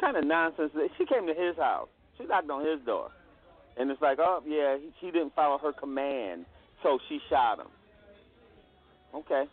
Kind 0.00 0.16
of 0.16 0.24
nonsense. 0.24 0.70
She 0.96 1.04
came 1.06 1.26
to 1.26 1.34
his 1.34 1.56
house. 1.56 1.88
She 2.16 2.24
knocked 2.24 2.50
on 2.50 2.64
his 2.66 2.80
door, 2.86 3.10
and 3.76 3.90
it's 3.90 4.00
like, 4.02 4.18
oh 4.20 4.42
yeah, 4.46 4.76
he, 4.76 4.90
she 5.00 5.10
didn't 5.12 5.34
follow 5.34 5.58
her 5.58 5.72
command, 5.72 6.44
so 6.82 6.98
she 7.08 7.18
shot 7.30 7.58
him. 7.60 7.66
Okay. 9.14 9.44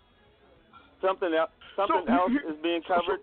Something 1.02 1.34
else. 1.34 1.52
Something 1.76 2.04
So, 2.08 2.14
else 2.14 2.32
is 2.50 2.56
being 2.64 2.82
so- 2.88 2.96
so- 2.96 3.02
covered. 3.02 3.20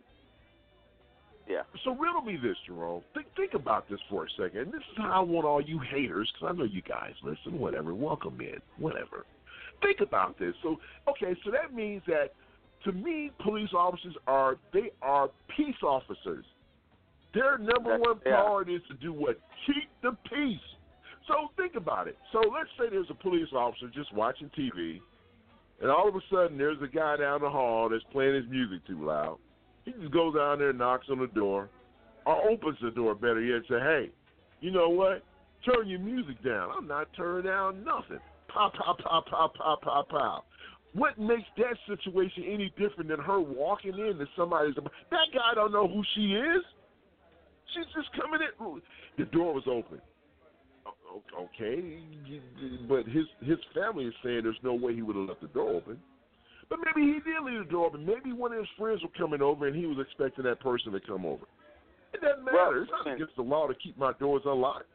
yeah. 1.49 1.63
So 1.85 1.93
riddle 1.95 2.23
me 2.23 2.37
this, 2.37 2.57
Jerome. 2.67 3.03
Think 3.15 3.27
think 3.37 3.55
about 3.55 3.89
this 3.89 4.01
for 4.11 4.25
a 4.27 4.31
second. 4.31 4.73
This 4.73 4.81
is 4.83 4.97
how 4.99 5.11
I 5.11 5.21
want 5.21 5.45
all 5.47 5.61
you 5.61 5.79
haters, 5.81 6.31
because 6.35 6.55
I 6.55 6.59
know 6.59 6.65
you 6.65 6.83
guys 6.83 7.13
listen. 7.23 7.59
Whatever, 7.59 7.95
welcome 7.95 8.41
in. 8.41 8.61
Whatever. 8.79 9.25
Think 9.83 10.01
about 10.01 10.39
this. 10.39 10.55
So 10.63 10.79
okay, 11.09 11.37
so 11.45 11.51
that 11.51 11.75
means 11.75 12.03
that 12.07 12.33
to 12.85 12.93
me, 12.93 13.31
police 13.43 13.71
officers 13.75 14.15
are 14.27 14.57
they 14.73 14.91
are 15.03 15.31
peace 15.57 15.83
officers. 15.83 16.45
Their 17.35 17.59
number 17.59 17.99
one 17.99 18.21
priority 18.21 18.75
is 18.75 18.83
to 18.89 18.95
do 18.95 19.13
what? 19.13 19.39
Keep 19.67 19.89
the 20.03 20.17
peace. 20.29 20.59
So 21.29 21.49
think 21.57 21.77
about 21.77 22.09
it. 22.09 22.17
So 22.33 22.41
let's 22.41 22.69
say 22.79 22.91
there's 22.91 23.07
a 23.11 23.15
police 23.15 23.49
officer 23.55 23.89
just 23.95 24.13
watching 24.13 24.51
TV, 24.59 25.01
and 25.81 25.91
all 25.91 26.09
of 26.09 26.15
a 26.15 26.21
sudden 26.31 26.59
there's 26.59 26.83
a 26.83 26.89
guy 26.89 27.17
down 27.17 27.41
the 27.41 27.51
hall 27.51 27.89
that's 27.89 28.05
playing 28.13 28.35
his 28.35 28.45
music 28.51 28.87
too 28.87 29.05
loud. 29.07 29.39
He 29.85 29.93
just 29.93 30.13
goes 30.13 30.35
down 30.35 30.59
there 30.59 30.71
and 30.71 30.79
knocks 30.79 31.07
on 31.11 31.21
the 31.21 31.29
door, 31.29 31.71
or 32.27 32.51
opens 32.51 32.79
the 32.83 32.91
door, 32.91 33.15
better 33.15 33.41
yet, 33.41 33.57
and 33.57 33.65
say, 33.69 33.79
hey, 33.81 34.11
you 34.61 34.71
know 34.71 34.89
what? 34.89 35.23
Turn 35.65 35.89
your 35.89 36.01
music 36.01 36.43
down. 36.45 36.71
I'm 36.77 36.87
not 36.89 37.09
turning 37.17 37.47
down 37.47 37.85
nothing. 37.85 38.19
Pop, 38.49 38.75
pop, 38.75 38.99
pop, 38.99 39.27
pop, 39.27 39.55
pop, 39.55 39.83
pop, 39.83 40.09
pop. 40.09 40.47
What 40.95 41.19
makes 41.19 41.49
that 41.57 41.77
situation 41.89 42.45
any 42.47 42.73
different 42.77 43.09
than 43.09 43.21
her 43.21 43.41
walking 43.41 43.95
in 43.95 44.19
to 44.19 44.27
somebody's? 44.37 44.75
That 44.75 45.29
guy 45.33 45.55
don't 45.55 45.73
know 45.73 45.89
who 45.89 46.03
she 46.15 46.35
is. 46.35 46.63
She's 47.75 47.87
just 47.95 48.11
coming 48.21 48.41
in. 48.43 48.83
The 49.19 49.31
door 49.31 49.55
was 49.55 49.65
open. 49.67 50.01
Okay, 51.39 52.01
but 52.89 53.05
his 53.07 53.27
his 53.45 53.59
family 53.75 54.07
is 54.07 54.15
saying 54.25 54.41
there's 54.45 54.57
no 54.63 54.73
way 54.75 54.95
he 54.95 55.03
would 55.03 55.15
have 55.15 55.29
left 55.29 55.43
the 55.43 55.49
door 55.49 55.69
open. 55.77 55.99
But 56.71 56.79
maybe 56.85 57.07
he 57.07 57.21
did 57.21 57.43
leave 57.45 57.67
the 57.67 57.71
door 57.71 57.87
open. 57.87 58.07
Maybe 58.07 58.33
one 58.33 58.53
of 58.53 58.59
his 58.59 58.69
friends 58.79 59.03
were 59.03 59.13
coming 59.17 59.43
over 59.43 59.67
and 59.67 59.77
he 59.77 59.85
was 59.85 59.99
expecting 60.01 60.45
that 60.45 60.61
person 60.61 60.91
to 60.93 61.01
come 61.01 61.27
over. 61.27 61.45
It 62.15 62.23
doesn't 62.23 62.45
matter. 62.45 62.57
Well, 62.57 62.83
it's 62.83 62.91
not 62.91 63.15
against 63.15 63.37
the 63.37 63.43
law 63.43 63.67
to 63.67 63.75
keep 63.75 63.99
my 63.99 64.13
doors 64.19 64.43
unlocked. 64.47 64.87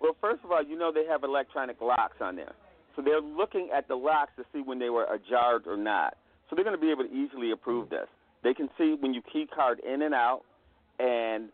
Well, 0.00 0.16
first 0.20 0.44
of 0.44 0.50
all, 0.50 0.62
you 0.62 0.76
know 0.76 0.92
they 0.92 1.06
have 1.06 1.22
electronic 1.22 1.80
locks 1.80 2.16
on 2.20 2.34
there. 2.34 2.54
So 2.96 3.02
they're 3.02 3.20
looking 3.20 3.70
at 3.72 3.86
the 3.86 3.94
locks 3.94 4.32
to 4.38 4.44
see 4.52 4.60
when 4.60 4.78
they 4.78 4.90
were 4.90 5.04
ajar 5.04 5.60
or 5.66 5.76
not. 5.76 6.16
So 6.50 6.56
they're 6.56 6.64
going 6.64 6.76
to 6.76 6.80
be 6.80 6.90
able 6.90 7.04
to 7.04 7.14
easily 7.14 7.52
approve 7.52 7.90
this. 7.90 8.08
They 8.42 8.54
can 8.54 8.68
see 8.76 8.96
when 8.98 9.14
you 9.14 9.22
key 9.32 9.46
card 9.54 9.80
in 9.80 10.02
and 10.02 10.14
out, 10.14 10.42
and 10.98 11.50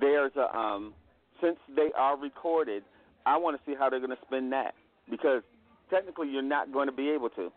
there's 0.00 0.32
a 0.36 0.56
um, 0.56 0.94
since 1.40 1.56
they 1.74 1.90
are 1.96 2.16
recorded, 2.18 2.82
I 3.26 3.36
want 3.36 3.56
to 3.56 3.70
see 3.70 3.76
how 3.78 3.90
they're 3.90 4.00
going 4.00 4.10
to 4.10 4.22
spin 4.26 4.50
that 4.50 4.74
because 5.10 5.42
technically 5.90 6.28
you're 6.28 6.42
not 6.42 6.72
going 6.72 6.86
to 6.86 6.92
be 6.92 7.10
able 7.10 7.30
to. 7.30 7.50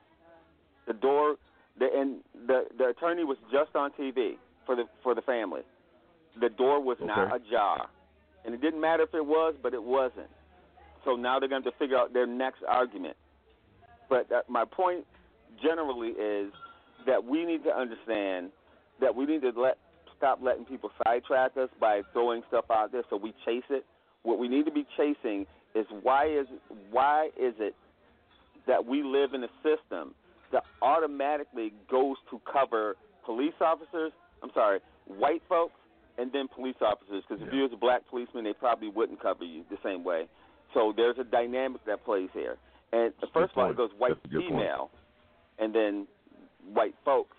The 0.88 0.94
door, 0.94 1.36
the 1.80 1.88
and 1.94 2.18
the 2.48 2.66
the 2.78 2.88
attorney 2.88 3.24
was 3.24 3.38
just 3.52 3.76
on 3.76 3.92
TV 3.92 4.34
for 4.66 4.76
the 4.76 4.86
for 5.04 5.16
the 5.16 5.22
family. 5.22 5.62
The 6.40 6.50
door 6.50 6.82
was 6.82 6.98
not 7.02 7.36
ajar, 7.36 7.88
and 8.46 8.54
it 8.54 8.62
didn't 8.62 8.80
matter 8.80 9.04
if 9.04 9.14
it 9.14 9.26
was, 9.26 9.56
but 9.62 9.74
it 9.74 9.84
wasn't. 9.84 10.30
So 11.04 11.16
now 11.16 11.40
they're 11.40 11.50
going 11.50 11.64
to 11.64 11.70
have 11.70 11.74
to 11.74 11.80
figure 11.80 11.98
out 11.98 12.14
their 12.14 12.28
next 12.28 12.64
argument. 12.68 13.16
But 14.10 14.32
uh, 14.32 14.42
my 14.48 14.66
point 14.66 15.06
generally 15.62 16.10
is 16.10 16.52
that 17.06 17.24
we 17.24 17.46
need 17.46 17.64
to 17.64 17.76
understand 17.76 18.52
that 19.02 19.16
we 19.16 19.26
need 19.26 19.42
to 19.42 19.52
let 19.56 19.78
stop 20.18 20.40
letting 20.42 20.66
people 20.66 20.92
sidetrack 21.04 21.58
us 21.58 21.70
by 21.80 22.02
throwing 22.14 22.42
stuff 22.48 22.66
out 22.72 22.92
there 22.92 23.04
so 23.10 23.18
we 23.18 23.34
chase 23.46 23.64
it. 23.70 23.86
What 24.24 24.40
we 24.40 24.48
need 24.48 24.66
to 24.66 24.72
be 24.72 24.86
chasing 24.98 25.46
is 25.76 25.86
why 26.02 26.26
is 26.28 26.48
why 26.92 27.30
is 27.40 27.54
it 27.60 27.76
that 28.68 28.86
we 28.86 29.04
live 29.04 29.34
in 29.34 29.44
a 29.44 29.50
system 29.64 30.14
that 30.52 30.64
automatically 30.82 31.74
goes 31.90 32.18
to 32.30 32.42
cover 32.52 32.96
police 33.26 33.54
officers, 33.62 34.12
I'm 34.44 34.52
sorry, 34.54 34.80
white 35.06 35.42
folks, 35.48 35.76
and 36.18 36.32
then 36.32 36.48
police 36.54 36.76
officers. 36.82 37.24
Because 37.28 37.46
if 37.46 37.54
you 37.54 37.62
was 37.62 37.72
a 37.74 37.78
black 37.78 38.02
policeman, 38.10 38.44
they 38.44 38.54
probably 38.54 38.90
wouldn't 38.90 39.22
cover 39.22 39.44
you 39.44 39.64
the 39.70 39.78
same 39.84 40.04
way. 40.04 40.28
So 40.74 40.94
there's 40.96 41.18
a 41.20 41.24
dynamic 41.24 41.86
that 41.86 42.04
plays 42.04 42.30
here. 42.34 42.58
And 42.92 43.14
first 43.34 43.52
of 43.52 43.58
all, 43.58 43.70
it 43.70 43.78
goes 43.78 43.90
white 43.98 44.22
good 44.24 44.42
point. 44.42 44.50
female, 44.50 44.90
and 45.60 45.74
then 45.74 46.08
white 46.74 46.96
folks, 47.04 47.36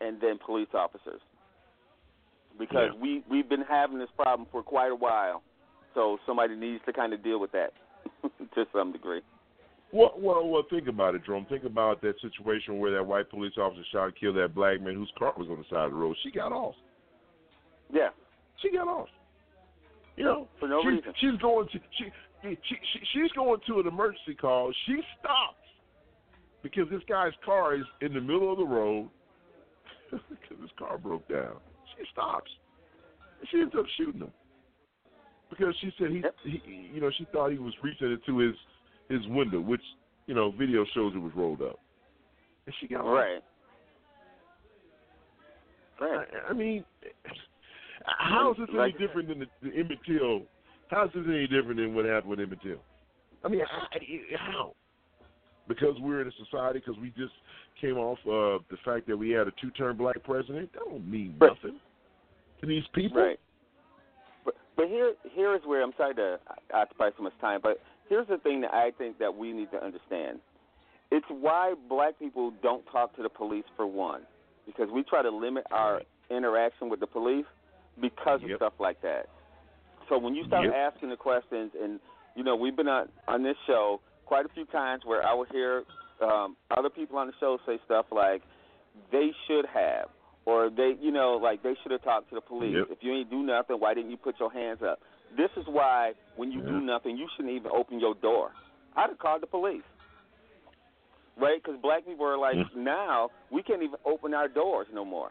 and 0.00 0.20
then 0.20 0.38
police 0.44 0.68
officers. 0.74 1.20
Because 2.58 2.90
Yeah. 2.94 3.00
we 3.00 3.22
we've 3.30 3.48
been 3.48 3.62
having 3.62 3.98
this 3.98 4.10
problem 4.16 4.48
for 4.50 4.62
quite 4.62 4.90
a 4.90 4.94
while, 4.96 5.42
so 5.94 6.18
somebody 6.26 6.56
needs 6.56 6.82
to 6.86 6.92
kind 6.92 7.12
of 7.12 7.22
deal 7.22 7.38
with 7.40 7.52
that 7.52 7.72
to 8.54 8.66
some 8.72 8.92
degree. 8.92 9.20
Well, 9.92 10.12
well, 10.18 10.46
well. 10.48 10.64
Think 10.68 10.86
about 10.88 11.14
it, 11.14 11.24
Jerome. 11.24 11.46
Think 11.48 11.64
about 11.64 12.02
that 12.02 12.14
situation 12.20 12.78
where 12.78 12.90
that 12.92 13.04
white 13.06 13.30
police 13.30 13.54
officer 13.56 13.82
shot 13.90 14.04
and 14.06 14.16
killed 14.16 14.36
that 14.36 14.54
black 14.54 14.80
man 14.82 14.94
whose 14.94 15.10
car 15.18 15.32
was 15.36 15.48
on 15.48 15.56
the 15.58 15.64
side 15.70 15.86
of 15.86 15.92
the 15.92 15.96
road. 15.96 16.16
She 16.22 16.30
got 16.30 16.52
off. 16.52 16.74
Yeah, 17.90 18.10
She 18.60 18.70
got 18.70 18.86
off. 18.86 19.08
You 20.16 20.24
know, 20.24 20.48
For 20.60 20.68
no 20.68 20.82
she, 20.82 20.88
reason. 20.88 21.12
She's 21.20 21.40
going 21.40 21.68
to 21.68 21.78
she, 21.96 22.04
she, 22.42 22.58
she 22.68 23.00
she's 23.14 23.32
going 23.32 23.60
to 23.66 23.80
an 23.80 23.86
emergency 23.86 24.34
call. 24.38 24.72
She 24.86 25.00
stops 25.20 25.54
because 26.62 26.90
this 26.90 27.02
guy's 27.08 27.32
car 27.44 27.76
is 27.76 27.84
in 28.02 28.12
the 28.12 28.20
middle 28.20 28.50
of 28.52 28.58
the 28.58 28.66
road 28.66 29.08
because 30.10 30.60
his 30.60 30.70
car 30.78 30.98
broke 30.98 31.26
down. 31.28 31.56
She 31.98 32.04
stops. 32.12 32.50
And 33.40 33.48
she 33.50 33.60
ends 33.60 33.74
up 33.78 33.86
shooting 33.96 34.20
him 34.20 34.32
because 35.50 35.74
she 35.80 35.90
said 35.98 36.08
he, 36.10 36.22
he 36.44 36.90
you 36.92 37.00
know, 37.00 37.10
she 37.16 37.26
thought 37.32 37.50
he 37.50 37.58
was 37.58 37.72
reaching 37.82 38.12
into 38.12 38.38
his 38.38 38.54
his 39.08 39.26
window, 39.28 39.60
which 39.60 39.80
you 40.26 40.34
know, 40.34 40.50
video 40.50 40.84
shows 40.94 41.14
it 41.14 41.18
was 41.18 41.32
rolled 41.34 41.62
up, 41.62 41.78
and 42.66 42.74
she 42.80 42.88
got 42.88 43.00
right. 43.00 43.42
Right. 46.00 46.28
I, 46.46 46.50
I 46.50 46.52
mean, 46.52 46.84
How 48.04 48.52
is 48.52 48.58
this 48.58 48.68
any 48.72 48.94
uh, 48.94 48.98
different 48.98 49.28
than 49.28 49.40
the, 49.40 49.46
the 49.62 49.74
Emmett 49.74 49.98
Till? 50.06 50.42
How 50.90 51.04
is 51.06 51.10
this 51.14 51.24
any 51.26 51.46
different 51.46 51.76
than 51.76 51.94
what 51.94 52.04
happened 52.04 52.30
with 52.30 52.40
Emmett 52.40 52.62
Till? 52.62 52.78
I 53.44 53.48
mean, 53.48 53.62
how? 54.38 54.74
Because 55.66 55.96
we're 56.00 56.22
in 56.22 56.28
a 56.28 56.44
society, 56.44 56.80
because 56.84 57.00
we 57.00 57.08
just 57.10 57.32
came 57.80 57.96
off 57.96 58.18
of 58.26 58.62
the 58.70 58.76
fact 58.84 59.06
that 59.08 59.16
we 59.16 59.30
had 59.30 59.48
a 59.48 59.52
two-term 59.60 59.96
black 59.96 60.22
president. 60.24 60.72
That 60.72 60.80
don't 60.88 61.08
mean 61.08 61.36
nothing 61.40 61.78
to 62.60 62.66
these 62.66 62.84
people. 62.94 63.22
Right. 63.22 63.38
But 64.44 64.54
but 64.76 64.88
here 64.88 65.14
here 65.34 65.54
is 65.54 65.62
where 65.64 65.82
I'm 65.82 65.92
sorry 65.96 66.14
to 66.14 66.38
occupy 66.74 67.10
so 67.16 67.22
much 67.22 67.32
time, 67.40 67.60
but 67.62 67.78
here's 68.08 68.28
the 68.28 68.38
thing 68.38 68.60
that 68.62 68.72
I 68.72 68.90
think 68.96 69.18
that 69.18 69.34
we 69.34 69.52
need 69.52 69.70
to 69.72 69.82
understand. 69.82 70.40
It's 71.10 71.26
why 71.28 71.74
black 71.88 72.18
people 72.18 72.52
don't 72.62 72.84
talk 72.92 73.16
to 73.16 73.22
the 73.22 73.30
police 73.30 73.64
for 73.76 73.86
one, 73.86 74.22
because 74.66 74.88
we 74.92 75.02
try 75.02 75.22
to 75.22 75.30
limit 75.30 75.64
our 75.70 76.02
interaction 76.30 76.90
with 76.90 77.00
the 77.00 77.06
police 77.06 77.46
because 78.00 78.40
of 78.44 78.50
stuff 78.56 78.74
like 78.78 79.00
that. 79.02 79.26
So 80.08 80.18
when 80.18 80.34
you 80.34 80.44
start 80.46 80.66
Yep. 80.66 80.74
asking 80.74 81.08
the 81.10 81.16
questions, 81.16 81.72
and 81.80 82.00
you 82.34 82.44
know 82.44 82.56
we've 82.56 82.76
been 82.76 82.88
on 82.88 83.08
on 83.26 83.42
this 83.42 83.56
show 83.66 84.00
quite 84.26 84.44
a 84.44 84.48
few 84.50 84.66
times 84.66 85.02
where 85.04 85.26
I 85.26 85.34
would 85.34 85.48
hear 85.50 85.84
um, 86.22 86.56
other 86.76 86.90
people 86.90 87.18
on 87.18 87.26
the 87.26 87.32
show 87.40 87.58
say 87.66 87.78
stuff 87.86 88.06
like 88.12 88.42
they 89.10 89.30
should 89.46 89.64
have, 89.66 90.08
or 90.48 90.70
they, 90.70 90.94
you 90.98 91.12
know, 91.12 91.38
like 91.42 91.62
they 91.62 91.74
should 91.82 91.92
have 91.92 92.02
talked 92.02 92.30
to 92.30 92.34
the 92.34 92.40
police. 92.40 92.74
Yep. 92.74 92.86
If 92.90 92.98
you 93.02 93.12
ain't 93.12 93.28
do 93.28 93.42
nothing, 93.42 93.76
why 93.76 93.92
didn't 93.92 94.10
you 94.10 94.16
put 94.16 94.36
your 94.40 94.50
hands 94.50 94.78
up? 94.82 94.98
This 95.36 95.50
is 95.58 95.64
why 95.66 96.12
when 96.36 96.50
you 96.50 96.62
do 96.62 96.80
nothing, 96.80 97.18
you 97.18 97.28
shouldn't 97.36 97.54
even 97.54 97.70
open 97.70 98.00
your 98.00 98.14
door. 98.14 98.52
I'd 98.96 99.10
have 99.10 99.18
called 99.18 99.42
the 99.42 99.46
police, 99.46 99.82
right? 101.38 101.62
Because 101.62 101.78
black 101.82 102.06
people 102.06 102.24
are 102.24 102.38
like 102.38 102.56
mm. 102.56 102.64
now 102.76 103.28
we 103.52 103.62
can't 103.62 103.82
even 103.82 103.98
open 104.06 104.32
our 104.32 104.48
doors 104.48 104.86
no 104.90 105.04
more. 105.04 105.30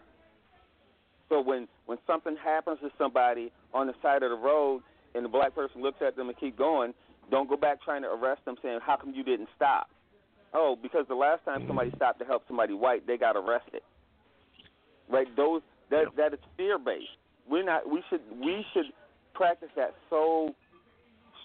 So 1.29 1.41
when 1.41 1.67
when 1.87 1.97
something 2.05 2.37
happens 2.37 2.77
to 2.81 2.91
somebody 2.99 3.51
on 3.73 3.87
the 3.87 3.93
side 4.03 4.21
of 4.21 4.29
the 4.29 4.37
road 4.37 4.83
and 5.15 5.25
the 5.25 5.29
black 5.29 5.55
person 5.55 5.81
looks 5.81 5.97
at 6.05 6.15
them 6.15 6.29
and 6.29 6.37
keep 6.37 6.55
going, 6.55 6.93
don't 7.31 7.49
go 7.49 7.57
back 7.57 7.81
trying 7.81 8.03
to 8.03 8.09
arrest 8.09 8.45
them 8.45 8.55
saying, 8.61 8.81
"How 8.85 8.97
come 8.97 9.15
you 9.15 9.23
didn't 9.23 9.49
stop?" 9.55 9.89
Oh, 10.53 10.77
because 10.79 11.07
the 11.07 11.15
last 11.15 11.43
time 11.43 11.65
somebody 11.65 11.89
mm. 11.89 11.95
stopped 11.95 12.19
to 12.19 12.25
help 12.25 12.43
somebody 12.47 12.75
white, 12.75 13.07
they 13.07 13.17
got 13.17 13.35
arrested. 13.35 13.81
Right? 15.09 15.27
Those 15.35 15.61
that 15.89 16.05
that 16.17 16.33
is 16.33 16.39
fear 16.55 16.77
based. 16.77 17.05
We're 17.49 17.63
not. 17.63 17.89
We 17.89 18.03
should 18.09 18.21
we 18.39 18.65
should 18.73 18.85
practice 19.33 19.69
that 19.75 19.95
so 20.09 20.53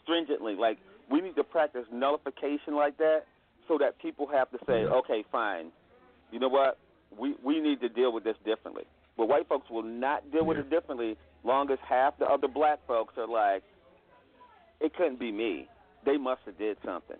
stringently. 0.02 0.54
Like 0.54 0.78
we 1.10 1.20
need 1.20 1.36
to 1.36 1.44
practice 1.44 1.84
nullification 1.92 2.74
like 2.74 2.98
that, 2.98 3.22
so 3.68 3.78
that 3.78 3.98
people 4.00 4.26
have 4.26 4.50
to 4.50 4.58
say, 4.66 4.84
"Okay, 4.84 5.24
fine. 5.30 5.70
You 6.30 6.40
know 6.40 6.48
what? 6.48 6.78
We 7.16 7.34
we 7.44 7.60
need 7.60 7.80
to 7.80 7.88
deal 7.88 8.12
with 8.12 8.24
this 8.24 8.36
differently." 8.44 8.84
But 9.16 9.28
white 9.28 9.48
folks 9.48 9.68
will 9.70 9.82
not 9.82 10.30
deal 10.32 10.44
with 10.44 10.56
it 10.56 10.70
differently, 10.70 11.16
long 11.44 11.70
as 11.70 11.78
half 11.86 12.18
the 12.18 12.24
other 12.24 12.48
black 12.48 12.80
folks 12.86 13.14
are 13.18 13.28
like, 13.28 13.62
"It 14.80 14.94
couldn't 14.94 15.18
be 15.20 15.30
me. 15.30 15.68
They 16.04 16.16
must 16.16 16.40
have 16.46 16.58
did 16.58 16.78
something." 16.84 17.18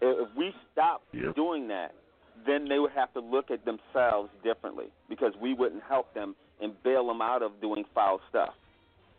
If 0.00 0.28
if 0.28 0.36
we 0.36 0.54
stop 0.72 1.02
doing 1.34 1.68
that, 1.68 1.94
then 2.46 2.68
they 2.68 2.78
would 2.78 2.92
have 2.92 3.12
to 3.14 3.20
look 3.20 3.50
at 3.50 3.64
themselves 3.64 4.30
differently 4.42 4.86
because 5.08 5.32
we 5.40 5.54
wouldn't 5.54 5.82
help 5.88 6.12
them 6.14 6.34
and 6.60 6.72
bail 6.82 7.06
them 7.06 7.20
out 7.20 7.42
of 7.42 7.52
doing 7.60 7.84
foul 7.94 8.20
stuff. 8.28 8.54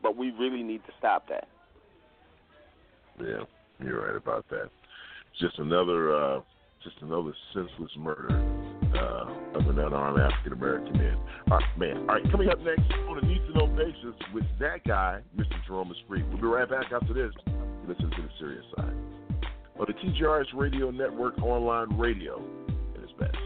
But 0.01 0.17
we 0.17 0.31
really 0.31 0.63
need 0.63 0.83
to 0.85 0.91
stop 0.97 1.27
that. 1.29 1.47
Yeah, 3.19 3.43
you're 3.83 4.05
right 4.05 4.15
about 4.15 4.45
that. 4.49 4.69
Just 5.39 5.59
another, 5.59 6.15
uh, 6.15 6.41
just 6.83 6.95
another 7.01 7.33
senseless 7.53 7.91
murder 7.97 8.29
uh, 8.95 9.57
of 9.57 9.67
an 9.67 9.79
unarmed 9.79 10.19
African 10.19 10.53
American 10.53 10.97
man. 10.97 11.17
All 11.51 11.57
right, 11.57 11.77
man. 11.77 11.97
All 11.97 12.15
right, 12.15 12.31
coming 12.31 12.49
up 12.49 12.59
next 12.59 12.81
on 13.07 13.19
a 13.19 13.25
need 13.25 13.45
to 13.47 13.53
know 13.53 13.67
basis 13.67 14.15
with 14.33 14.45
that 14.59 14.83
guy, 14.85 15.21
Mr. 15.37 15.53
Jerome 15.67 15.91
Esprit. 15.91 16.25
We'll 16.29 16.37
be 16.37 16.47
right 16.47 16.69
back 16.69 16.91
after 16.91 17.13
this. 17.13 17.31
Listen 17.87 18.09
to 18.09 18.21
the 18.21 18.29
serious 18.39 18.65
side 18.75 18.95
of 19.81 19.87
the 19.87 19.93
TJRS 19.93 20.45
Radio 20.53 20.91
Network 20.91 21.39
online 21.41 21.97
radio 21.97 22.39
best. 23.21 23.37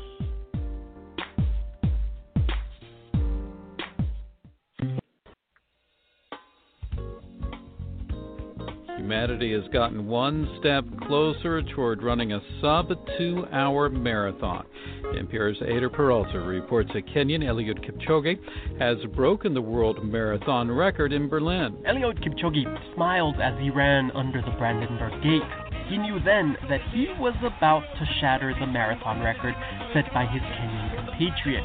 Humanity 8.97 9.53
has 9.53 9.61
gotten 9.72 10.07
one 10.07 10.57
step 10.60 10.84
closer 11.07 11.61
toward 11.61 12.02
running 12.02 12.34
a 12.34 12.41
sub 12.60 12.88
two 13.19 13.45
hour 13.52 13.89
marathon. 13.89 14.65
NPR's 15.14 15.60
Eyder 15.60 15.93
Peralta 15.93 16.39
reports 16.39 16.89
that 16.93 17.06
Kenyan 17.07 17.43
Eliud 17.43 17.85
Kipchoge 17.85 18.39
has 18.80 18.97
broken 19.15 19.53
the 19.53 19.61
world 19.61 20.03
marathon 20.03 20.72
record 20.72 21.14
in 21.14 21.27
Berlin. 21.27 21.77
Eliud 21.88 22.18
Kipchoge 22.23 22.95
smiled 22.95 23.35
as 23.39 23.53
he 23.61 23.69
ran 23.69 24.10
under 24.11 24.41
the 24.41 24.52
Brandenburg 24.57 25.22
Gate. 25.22 25.65
He 25.88 25.98
knew 25.98 26.20
then 26.20 26.57
that 26.68 26.82
he 26.91 27.07
was 27.20 27.36
about 27.44 27.84
to 27.99 28.06
shatter 28.20 28.56
the 28.60 28.66
marathon 28.66 29.22
record 29.22 29.53
set 29.94 30.12
by 30.14 30.26
his 30.26 30.41
Kenyan 30.41 30.95
compatriot. 30.95 31.64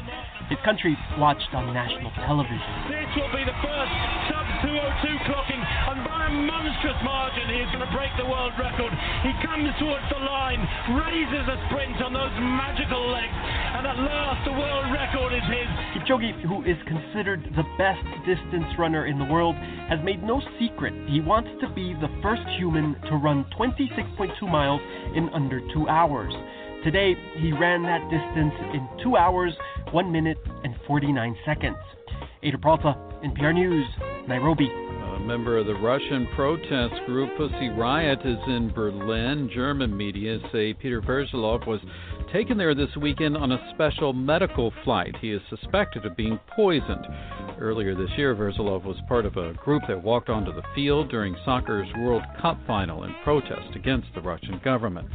His 0.49 0.59
country 0.63 0.97
watched 1.17 1.53
on 1.53 1.73
national 1.73 2.11
television. 2.11 2.61
This 2.89 3.09
will 3.15 3.33
be 3.33 3.43
the 3.43 3.57
first 3.65 3.93
sub 4.29 4.50
202 4.61 5.25
clocking, 5.25 5.57
and 5.57 6.05
by 6.05 6.29
a 6.29 6.33
monstrous 6.33 6.97
margin, 7.01 7.49
he 7.49 7.59
is 7.65 7.69
going 7.73 7.81
to 7.81 7.93
break 7.97 8.13
the 8.17 8.25
world 8.29 8.53
record. 8.61 8.93
He 9.25 9.33
comes 9.41 9.73
towards 9.81 10.05
the 10.13 10.21
line, 10.21 10.61
raises 10.93 11.45
a 11.49 11.57
sprint 11.69 11.97
on 12.05 12.13
those 12.13 12.33
magical 12.37 13.01
legs, 13.09 13.33
and 13.33 13.89
at 13.89 13.97
last 13.97 14.45
the 14.45 14.53
world 14.53 14.85
record 14.93 15.33
is 15.33 15.45
his. 15.49 15.69
Kipchoge, 15.97 16.37
who 16.45 16.61
is 16.63 16.77
considered 16.85 17.41
the 17.57 17.65
best 17.81 18.05
distance 18.25 18.69
runner 18.77 19.09
in 19.09 19.17
the 19.17 19.25
world, 19.25 19.55
has 19.89 19.97
made 20.05 20.21
no 20.21 20.41
secret 20.59 20.93
he 21.09 21.21
wants 21.21 21.49
to 21.61 21.67
be 21.73 21.93
the 21.97 22.09
first 22.21 22.45
human 22.57 22.95
to 23.09 23.17
run 23.17 23.45
26.2 23.57 24.29
miles 24.45 24.81
in 25.15 25.29
under 25.33 25.59
two 25.73 25.89
hours. 25.89 26.33
Today, 26.83 27.13
he 27.37 27.51
ran 27.51 27.83
that 27.83 28.01
distance 28.09 28.53
in 28.73 28.87
2 29.03 29.17
hours, 29.17 29.53
1 29.91 30.11
minute, 30.11 30.37
and 30.63 30.75
49 30.87 31.35
seconds. 31.45 31.77
Eyder 32.43 32.59
Peralta, 32.61 33.10
NPR 33.23 33.53
News, 33.53 33.85
Nairobi. 34.27 34.67
A 34.67 35.19
member 35.19 35.59
of 35.59 35.67
the 35.67 35.75
Russian 35.75 36.27
protest 36.35 36.95
group 37.05 37.29
Pussy 37.37 37.69
Riot 37.69 38.17
is 38.25 38.39
in 38.47 38.71
Berlin. 38.73 39.47
German 39.53 39.95
media 39.95 40.39
say 40.51 40.73
Peter 40.73 41.01
Verzilov 41.01 41.67
was 41.67 41.79
taken 42.33 42.57
there 42.57 42.73
this 42.73 42.89
weekend 42.99 43.37
on 43.37 43.51
a 43.51 43.71
special 43.75 44.11
medical 44.11 44.73
flight. 44.83 45.15
He 45.21 45.31
is 45.31 45.41
suspected 45.51 46.03
of 46.03 46.17
being 46.17 46.39
poisoned. 46.55 47.05
Earlier 47.59 47.93
this 47.93 48.09
year, 48.17 48.33
Verzilov 48.33 48.85
was 48.85 48.97
part 49.07 49.27
of 49.27 49.37
a 49.37 49.53
group 49.53 49.83
that 49.87 50.01
walked 50.01 50.29
onto 50.29 50.51
the 50.51 50.63
field 50.73 51.11
during 51.11 51.35
soccer's 51.45 51.87
World 51.99 52.23
Cup 52.41 52.57
final 52.65 53.03
in 53.03 53.13
protest 53.23 53.75
against 53.75 54.07
the 54.15 54.21
Russian 54.21 54.59
government. 54.63 55.07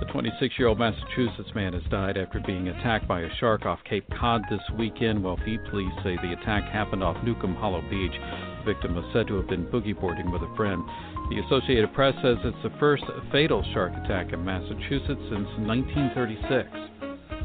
The 0.00 0.06
26 0.06 0.58
year 0.58 0.68
old 0.68 0.78
Massachusetts 0.78 1.54
man 1.54 1.74
has 1.74 1.82
died 1.90 2.16
after 2.16 2.40
being 2.46 2.68
attacked 2.68 3.06
by 3.06 3.20
a 3.20 3.36
shark 3.38 3.66
off 3.66 3.80
Cape 3.84 4.08
Cod 4.18 4.40
this 4.48 4.62
weekend, 4.78 5.22
Wellfleet 5.22 5.68
police 5.68 5.92
say 6.02 6.16
the 6.22 6.32
attack 6.32 6.64
happened 6.72 7.04
off 7.04 7.22
Newcomb 7.22 7.54
Hollow 7.54 7.82
Beach. 7.82 8.14
The 8.14 8.72
victim 8.72 8.94
was 8.94 9.04
said 9.12 9.28
to 9.28 9.36
have 9.36 9.46
been 9.48 9.66
boogie 9.66 9.98
boarding 10.00 10.30
with 10.30 10.40
a 10.40 10.56
friend. 10.56 10.82
The 11.28 11.42
Associated 11.44 11.92
Press 11.92 12.14
says 12.22 12.38
it's 12.44 12.56
the 12.62 12.72
first 12.80 13.04
fatal 13.30 13.62
shark 13.74 13.92
attack 14.02 14.32
in 14.32 14.42
Massachusetts 14.42 15.20
since 15.28 15.48
1936. 15.68 16.68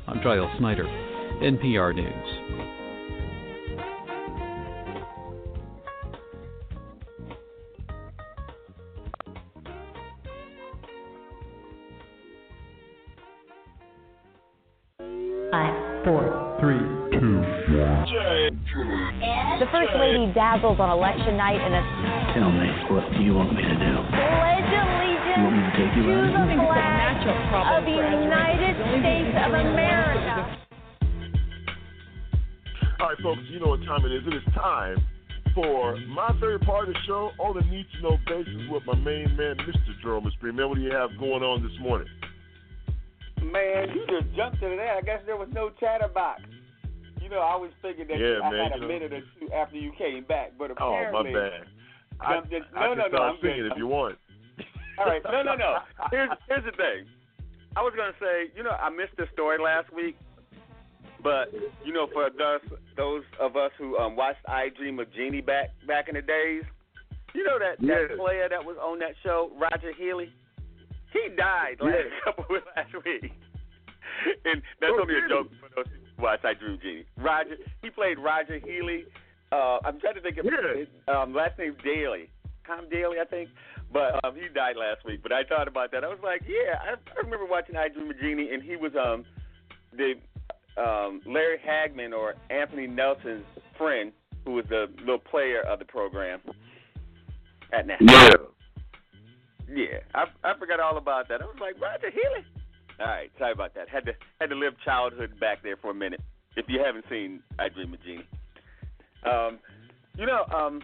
I'm 0.08 0.22
Giles 0.24 0.58
Snyder, 0.58 0.86
NPR 1.44 1.94
News. 1.94 2.75
Five, 15.56 16.04
four, 16.04 16.60
Three, 16.60 16.84
two, 17.16 17.40
one. 17.80 18.04
The 19.56 19.72
First 19.72 19.96
Lady 19.96 20.28
dazzles 20.36 20.84
on 20.84 20.92
election 20.92 21.40
night 21.40 21.64
in 21.64 21.72
a 21.72 21.80
Tell 22.36 22.52
me, 22.52 22.68
what 22.92 23.08
do 23.16 23.24
you 23.24 23.40
want 23.40 23.56
me 23.56 23.64
to 23.64 23.72
do? 23.72 23.92
pledge 24.12 24.68
allegiance 24.68 25.32
You 25.32 25.44
want 25.48 25.56
me 25.56 25.64
to 25.64 25.72
take 25.80 25.96
you 25.96 26.04
to 26.04 26.44
the 26.44 26.60
flag 26.60 27.24
of 27.72 27.88
the 27.88 27.96
United 27.96 28.76
States 29.00 29.32
of 29.48 29.56
America. 29.56 30.44
All 33.00 33.08
right, 33.08 33.20
folks, 33.24 33.48
you 33.48 33.64
know 33.64 33.80
what 33.80 33.84
time 33.88 34.04
it 34.04 34.12
is. 34.12 34.28
It 34.28 34.36
is 34.36 34.44
time 34.60 35.00
for 35.56 35.96
my 36.12 36.36
favorite 36.36 36.68
part 36.68 36.90
of 36.90 36.94
the 36.94 37.00
show 37.08 37.32
on 37.40 37.56
the 37.56 37.64
need 37.72 37.88
to 37.96 38.02
know 38.04 38.18
basis 38.28 38.68
with 38.68 38.84
my 38.84 38.96
main 39.00 39.32
man, 39.40 39.56
Mr. 39.64 39.96
Jerome 40.04 40.28
Esprit. 40.28 40.52
Man, 40.52 40.68
what 40.68 40.76
do 40.76 40.84
you 40.84 40.92
have 40.92 41.16
going 41.18 41.48
on 41.48 41.64
this 41.64 41.80
morning? 41.80 42.12
Man, 43.52 43.90
you 43.96 44.06
just 44.08 44.36
jumped 44.36 44.62
into 44.62 44.76
that. 44.78 44.98
I 44.98 45.02
guess 45.02 45.22
there 45.26 45.38
was 45.38 45.50
no 45.54 45.70
chatterbox. 45.80 46.42
You 47.22 47.30
know, 47.30 47.40
I 47.40 47.52
always 47.54 47.72
figured 47.82 48.08
that 48.10 48.20
Yeah, 48.20 48.40
I 48.44 48.52
man, 48.52 48.72
had 48.72 48.78
a 48.78 48.82
know. 48.82 48.88
minute 48.88 49.14
or 49.14 49.22
two 49.40 49.52
after 49.54 49.78
you 49.78 49.92
came 49.98 50.24
back, 50.26 50.54
but 50.58 50.72
Oh, 50.80 50.92
my 50.92 51.02
apparently. 51.02 51.34
bad. 51.34 51.66
I, 52.20 52.34
jumped 52.36 52.54
in- 52.54 52.64
I 52.76 52.82
no, 52.86 52.90
can 52.90 52.98
no, 53.12 53.18
no, 53.18 53.24
I'm 53.24 53.36
good. 53.42 53.42
singing 53.52 53.72
if 53.72 53.78
you 53.78 53.88
want. 53.88 54.18
All 55.00 55.06
right, 55.06 55.22
no, 55.26 55.42
no, 55.44 55.56
no. 55.56 55.78
Here's 56.12 56.30
here's 56.48 56.64
the 56.64 56.72
thing. 56.72 57.06
I 57.76 57.82
was 57.82 57.94
gonna 57.98 58.14
say, 58.22 58.52
you 58.56 58.64
know, 58.64 58.72
I 58.72 58.90
missed 58.90 59.18
this 59.18 59.28
story 59.34 59.58
last 59.60 59.92
week, 59.94 60.16
But 61.22 61.52
you 61.84 61.92
know, 61.92 62.08
for 62.14 62.30
those 62.30 62.62
those 62.96 63.24
of 63.42 63.58
us 63.58 63.72
who 63.78 63.98
um, 63.98 64.16
watched 64.16 64.40
I 64.48 64.70
Dream 64.70 65.00
of 65.00 65.12
Jeannie 65.14 65.42
back 65.42 65.72
back 65.88 66.08
in 66.08 66.16
the 66.16 66.22
days, 66.22 66.64
you 67.34 67.44
know 67.44 67.60
that 67.60 67.82
that 67.82 68.18
player 68.18 68.48
that 68.50 68.64
was 68.64 68.78
on 68.78 69.00
that 69.00 69.16
show, 69.24 69.52
Roger 69.60 69.92
Healy. 69.98 70.32
He 71.16 71.30
died 71.36 71.78
last 71.80 71.96
Yes. 71.96 72.12
couple 72.26 72.44
of 72.56 72.64
last 72.76 72.94
week, 73.06 73.32
and 74.44 74.62
that's 74.82 74.92
Oh, 74.94 75.02
only 75.02 75.16
a 75.16 75.28
joke 75.30 75.48
for 75.62 75.70
those 75.76 75.86
who 75.88 76.24
watch 76.24 76.44
I 76.44 76.54
Dream 76.54 76.78
Jeannie. 76.82 77.06
Roger, 77.18 77.56
he 77.82 77.90
played 77.90 78.20
Roger 78.20 78.60
Healy. 78.60 79.06
Uh, 79.52 79.78
I'm 79.86 80.00
trying 80.00 80.16
to 80.16 80.22
think 80.22 80.38
of 80.38 80.46
his 80.46 80.88
um, 81.08 81.34
last 81.34 81.58
name 81.58 81.76
Daly, 81.84 82.30
Tom 82.68 82.90
Daly, 82.92 83.18
I 83.22 83.26
think. 83.26 83.50
But 83.94 84.20
um, 84.26 84.36
he 84.36 84.50
died 84.54 84.76
last 84.76 85.06
week. 85.06 85.22
But 85.24 85.32
I 85.32 85.44
thought 85.46 85.68
about 85.70 85.92
that. 85.92 86.04
I 86.04 86.08
was 86.10 86.20
like, 86.22 86.42
yeah, 86.48 86.80
I, 86.84 86.96
I 86.96 87.24
remember 87.24 87.46
watching 87.46 87.78
I 87.78 87.88
Dream 87.88 88.10
of 88.10 88.20
Jeannie, 88.20 88.52
and 88.54 88.62
he 88.62 88.76
was 88.76 88.92
um 88.96 89.24
the 89.96 90.16
um, 90.82 91.22
Larry 91.26 91.58
Hagman 91.66 92.12
or 92.12 92.36
Anthony 92.50 92.88
Nelson's 92.88 93.46
friend, 93.78 94.12
who 94.44 94.52
was 94.54 94.66
the 94.68 94.88
little 95.00 95.20
player 95.20 95.62
of 95.62 95.80
the 95.80 95.86
program 95.86 96.42
at 97.72 97.88
NASA. 97.88 97.98
Yeah. 98.02 98.30
Yeah, 99.70 100.00
I 100.14 100.26
I 100.44 100.58
forgot 100.58 100.80
all 100.80 100.98
about 100.98 101.28
that. 101.30 101.42
I 101.42 101.46
was 101.46 101.58
like 101.60 101.80
Roger 101.82 102.10
Healy. 102.12 102.46
All 103.00 103.08
right, 103.08 103.32
sorry 103.38 103.52
about 103.52 103.74
that. 103.76 103.90
Had 103.90 104.06
to 104.06 104.14
had 104.40 104.50
to 104.50 104.56
live 104.56 104.74
childhood 104.84 105.40
back 105.40 105.64
there 105.64 105.78
for 105.78 105.92
a 105.92 105.96
minute. 105.96 106.22
If 106.56 106.66
you 106.70 106.82
haven't 106.84 107.06
seen 107.10 107.42
I 107.60 107.70
Dream 107.70 107.94
of 107.94 108.04
Jeannie, 108.04 108.28
um, 109.26 109.60
you 110.18 110.26
know, 110.26 110.46
um, 110.56 110.82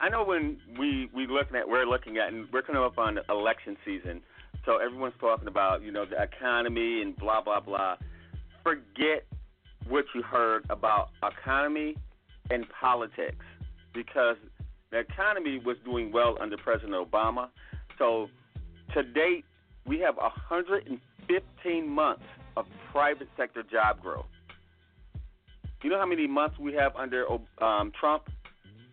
I 0.00 0.08
know 0.08 0.24
when 0.24 0.58
we 0.78 1.08
we 1.14 1.26
looking 1.26 1.56
at 1.56 1.68
we're 1.68 1.86
looking 1.86 2.16
at 2.16 2.32
and 2.32 2.46
we're 2.52 2.62
coming 2.62 2.82
up 2.82 2.98
on 2.98 3.18
election 3.28 3.76
season, 3.84 4.22
so 4.64 4.78
everyone's 4.78 5.14
talking 5.20 5.48
about 5.48 5.82
you 5.82 5.92
know 5.92 6.04
the 6.04 6.20
economy 6.20 7.02
and 7.02 7.16
blah 7.16 7.40
blah 7.40 7.60
blah. 7.60 7.96
Forget 8.62 9.24
what 9.88 10.06
you 10.14 10.22
heard 10.22 10.66
about 10.70 11.10
economy 11.22 11.96
and 12.50 12.66
politics 12.80 13.44
because 13.94 14.36
the 14.96 15.00
economy 15.12 15.60
was 15.64 15.76
doing 15.84 16.10
well 16.10 16.36
under 16.40 16.56
President 16.56 16.94
Obama. 16.94 17.48
So 17.98 18.28
to 18.94 19.02
date, 19.02 19.44
we 19.86 19.98
have 20.00 20.16
115 20.16 21.88
months 21.88 22.22
of 22.56 22.64
private 22.92 23.28
sector 23.36 23.62
job 23.62 24.00
growth. 24.00 24.26
You 25.82 25.90
know 25.90 25.98
how 25.98 26.06
many 26.06 26.26
months 26.26 26.58
we 26.58 26.72
have 26.74 26.96
under 26.96 27.26
um, 27.62 27.92
Trump? 27.98 28.24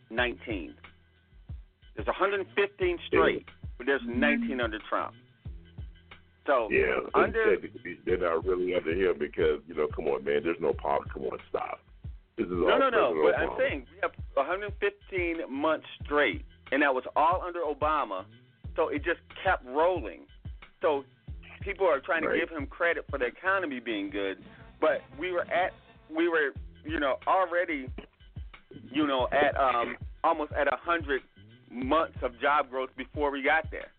19. 0.09 0.75
There's 1.95 2.05
115 2.05 2.99
straight, 3.07 3.45
but 3.77 3.87
there's 3.87 4.01
19 4.05 4.61
under 4.61 4.79
Trump. 4.89 5.13
So 6.45 6.67
Yeah, 6.69 6.99
under 7.15 7.55
they're 8.05 8.17
not 8.17 8.45
really 8.45 8.75
under 8.75 8.91
him 8.91 9.17
because 9.17 9.61
you 9.67 9.73
know, 9.75 9.87
come 9.95 10.07
on, 10.07 10.25
man, 10.25 10.41
there's 10.43 10.59
no 10.59 10.73
power. 10.73 10.99
Come 11.11 11.23
on, 11.23 11.39
stop. 11.49 11.79
This 12.37 12.47
is 12.47 12.51
no, 12.51 12.77
no, 12.77 12.89
no. 12.89 13.13
But 13.23 13.35
I'm 13.39 13.57
saying 13.57 13.85
we 13.91 13.99
have 14.01 14.11
115 14.33 15.51
months 15.51 15.85
straight, 16.03 16.43
and 16.71 16.81
that 16.81 16.93
was 16.93 17.03
all 17.15 17.41
under 17.45 17.59
Obama. 17.61 18.25
So 18.75 18.89
it 18.89 19.03
just 19.03 19.19
kept 19.43 19.65
rolling. 19.65 20.21
So 20.81 21.03
people 21.61 21.85
are 21.87 21.99
trying 21.99 22.23
to 22.23 22.29
give 22.37 22.49
him 22.49 22.65
credit 22.65 23.05
for 23.09 23.19
the 23.19 23.25
economy 23.25 23.79
being 23.79 24.09
good, 24.09 24.37
but 24.81 25.01
we 25.19 25.31
were 25.31 25.43
at 25.43 25.73
we 26.09 26.27
were 26.27 26.51
you 26.83 26.99
know 26.99 27.17
already 27.27 27.87
you 28.91 29.05
know 29.05 29.27
at 29.31 29.55
um 29.57 29.95
almost 30.23 30.51
at 30.53 30.67
hundred 30.73 31.21
months 31.71 32.17
of 32.21 32.39
job 32.39 32.69
growth 32.69 32.89
before 32.97 33.31
we 33.31 33.43
got 33.43 33.69
there. 33.69 33.91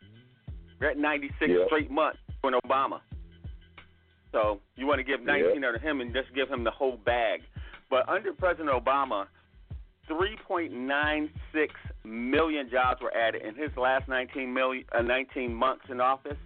We're 0.81 0.91
at 0.91 0.99
96 0.99 1.49
Yeah. 1.49 1.67
straight 1.67 1.91
months 1.91 2.19
an 2.49 2.55
Obama. 2.65 3.01
So 4.33 4.61
you 4.77 4.87
want 4.87 4.99
to 4.99 5.05
give 5.05 5.23
19 5.23 5.65
under 5.65 5.79
him 5.79 6.01
and 6.01 6.13
just 6.13 6.35
give 6.35 6.49
him 6.49 6.65
the 6.65 6.71
whole 6.71 6.97
bag. 6.97 7.43
But 7.95 8.09
under 8.09 8.33
President 8.33 8.71
Obama, 8.71 9.27
3.96 10.11 11.29
million 12.03 12.69
jobs 12.69 13.01
were 13.01 13.17
added 13.17 13.43
in 13.43 13.55
his 13.55 13.71
last 13.77 14.09
19 14.09 14.53
million, 14.53 14.85
uh, 14.91 15.01
19 15.01 15.55
months 15.55 15.85
in 15.89 16.01
office, 16.01 16.37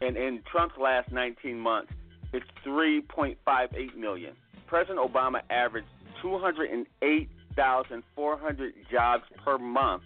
and 0.00 0.16
in 0.16 0.42
Trump's 0.50 0.74
last 0.80 1.12
19 1.12 1.60
months, 1.60 1.92
it's 2.32 2.44
3.58 2.66 3.94
million. 3.96 4.34
President 4.66 4.98
Obama 4.98 5.42
averaged 5.48 5.86
208,400 6.22 8.74
jobs 8.90 9.22
per 9.44 9.58
month 9.58 10.02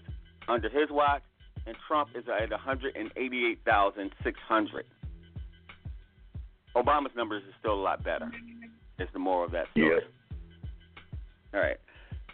under 0.48 0.68
his 0.68 0.90
watch, 0.90 1.22
and 1.66 1.74
Trump 1.88 2.10
is 2.14 2.24
at 2.28 2.50
188,600. 2.50 4.84
Obama's 6.76 7.16
numbers 7.16 7.42
are 7.42 7.54
still 7.58 7.72
a 7.72 7.80
lot 7.80 8.04
better. 8.04 8.30
Is 8.98 9.08
the 9.14 9.18
moral 9.18 9.46
of 9.46 9.52
that 9.52 9.70
story. 9.70 10.02
All 11.54 11.60
right. 11.60 11.76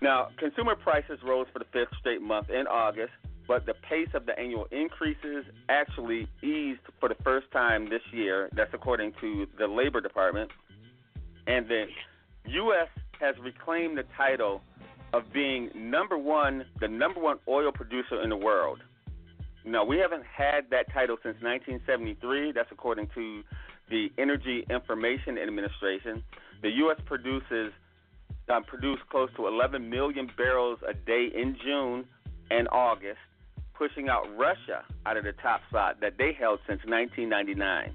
Now, 0.02 0.28
consumer 0.38 0.74
prices 0.76 1.18
rose 1.22 1.46
for 1.52 1.58
the 1.58 1.66
fifth 1.66 1.96
straight 1.98 2.22
month 2.22 2.48
in 2.48 2.66
August, 2.66 3.12
but 3.46 3.66
the 3.66 3.74
pace 3.74 4.08
of 4.14 4.24
the 4.24 4.38
annual 4.38 4.66
increases 4.70 5.44
actually 5.68 6.26
eased 6.42 6.80
for 6.98 7.08
the 7.08 7.16
first 7.22 7.50
time 7.52 7.90
this 7.90 8.00
year. 8.12 8.48
That's 8.54 8.72
according 8.72 9.12
to 9.20 9.46
the 9.58 9.66
Labor 9.66 10.00
Department. 10.00 10.50
And 11.46 11.68
the 11.68 11.84
U.S. 12.46 12.88
has 13.20 13.34
reclaimed 13.42 13.98
the 13.98 14.04
title 14.16 14.62
of 15.12 15.24
being 15.34 15.70
number 15.74 16.16
one, 16.16 16.64
the 16.80 16.88
number 16.88 17.20
one 17.20 17.38
oil 17.46 17.72
producer 17.72 18.22
in 18.22 18.30
the 18.30 18.36
world. 18.36 18.80
Now, 19.64 19.84
we 19.84 19.98
haven't 19.98 20.24
had 20.24 20.70
that 20.70 20.90
title 20.94 21.16
since 21.22 21.36
1973. 21.42 22.52
That's 22.52 22.70
according 22.72 23.08
to 23.14 23.42
the 23.90 24.10
Energy 24.16 24.64
Information 24.70 25.36
Administration. 25.36 26.22
The 26.62 26.70
U.S. 26.70 26.98
produces 27.04 27.72
um, 28.50 28.64
produced 28.64 29.02
close 29.10 29.30
to 29.36 29.46
11 29.46 29.88
million 29.88 30.30
barrels 30.36 30.78
a 30.88 30.94
day 30.94 31.28
in 31.34 31.56
June 31.64 32.04
and 32.50 32.68
August, 32.72 33.18
pushing 33.74 34.08
out 34.08 34.26
Russia 34.36 34.84
out 35.06 35.16
of 35.16 35.24
the 35.24 35.32
top 35.32 35.60
spot 35.68 36.00
that 36.00 36.18
they 36.18 36.32
held 36.38 36.58
since 36.68 36.80
1999. 36.84 37.94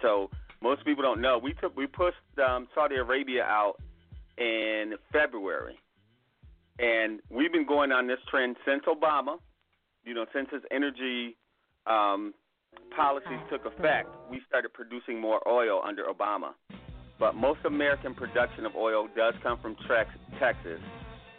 So 0.00 0.30
most 0.62 0.84
people 0.84 1.02
don't 1.02 1.20
know 1.20 1.38
we 1.38 1.54
took 1.54 1.76
we 1.76 1.86
pushed 1.86 2.16
um, 2.46 2.68
Saudi 2.74 2.96
Arabia 2.96 3.42
out 3.42 3.74
in 4.36 4.94
February, 5.12 5.78
and 6.78 7.20
we've 7.30 7.52
been 7.52 7.66
going 7.66 7.90
on 7.90 8.06
this 8.06 8.20
trend 8.30 8.56
since 8.64 8.84
Obama. 8.84 9.38
You 10.04 10.14
know, 10.14 10.26
since 10.32 10.48
his 10.52 10.62
energy 10.70 11.36
um, 11.86 12.34
policies 12.94 13.40
took 13.50 13.66
effect, 13.66 14.08
we 14.30 14.40
started 14.46 14.72
producing 14.72 15.20
more 15.20 15.46
oil 15.48 15.82
under 15.86 16.04
Obama. 16.04 16.52
But 17.18 17.34
most 17.34 17.60
American 17.64 18.14
production 18.14 18.64
of 18.64 18.76
oil 18.76 19.08
does 19.16 19.34
come 19.42 19.58
from 19.60 19.76
Texas, 20.38 20.80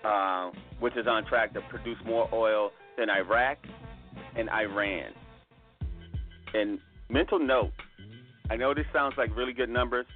uh, 0.04 0.52
which 0.80 0.98
is 0.98 1.08
on 1.08 1.26
track 1.26 1.54
to 1.54 1.62
produce 1.70 1.98
more 2.06 2.30
oil 2.34 2.72
than 2.98 3.10
Iraq 3.10 3.58
and 4.36 4.50
Iran. 4.50 5.14
And 6.54 6.80
mental 7.10 7.40
note, 7.40 7.72
I 8.50 8.56
know 8.56 8.74
this 8.74 8.86
sounds 8.92 9.14
like 9.18 9.36
really 9.36 9.54
good 9.54 9.70
numbers, 9.70 10.08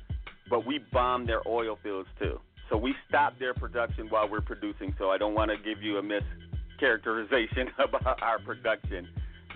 but 0.49 0.65
we 0.65 0.79
bombed 0.91 1.29
their 1.29 1.47
oil 1.47 1.77
fields 1.81 2.09
too. 2.19 2.39
So 2.69 2.77
we 2.77 2.95
stopped 3.07 3.39
their 3.39 3.53
production 3.53 4.07
while 4.09 4.27
we're 4.29 4.41
producing. 4.41 4.95
So 4.97 5.11
I 5.11 5.17
don't 5.17 5.35
want 5.35 5.51
to 5.51 5.57
give 5.57 5.81
you 5.81 5.97
a 5.97 6.01
mischaracterization 6.01 7.69
about 7.79 8.21
our 8.21 8.39
production. 8.39 9.07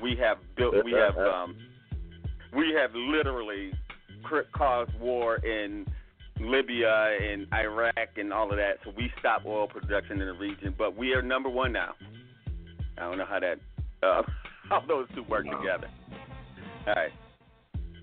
We 0.01 0.15
have 0.17 0.37
built, 0.55 0.75
we 0.85 0.91
have, 0.93 1.17
um, 1.17 1.57
we 2.55 2.73
have 2.79 2.91
literally 2.93 3.73
caused 4.53 4.93
war 4.99 5.37
in 5.37 5.85
Libya 6.39 7.17
and 7.21 7.47
Iraq 7.53 8.17
and 8.17 8.31
all 8.31 8.51
of 8.51 8.57
that. 8.57 8.77
So 8.83 8.91
we 8.95 9.11
stopped 9.19 9.45
oil 9.45 9.67
production 9.67 10.21
in 10.21 10.27
the 10.27 10.33
region, 10.33 10.75
but 10.77 10.95
we 10.95 11.13
are 11.13 11.21
number 11.21 11.49
one 11.49 11.71
now. 11.71 11.93
I 12.97 13.01
don't 13.01 13.17
know 13.17 13.25
how 13.25 13.39
that, 13.39 13.59
uh, 14.03 14.21
how 14.69 14.81
those 14.87 15.07
two 15.15 15.23
work 15.23 15.45
together. 15.45 15.89
All 16.87 16.93
right. 16.95 17.11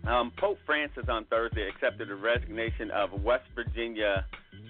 Um, 0.06 0.32
Pope 0.36 0.58
Francis 0.66 1.04
on 1.08 1.24
Thursday 1.26 1.68
accepted 1.68 2.08
the 2.08 2.14
resignation 2.14 2.90
of 2.90 3.22
West 3.22 3.44
Virginia 3.54 4.26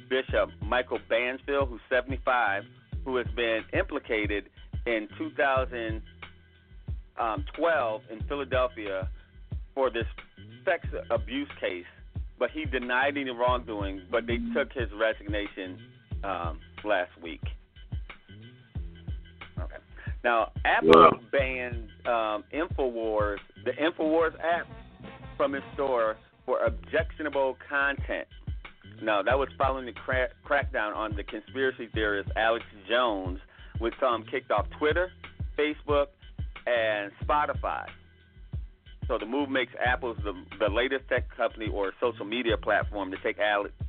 Bishop 0.08 0.50
Michael 0.62 1.00
Bransfield, 1.10 1.68
who's 1.68 1.80
75, 1.88 2.62
who 3.04 3.16
has 3.16 3.26
been 3.34 3.64
implicated 3.72 4.48
in 4.86 5.08
2012 5.18 8.02
in 8.10 8.20
Philadelphia 8.28 9.08
for 9.74 9.90
this 9.90 10.06
sex 10.64 10.86
abuse 11.10 11.50
case. 11.60 11.84
But 12.38 12.50
he 12.50 12.64
denied 12.64 13.16
any 13.16 13.30
wrongdoing, 13.30 14.02
but 14.10 14.26
they 14.26 14.38
took 14.54 14.72
his 14.72 14.88
resignation 14.98 15.78
um, 16.24 16.58
last 16.84 17.10
week. 17.22 17.42
Okay. 19.58 19.76
Now, 20.24 20.50
Apple 20.64 20.90
Wow. 20.94 21.20
banned 21.30 21.88
um, 22.06 22.44
InfoWars, 22.52 23.38
the 23.64 23.72
InfoWars 23.72 24.34
app, 24.40 24.66
from 25.36 25.54
its 25.54 25.64
store 25.74 26.16
for 26.46 26.64
objectionable 26.64 27.56
content. 27.68 28.26
Now, 29.02 29.22
that 29.22 29.38
was 29.38 29.48
following 29.58 29.86
the 29.86 29.92
cra- 29.92 30.30
crackdown 30.48 30.94
on 30.94 31.14
the 31.16 31.24
conspiracy 31.24 31.88
theorist 31.92 32.30
Alex 32.36 32.64
Jones, 32.88 33.38
which 33.78 33.94
him 34.00 34.24
kicked 34.30 34.50
off 34.50 34.66
Twitter, 34.78 35.10
Facebook, 35.58 36.06
and 36.66 37.10
Spotify. 37.24 37.86
So 39.06 39.18
the 39.18 39.26
move 39.26 39.50
makes 39.50 39.72
Apple 39.84 40.14
the, 40.14 40.32
the 40.58 40.68
latest 40.72 41.08
tech 41.08 41.28
company 41.36 41.68
or 41.72 41.92
social 42.00 42.24
media 42.24 42.56
platform 42.56 43.10
to 43.10 43.16
take 43.22 43.38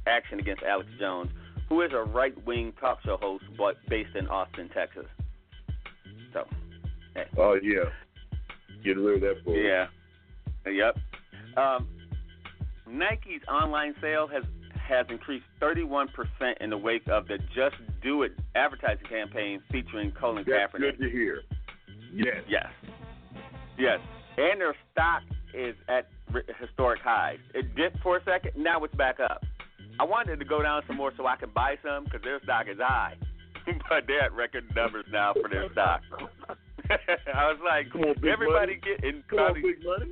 action 0.05 0.39
against 0.39 0.63
Alex 0.63 0.89
Jones, 0.99 1.31
who 1.69 1.81
is 1.81 1.91
a 1.93 2.03
right-wing 2.03 2.73
talk 2.79 2.99
show 3.03 3.17
host 3.17 3.45
but 3.57 3.77
based 3.87 4.15
in 4.15 4.27
Austin, 4.27 4.69
Texas. 4.73 5.05
So, 6.33 6.45
hey. 7.13 7.25
Oh 7.37 7.57
yeah, 7.61 7.85
get 8.83 8.97
rid 8.97 9.15
of 9.15 9.21
that 9.21 9.45
boy. 9.45 9.53
Yeah. 9.53 9.87
Yep. 10.65 10.97
Um, 11.57 11.87
Nike's 12.87 13.43
online 13.47 13.95
sale 14.01 14.27
has 14.27 14.43
has 14.75 15.05
increased 15.09 15.45
31% 15.61 16.07
in 16.61 16.69
the 16.69 16.77
wake 16.77 17.07
of 17.07 17.27
the 17.27 17.39
Just 17.55 17.75
Do 18.03 18.21
It 18.23 18.33
advertising 18.53 19.05
campaign 19.07 19.61
featuring 19.71 20.11
Colin 20.11 20.45
That's 20.47 20.73
Kaepernick. 20.73 20.97
good 20.97 20.99
to 20.99 21.09
hear. 21.09 21.41
Yes. 22.13 22.43
Yes. 22.47 22.67
Yes. 23.77 23.99
And 24.37 24.59
their 24.61 24.75
stock 24.91 25.23
is 25.53 25.75
at 25.87 26.07
historic 26.59 27.01
highs. 27.01 27.39
It 27.53 27.75
dipped 27.75 27.99
for 28.03 28.17
a 28.17 28.23
second. 28.23 28.61
Now 28.61 28.83
it's 28.83 28.95
back 28.95 29.19
up. 29.19 29.43
I 29.99 30.03
wanted 30.03 30.39
to 30.39 30.45
go 30.45 30.61
down 30.61 30.81
some 30.87 30.97
more 30.97 31.13
so 31.15 31.25
I 31.25 31.37
can 31.37 31.49
buy 31.55 31.75
some 31.83 32.03
because 32.05 32.21
their 32.23 32.41
stock 32.43 32.65
is 32.69 32.77
high. 32.79 33.15
but 33.89 34.03
they're 34.07 34.21
at 34.23 34.33
record 34.33 34.65
numbers 34.75 35.05
now 35.11 35.33
for 35.33 35.49
their 35.49 35.71
stock. 35.71 36.01
I 36.89 37.47
was 37.49 37.57
like, 37.63 37.87
on, 37.95 38.13
everybody 38.29 38.77
money. 38.77 38.81
get 38.83 39.03
in. 39.03 39.23
Come 39.29 39.39
on, 39.39 39.53
big 39.55 39.83
money. 39.83 40.11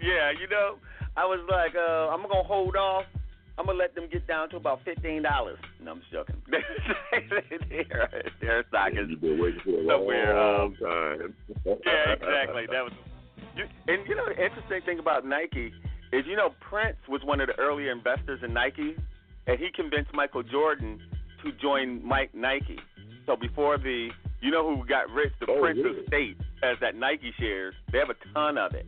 Yeah, 0.00 0.30
you 0.38 0.46
know, 0.48 0.76
I 1.16 1.24
was 1.24 1.40
like, 1.50 1.74
uh, 1.74 2.12
I'm 2.14 2.22
gonna 2.22 2.42
hold 2.44 2.76
off. 2.76 3.04
I'm 3.56 3.66
gonna 3.66 3.78
let 3.78 3.94
them 3.94 4.08
get 4.10 4.26
down 4.26 4.50
to 4.50 4.56
about 4.56 4.80
fifteen 4.84 5.22
dollars. 5.22 5.58
No, 5.82 5.92
I'm 5.92 6.00
just 6.00 6.12
joking. 6.12 6.36
their, 7.70 8.22
their 8.40 8.64
stock 8.68 8.90
is 8.92 9.08
You've 9.08 9.20
been 9.20 9.40
waiting 9.40 9.60
for 9.64 9.70
a 9.80 9.86
somewhere. 9.86 10.34
long 10.36 10.64
Um, 10.66 10.76
time. 10.80 11.34
yeah, 11.64 12.12
exactly. 12.12 12.66
That 12.70 12.84
was. 12.84 12.92
And 13.56 14.06
you 14.08 14.14
know, 14.14 14.24
the 14.26 14.42
interesting 14.42 14.80
thing 14.84 14.98
about 14.98 15.24
Nike 15.26 15.72
is, 16.12 16.24
you 16.26 16.36
know, 16.36 16.50
Prince 16.60 16.96
was 17.08 17.22
one 17.24 17.40
of 17.40 17.48
the 17.48 17.58
earlier 17.58 17.90
investors 17.92 18.40
in 18.42 18.52
Nike, 18.52 18.96
and 19.46 19.58
he 19.58 19.68
convinced 19.74 20.10
Michael 20.14 20.42
Jordan 20.42 21.00
to 21.42 21.52
join 21.60 22.04
Mike 22.06 22.34
Nike. 22.34 22.78
So 23.26 23.36
before 23.36 23.78
the, 23.78 24.10
you 24.40 24.50
know, 24.50 24.76
who 24.76 24.84
got 24.86 25.10
rich, 25.10 25.32
the 25.40 25.46
Oh, 25.50 25.60
Prince 25.60 25.78
really? 25.82 26.00
estate 26.00 26.36
has 26.62 26.76
that 26.80 26.94
Nike 26.96 27.32
shares. 27.38 27.74
They 27.92 27.98
have 27.98 28.10
a 28.10 28.16
ton 28.34 28.58
of 28.58 28.74
it, 28.74 28.86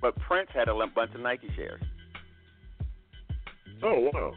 but 0.00 0.16
Prince 0.20 0.50
had 0.54 0.68
a 0.68 0.74
lump- 0.74 0.94
bunch 0.94 1.14
of 1.14 1.20
Nike 1.20 1.48
shares. 1.54 1.82
Oh 3.82 4.10
wow. 4.12 4.32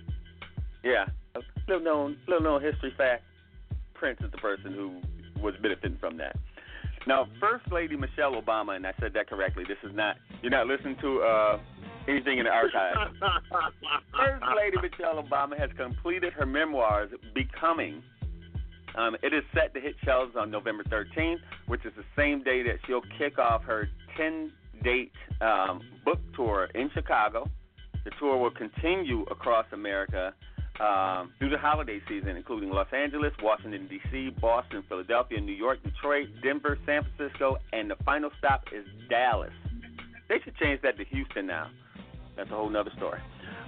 Yeah, 0.83 1.05
a 1.35 1.39
little 1.67 1.83
known, 1.83 2.17
little 2.27 2.43
known 2.43 2.61
history 2.61 2.93
fact. 2.97 3.23
Prince 3.93 4.19
is 4.23 4.31
the 4.31 4.37
person 4.37 4.73
who 4.73 4.99
was 5.41 5.53
benefiting 5.61 5.97
from 5.99 6.17
that. 6.17 6.35
Now, 7.07 7.27
First 7.39 7.71
Lady 7.71 7.95
Michelle 7.95 8.39
Obama, 8.39 8.75
and 8.75 8.85
I 8.85 8.93
said 8.99 9.13
that 9.13 9.27
correctly. 9.27 9.63
This 9.67 9.77
is 9.83 9.95
not 9.95 10.17
you're 10.41 10.51
not 10.51 10.67
listening 10.67 10.97
to 11.01 11.21
uh, 11.21 11.59
anything 12.07 12.37
in 12.37 12.45
the 12.45 12.51
archive. 12.51 12.95
First 14.17 14.43
Lady 14.57 14.77
Michelle 14.81 15.21
Obama 15.21 15.57
has 15.57 15.69
completed 15.77 16.33
her 16.33 16.45
memoirs, 16.45 17.11
Becoming. 17.33 18.03
Um, 18.95 19.15
it 19.23 19.33
is 19.33 19.43
set 19.53 19.73
to 19.73 19.79
hit 19.79 19.95
shelves 20.03 20.35
on 20.35 20.51
November 20.51 20.83
13th, 20.83 21.37
which 21.67 21.85
is 21.85 21.93
the 21.95 22.03
same 22.15 22.43
day 22.43 22.61
that 22.63 22.75
she'll 22.85 23.03
kick 23.17 23.39
off 23.39 23.63
her 23.63 23.87
10-date 24.19 25.13
um, 25.39 25.81
book 26.03 26.19
tour 26.35 26.67
in 26.75 26.89
Chicago. 26.93 27.49
The 28.03 28.11
tour 28.19 28.37
will 28.37 28.51
continue 28.51 29.21
across 29.31 29.65
America 29.71 30.33
um, 30.79 31.31
through 31.37 31.49
the 31.49 31.57
holiday 31.57 32.01
season, 32.07 32.37
including 32.37 32.69
Los 32.69 32.87
Angeles, 32.93 33.33
Washington, 33.41 33.87
D.C., 33.87 34.29
Boston, 34.39 34.83
Philadelphia, 34.87 35.39
New 35.39 35.53
York, 35.53 35.83
Detroit, 35.83 36.27
Denver, 36.41 36.77
San 36.85 37.03
Francisco, 37.03 37.57
and 37.73 37.89
the 37.89 37.95
final 38.05 38.29
stop 38.39 38.63
is 38.73 38.85
Dallas. 39.09 39.51
They 40.29 40.37
should 40.43 40.55
change 40.57 40.81
that 40.81 40.97
to 40.97 41.05
Houston 41.05 41.45
now. 41.45 41.69
That's 42.37 42.49
a 42.49 42.55
whole 42.55 42.69
nother 42.69 42.91
story. 42.97 43.19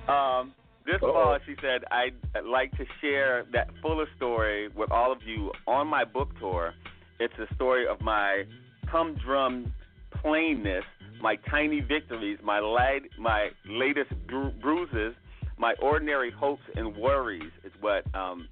Um, 0.07 0.53
this 0.85 0.95
Uh-oh. 1.01 1.13
fall, 1.13 1.38
she 1.45 1.55
said, 1.61 1.84
I'd 1.91 2.15
like 2.45 2.71
to 2.77 2.85
share 3.01 3.45
that 3.53 3.69
fuller 3.81 4.07
story 4.15 4.69
with 4.69 4.91
all 4.91 5.11
of 5.11 5.19
you 5.23 5.51
on 5.67 5.88
my 5.88 6.03
book 6.03 6.30
tour. 6.39 6.73
It's 7.19 7.34
a 7.38 7.53
story 7.55 7.85
of 7.88 8.01
my 8.01 8.43
humdrum 8.88 9.73
plainness, 10.21 10.84
my 11.21 11.35
tiny 11.49 11.80
victories, 11.81 12.39
my 12.43 12.59
lad, 12.59 13.03
my 13.17 13.49
latest 13.65 14.11
bru- 14.27 14.51
bruises, 14.51 15.15
my 15.64 15.76
ordinary 15.81 16.30
hopes 16.30 16.61
and 16.76 16.94
worries, 16.98 17.53
is 17.64 17.72
what 17.80 18.03
um, 18.14 18.49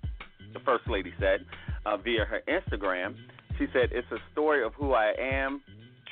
the 0.54 0.62
First 0.62 0.88
Lady 0.88 1.12
said 1.20 1.46
uh, 1.86 1.98
via 1.98 2.24
her 2.24 2.40
Instagram. 2.48 3.16
She 3.60 3.66
said, 3.74 3.90
It's 3.92 4.08
a 4.14 4.18
story 4.32 4.64
of 4.64 4.74
who 4.76 4.94
I 4.94 5.12
am. 5.20 5.62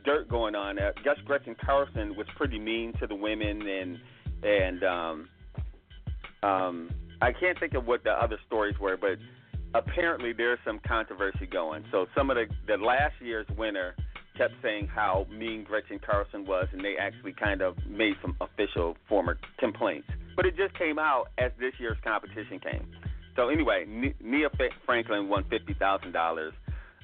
dirt 0.04 0.28
going 0.28 0.54
on. 0.54 0.78
I 0.78 0.92
guess 1.04 1.16
Gretchen 1.24 1.56
Carlson 1.62 2.16
was 2.16 2.26
pretty 2.36 2.58
mean 2.58 2.94
to 3.00 3.06
the 3.06 3.14
women, 3.14 3.62
and 3.68 3.98
and 4.42 4.84
um, 4.84 5.28
um, 6.42 6.90
I 7.20 7.32
can't 7.32 7.58
think 7.60 7.74
of 7.74 7.86
what 7.86 8.02
the 8.04 8.12
other 8.12 8.38
stories 8.46 8.78
were, 8.78 8.96
but 8.96 9.18
apparently 9.74 10.32
there's 10.32 10.58
some 10.64 10.80
controversy 10.86 11.46
going. 11.46 11.84
So 11.90 12.06
some 12.14 12.30
of 12.30 12.36
the 12.36 12.46
the 12.66 12.82
last 12.82 13.14
year's 13.20 13.46
winner 13.56 13.94
kept 14.36 14.54
saying 14.62 14.88
how 14.88 15.26
mean 15.30 15.64
Gretchen 15.64 15.98
Carlson 15.98 16.44
was, 16.44 16.66
and 16.72 16.84
they 16.84 16.96
actually 16.98 17.32
kind 17.32 17.62
of 17.62 17.76
made 17.88 18.14
some 18.20 18.36
official 18.40 18.96
former 19.08 19.38
complaints. 19.58 20.08
But 20.34 20.46
it 20.46 20.56
just 20.56 20.74
came 20.78 20.98
out 20.98 21.28
as 21.38 21.50
this 21.58 21.72
year's 21.78 21.96
competition 22.04 22.60
came. 22.60 22.86
So 23.34 23.48
anyway, 23.48 23.86
Nia 24.20 24.48
Franklin 24.84 25.28
won 25.28 25.44
fifty 25.50 25.74
thousand 25.74 26.12
dollars, 26.12 26.52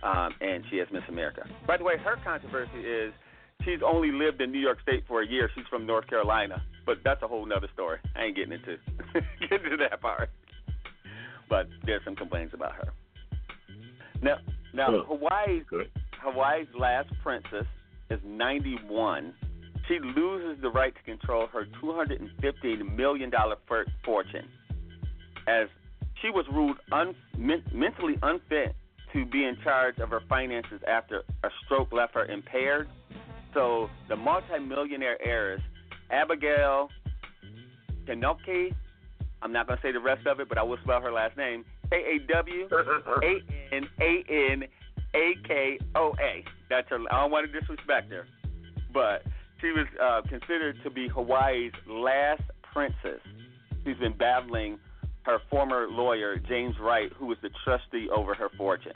um, 0.03 0.35
and 0.41 0.65
she 0.71 0.77
is 0.77 0.89
Miss 0.93 1.03
America. 1.09 1.43
By 1.67 1.77
the 1.77 1.85
way, 1.85 1.95
her 1.99 2.17
controversy 2.25 2.81
is 2.81 3.13
she's 3.65 3.81
only 3.85 4.13
lived 4.13 4.41
in 4.41 4.51
New 4.51 4.61
York 4.61 4.81
State 4.83 5.05
for 5.07 5.23
a 5.23 5.27
year. 5.27 5.51
She's 5.55 5.67
from 5.69 5.87
North 5.87 6.07
Carolina, 6.07 6.63
but 6.87 6.99
that's 7.05 7.23
a 7.23 7.29
whole 7.29 7.45
nother 7.47 7.69
story. 7.75 7.99
I 8.17 8.25
ain't 8.25 8.37
getting 8.37 8.53
into 8.53 8.77
getting 9.41 9.73
into 9.73 9.77
that 9.89 10.01
part. 10.01 10.31
But 11.49 11.69
there's 11.85 12.03
some 12.05 12.17
complaints 12.17 12.55
about 12.55 12.73
her. 12.75 12.93
Now, 14.23 14.37
now 14.73 14.87
Huh. 14.91 15.05
Hawaii's 15.07 15.65
Good. 15.69 15.91
Hawaii's 16.21 16.69
last 16.79 17.11
princess 17.23 17.67
is 18.11 18.21
91, 18.25 19.35
she 19.89 19.99
loses 19.99 20.63
the 20.63 20.71
right 20.71 20.95
to 20.95 21.03
control 21.03 21.47
her 21.49 21.67
$215 21.83 22.97
million 22.97 23.31
fortune 24.05 24.49
as 25.49 25.67
she 26.21 26.31
was 26.31 26.47
ruled 26.53 26.77
un- 26.93 27.17
men- 27.37 27.65
mentally 27.73 28.15
unfit 28.23 28.77
to 29.13 29.27
be 29.27 29.45
in 29.45 29.57
charge 29.65 29.99
of 29.99 30.09
her 30.11 30.21
finances 30.29 30.81
after 30.87 31.23
a 31.43 31.49
stroke 31.65 31.93
left 31.93 32.15
her 32.15 32.25
impaired. 32.27 32.89
So 33.53 33.91
the 34.09 34.17
multimillionaire 34.17 35.19
heiress, 35.21 35.61
Abigail 36.11 36.89
Kanoke, 38.07 38.75
I'm 39.43 39.53
not 39.53 39.67
going 39.67 39.79
to 39.79 39.83
say 39.83 39.93
the 39.93 40.01
rest 40.01 40.27
of 40.27 40.41
it, 40.41 40.49
but 40.49 40.59
I 40.59 40.63
will 40.63 40.79
spell 40.85 41.01
her 41.01 41.13
last 41.13 41.37
name 41.37 41.65
K 41.91 41.97
A 41.97 42.33
W 42.33 42.69
A 43.23 43.75
N 43.75 43.89
A 44.01 44.25
N 44.53 44.65
A 45.15 45.35
K 45.47 45.79
O 45.95 46.15
A. 46.21 46.45
That's 46.71 46.89
her. 46.91 46.99
I 47.11 47.23
don't 47.23 47.31
want 47.31 47.51
to 47.51 47.61
disrespect 47.61 48.11
her, 48.13 48.27
but 48.93 49.25
she 49.61 49.69
was 49.69 49.87
uh, 50.03 50.23
considered 50.29 50.77
to 50.85 50.91
be 50.91 51.09
Hawaii's 51.09 51.73
last 51.89 52.43
princess. 52.73 53.21
She's 53.85 53.97
been 53.97 54.17
battling 54.17 54.79
her 55.23 55.39
former 55.51 55.87
lawyer 55.89 56.37
James 56.37 56.75
Wright, 56.81 57.11
who 57.17 57.27
was 57.27 57.39
the 57.43 57.51
trustee 57.65 58.09
over 58.15 58.35
her 58.35 58.49
fortune. 58.57 58.93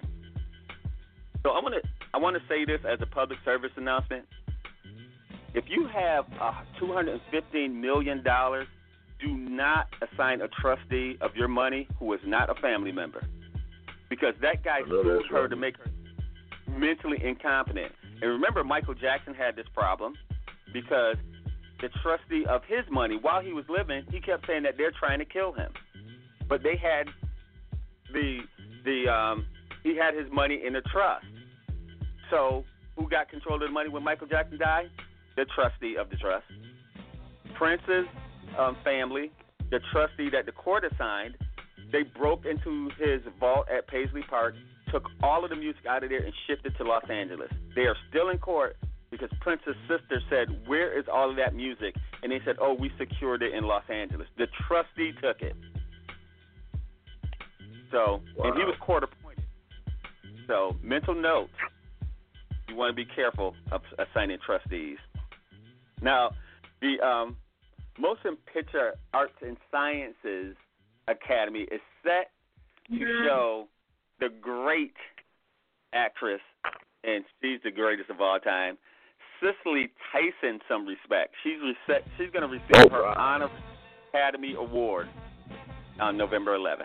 So 1.43 1.51
I'm 1.53 1.63
gonna 1.63 1.77
I 2.15 2.19
want 2.19 2.37
to 2.37 2.43
say 2.49 2.65
this 2.65 2.81
as 2.91 2.99
a 3.03 3.07
public 3.07 3.39
service 3.45 3.71
announcement. 3.77 4.25
If 5.55 5.65
you 5.69 5.87
have 5.87 6.25
uh, 6.41 6.53
215 6.79 7.81
million 7.81 8.23
dollars, 8.23 8.67
do 9.21 9.37
not 9.37 9.89
assign 10.03 10.41
a 10.41 10.49
trustee 10.49 11.17
of 11.21 11.35
your 11.35 11.49
money 11.49 11.89
who 11.99 12.13
is 12.13 12.21
not 12.25 12.51
a 12.51 12.55
family 12.61 12.93
member, 12.93 13.23
because 14.09 14.35
that 14.43 14.63
guy 14.63 14.81
screwed 14.83 15.27
her 15.29 15.43
right. 15.43 15.51
to 15.51 15.57
make 15.57 15.77
her 15.79 15.91
mentally 16.69 17.19
incompetent. 17.23 17.93
And 18.23 18.31
remember, 18.31 18.65
Michael 18.65 18.95
Jackson 18.95 19.35
had 19.35 19.57
this 19.57 19.67
problem 19.75 20.15
because 20.73 21.17
the 21.81 21.89
trustee 22.03 22.47
of 22.47 22.63
his 22.65 22.85
money, 22.91 23.19
while 23.21 23.43
he 23.43 23.53
was 23.53 23.65
living, 23.69 24.05
he 24.11 24.21
kept 24.21 24.47
saying 24.47 24.63
that 24.63 24.77
they're 24.77 24.93
trying 24.99 25.19
to 25.19 25.25
kill 25.25 25.53
him 25.53 25.73
but 26.49 26.63
they 26.63 26.77
had 26.77 27.09
the 28.13 28.41
the 28.85 29.09
um, 29.09 29.47
he 29.83 29.97
had 29.97 30.15
his 30.15 30.31
money 30.33 30.63
in 30.65 30.77
a 30.77 30.83
trust. 30.83 31.27
So 32.31 32.65
who 32.97 33.09
got 33.09 33.29
control 33.29 33.57
of 33.57 33.61
the 33.63 33.69
money 33.69 33.89
when 33.89 34.03
Michael 34.03 34.27
Jackson 34.27 34.59
died? 34.59 34.91
The 35.37 35.45
trustee 35.55 35.97
of 35.97 36.09
the 36.11 36.17
trust. 36.17 36.45
Prince's 37.55 38.07
um, 38.59 38.77
family, 38.85 39.31
the 39.71 39.81
trustee 39.93 40.31
that 40.31 40.47
the 40.47 40.53
court 40.53 40.85
assigned, 40.85 41.37
they 41.93 42.03
broke 42.03 42.45
into 42.47 42.91
his 42.99 43.21
vault 43.39 43.67
at 43.75 43.87
Paisley 43.87 44.23
Park, 44.29 44.55
took 44.91 45.05
all 45.23 45.45
of 45.45 45.51
the 45.51 45.57
music 45.57 45.87
out 45.87 46.03
of 46.05 46.11
there 46.11 46.23
and 46.23 46.33
shipped 46.47 46.67
it 46.67 46.77
to 46.79 46.85
Los 46.85 47.09
Angeles. 47.11 47.51
They 47.75 47.83
are 47.83 47.97
still 48.09 48.29
in 48.31 48.39
court 48.39 48.77
because 49.11 49.31
Prince's 49.41 49.77
sister 49.89 50.21
said, 50.29 50.67
"Where 50.67 50.97
is 50.99 51.07
all 51.13 51.31
of 51.31 51.37
that 51.37 51.55
music?" 51.55 51.97
And 52.23 52.31
they 52.33 52.41
said, 52.45 52.57
"Oh, 52.61 52.75
we 52.75 52.91
secured 52.99 53.43
it 53.43 53.53
in 53.53 53.65
Los 53.65 53.89
Angeles." 53.89 54.29
The 54.37 54.47
trustee 54.67 55.13
took 55.23 55.43
it. 55.43 55.57
So, 57.91 58.23
and 58.43 58.57
he 58.57 58.65
was 58.65 58.75
court 58.81 59.05
appointed. 59.05 59.45
So, 60.47 60.77
mental 60.83 61.15
note: 61.15 61.51
you 62.69 62.77
want 62.77 62.91
to 62.91 62.95
be 62.95 63.05
careful 63.05 63.55
of 63.71 63.83
assigning 63.99 64.39
trustees. 64.45 64.99
Now, 66.03 66.33
the 66.81 67.01
um, 67.01 67.37
Motion 67.99 68.37
Picture 68.53 68.95
Arts 69.15 69.35
and 69.43 69.57
Sciences 69.71 70.57
Academy 71.09 71.67
is 71.71 71.81
set 72.03 72.31
to 72.89 72.95
mm-hmm. 72.95 73.27
show 73.27 73.69
the 74.21 74.29
great 74.41 74.95
actress, 75.93 76.41
and 77.05 77.25
she's 77.41 77.61
the 77.65 77.71
greatest 77.71 78.11
of 78.11 78.21
all 78.21 78.39
time, 78.39 78.77
Cicely 79.41 79.91
Tyson, 80.13 80.61
some 80.69 80.87
respect. 80.87 81.35
She's 81.43 81.59
rece- 81.59 82.05
she's 82.17 82.31
going 82.33 82.43
to 82.43 82.49
receive 82.49 82.87
oh, 82.87 82.89
her 82.91 83.07
honor 83.07 83.49
Academy 84.11 84.55
Award 84.59 85.09
on 86.01 86.17
November 86.17 86.57
11th. 86.57 86.85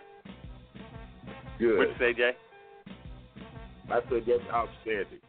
Good. 1.60 1.78
What 1.78 1.88
you 1.90 1.96
say, 2.00 2.14
Jay? 2.14 2.32
I 3.90 4.00
said 4.10 4.24
that's 4.26 4.42
outstanding. 4.52 5.20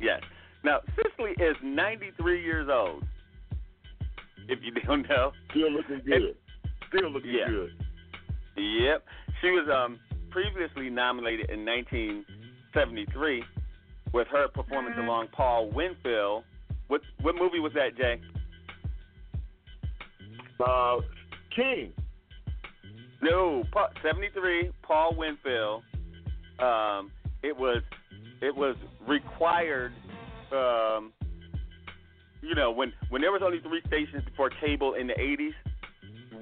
Yes. 0.00 0.20
Now, 0.64 0.80
Cicely 0.96 1.30
is 1.42 1.56
93 1.62 2.42
years 2.42 2.68
old. 2.70 3.04
If 4.48 4.58
you 4.62 4.72
don't 4.82 5.08
know. 5.08 5.32
Still 5.50 5.70
looking 5.72 6.00
good. 6.04 6.36
Still 6.88 7.10
looking 7.10 7.32
Yeah. 7.32 7.48
good. 7.48 7.70
Yep. 8.56 9.04
She 9.40 9.50
was 9.50 9.68
um 9.74 9.98
previously 10.30 10.90
nominated 10.90 11.50
in 11.50 11.64
1973 11.64 13.42
with 14.12 14.26
her 14.28 14.48
performance 14.48 14.96
along 14.98 15.28
Paul 15.32 15.70
Winfield. 15.70 16.44
What 16.88 17.00
what 17.22 17.34
movie 17.36 17.60
was 17.60 17.72
that, 17.74 17.96
Jay? 17.96 18.20
Uh, 20.64 20.98
King. 21.54 21.92
No, 23.22 23.64
Pa- 23.72 23.90
73. 24.02 24.70
Paul 24.82 25.14
Winfield. 25.16 25.82
Um, 26.58 27.10
it 27.42 27.56
was 27.56 27.82
it 28.40 28.54
was 28.54 28.76
required. 29.06 29.92
Um, 30.52 31.12
you 32.46 32.54
know, 32.54 32.70
when 32.70 32.92
when 33.10 33.22
there 33.22 33.32
was 33.32 33.42
only 33.44 33.60
three 33.60 33.80
stations 33.86 34.24
before 34.24 34.50
cable 34.60 34.94
in 34.94 35.06
the 35.06 35.14
80s, 35.14 35.54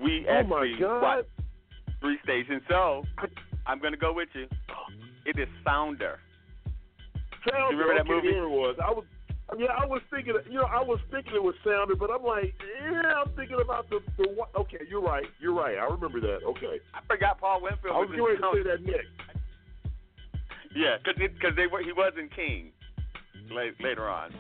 we 0.03 0.27
Oh, 0.29 0.33
actually 0.33 0.77
watched 0.81 1.29
three 2.01 2.19
stations. 2.25 2.63
So 2.69 3.05
I'm 3.67 3.79
gonna 3.81 3.97
go 3.97 4.13
with 4.13 4.29
you. 4.35 4.47
It 5.25 5.39
is 5.39 5.49
Sounder. 5.65 6.19
Sounder. 7.49 7.73
You 7.75 7.79
remember 7.79 7.95
that 8.03 8.07
movie? 8.09 8.29
It 8.37 8.49
was. 8.49 8.77
I 8.83 8.91
was. 8.91 9.05
Yeah, 9.59 9.67
I 9.79 9.85
was 9.85 10.01
thinking. 10.11 10.35
You 10.51 10.59
know, 10.61 10.65
I 10.71 10.81
was 10.83 10.99
thinking 11.11 11.35
it 11.35 11.43
was 11.43 11.55
Sounder, 11.63 11.95
but 11.95 12.11
I'm 12.11 12.25
like, 12.25 12.55
yeah, 12.81 13.21
I'm 13.23 13.29
thinking 13.37 13.59
about 13.61 13.89
the 13.91 14.01
the. 14.17 14.31
one- 14.31 14.49
Okay, 14.57 14.79
you're 14.89 15.03
right. 15.03 15.27
You're 15.41 15.55
right. 15.55 15.77
I 15.79 15.85
remember 15.85 16.21
that. 16.21 16.41
Okay. 16.57 16.81
I 16.95 17.01
forgot 17.07 17.39
Paul 17.39 17.61
Winfield 17.63 17.95
I 17.95 17.99
was 18.01 18.09
was 18.09 18.17
getting 18.17 18.37
to 18.41 18.51
say 18.55 18.63
that 18.71 18.83
next. 18.85 19.13
Yeah, 20.75 20.97
because 21.05 21.55
they 21.57 21.67
were 21.67 21.83
he 21.83 21.93
was 21.93 22.13
in 22.19 22.29
King 22.31 22.73
la- 23.51 23.77
later 23.81 24.09
on, 24.09 24.33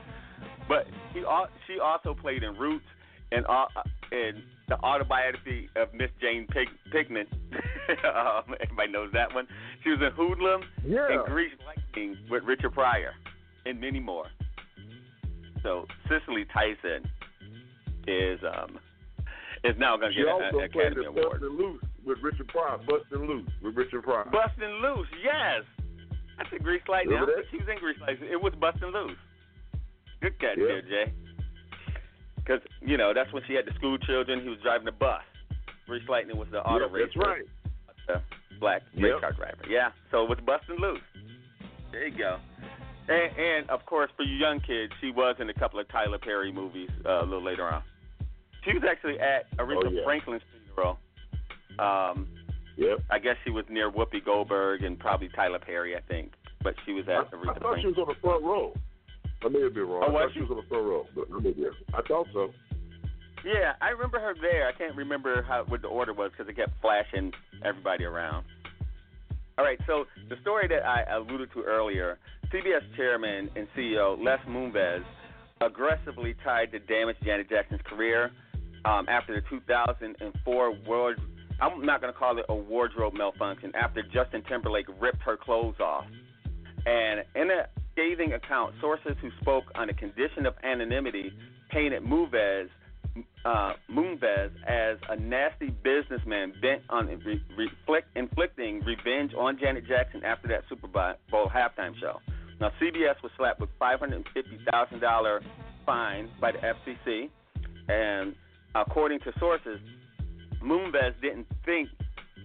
but 0.68 0.86
he 1.12 1.22
she 1.66 1.78
also 1.80 2.14
played 2.14 2.42
in 2.42 2.54
Roots 2.56 2.84
and 3.30 3.44
uh, 3.46 3.66
in 4.10 4.42
the 4.68 4.78
autobiography 4.82 5.68
of 5.76 5.92
Miss 5.94 6.10
Jane 6.20 6.46
Pig- 6.50 6.68
Pigman. 6.92 7.26
um, 8.14 8.54
everybody 8.60 8.90
knows 8.92 9.10
that 9.12 9.34
one. 9.34 9.46
She 9.82 9.90
was 9.90 10.00
in 10.00 10.12
Hoodlum 10.12 10.62
Yeah. 10.86 11.06
and 11.10 11.24
Grease 11.26 11.52
Lightning 11.66 12.16
with 12.30 12.42
Richard 12.44 12.72
Pryor, 12.72 13.12
and 13.66 13.80
many 13.80 14.00
more. 14.00 14.26
So 15.62 15.86
Cicely 16.08 16.44
Tyson 16.52 17.08
is 18.06 18.40
um 18.42 18.78
is 19.64 19.76
now 19.78 19.96
going 19.96 20.12
to 20.12 20.18
get 20.18 20.26
also 20.28 20.58
an 20.58 20.70
played 20.72 20.90
Academy 20.92 21.02
in 21.06 21.08
Award. 21.08 21.40
Bustin' 21.40 21.56
Loose 21.56 21.82
with 22.04 22.18
Richard 22.22 22.48
Pryor. 22.48 22.78
Bustin' 22.78 23.26
Loose 23.28 23.48
with 23.62 23.76
Richard 23.76 24.02
Pryor. 24.02 24.24
Bustin' 24.24 24.82
Loose, 24.82 25.06
yes. 25.22 25.62
That's 26.36 26.50
a 26.52 26.58
Grease 26.58 26.82
Lightning. 26.88 27.14
Remember 27.14 27.32
I 27.32 27.36
think 27.42 27.46
She 27.52 27.56
was 27.58 27.68
in 27.70 27.78
Grease 27.78 27.98
Lightning. 28.00 28.28
It 28.32 28.42
was 28.42 28.52
Bustin' 28.60 28.90
Loose. 28.92 29.16
Good 30.22 30.34
Yeah. 30.40 30.54
there, 30.66 30.82
Jay. 30.82 31.12
Because, 32.36 32.60
you 32.80 32.96
know, 32.96 33.12
that's 33.14 33.32
when 33.32 33.42
she 33.46 33.54
had 33.54 33.66
the 33.66 33.72
school 33.74 33.98
children. 33.98 34.40
He 34.42 34.48
was 34.48 34.58
driving 34.62 34.84
the 34.86 34.92
bus. 34.92 35.22
Grease 35.86 36.08
Lightning 36.08 36.36
was 36.36 36.48
the 36.50 36.62
auto 36.64 36.86
Yeah, 36.88 36.92
racer. 36.92 37.06
that's 37.06 37.26
right. 37.26 37.44
The 38.08 38.22
black 38.58 38.82
race 38.96 39.20
car 39.20 39.32
driver. 39.32 39.62
Yeah, 39.68 39.90
so 40.10 40.24
it 40.24 40.28
was 40.30 40.38
Bustin' 40.40 40.76
Loose. 40.76 41.00
There 41.92 42.06
you 42.06 42.16
go. 42.16 42.38
And, 43.08 43.36
and, 43.36 43.70
of 43.70 43.84
course, 43.86 44.10
for 44.16 44.22
you 44.22 44.34
young 44.36 44.60
kids, 44.60 44.92
she 45.00 45.10
was 45.10 45.36
in 45.40 45.50
a 45.50 45.54
couple 45.54 45.78
of 45.80 45.88
Tyler 45.88 46.18
Perry 46.18 46.52
movies 46.52 46.90
uh, 47.04 47.20
a 47.22 47.24
little 47.24 47.42
later 47.42 47.66
on. 47.68 47.82
She 48.64 48.72
was 48.72 48.82
actually 48.88 49.18
at 49.20 49.50
Aretha 49.58 49.86
Oh, 49.86 49.90
yeah. 49.90 50.04
Franklin's 50.04 50.42
funeral. 50.66 50.98
Um, 51.78 52.28
Yep. 52.76 53.00
I 53.10 53.18
guess 53.18 53.36
she 53.44 53.50
was 53.50 53.64
near 53.68 53.90
Whoopi 53.90 54.24
Goldberg 54.24 54.82
and 54.82 54.98
probably 54.98 55.28
Tyler 55.28 55.58
Perry, 55.58 55.94
I 55.94 56.00
think. 56.00 56.32
But 56.62 56.74
she 56.86 56.92
was 56.92 57.06
at 57.06 57.16
I 57.16 57.24
Aretha 57.24 57.60
thought 57.60 57.80
she 57.80 57.86
was 57.88 57.98
on 57.98 58.08
the 58.08 58.14
front 58.14 58.42
row. 58.42 58.72
I 59.44 59.48
may 59.48 59.62
have 59.62 59.74
been 59.74 59.88
wrong. 59.88 60.04
Oh, 60.04 60.08
I 60.08 60.10
was 60.10 60.22
thought 60.22 60.34
she 60.34 60.40
was 60.40 60.50
on 60.50 60.56
the 60.56 60.68
front 60.68 60.84
row, 60.84 61.06
but 61.14 61.24
I 61.34 61.40
may 61.40 61.52
be. 61.52 61.66
I 61.94 62.02
thought 62.02 62.26
so. 62.32 62.52
Yeah, 63.44 63.72
I 63.80 63.90
remember 63.90 64.20
her 64.20 64.34
there. 64.40 64.68
I 64.68 64.72
can't 64.72 64.94
remember 64.96 65.42
how 65.42 65.64
what 65.66 65.82
the 65.82 65.88
order 65.88 66.12
was 66.12 66.30
because 66.30 66.48
it 66.48 66.56
kept 66.56 66.80
flashing 66.80 67.32
everybody 67.64 68.04
around. 68.04 68.44
All 69.58 69.64
right, 69.64 69.78
so 69.86 70.06
the 70.28 70.36
story 70.40 70.66
that 70.68 70.86
I 70.86 71.02
alluded 71.14 71.52
to 71.52 71.62
earlier, 71.62 72.18
CBS 72.52 72.80
chairman 72.96 73.50
and 73.54 73.66
CEO 73.76 74.16
Les 74.22 74.38
Moonves 74.48 75.04
aggressively 75.60 76.34
tried 76.42 76.72
to 76.72 76.78
damage 76.78 77.16
Janet 77.22 77.50
Jackson's 77.50 77.82
career 77.84 78.30
um, 78.84 79.06
after 79.08 79.34
the 79.34 79.42
2004 79.48 80.74
World. 80.86 81.16
I'm 81.60 81.84
not 81.84 82.00
going 82.00 82.12
to 82.12 82.18
call 82.18 82.38
it 82.38 82.46
a 82.48 82.54
wardrobe 82.54 83.14
malfunction. 83.14 83.72
After 83.74 84.02
Justin 84.02 84.42
Timberlake 84.48 84.86
ripped 85.00 85.22
her 85.22 85.36
clothes 85.36 85.78
off, 85.80 86.06
and 86.86 87.22
in 87.36 87.50
a 87.50 87.66
scathing 87.92 88.32
account, 88.32 88.74
sources 88.80 89.16
who 89.20 89.30
spoke 89.40 89.64
on 89.74 89.88
a 89.88 89.94
condition 89.94 90.46
of 90.46 90.54
anonymity 90.64 91.32
painted 91.70 92.02
Moonves 92.02 92.68
uh, 93.44 93.72
Moonves 93.90 94.50
as 94.66 94.98
a 95.08 95.16
nasty 95.16 95.68
businessman 95.82 96.52
bent 96.62 96.82
on 96.88 97.06
re- 97.06 98.02
inflicting 98.16 98.80
revenge 98.84 99.32
on 99.36 99.58
Janet 99.58 99.86
Jackson 99.86 100.24
after 100.24 100.48
that 100.48 100.62
Super 100.68 100.86
Bowl 100.86 101.50
halftime 101.54 101.98
show. 102.00 102.20
Now, 102.60 102.70
CBS 102.80 103.20
was 103.22 103.32
slapped 103.36 103.60
with 103.60 103.70
$550,000 103.80 105.40
fine 105.84 106.30
by 106.40 106.52
the 106.52 106.58
FCC, 106.58 107.28
and 107.88 108.34
according 108.74 109.18
to 109.20 109.32
sources, 109.38 109.80
Moonves 110.62 111.20
didn't 111.20 111.46
think 111.64 111.88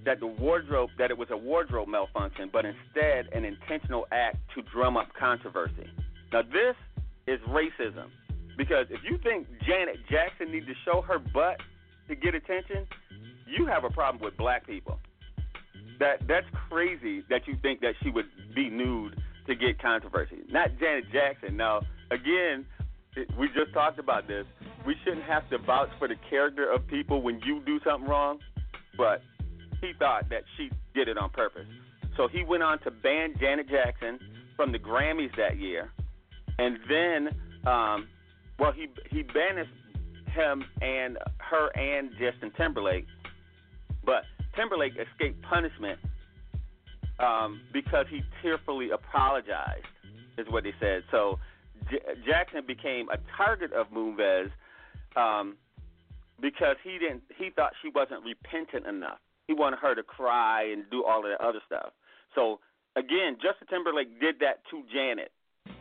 that 0.06 0.20
the 0.20 0.28
wardrobe 0.28 0.90
that 0.98 1.12
it 1.12 1.18
was 1.18 1.30
a 1.32 1.38
wardrobe 1.38 1.88
malfunction, 1.88 2.50
but 2.52 2.66
instead 2.66 3.34
an 3.34 3.46
intentional 3.46 4.08
act 4.12 4.38
to 4.56 4.62
drum 4.74 4.98
up 4.98 5.08
controversy. 5.20 5.90
Now 6.32 6.42
this 6.42 6.76
is 7.28 7.40
racism 7.48 8.10
because 8.58 8.88
if 8.90 9.02
you 9.04 9.18
think 9.24 9.48
Janet 9.66 9.98
Jackson 10.10 10.52
needs 10.52 10.66
to 10.68 10.74
show 10.86 11.02
her 11.02 11.20
butt 11.20 11.58
to 12.08 12.16
get 12.16 12.36
attention, 12.36 12.88
you 13.46 13.66
have 13.66 13.84
a 13.84 13.90
problem 13.90 14.24
with 14.24 14.36
black 14.38 14.66
people. 14.66 15.00
That 16.00 16.28
that's 16.28 16.46
crazy 16.70 17.24
that 17.30 17.48
you 17.48 17.56
think 17.62 17.82
that 17.82 17.94
she 18.04 18.10
would 18.10 18.26
be 18.56 18.70
nude 18.70 19.22
to 19.48 19.56
get 19.56 19.82
controversy. 19.82 20.38
Not 20.50 20.72
Janet 20.80 21.06
Jackson. 21.12 21.58
Now, 21.58 21.82
again, 22.12 22.66
we 23.38 23.48
just 23.48 23.74
talked 23.74 24.00
about 24.00 24.28
this. 24.28 24.46
We 24.86 24.96
shouldn't 25.04 25.24
have 25.24 25.50
to 25.50 25.58
vouch 25.58 25.90
for 25.98 26.08
the 26.08 26.16
character 26.30 26.72
of 26.72 26.86
people 26.88 27.22
when 27.22 27.40
you 27.46 27.62
do 27.66 27.80
something 27.84 28.08
wrong, 28.08 28.40
but 28.98 29.22
he 29.82 29.94
thought 29.98 30.30
that 30.30 30.44
she 30.56 30.70
did 30.94 31.08
it 31.08 31.18
on 31.18 31.30
purpose. 31.30 31.68
So 32.16 32.28
he 32.28 32.44
went 32.44 32.64
on 32.64 32.80
to 32.80 32.92
ban 32.92 33.36
Janet 33.40 33.70
Jackson 33.70 34.20
from 34.56 34.72
the 34.72 34.80
Grammys 34.80 35.36
that 35.38 35.58
year, 35.58 35.92
and 36.58 36.78
then, 36.90 37.30
um, 37.68 38.08
well, 38.58 38.72
he 38.72 38.88
he 39.10 39.22
banished 39.22 39.72
him 40.34 40.64
and 40.82 41.18
her 41.38 41.70
and 41.78 42.12
Justin 42.20 42.52
Timberlake, 42.58 43.06
but 44.04 44.24
Timberlake 44.56 44.94
escaped 44.94 45.42
punishment 45.44 46.00
um, 47.20 47.62
because 47.72 48.06
he 48.10 48.24
tearfully 48.42 48.90
apologized, 48.92 49.86
is 50.38 50.48
what 50.50 50.64
they 50.64 50.74
said. 50.80 51.04
So 51.12 51.40
J- 51.90 52.02
Jackson 52.26 52.62
became 52.66 53.10
a 53.10 53.18
target 53.36 53.74
of 53.74 53.88
Moonves 53.92 54.52
um, 55.16 55.56
because 56.42 56.78
he 56.84 56.98
didn't. 56.98 57.24
He 57.38 57.52
thought 57.52 57.74
she 57.82 57.90
wasn't 57.90 58.24
repentant 58.24 58.88
enough. 58.88 59.20
He 59.48 59.54
wanted 59.54 59.80
her 59.80 59.96
to 59.96 60.04
cry 60.04 60.70
and 60.72 60.84
do 60.92 61.04
all 61.04 61.20
of 61.20 61.32
that 61.32 61.44
other 61.44 61.60
stuff. 61.66 61.94
So 62.36 62.60
again, 62.96 63.38
Justin 63.42 63.68
Timberlake 63.70 64.20
did 64.20 64.36
that 64.42 64.60
to 64.72 64.84
Janet. 64.94 65.32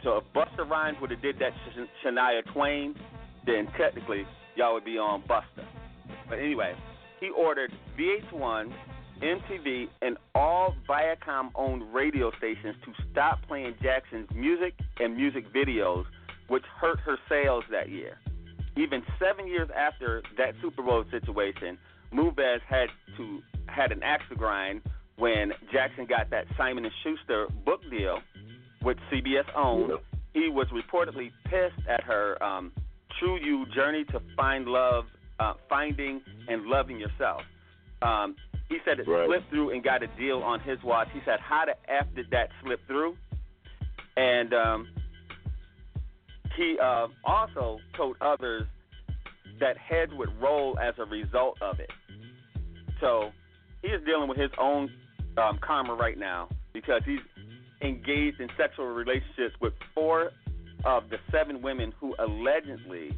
So 0.02 0.18
if 0.18 0.24
Busta 0.34 0.68
Rhymes 0.68 0.98
would 1.00 1.10
have 1.10 1.22
did 1.22 1.38
that 1.40 1.52
to 1.52 1.86
Shania 2.04 2.42
Twain, 2.52 2.94
then 3.44 3.68
technically 3.78 4.24
y'all 4.56 4.74
would 4.74 4.84
be 4.84 4.98
on 4.98 5.22
Busta. 5.22 5.64
But 6.28 6.38
anyway, 6.38 6.74
he 7.20 7.30
ordered 7.30 7.72
VH1, 7.98 8.72
MTV, 9.22 9.88
and 10.02 10.16
all 10.34 10.74
Viacom-owned 10.88 11.94
radio 11.94 12.30
stations 12.38 12.76
to 12.84 12.92
stop 13.10 13.38
playing 13.48 13.74
Jackson's 13.82 14.28
music 14.34 14.74
and 14.98 15.16
music 15.16 15.52
videos, 15.52 16.04
which 16.48 16.64
hurt 16.80 17.00
her 17.00 17.16
sales 17.28 17.64
that 17.70 17.88
year. 17.88 18.18
Even 18.76 19.02
seven 19.18 19.48
years 19.48 19.68
after 19.74 20.22
that 20.36 20.54
Super 20.60 20.82
Bowl 20.82 21.04
situation, 21.10 21.78
Moonves 22.12 22.60
had 22.68 22.88
to 23.16 23.40
had 23.68 23.92
an 23.92 24.02
axe 24.02 24.24
to 24.30 24.36
grind 24.36 24.82
when 25.16 25.52
Jackson 25.72 26.06
got 26.06 26.30
that 26.30 26.46
Simon 26.56 26.84
and 26.84 26.94
Schuster 27.02 27.46
book 27.64 27.80
deal, 27.90 28.18
which 28.82 28.98
CBS 29.12 29.44
owned. 29.56 29.92
He 30.34 30.50
was 30.50 30.66
reportedly 30.68 31.30
pissed 31.44 31.86
at 31.88 32.02
her 32.04 32.42
um, 32.42 32.72
True 33.18 33.38
You 33.42 33.64
Journey 33.74 34.04
to 34.12 34.20
Find 34.36 34.66
Love, 34.66 35.04
uh, 35.40 35.54
Finding 35.68 36.20
and 36.48 36.66
Loving 36.66 36.98
Yourself. 36.98 37.42
Um, 38.02 38.36
he 38.68 38.78
said 38.84 38.98
it 39.00 39.08
Right. 39.08 39.26
slipped 39.26 39.48
through 39.50 39.70
and 39.70 39.82
got 39.82 40.02
a 40.02 40.08
deal 40.18 40.38
on 40.42 40.60
his 40.60 40.82
watch. 40.82 41.08
He 41.14 41.20
said, 41.24 41.40
How 41.40 41.64
the 41.64 41.76
F 41.90 42.06
did 42.14 42.30
that 42.30 42.50
slip 42.62 42.80
through? 42.86 43.16
And 44.16 44.52
um, 44.52 44.88
he 46.56 46.76
uh, 46.82 47.06
also 47.24 47.78
told 47.96 48.16
others 48.20 48.64
that 49.60 49.76
heads 49.78 50.12
would 50.14 50.30
roll 50.40 50.78
as 50.78 50.94
a 50.98 51.04
result 51.04 51.56
of 51.62 51.80
it. 51.80 51.90
So 53.00 53.30
he 53.86 53.92
is 53.92 54.04
dealing 54.04 54.28
with 54.28 54.38
his 54.38 54.50
own 54.58 54.90
um, 55.38 55.58
karma 55.64 55.94
right 55.94 56.18
now 56.18 56.48
because 56.72 57.02
he's 57.04 57.20
engaged 57.82 58.40
in 58.40 58.48
sexual 58.56 58.86
relationships 58.86 59.54
with 59.60 59.72
four 59.94 60.32
of 60.84 61.08
the 61.10 61.18
seven 61.30 61.62
women 61.62 61.92
who 62.00 62.14
allegedly, 62.18 63.16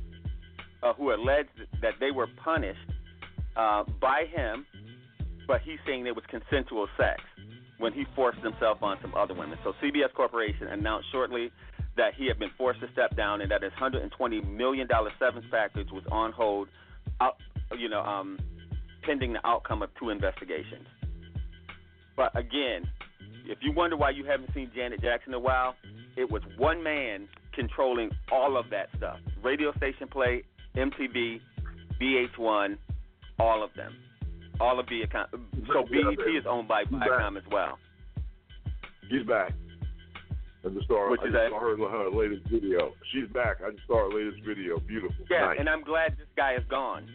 uh, 0.83 0.93
who 0.95 1.13
alleged 1.13 1.51
that 1.81 1.95
they 2.01 2.11
were 2.11 2.27
punished 2.45 2.79
uh, 3.57 3.85
by 4.01 4.25
him, 4.31 4.67
but 5.47 5.61
he's 5.63 5.79
saying 5.87 6.07
it 6.07 6.15
was 6.15 6.25
consensual 6.29 6.87
sex 6.97 7.23
when 7.79 7.93
he 7.93 8.05
forced 8.15 8.41
himself 8.41 8.83
on 8.83 8.99
some 9.01 9.15
other 9.15 9.35
women. 9.35 9.59
So 9.65 9.73
CBS 9.83 10.13
Corporation 10.15 10.67
announced 10.67 11.09
shortly 11.13 11.51
that 11.97 12.15
he 12.15 12.27
had 12.27 12.39
been 12.39 12.51
forced 12.59 12.81
to 12.81 12.91
step 12.93 13.17
down 13.17 13.41
and 13.41 13.51
that 13.51 13.63
his 13.63 13.73
120 13.73 14.41
million 14.43 14.87
dollar 14.87 15.11
severance 15.19 15.47
package 15.51 15.91
was 15.91 16.05
on 16.13 16.33
hold, 16.33 16.69
out, 17.21 17.37
you 17.77 17.89
know, 17.89 18.03
um, 18.03 18.39
pending 19.03 19.33
the 19.33 19.47
outcome 19.47 19.83
of 19.83 19.91
two 19.99 20.11
investigations. 20.11 20.87
But 22.17 22.37
again, 22.37 22.83
if 23.47 23.59
you 23.63 23.73
wonder 23.73 23.97
why 23.97 24.11
you 24.11 24.25
haven't 24.25 24.53
seen 24.55 24.71
Janet 24.75 25.01
Jackson 25.01 25.31
in 25.33 25.35
a 25.35 25.41
while, 25.41 25.75
it 26.17 26.31
was 26.31 26.43
one 26.57 26.83
man 26.83 27.29
controlling 27.55 28.11
all 28.31 28.57
of 28.57 28.71
that 28.71 28.89
stuff. 28.97 29.19
Radio 29.43 29.73
station 29.77 30.09
play, 30.09 30.43
MTV, 30.77 31.41
VH1, 32.01 32.77
all 33.39 33.63
of 33.63 33.71
them. 33.75 33.97
All 34.61 34.81
of 34.81 34.87
Viacom. 34.87 35.27
So 35.73 35.85
BET 35.85 36.27
is 36.37 36.45
owned 36.49 36.67
by 36.67 36.85
Viacom 36.85 37.37
as 37.37 37.45
well. 37.51 37.79
She's 39.09 39.25
back. 39.27 39.53
I 40.65 40.69
just 40.71 40.89
saw, 40.89 41.09
What 41.09 41.21
I 41.21 41.27
you 41.27 41.33
just 41.33 41.51
saw 41.51 41.61
her, 41.61 41.77
her 41.77 42.11
latest 42.11 42.49
video. 42.51 42.93
She's 43.13 43.29
back. 43.33 43.59
I 43.65 43.71
just 43.71 43.87
saw 43.87 44.11
her 44.11 44.15
latest 44.15 44.45
video. 44.45 44.79
Beautiful. 44.81 45.25
Yeah, 45.31 45.47
nice. 45.47 45.57
and 45.61 45.69
I'm 45.69 45.83
glad 45.85 46.17
this 46.19 46.27
guy 46.37 46.55
is 46.55 46.65
gone. 46.69 47.09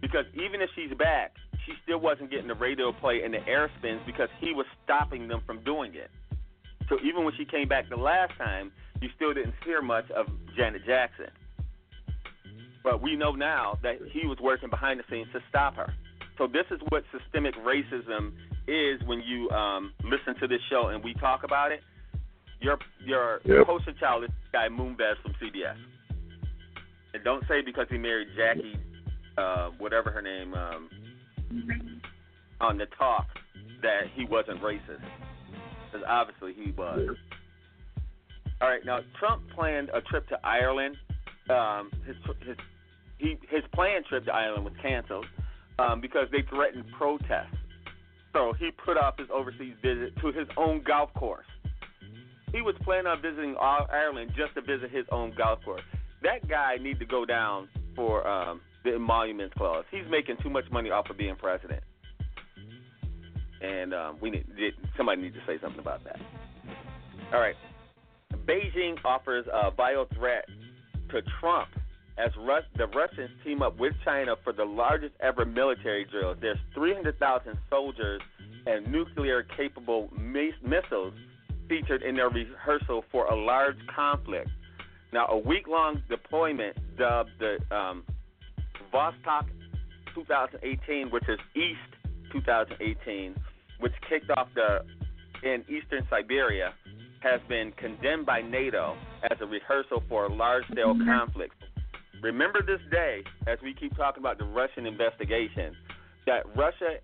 Because 0.00 0.24
even 0.34 0.60
if 0.60 0.70
she's 0.74 0.96
back, 0.96 1.34
she 1.66 1.72
still 1.82 1.98
wasn't 1.98 2.30
getting 2.30 2.48
the 2.48 2.54
radio 2.54 2.92
play 2.92 3.22
and 3.22 3.34
the 3.34 3.46
air 3.46 3.70
spins 3.78 4.00
because 4.06 4.28
he 4.40 4.52
was 4.52 4.66
stopping 4.84 5.28
them 5.28 5.42
from 5.46 5.62
doing 5.64 5.94
it. 5.94 6.10
So 6.88 6.98
even 7.04 7.24
when 7.24 7.34
she 7.36 7.44
came 7.44 7.68
back 7.68 7.88
the 7.88 7.96
last 7.96 8.32
time, 8.38 8.72
you 9.00 9.08
still 9.14 9.32
didn't 9.32 9.54
hear 9.64 9.82
much 9.82 10.10
of 10.10 10.26
Janet 10.56 10.82
Jackson. 10.86 11.26
But 12.82 13.02
we 13.02 13.14
know 13.14 13.32
now 13.32 13.78
that 13.82 13.96
he 14.10 14.26
was 14.26 14.38
working 14.40 14.70
behind 14.70 14.98
the 15.00 15.04
scenes 15.10 15.28
to 15.32 15.40
stop 15.48 15.76
her. 15.76 15.92
So 16.38 16.46
this 16.46 16.64
is 16.70 16.80
what 16.88 17.04
systemic 17.12 17.54
racism 17.56 18.32
is 18.66 19.02
when 19.06 19.20
you 19.20 19.50
um, 19.50 19.92
listen 20.02 20.34
to 20.40 20.48
this 20.48 20.60
show 20.70 20.88
and 20.88 21.04
we 21.04 21.14
talk 21.14 21.44
about 21.44 21.72
it. 21.72 21.82
Your 22.60 22.78
your 23.04 23.40
Yep. 23.44 23.66
poster 23.66 23.92
child 23.92 24.24
is 24.24 24.30
this 24.30 24.52
guy 24.52 24.68
Moonves 24.68 25.20
from 25.22 25.32
CBS. 25.40 25.76
And 27.14 27.24
don't 27.24 27.46
say 27.48 27.62
because 27.62 27.86
he 27.90 27.98
married 27.98 28.28
Jackie, 28.36 28.78
uh, 29.40 29.70
whatever 29.78 30.10
her 30.10 30.22
name, 30.22 30.54
um, 30.54 30.90
on 32.60 32.78
the 32.78 32.86
talk 32.98 33.26
that 33.82 34.02
he 34.14 34.24
wasn't 34.24 34.60
racist. 34.60 35.02
Because 35.90 36.06
obviously 36.08 36.52
he 36.52 36.70
was. 36.72 37.16
All 38.60 38.68
right, 38.68 38.84
now 38.84 39.00
Trump 39.18 39.42
planned 39.54 39.88
a 39.90 40.00
trip 40.02 40.28
to 40.28 40.38
Ireland. 40.46 40.96
Um, 41.48 41.90
his 42.06 42.16
his 42.46 42.56
he 43.18 43.36
his 43.48 43.62
planned 43.74 44.04
trip 44.06 44.24
to 44.26 44.32
Ireland 44.32 44.64
was 44.64 44.74
canceled 44.82 45.26
um, 45.78 46.00
because 46.00 46.28
they 46.30 46.42
threatened 46.48 46.84
protests. 46.96 47.56
So 48.32 48.52
he 48.58 48.70
put 48.84 48.96
off 48.96 49.18
his 49.18 49.28
overseas 49.32 49.74
visit 49.82 50.16
to 50.20 50.28
his 50.28 50.46
own 50.56 50.82
golf 50.86 51.12
course. 51.14 51.46
He 52.52 52.62
was 52.62 52.74
planning 52.82 53.06
on 53.06 53.22
visiting 53.22 53.56
Ireland 53.60 54.32
just 54.36 54.54
to 54.54 54.60
visit 54.60 54.90
his 54.90 55.06
own 55.10 55.32
golf 55.36 55.64
course. 55.64 55.82
That 56.22 56.48
guy 56.48 56.76
need 56.80 56.98
to 56.98 57.06
go 57.06 57.24
down 57.24 57.68
for 57.96 58.26
um, 58.26 58.60
the 58.84 58.94
emoluments 58.94 59.54
clause. 59.56 59.84
He's 59.90 60.08
making 60.10 60.36
too 60.42 60.50
much 60.50 60.64
money 60.70 60.90
off 60.90 61.10
of 61.10 61.16
being 61.16 61.36
president, 61.36 61.82
and 63.60 63.94
um, 63.94 64.18
we 64.20 64.30
need 64.30 64.46
somebody 64.96 65.22
needs 65.22 65.36
to 65.36 65.42
say 65.46 65.60
something 65.60 65.80
about 65.80 66.04
that. 66.04 66.18
All 67.32 67.40
right, 67.40 67.56
Beijing 68.46 68.96
offers 69.04 69.46
a 69.52 69.70
bio 69.70 70.06
threat 70.14 70.46
to 71.10 71.22
Trump 71.40 71.68
as 72.18 72.30
Rus- 72.38 72.64
the 72.76 72.86
Russians 72.88 73.30
team 73.44 73.62
up 73.62 73.78
with 73.78 73.92
China 74.04 74.34
for 74.44 74.52
the 74.52 74.64
largest 74.64 75.14
ever 75.20 75.44
military 75.44 76.04
drills. 76.04 76.36
There's 76.40 76.58
300,000 76.74 77.56
soldiers 77.68 78.20
and 78.66 78.90
nuclear-capable 78.90 80.10
mis- 80.18 80.52
missiles 80.62 81.14
featured 81.68 82.02
in 82.02 82.16
their 82.16 82.28
rehearsal 82.28 83.04
for 83.10 83.26
a 83.26 83.34
large 83.34 83.78
conflict. 83.94 84.50
Now, 85.12 85.26
a 85.28 85.38
week-long 85.38 86.02
deployment 86.08 86.76
dubbed 86.96 87.30
the 87.38 87.58
um, 87.74 88.04
Vostok 88.92 89.46
2018, 90.14 91.10
which 91.10 91.28
is 91.28 91.38
East 91.54 91.78
2018, 92.32 93.34
which 93.78 93.92
kicked 94.08 94.30
off 94.30 94.48
the 94.54 94.84
in 95.42 95.64
eastern 95.68 96.06
Siberia, 96.10 96.74
has 97.20 97.40
been 97.48 97.72
condemned 97.72 98.26
by 98.26 98.42
NATO 98.42 98.96
as 99.30 99.38
a 99.40 99.46
rehearsal 99.46 100.02
for 100.08 100.26
a 100.26 100.34
large-scale 100.34 100.94
mm-hmm. 100.94 101.08
conflict. 101.08 101.54
Remember 102.22 102.60
this 102.62 102.80
day, 102.90 103.22
as 103.46 103.58
we 103.62 103.72
keep 103.72 103.96
talking 103.96 104.22
about 104.22 104.38
the 104.38 104.44
Russian 104.44 104.86
investigation, 104.86 105.74
that 106.26 106.44
Russia 106.56 106.96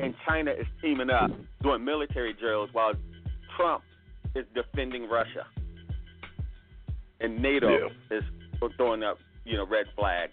and 0.00 0.14
China 0.26 0.52
is 0.52 0.66
teaming 0.80 1.10
up 1.10 1.30
doing 1.62 1.84
military 1.84 2.32
drills 2.32 2.68
while 2.72 2.92
Trump 3.56 3.82
is 4.34 4.44
defending 4.54 5.08
Russia. 5.08 5.46
And 7.20 7.40
NATO 7.40 7.90
is 8.10 8.22
throwing 8.76 9.02
up, 9.02 9.18
you 9.44 9.56
know, 9.56 9.66
red 9.66 9.86
flags. 9.96 10.32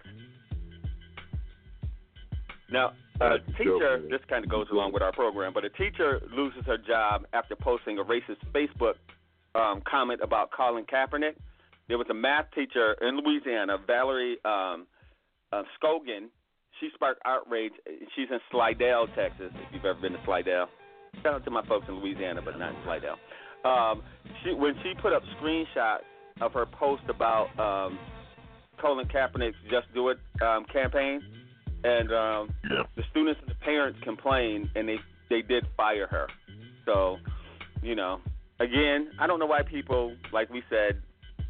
Now, 2.71 2.93
a 3.21 3.39
teacher, 3.57 4.01
this 4.09 4.21
kind 4.29 4.43
of 4.43 4.49
goes 4.49 4.67
along 4.71 4.93
with 4.93 5.01
our 5.01 5.11
program, 5.11 5.53
but 5.53 5.65
a 5.65 5.69
teacher 5.69 6.21
loses 6.35 6.63
her 6.65 6.77
job 6.77 7.25
after 7.33 7.55
posting 7.55 7.99
a 7.99 8.03
racist 8.03 8.39
Facebook 8.53 8.95
um, 9.55 9.81
comment 9.89 10.21
about 10.23 10.51
Colin 10.51 10.85
Kaepernick. 10.85 11.35
There 11.87 11.97
was 11.97 12.07
a 12.09 12.13
math 12.13 12.45
teacher 12.53 12.95
in 13.01 13.17
Louisiana, 13.17 13.77
Valerie 13.85 14.37
um, 14.45 14.85
uh, 15.51 15.63
Scogan. 15.75 16.27
She 16.79 16.89
sparked 16.93 17.21
outrage. 17.25 17.73
She's 18.15 18.27
in 18.31 18.39
Slidell, 18.51 19.07
Texas. 19.15 19.51
If 19.53 19.73
you've 19.73 19.85
ever 19.85 19.99
been 19.99 20.13
to 20.13 20.19
Slidell, 20.23 20.69
shout 21.23 21.33
out 21.33 21.43
to 21.45 21.51
my 21.51 21.65
folks 21.65 21.87
in 21.89 21.95
Louisiana, 21.95 22.41
but 22.43 22.57
not 22.57 22.69
in 22.69 22.77
Slidell. 22.83 23.17
Um, 23.65 24.03
she 24.43 24.53
when 24.53 24.75
she 24.83 24.93
put 25.01 25.11
up 25.11 25.23
screenshots 25.41 26.07
of 26.39 26.53
her 26.53 26.65
post 26.65 27.03
about 27.09 27.47
um, 27.59 27.99
Colin 28.79 29.07
Kaepernick's 29.07 29.57
"Just 29.69 29.93
Do 29.93 30.09
It" 30.09 30.19
um, 30.41 30.65
campaign, 30.71 31.21
and 31.83 32.11
um, 32.11 32.53
yeah. 32.69 32.83
the 32.95 33.03
students 33.11 33.39
and 33.41 33.49
the 33.49 33.55
parents 33.55 33.99
complained, 34.03 34.69
and 34.75 34.87
they 34.87 34.97
they 35.29 35.41
did 35.41 35.65
fire 35.77 36.07
her. 36.07 36.27
So, 36.85 37.17
you 37.81 37.95
know, 37.95 38.19
again, 38.59 39.11
I 39.19 39.27
don't 39.27 39.39
know 39.39 39.45
why 39.45 39.61
people, 39.63 40.15
like 40.33 40.49
we 40.49 40.63
said 40.69 41.01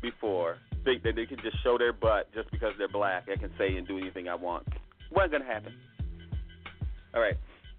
before, 0.01 0.57
think 0.83 1.03
that 1.03 1.15
they 1.15 1.25
can 1.25 1.37
just 1.41 1.61
show 1.63 1.77
their 1.77 1.93
butt 1.93 2.31
just 2.33 2.51
because 2.51 2.73
they're 2.77 2.87
black. 2.87 3.27
I 3.31 3.37
can 3.37 3.51
say 3.57 3.75
and 3.75 3.87
do 3.87 3.97
anything 3.97 4.27
I 4.27 4.35
want. 4.35 4.67
Wasn't 5.11 5.31
gonna 5.31 5.45
happen. 5.45 5.73
All 7.13 7.21
right, 7.21 7.37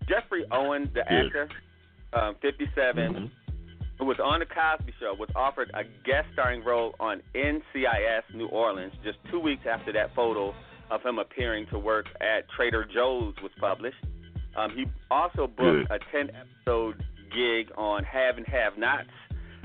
Jeffrey 0.09 0.45
Owen, 0.51 0.91
the 0.95 1.01
actor, 1.01 1.49
um, 2.13 2.35
57 2.43 3.31
who 4.01 4.07
was 4.07 4.17
on 4.19 4.41
the 4.41 4.47
Cosby 4.47 4.95
Show, 4.99 5.15
was 5.19 5.29
offered 5.37 5.71
a 5.75 5.85
guest 6.07 6.27
starring 6.33 6.65
role 6.65 6.95
on 6.99 7.21
NCIS 7.35 8.35
New 8.35 8.47
Orleans 8.47 8.95
just 9.05 9.19
two 9.31 9.39
weeks 9.39 9.65
after 9.71 9.93
that 9.93 10.15
photo 10.15 10.55
of 10.91 11.03
him 11.03 11.19
appearing 11.19 11.67
to 11.71 11.79
work 11.79 12.07
at 12.21 12.49
Trader 12.51 12.85
Joe's 12.85 13.35
was 13.43 13.53
published. 13.61 14.05
Um, 14.57 14.71
he 14.75 14.87
also 15.11 15.47
booked 15.47 15.91
a 15.91 15.99
10 16.11 16.31
episode 16.31 17.03
gig 17.35 17.71
on 17.77 18.05
Have 18.05 18.37
and 18.37 18.47
Have 18.47 18.77
Nots. 18.77 19.09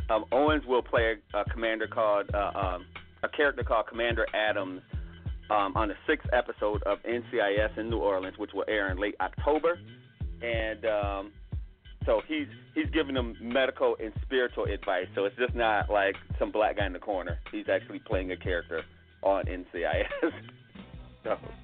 Um, 0.09 0.25
Owens 0.31 0.65
will 0.67 0.83
play 0.83 1.15
a, 1.33 1.39
a 1.39 1.45
commander 1.45 1.87
called 1.87 2.29
uh, 2.33 2.51
um, 2.53 2.85
a 3.23 3.29
character 3.29 3.63
called 3.63 3.87
Commander 3.87 4.27
Adams 4.33 4.81
um, 5.49 5.73
on 5.75 5.87
the 5.87 5.95
sixth 6.07 6.29
episode 6.31 6.83
of 6.83 6.99
NCIS 7.03 7.77
in 7.77 7.89
New 7.89 7.97
Orleans, 7.97 8.37
which 8.37 8.51
will 8.53 8.65
air 8.67 8.91
in 8.91 8.97
late 8.97 9.15
October. 9.19 9.79
And 10.41 10.85
um, 10.85 11.31
so 12.05 12.21
he's 12.27 12.47
he's 12.75 12.89
giving 12.91 13.15
them 13.15 13.35
medical 13.41 13.95
and 14.01 14.13
spiritual 14.21 14.65
advice. 14.65 15.07
So 15.15 15.25
it's 15.25 15.35
just 15.37 15.55
not 15.55 15.89
like 15.89 16.15
some 16.37 16.51
black 16.51 16.77
guy 16.77 16.85
in 16.85 16.93
the 16.93 16.99
corner. 16.99 17.39
He's 17.51 17.67
actually 17.67 17.99
playing 17.99 18.31
a 18.31 18.37
character 18.37 18.83
on 19.23 19.45
NCIS. 19.45 20.05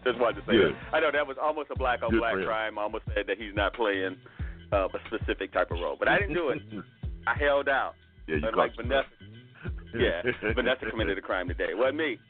just 0.04 0.20
wanted 0.20 0.42
to 0.42 0.46
say 0.48 0.58
Yeah. 0.58 0.68
that. 0.74 0.94
I 0.96 1.00
know 1.00 1.12
that 1.12 1.26
was 1.28 1.38
almost 1.42 1.70
a 1.72 1.76
black 1.78 2.02
on 2.04 2.18
black 2.18 2.34
crime. 2.34 2.78
I 2.80 2.84
almost 2.84 3.06
said 3.14 3.26
that 3.28 3.38
he's 3.38 3.54
not 3.56 3.74
playing 3.74 4.18
uh, 4.72 4.88
a 4.88 5.00
specific 5.08 5.52
type 5.54 5.72
of 5.72 5.80
role, 5.80 5.96
but 5.98 6.08
I 6.08 6.18
didn't 6.20 6.34
do 6.36 6.50
it. 6.50 6.62
I 7.28 7.36
held 7.38 7.70
out. 7.70 7.94
Yeah, 8.28 8.38
you 8.38 8.48
Unlike 8.48 8.76
Vanessa. 8.78 9.08
Yeah, 9.94 10.22
Vanessa 10.56 10.86
committed 10.90 11.18
a 11.18 11.22
crime 11.22 11.48
today. 11.48 11.74
Wasn't 11.74 11.98
me. 11.98 12.18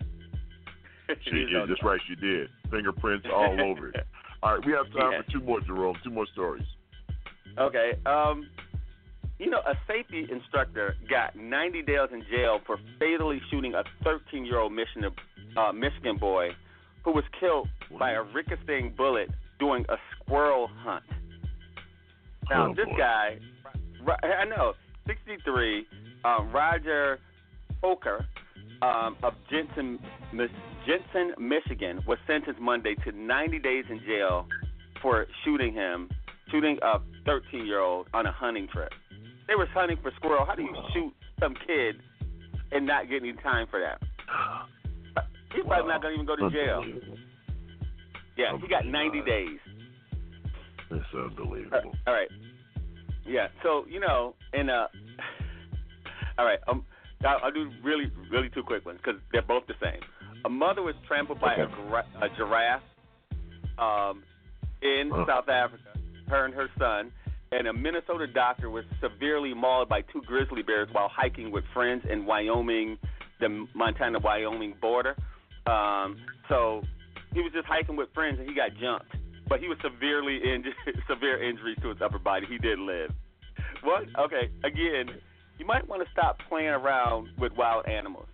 She, 1.25 1.45
yeah, 1.51 1.65
that's 1.67 1.83
right, 1.83 1.99
she 2.07 2.15
did. 2.15 2.47
Fingerprints 2.69 3.27
all 3.33 3.59
over 3.61 3.89
it. 3.89 4.07
All 4.41 4.55
right, 4.55 4.65
we 4.65 4.71
have 4.71 4.85
time 4.97 5.11
Yeah. 5.11 5.21
for 5.23 5.31
two 5.31 5.41
more, 5.41 5.59
Jerome. 5.59 5.97
Two 6.05 6.09
more 6.09 6.25
stories. 6.31 6.63
Okay. 7.57 7.95
Um, 8.05 8.47
you 9.37 9.49
know, 9.49 9.59
a 9.67 9.73
safety 9.87 10.25
instructor 10.31 10.95
got 11.09 11.35
90 11.35 11.81
days 11.81 12.07
in 12.13 12.23
jail 12.31 12.61
for 12.65 12.77
fatally 12.97 13.41
shooting 13.49 13.73
a 13.73 13.83
13-year-old 14.05 14.71
Michigan, 14.71 15.11
uh, 15.57 15.73
Michigan 15.73 16.15
boy 16.15 16.51
who 17.03 17.11
was 17.11 17.23
killed 17.39 17.67
by 17.97 18.11
a 18.11 18.21
ricocheting 18.23 18.93
bullet 18.95 19.29
during 19.59 19.85
a 19.89 19.97
squirrel 20.15 20.67
hunt. 20.83 21.03
Now, 22.49 22.69
Oh, 22.69 22.73
this 22.73 22.85
boy. 22.85 22.97
guy, 22.97 23.39
I 24.23 24.45
know, 24.45 24.73
63, 25.07 25.85
um, 26.25 26.51
Roger 26.51 27.19
Poker 27.81 28.25
um, 28.81 29.15
of 29.23 29.33
Jenison, 29.49 29.99
Jenison, 30.85 31.33
Michigan, 31.39 32.01
was 32.07 32.17
sentenced 32.27 32.59
Monday 32.59 32.95
to 33.05 33.11
90 33.11 33.59
days 33.59 33.85
in 33.89 33.99
jail 34.05 34.47
for 35.01 35.27
shooting 35.43 35.73
him, 35.73 36.09
shooting 36.49 36.77
a 36.81 36.99
13 37.25 37.65
year 37.65 37.79
old 37.79 38.07
on 38.13 38.25
a 38.25 38.31
hunting 38.31 38.67
trip. 38.67 38.91
They 39.47 39.55
were 39.55 39.67
hunting 39.67 39.97
for 40.01 40.11
squirrel. 40.15 40.45
How 40.45 40.55
do 40.55 40.63
you 40.63 40.75
shoot 40.93 41.13
some 41.39 41.55
kid 41.67 41.95
and 42.71 42.85
not 42.85 43.09
get 43.09 43.21
any 43.21 43.33
time 43.33 43.67
for 43.69 43.79
that? 43.79 44.01
He's 45.53 45.63
probably 45.65 45.89
not 45.91 46.01
going 46.01 46.15
to 46.15 46.21
even 46.21 46.25
go 46.25 46.35
to 46.35 46.49
jail. 46.49 46.83
Yeah, 48.37 48.57
he 48.59 48.67
got 48.67 48.85
90 48.85 49.21
days. 49.21 49.59
It's 50.89 51.05
unbelievable. 51.13 51.93
All 52.07 52.13
right. 52.13 52.29
Yeah. 53.25 53.47
So 53.63 53.85
you 53.89 53.99
know, 53.99 54.35
and 54.53 54.69
uh, 54.69 54.87
all 56.37 56.45
right. 56.45 56.59
Um, 56.67 56.83
I'll, 57.25 57.39
I'll 57.45 57.51
do 57.51 57.69
really, 57.83 58.11
really 58.31 58.49
two 58.49 58.63
quick 58.63 58.85
ones 58.85 58.99
because 59.03 59.21
they're 59.31 59.41
both 59.43 59.63
the 59.67 59.75
same. 59.81 59.99
A 60.43 60.49
mother 60.49 60.81
was 60.81 60.95
trampled 61.07 61.39
by 61.39 61.53
a, 61.53 61.67
gra- 61.67 62.07
a 62.21 62.29
giraffe 62.35 62.81
um, 63.77 64.23
in 64.81 65.11
Huh. 65.13 65.25
South 65.27 65.49
Africa. 65.49 65.83
Her 66.27 66.45
and 66.45 66.53
her 66.53 66.67
son. 66.79 67.11
And 67.51 67.67
a 67.67 67.73
Minnesota 67.73 68.25
doctor 68.27 68.69
was 68.69 68.85
severely 69.01 69.53
mauled 69.53 69.87
by 69.89 70.01
two 70.01 70.21
grizzly 70.25 70.63
bears 70.63 70.87
while 70.93 71.09
hiking 71.13 71.51
with 71.51 71.63
friends 71.73 72.03
in 72.09 72.25
Wyoming, 72.25 72.97
the 73.39 73.67
Montana-Wyoming 73.75 74.75
border. 74.81 75.15
Um, 75.67 76.17
so 76.49 76.81
he 77.33 77.41
was 77.41 77.51
just 77.53 77.65
hiking 77.67 77.95
with 77.95 78.09
friends 78.13 78.39
and 78.39 78.47
he 78.47 78.55
got 78.55 78.71
jumped, 78.79 79.15
but 79.47 79.59
he 79.59 79.67
was 79.67 79.77
severely 79.83 80.37
injured, 80.37 80.73
severe 81.09 81.41
injuries 81.43 81.77
to 81.81 81.89
his 81.89 82.01
upper 82.01 82.19
body. 82.19 82.45
He 82.49 82.57
did 82.57 82.79
live. 82.79 83.11
What? 83.83 84.03
Okay. 84.19 84.49
Again, 84.63 85.15
you 85.57 85.65
might 85.65 85.87
want 85.87 86.03
to 86.03 86.11
stop 86.11 86.37
playing 86.49 86.69
around 86.69 87.29
with 87.37 87.53
wild 87.53 87.87
animals. 87.87 88.27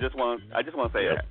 Just 0.00 0.14
want, 0.14 0.42
I 0.54 0.62
just 0.62 0.76
want 0.76 0.92
to 0.92 0.98
say 0.98 1.04
Yep. 1.04 1.16
that. 1.16 1.24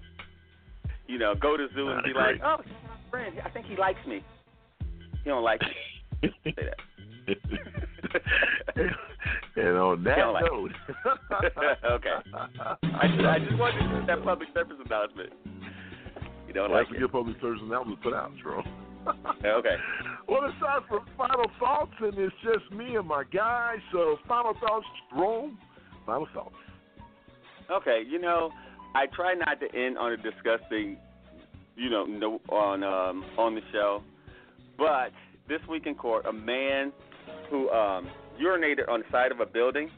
You 1.07 1.19
know, 1.19 1.35
go 1.35 1.55
to 1.55 1.67
zoo 1.75 1.89
and 1.89 2.03
be 2.03 2.13
like, 2.13 2.41
oh, 2.43 2.57
he's 2.63 2.73
my 2.87 2.97
friend. 3.11 3.35
I 3.45 3.49
think 3.49 3.67
he 3.67 3.75
likes 3.75 3.99
me. 4.07 4.23
He 5.23 5.29
don't 5.29 5.43
like 5.43 5.61
me. 5.61 6.29
say 6.43 6.53
that. 6.55 6.77
and 9.55 9.77
on 9.77 10.03
that 10.03 10.17
it. 10.17 10.51
note, 10.51 10.71
okay. 11.91 12.09
I 12.33 13.07
just, 13.07 13.25
I 13.25 13.39
just 13.39 13.57
wanted 13.57 13.79
to 13.79 14.01
do 14.01 14.05
that 14.07 14.23
public 14.23 14.49
service 14.53 14.77
announcement. 14.85 15.31
You 16.47 16.53
don't 16.53 16.69
Well, 16.71 16.79
like 16.79 16.87
that's 16.89 16.97
a 16.97 16.99
good 16.99 17.11
public 17.11 17.39
service 17.41 17.61
announcement 17.63 17.99
to 17.99 18.03
put 18.03 18.13
out, 18.13 18.31
Jerome. 18.41 18.65
Okay. 19.43 19.75
Well, 20.27 20.39
it's 20.45 20.59
time 20.59 20.81
for 20.89 21.01
final 21.15 21.45
thoughts, 21.59 21.91
and 21.99 22.17
it's 22.17 22.33
just 22.43 22.71
me 22.75 22.95
and 22.95 23.07
my 23.07 23.23
guy. 23.31 23.75
So, 23.91 24.17
final 24.27 24.55
thoughts, 24.59 24.87
Jerome. 25.13 25.59
Final 26.03 26.27
thoughts. 26.33 26.55
Okay, 27.69 28.01
you 28.09 28.19
know, 28.19 28.49
I 28.95 29.05
try 29.15 29.35
not 29.35 29.59
to 29.59 29.67
end 29.77 29.99
on 29.99 30.13
a 30.13 30.17
disgusting, 30.17 30.97
you 31.75 31.91
know, 31.91 32.05
no, 32.05 32.41
on 32.49 32.83
um, 32.83 33.23
on 33.37 33.53
the 33.53 33.61
show, 33.71 34.01
but 34.79 35.11
this 35.47 35.59
week 35.69 35.85
in 35.85 35.93
court, 35.93 36.25
a 36.25 36.33
man 36.33 36.91
who 37.51 37.69
um, 37.69 38.09
urinated 38.41 38.89
on 38.89 39.01
the 39.01 39.05
side 39.11 39.31
of 39.31 39.39
a 39.39 39.45
building 39.45 39.89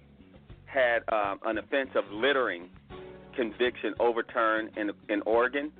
had 0.65 0.99
um, 1.11 1.39
an 1.45 1.57
offense 1.57 1.89
of 1.95 2.03
littering 2.11 2.69
conviction 3.35 3.93
overturned 3.99 4.71
in 4.77 4.91
in 5.09 5.21
Oregon, 5.25 5.71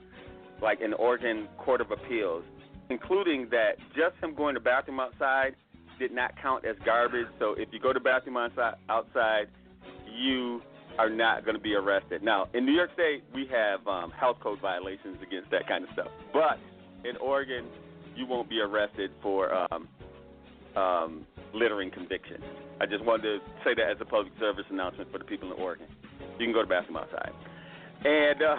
like 0.62 0.80
in 0.82 0.94
Oregon 0.94 1.48
Court 1.58 1.82
of 1.82 1.92
Appeals, 1.92 2.44
including 2.90 3.50
that 3.50 3.74
just 3.96 4.16
him 4.22 4.34
going 4.36 4.56
to 4.56 4.62
bathroom 4.62 5.00
outside 5.00 5.56
did 6.00 6.12
not 6.12 6.32
count 6.42 6.64
as 6.66 6.76
garbage. 6.86 7.28
So 7.40 7.54
if 7.54 7.70
you 7.72 7.80
go 7.80 7.92
to 7.92 8.00
bathroom 8.00 8.38
outside, 8.38 8.76
outside 8.90 9.48
you 10.12 10.62
are 11.00 11.10
not 11.10 11.44
going 11.46 11.56
to 11.56 11.62
be 11.62 11.74
arrested. 11.74 12.24
Now, 12.24 12.48
in 12.54 12.66
New 12.66 12.72
York 12.72 12.92
State, 12.94 13.24
we 13.34 13.48
have 13.48 13.86
um, 13.88 14.12
health 14.12 14.38
code 14.42 14.60
violations 14.62 15.18
against 15.22 15.52
that 15.52 15.68
kind 15.68 15.84
of 15.84 15.90
stuff. 15.94 16.08
But 16.34 16.60
in 17.08 17.18
Oregon, 17.18 17.66
you 18.16 18.26
won't 18.26 18.50
be 18.50 18.60
arrested 18.60 19.12
for 19.22 19.54
um, 19.54 19.88
um, 20.76 21.26
littering 21.58 21.92
conviction. 21.92 22.42
I 22.80 22.86
just 22.86 23.04
wanted 23.04 23.24
to 23.24 23.38
say 23.64 23.74
that 23.76 23.92
as 23.92 23.98
a 24.00 24.06
public 24.06 24.34
service 24.40 24.66
announcement 24.70 25.12
for 25.12 25.18
the 25.18 25.26
people 25.26 25.52
in 25.52 25.60
Oregon. 25.60 25.88
You 26.40 26.46
can 26.46 26.54
go 26.54 26.62
to 26.62 26.66
the 26.66 26.70
bathroom 26.70 26.98
outside. 26.98 27.32
And 28.06 28.42
uh, 28.42 28.56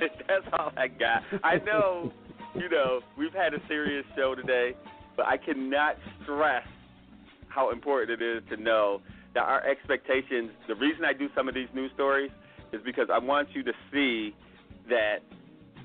that's 0.28 0.46
all 0.58 0.72
I 0.76 0.88
got. 0.88 1.22
I 1.42 1.56
know, 1.64 2.12
you 2.54 2.68
know, 2.68 3.00
we've 3.16 3.32
had 3.32 3.54
a 3.54 3.58
serious 3.68 4.04
show 4.16 4.34
today, 4.34 4.76
but 5.16 5.26
I 5.26 5.36
cannot 5.36 5.96
stress 6.22 6.66
how 7.48 7.70
important 7.70 8.20
it 8.20 8.24
is 8.24 8.42
to 8.50 8.56
know 8.56 9.00
that 9.34 9.44
our 9.44 9.64
expectations, 9.66 10.50
the 10.68 10.74
reason 10.74 11.04
I 11.04 11.12
do 11.12 11.28
some 11.34 11.48
of 11.48 11.54
these 11.54 11.68
news 11.74 11.90
stories 11.94 12.30
is 12.72 12.80
because 12.84 13.08
I 13.12 13.18
want 13.18 13.48
you 13.52 13.62
to 13.62 13.72
see 13.92 14.34
that 14.88 15.18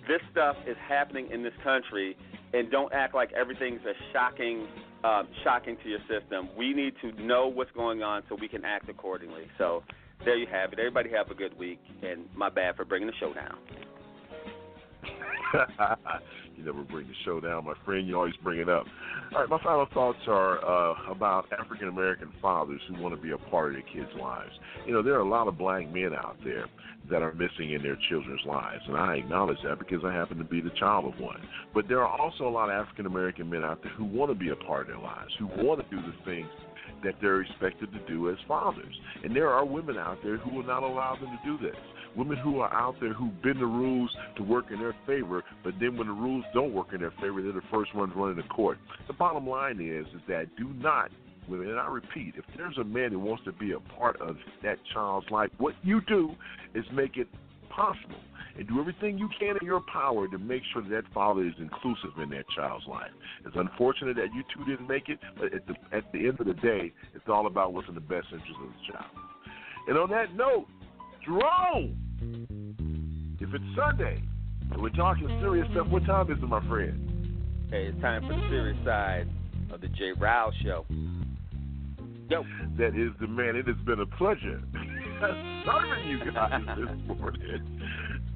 this 0.07 0.21
stuff 0.31 0.55
is 0.67 0.75
happening 0.87 1.29
in 1.31 1.43
this 1.43 1.53
country 1.63 2.17
and 2.53 2.71
don't 2.71 2.91
act 2.93 3.13
like 3.13 3.31
everything's 3.33 3.81
a 3.85 3.93
shocking 4.11 4.67
um, 5.03 5.27
shocking 5.43 5.77
to 5.83 5.89
your 5.89 5.99
system. 6.09 6.49
We 6.57 6.73
need 6.73 6.93
to 7.01 7.11
know 7.21 7.47
what's 7.47 7.71
going 7.71 8.01
on 8.03 8.23
so 8.29 8.35
we 8.39 8.47
can 8.47 8.65
act 8.65 8.89
accordingly. 8.89 9.43
So 9.57 9.83
there 10.25 10.37
you 10.37 10.47
have 10.47 10.73
it. 10.73 10.79
Everybody 10.79 11.09
have 11.11 11.31
a 11.31 11.35
good 11.35 11.57
week, 11.57 11.79
and 12.03 12.25
my 12.35 12.49
bad 12.49 12.75
for 12.75 12.85
bringing 12.85 13.07
the 13.07 13.13
show 13.19 13.33
down. 13.33 13.57
you 16.59 16.65
never 16.65 16.83
bring 16.83 17.07
the 17.07 17.13
show 17.23 17.39
down, 17.39 17.65
my 17.65 17.73
friend. 17.85 18.07
You 18.07 18.17
always 18.17 18.35
bring 18.43 18.59
it 18.59 18.69
up. 18.69 18.85
All 19.33 19.39
right, 19.39 19.49
my 19.49 19.61
final 19.63 19.87
thoughts 19.93 20.19
are 20.27 20.59
uh, 20.63 21.11
about 21.11 21.45
African 21.57 21.87
American 21.87 22.31
fathers 22.41 22.81
who 22.87 23.01
want 23.01 23.15
to 23.15 23.21
be 23.21 23.31
a 23.31 23.37
part 23.37 23.69
of 23.69 23.73
their 23.73 23.93
kids' 23.93 24.15
lives. 24.19 24.51
You 24.85 24.93
know, 24.93 25.01
there 25.01 25.13
are 25.13 25.21
a 25.21 25.29
lot 25.29 25.47
of 25.47 25.57
black 25.57 25.91
men 25.91 26.13
out 26.13 26.37
there 26.43 26.65
that 27.09 27.21
are 27.21 27.33
missing 27.33 27.71
in 27.73 27.81
their 27.81 27.97
children's 28.09 28.45
lives, 28.45 28.81
and 28.87 28.97
I 28.97 29.15
acknowledge 29.15 29.57
that 29.63 29.79
because 29.79 30.01
I 30.05 30.13
happen 30.13 30.37
to 30.37 30.43
be 30.43 30.61
the 30.61 30.71
child 30.71 31.13
of 31.13 31.19
one. 31.19 31.41
But 31.73 31.87
there 31.87 32.03
are 32.03 32.19
also 32.19 32.47
a 32.47 32.49
lot 32.49 32.69
of 32.69 32.75
African 32.75 33.05
American 33.05 33.49
men 33.49 33.63
out 33.63 33.81
there 33.81 33.93
who 33.93 34.05
want 34.05 34.31
to 34.31 34.35
be 34.35 34.49
a 34.49 34.55
part 34.55 34.81
of 34.81 34.87
their 34.87 35.03
lives, 35.03 35.31
who 35.39 35.47
want 35.63 35.81
to 35.81 35.95
do 35.95 36.01
the 36.01 36.13
things 36.25 36.49
that 37.03 37.15
they're 37.21 37.41
expected 37.41 37.91
to 37.93 37.99
do 38.07 38.29
as 38.29 38.35
fathers. 38.47 38.93
And 39.23 39.33
there 39.35 39.49
are 39.49 39.63
women 39.63 39.97
out 39.97 40.17
there 40.23 40.37
who 40.37 40.55
will 40.55 40.65
not 40.65 40.83
allow 40.83 41.15
them 41.15 41.29
to 41.29 41.57
do 41.57 41.65
this. 41.65 41.77
Women 42.19 42.37
who 42.37 42.59
are 42.59 42.73
out 42.73 42.95
there 42.99 43.13
who 43.13 43.29
bend 43.41 43.61
the 43.61 43.65
rules 43.65 44.13
to 44.35 44.43
work 44.43 44.65
in 44.71 44.79
their 44.79 44.93
favor, 45.07 45.41
but 45.63 45.73
then 45.79 45.95
when 45.95 46.07
the 46.07 46.13
rules 46.13 46.43
don't 46.53 46.73
work 46.73 46.87
in 46.91 46.99
their 46.99 47.13
favor, 47.21 47.41
they're 47.41 47.53
the 47.53 47.61
first 47.71 47.95
ones 47.95 48.11
running 48.13 48.35
the 48.35 48.43
court. 48.43 48.77
The 49.07 49.13
bottom 49.13 49.47
line 49.47 49.79
is, 49.79 50.05
is 50.13 50.21
that 50.27 50.47
do 50.57 50.67
not 50.75 51.11
women, 51.47 51.69
and 51.69 51.79
I 51.79 51.87
repeat, 51.87 52.33
if 52.35 52.43
there's 52.57 52.77
a 52.77 52.83
man 52.83 53.11
who 53.11 53.19
wants 53.19 53.45
to 53.45 53.53
be 53.53 53.71
a 53.71 53.79
part 53.97 54.19
of 54.19 54.35
that 54.63 54.79
child's 54.93 55.29
life, 55.31 55.49
what 55.59 55.75
you 55.81 56.01
do 56.09 56.35
is 56.75 56.83
make 56.93 57.15
it 57.15 57.29
possible 57.69 58.19
and 58.57 58.67
do 58.67 58.81
everything 58.81 59.17
you 59.17 59.29
can 59.39 59.55
in 59.61 59.65
your 59.65 59.81
power 59.91 60.27
to 60.27 60.37
make 60.37 60.61
sure 60.73 60.81
that, 60.81 60.89
that 60.89 61.03
father 61.13 61.47
is 61.47 61.53
inclusive 61.57 62.11
in 62.21 62.29
that 62.31 62.43
child's 62.53 62.85
life. 62.85 63.11
It's 63.45 63.55
unfortunate 63.55 64.17
that 64.17 64.27
you 64.35 64.43
two 64.53 64.69
didn't 64.69 64.89
make 64.89 65.07
it, 65.07 65.19
but 65.37 65.53
at 65.53 65.65
the 65.67 65.75
at 65.95 66.11
the 66.11 66.27
end 66.27 66.41
of 66.41 66.47
the 66.47 66.53
day, 66.55 66.91
it's 67.15 67.29
all 67.29 67.47
about 67.47 67.71
what's 67.71 67.87
in 67.87 67.95
the 67.95 68.01
best 68.01 68.27
interest 68.33 68.59
of 68.61 68.67
the 68.67 68.91
child. 68.91 69.11
And 69.87 69.97
on 69.97 70.09
that 70.09 70.35
note, 70.35 70.67
Jerome, 71.25 71.97
if 72.21 73.53
it's 73.53 73.63
Sunday 73.75 74.21
and 74.71 74.81
we're 74.81 74.89
talking 74.89 75.27
serious 75.41 75.67
stuff, 75.71 75.87
what 75.87 76.05
time 76.05 76.31
is 76.31 76.37
it, 76.41 76.47
my 76.47 76.65
friend? 76.67 77.37
Hey, 77.69 77.85
it's 77.85 78.01
time 78.01 78.21
for 78.23 78.33
the 78.33 78.47
serious 78.49 78.77
side 78.85 79.27
of 79.71 79.81
the 79.81 79.87
J. 79.87 80.11
Rouse 80.17 80.53
Show. 80.63 80.85
Yo. 82.29 82.43
That 82.77 82.95
is 82.95 83.11
the 83.19 83.27
man. 83.27 83.55
It 83.55 83.67
has 83.67 83.77
been 83.85 83.99
a 83.99 84.05
pleasure 84.05 84.61
serving 85.65 86.07
you 86.07 86.19
guys 86.31 86.61
this 86.77 87.17
morning. 87.17 87.81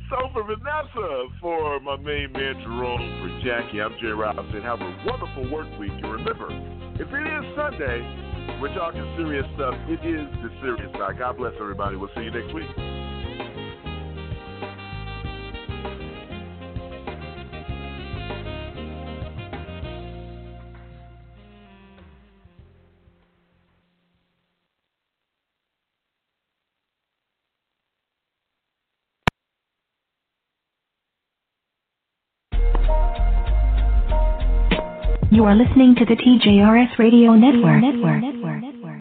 So 0.09 0.29
for 0.33 0.43
Vanessa, 0.43 1.25
for 1.39 1.79
my 1.79 1.97
main 1.97 2.31
man 2.33 2.55
Jerome, 2.63 3.01
for 3.21 3.45
Jackie, 3.45 3.81
I'm 3.81 3.93
Jay 4.01 4.07
Robinson. 4.07 4.61
Have 4.61 4.81
a 4.81 5.03
wonderful 5.05 5.51
work 5.51 5.67
week. 5.79 5.91
And 5.91 6.11
remember, 6.11 6.49
if 6.95 7.07
it 7.07 7.27
is 7.27 7.55
Sunday, 7.55 8.59
we're 8.61 8.73
talking 8.75 9.01
serious 9.17 9.45
stuff. 9.55 9.75
It 9.87 10.05
is 10.05 10.27
the 10.41 10.49
serious 10.61 10.91
side. 10.93 11.19
God 11.19 11.37
bless 11.37 11.53
everybody. 11.59 11.95
We'll 11.95 12.09
see 12.15 12.23
you 12.23 12.31
next 12.31 12.53
week. 12.53 13.02
You 35.33 35.45
are 35.45 35.55
listening 35.55 35.95
to 35.95 36.05
the 36.05 36.13
TJRS 36.13 36.99
Radio 36.99 37.33
Network. 37.33 37.81
Network. 37.81 38.72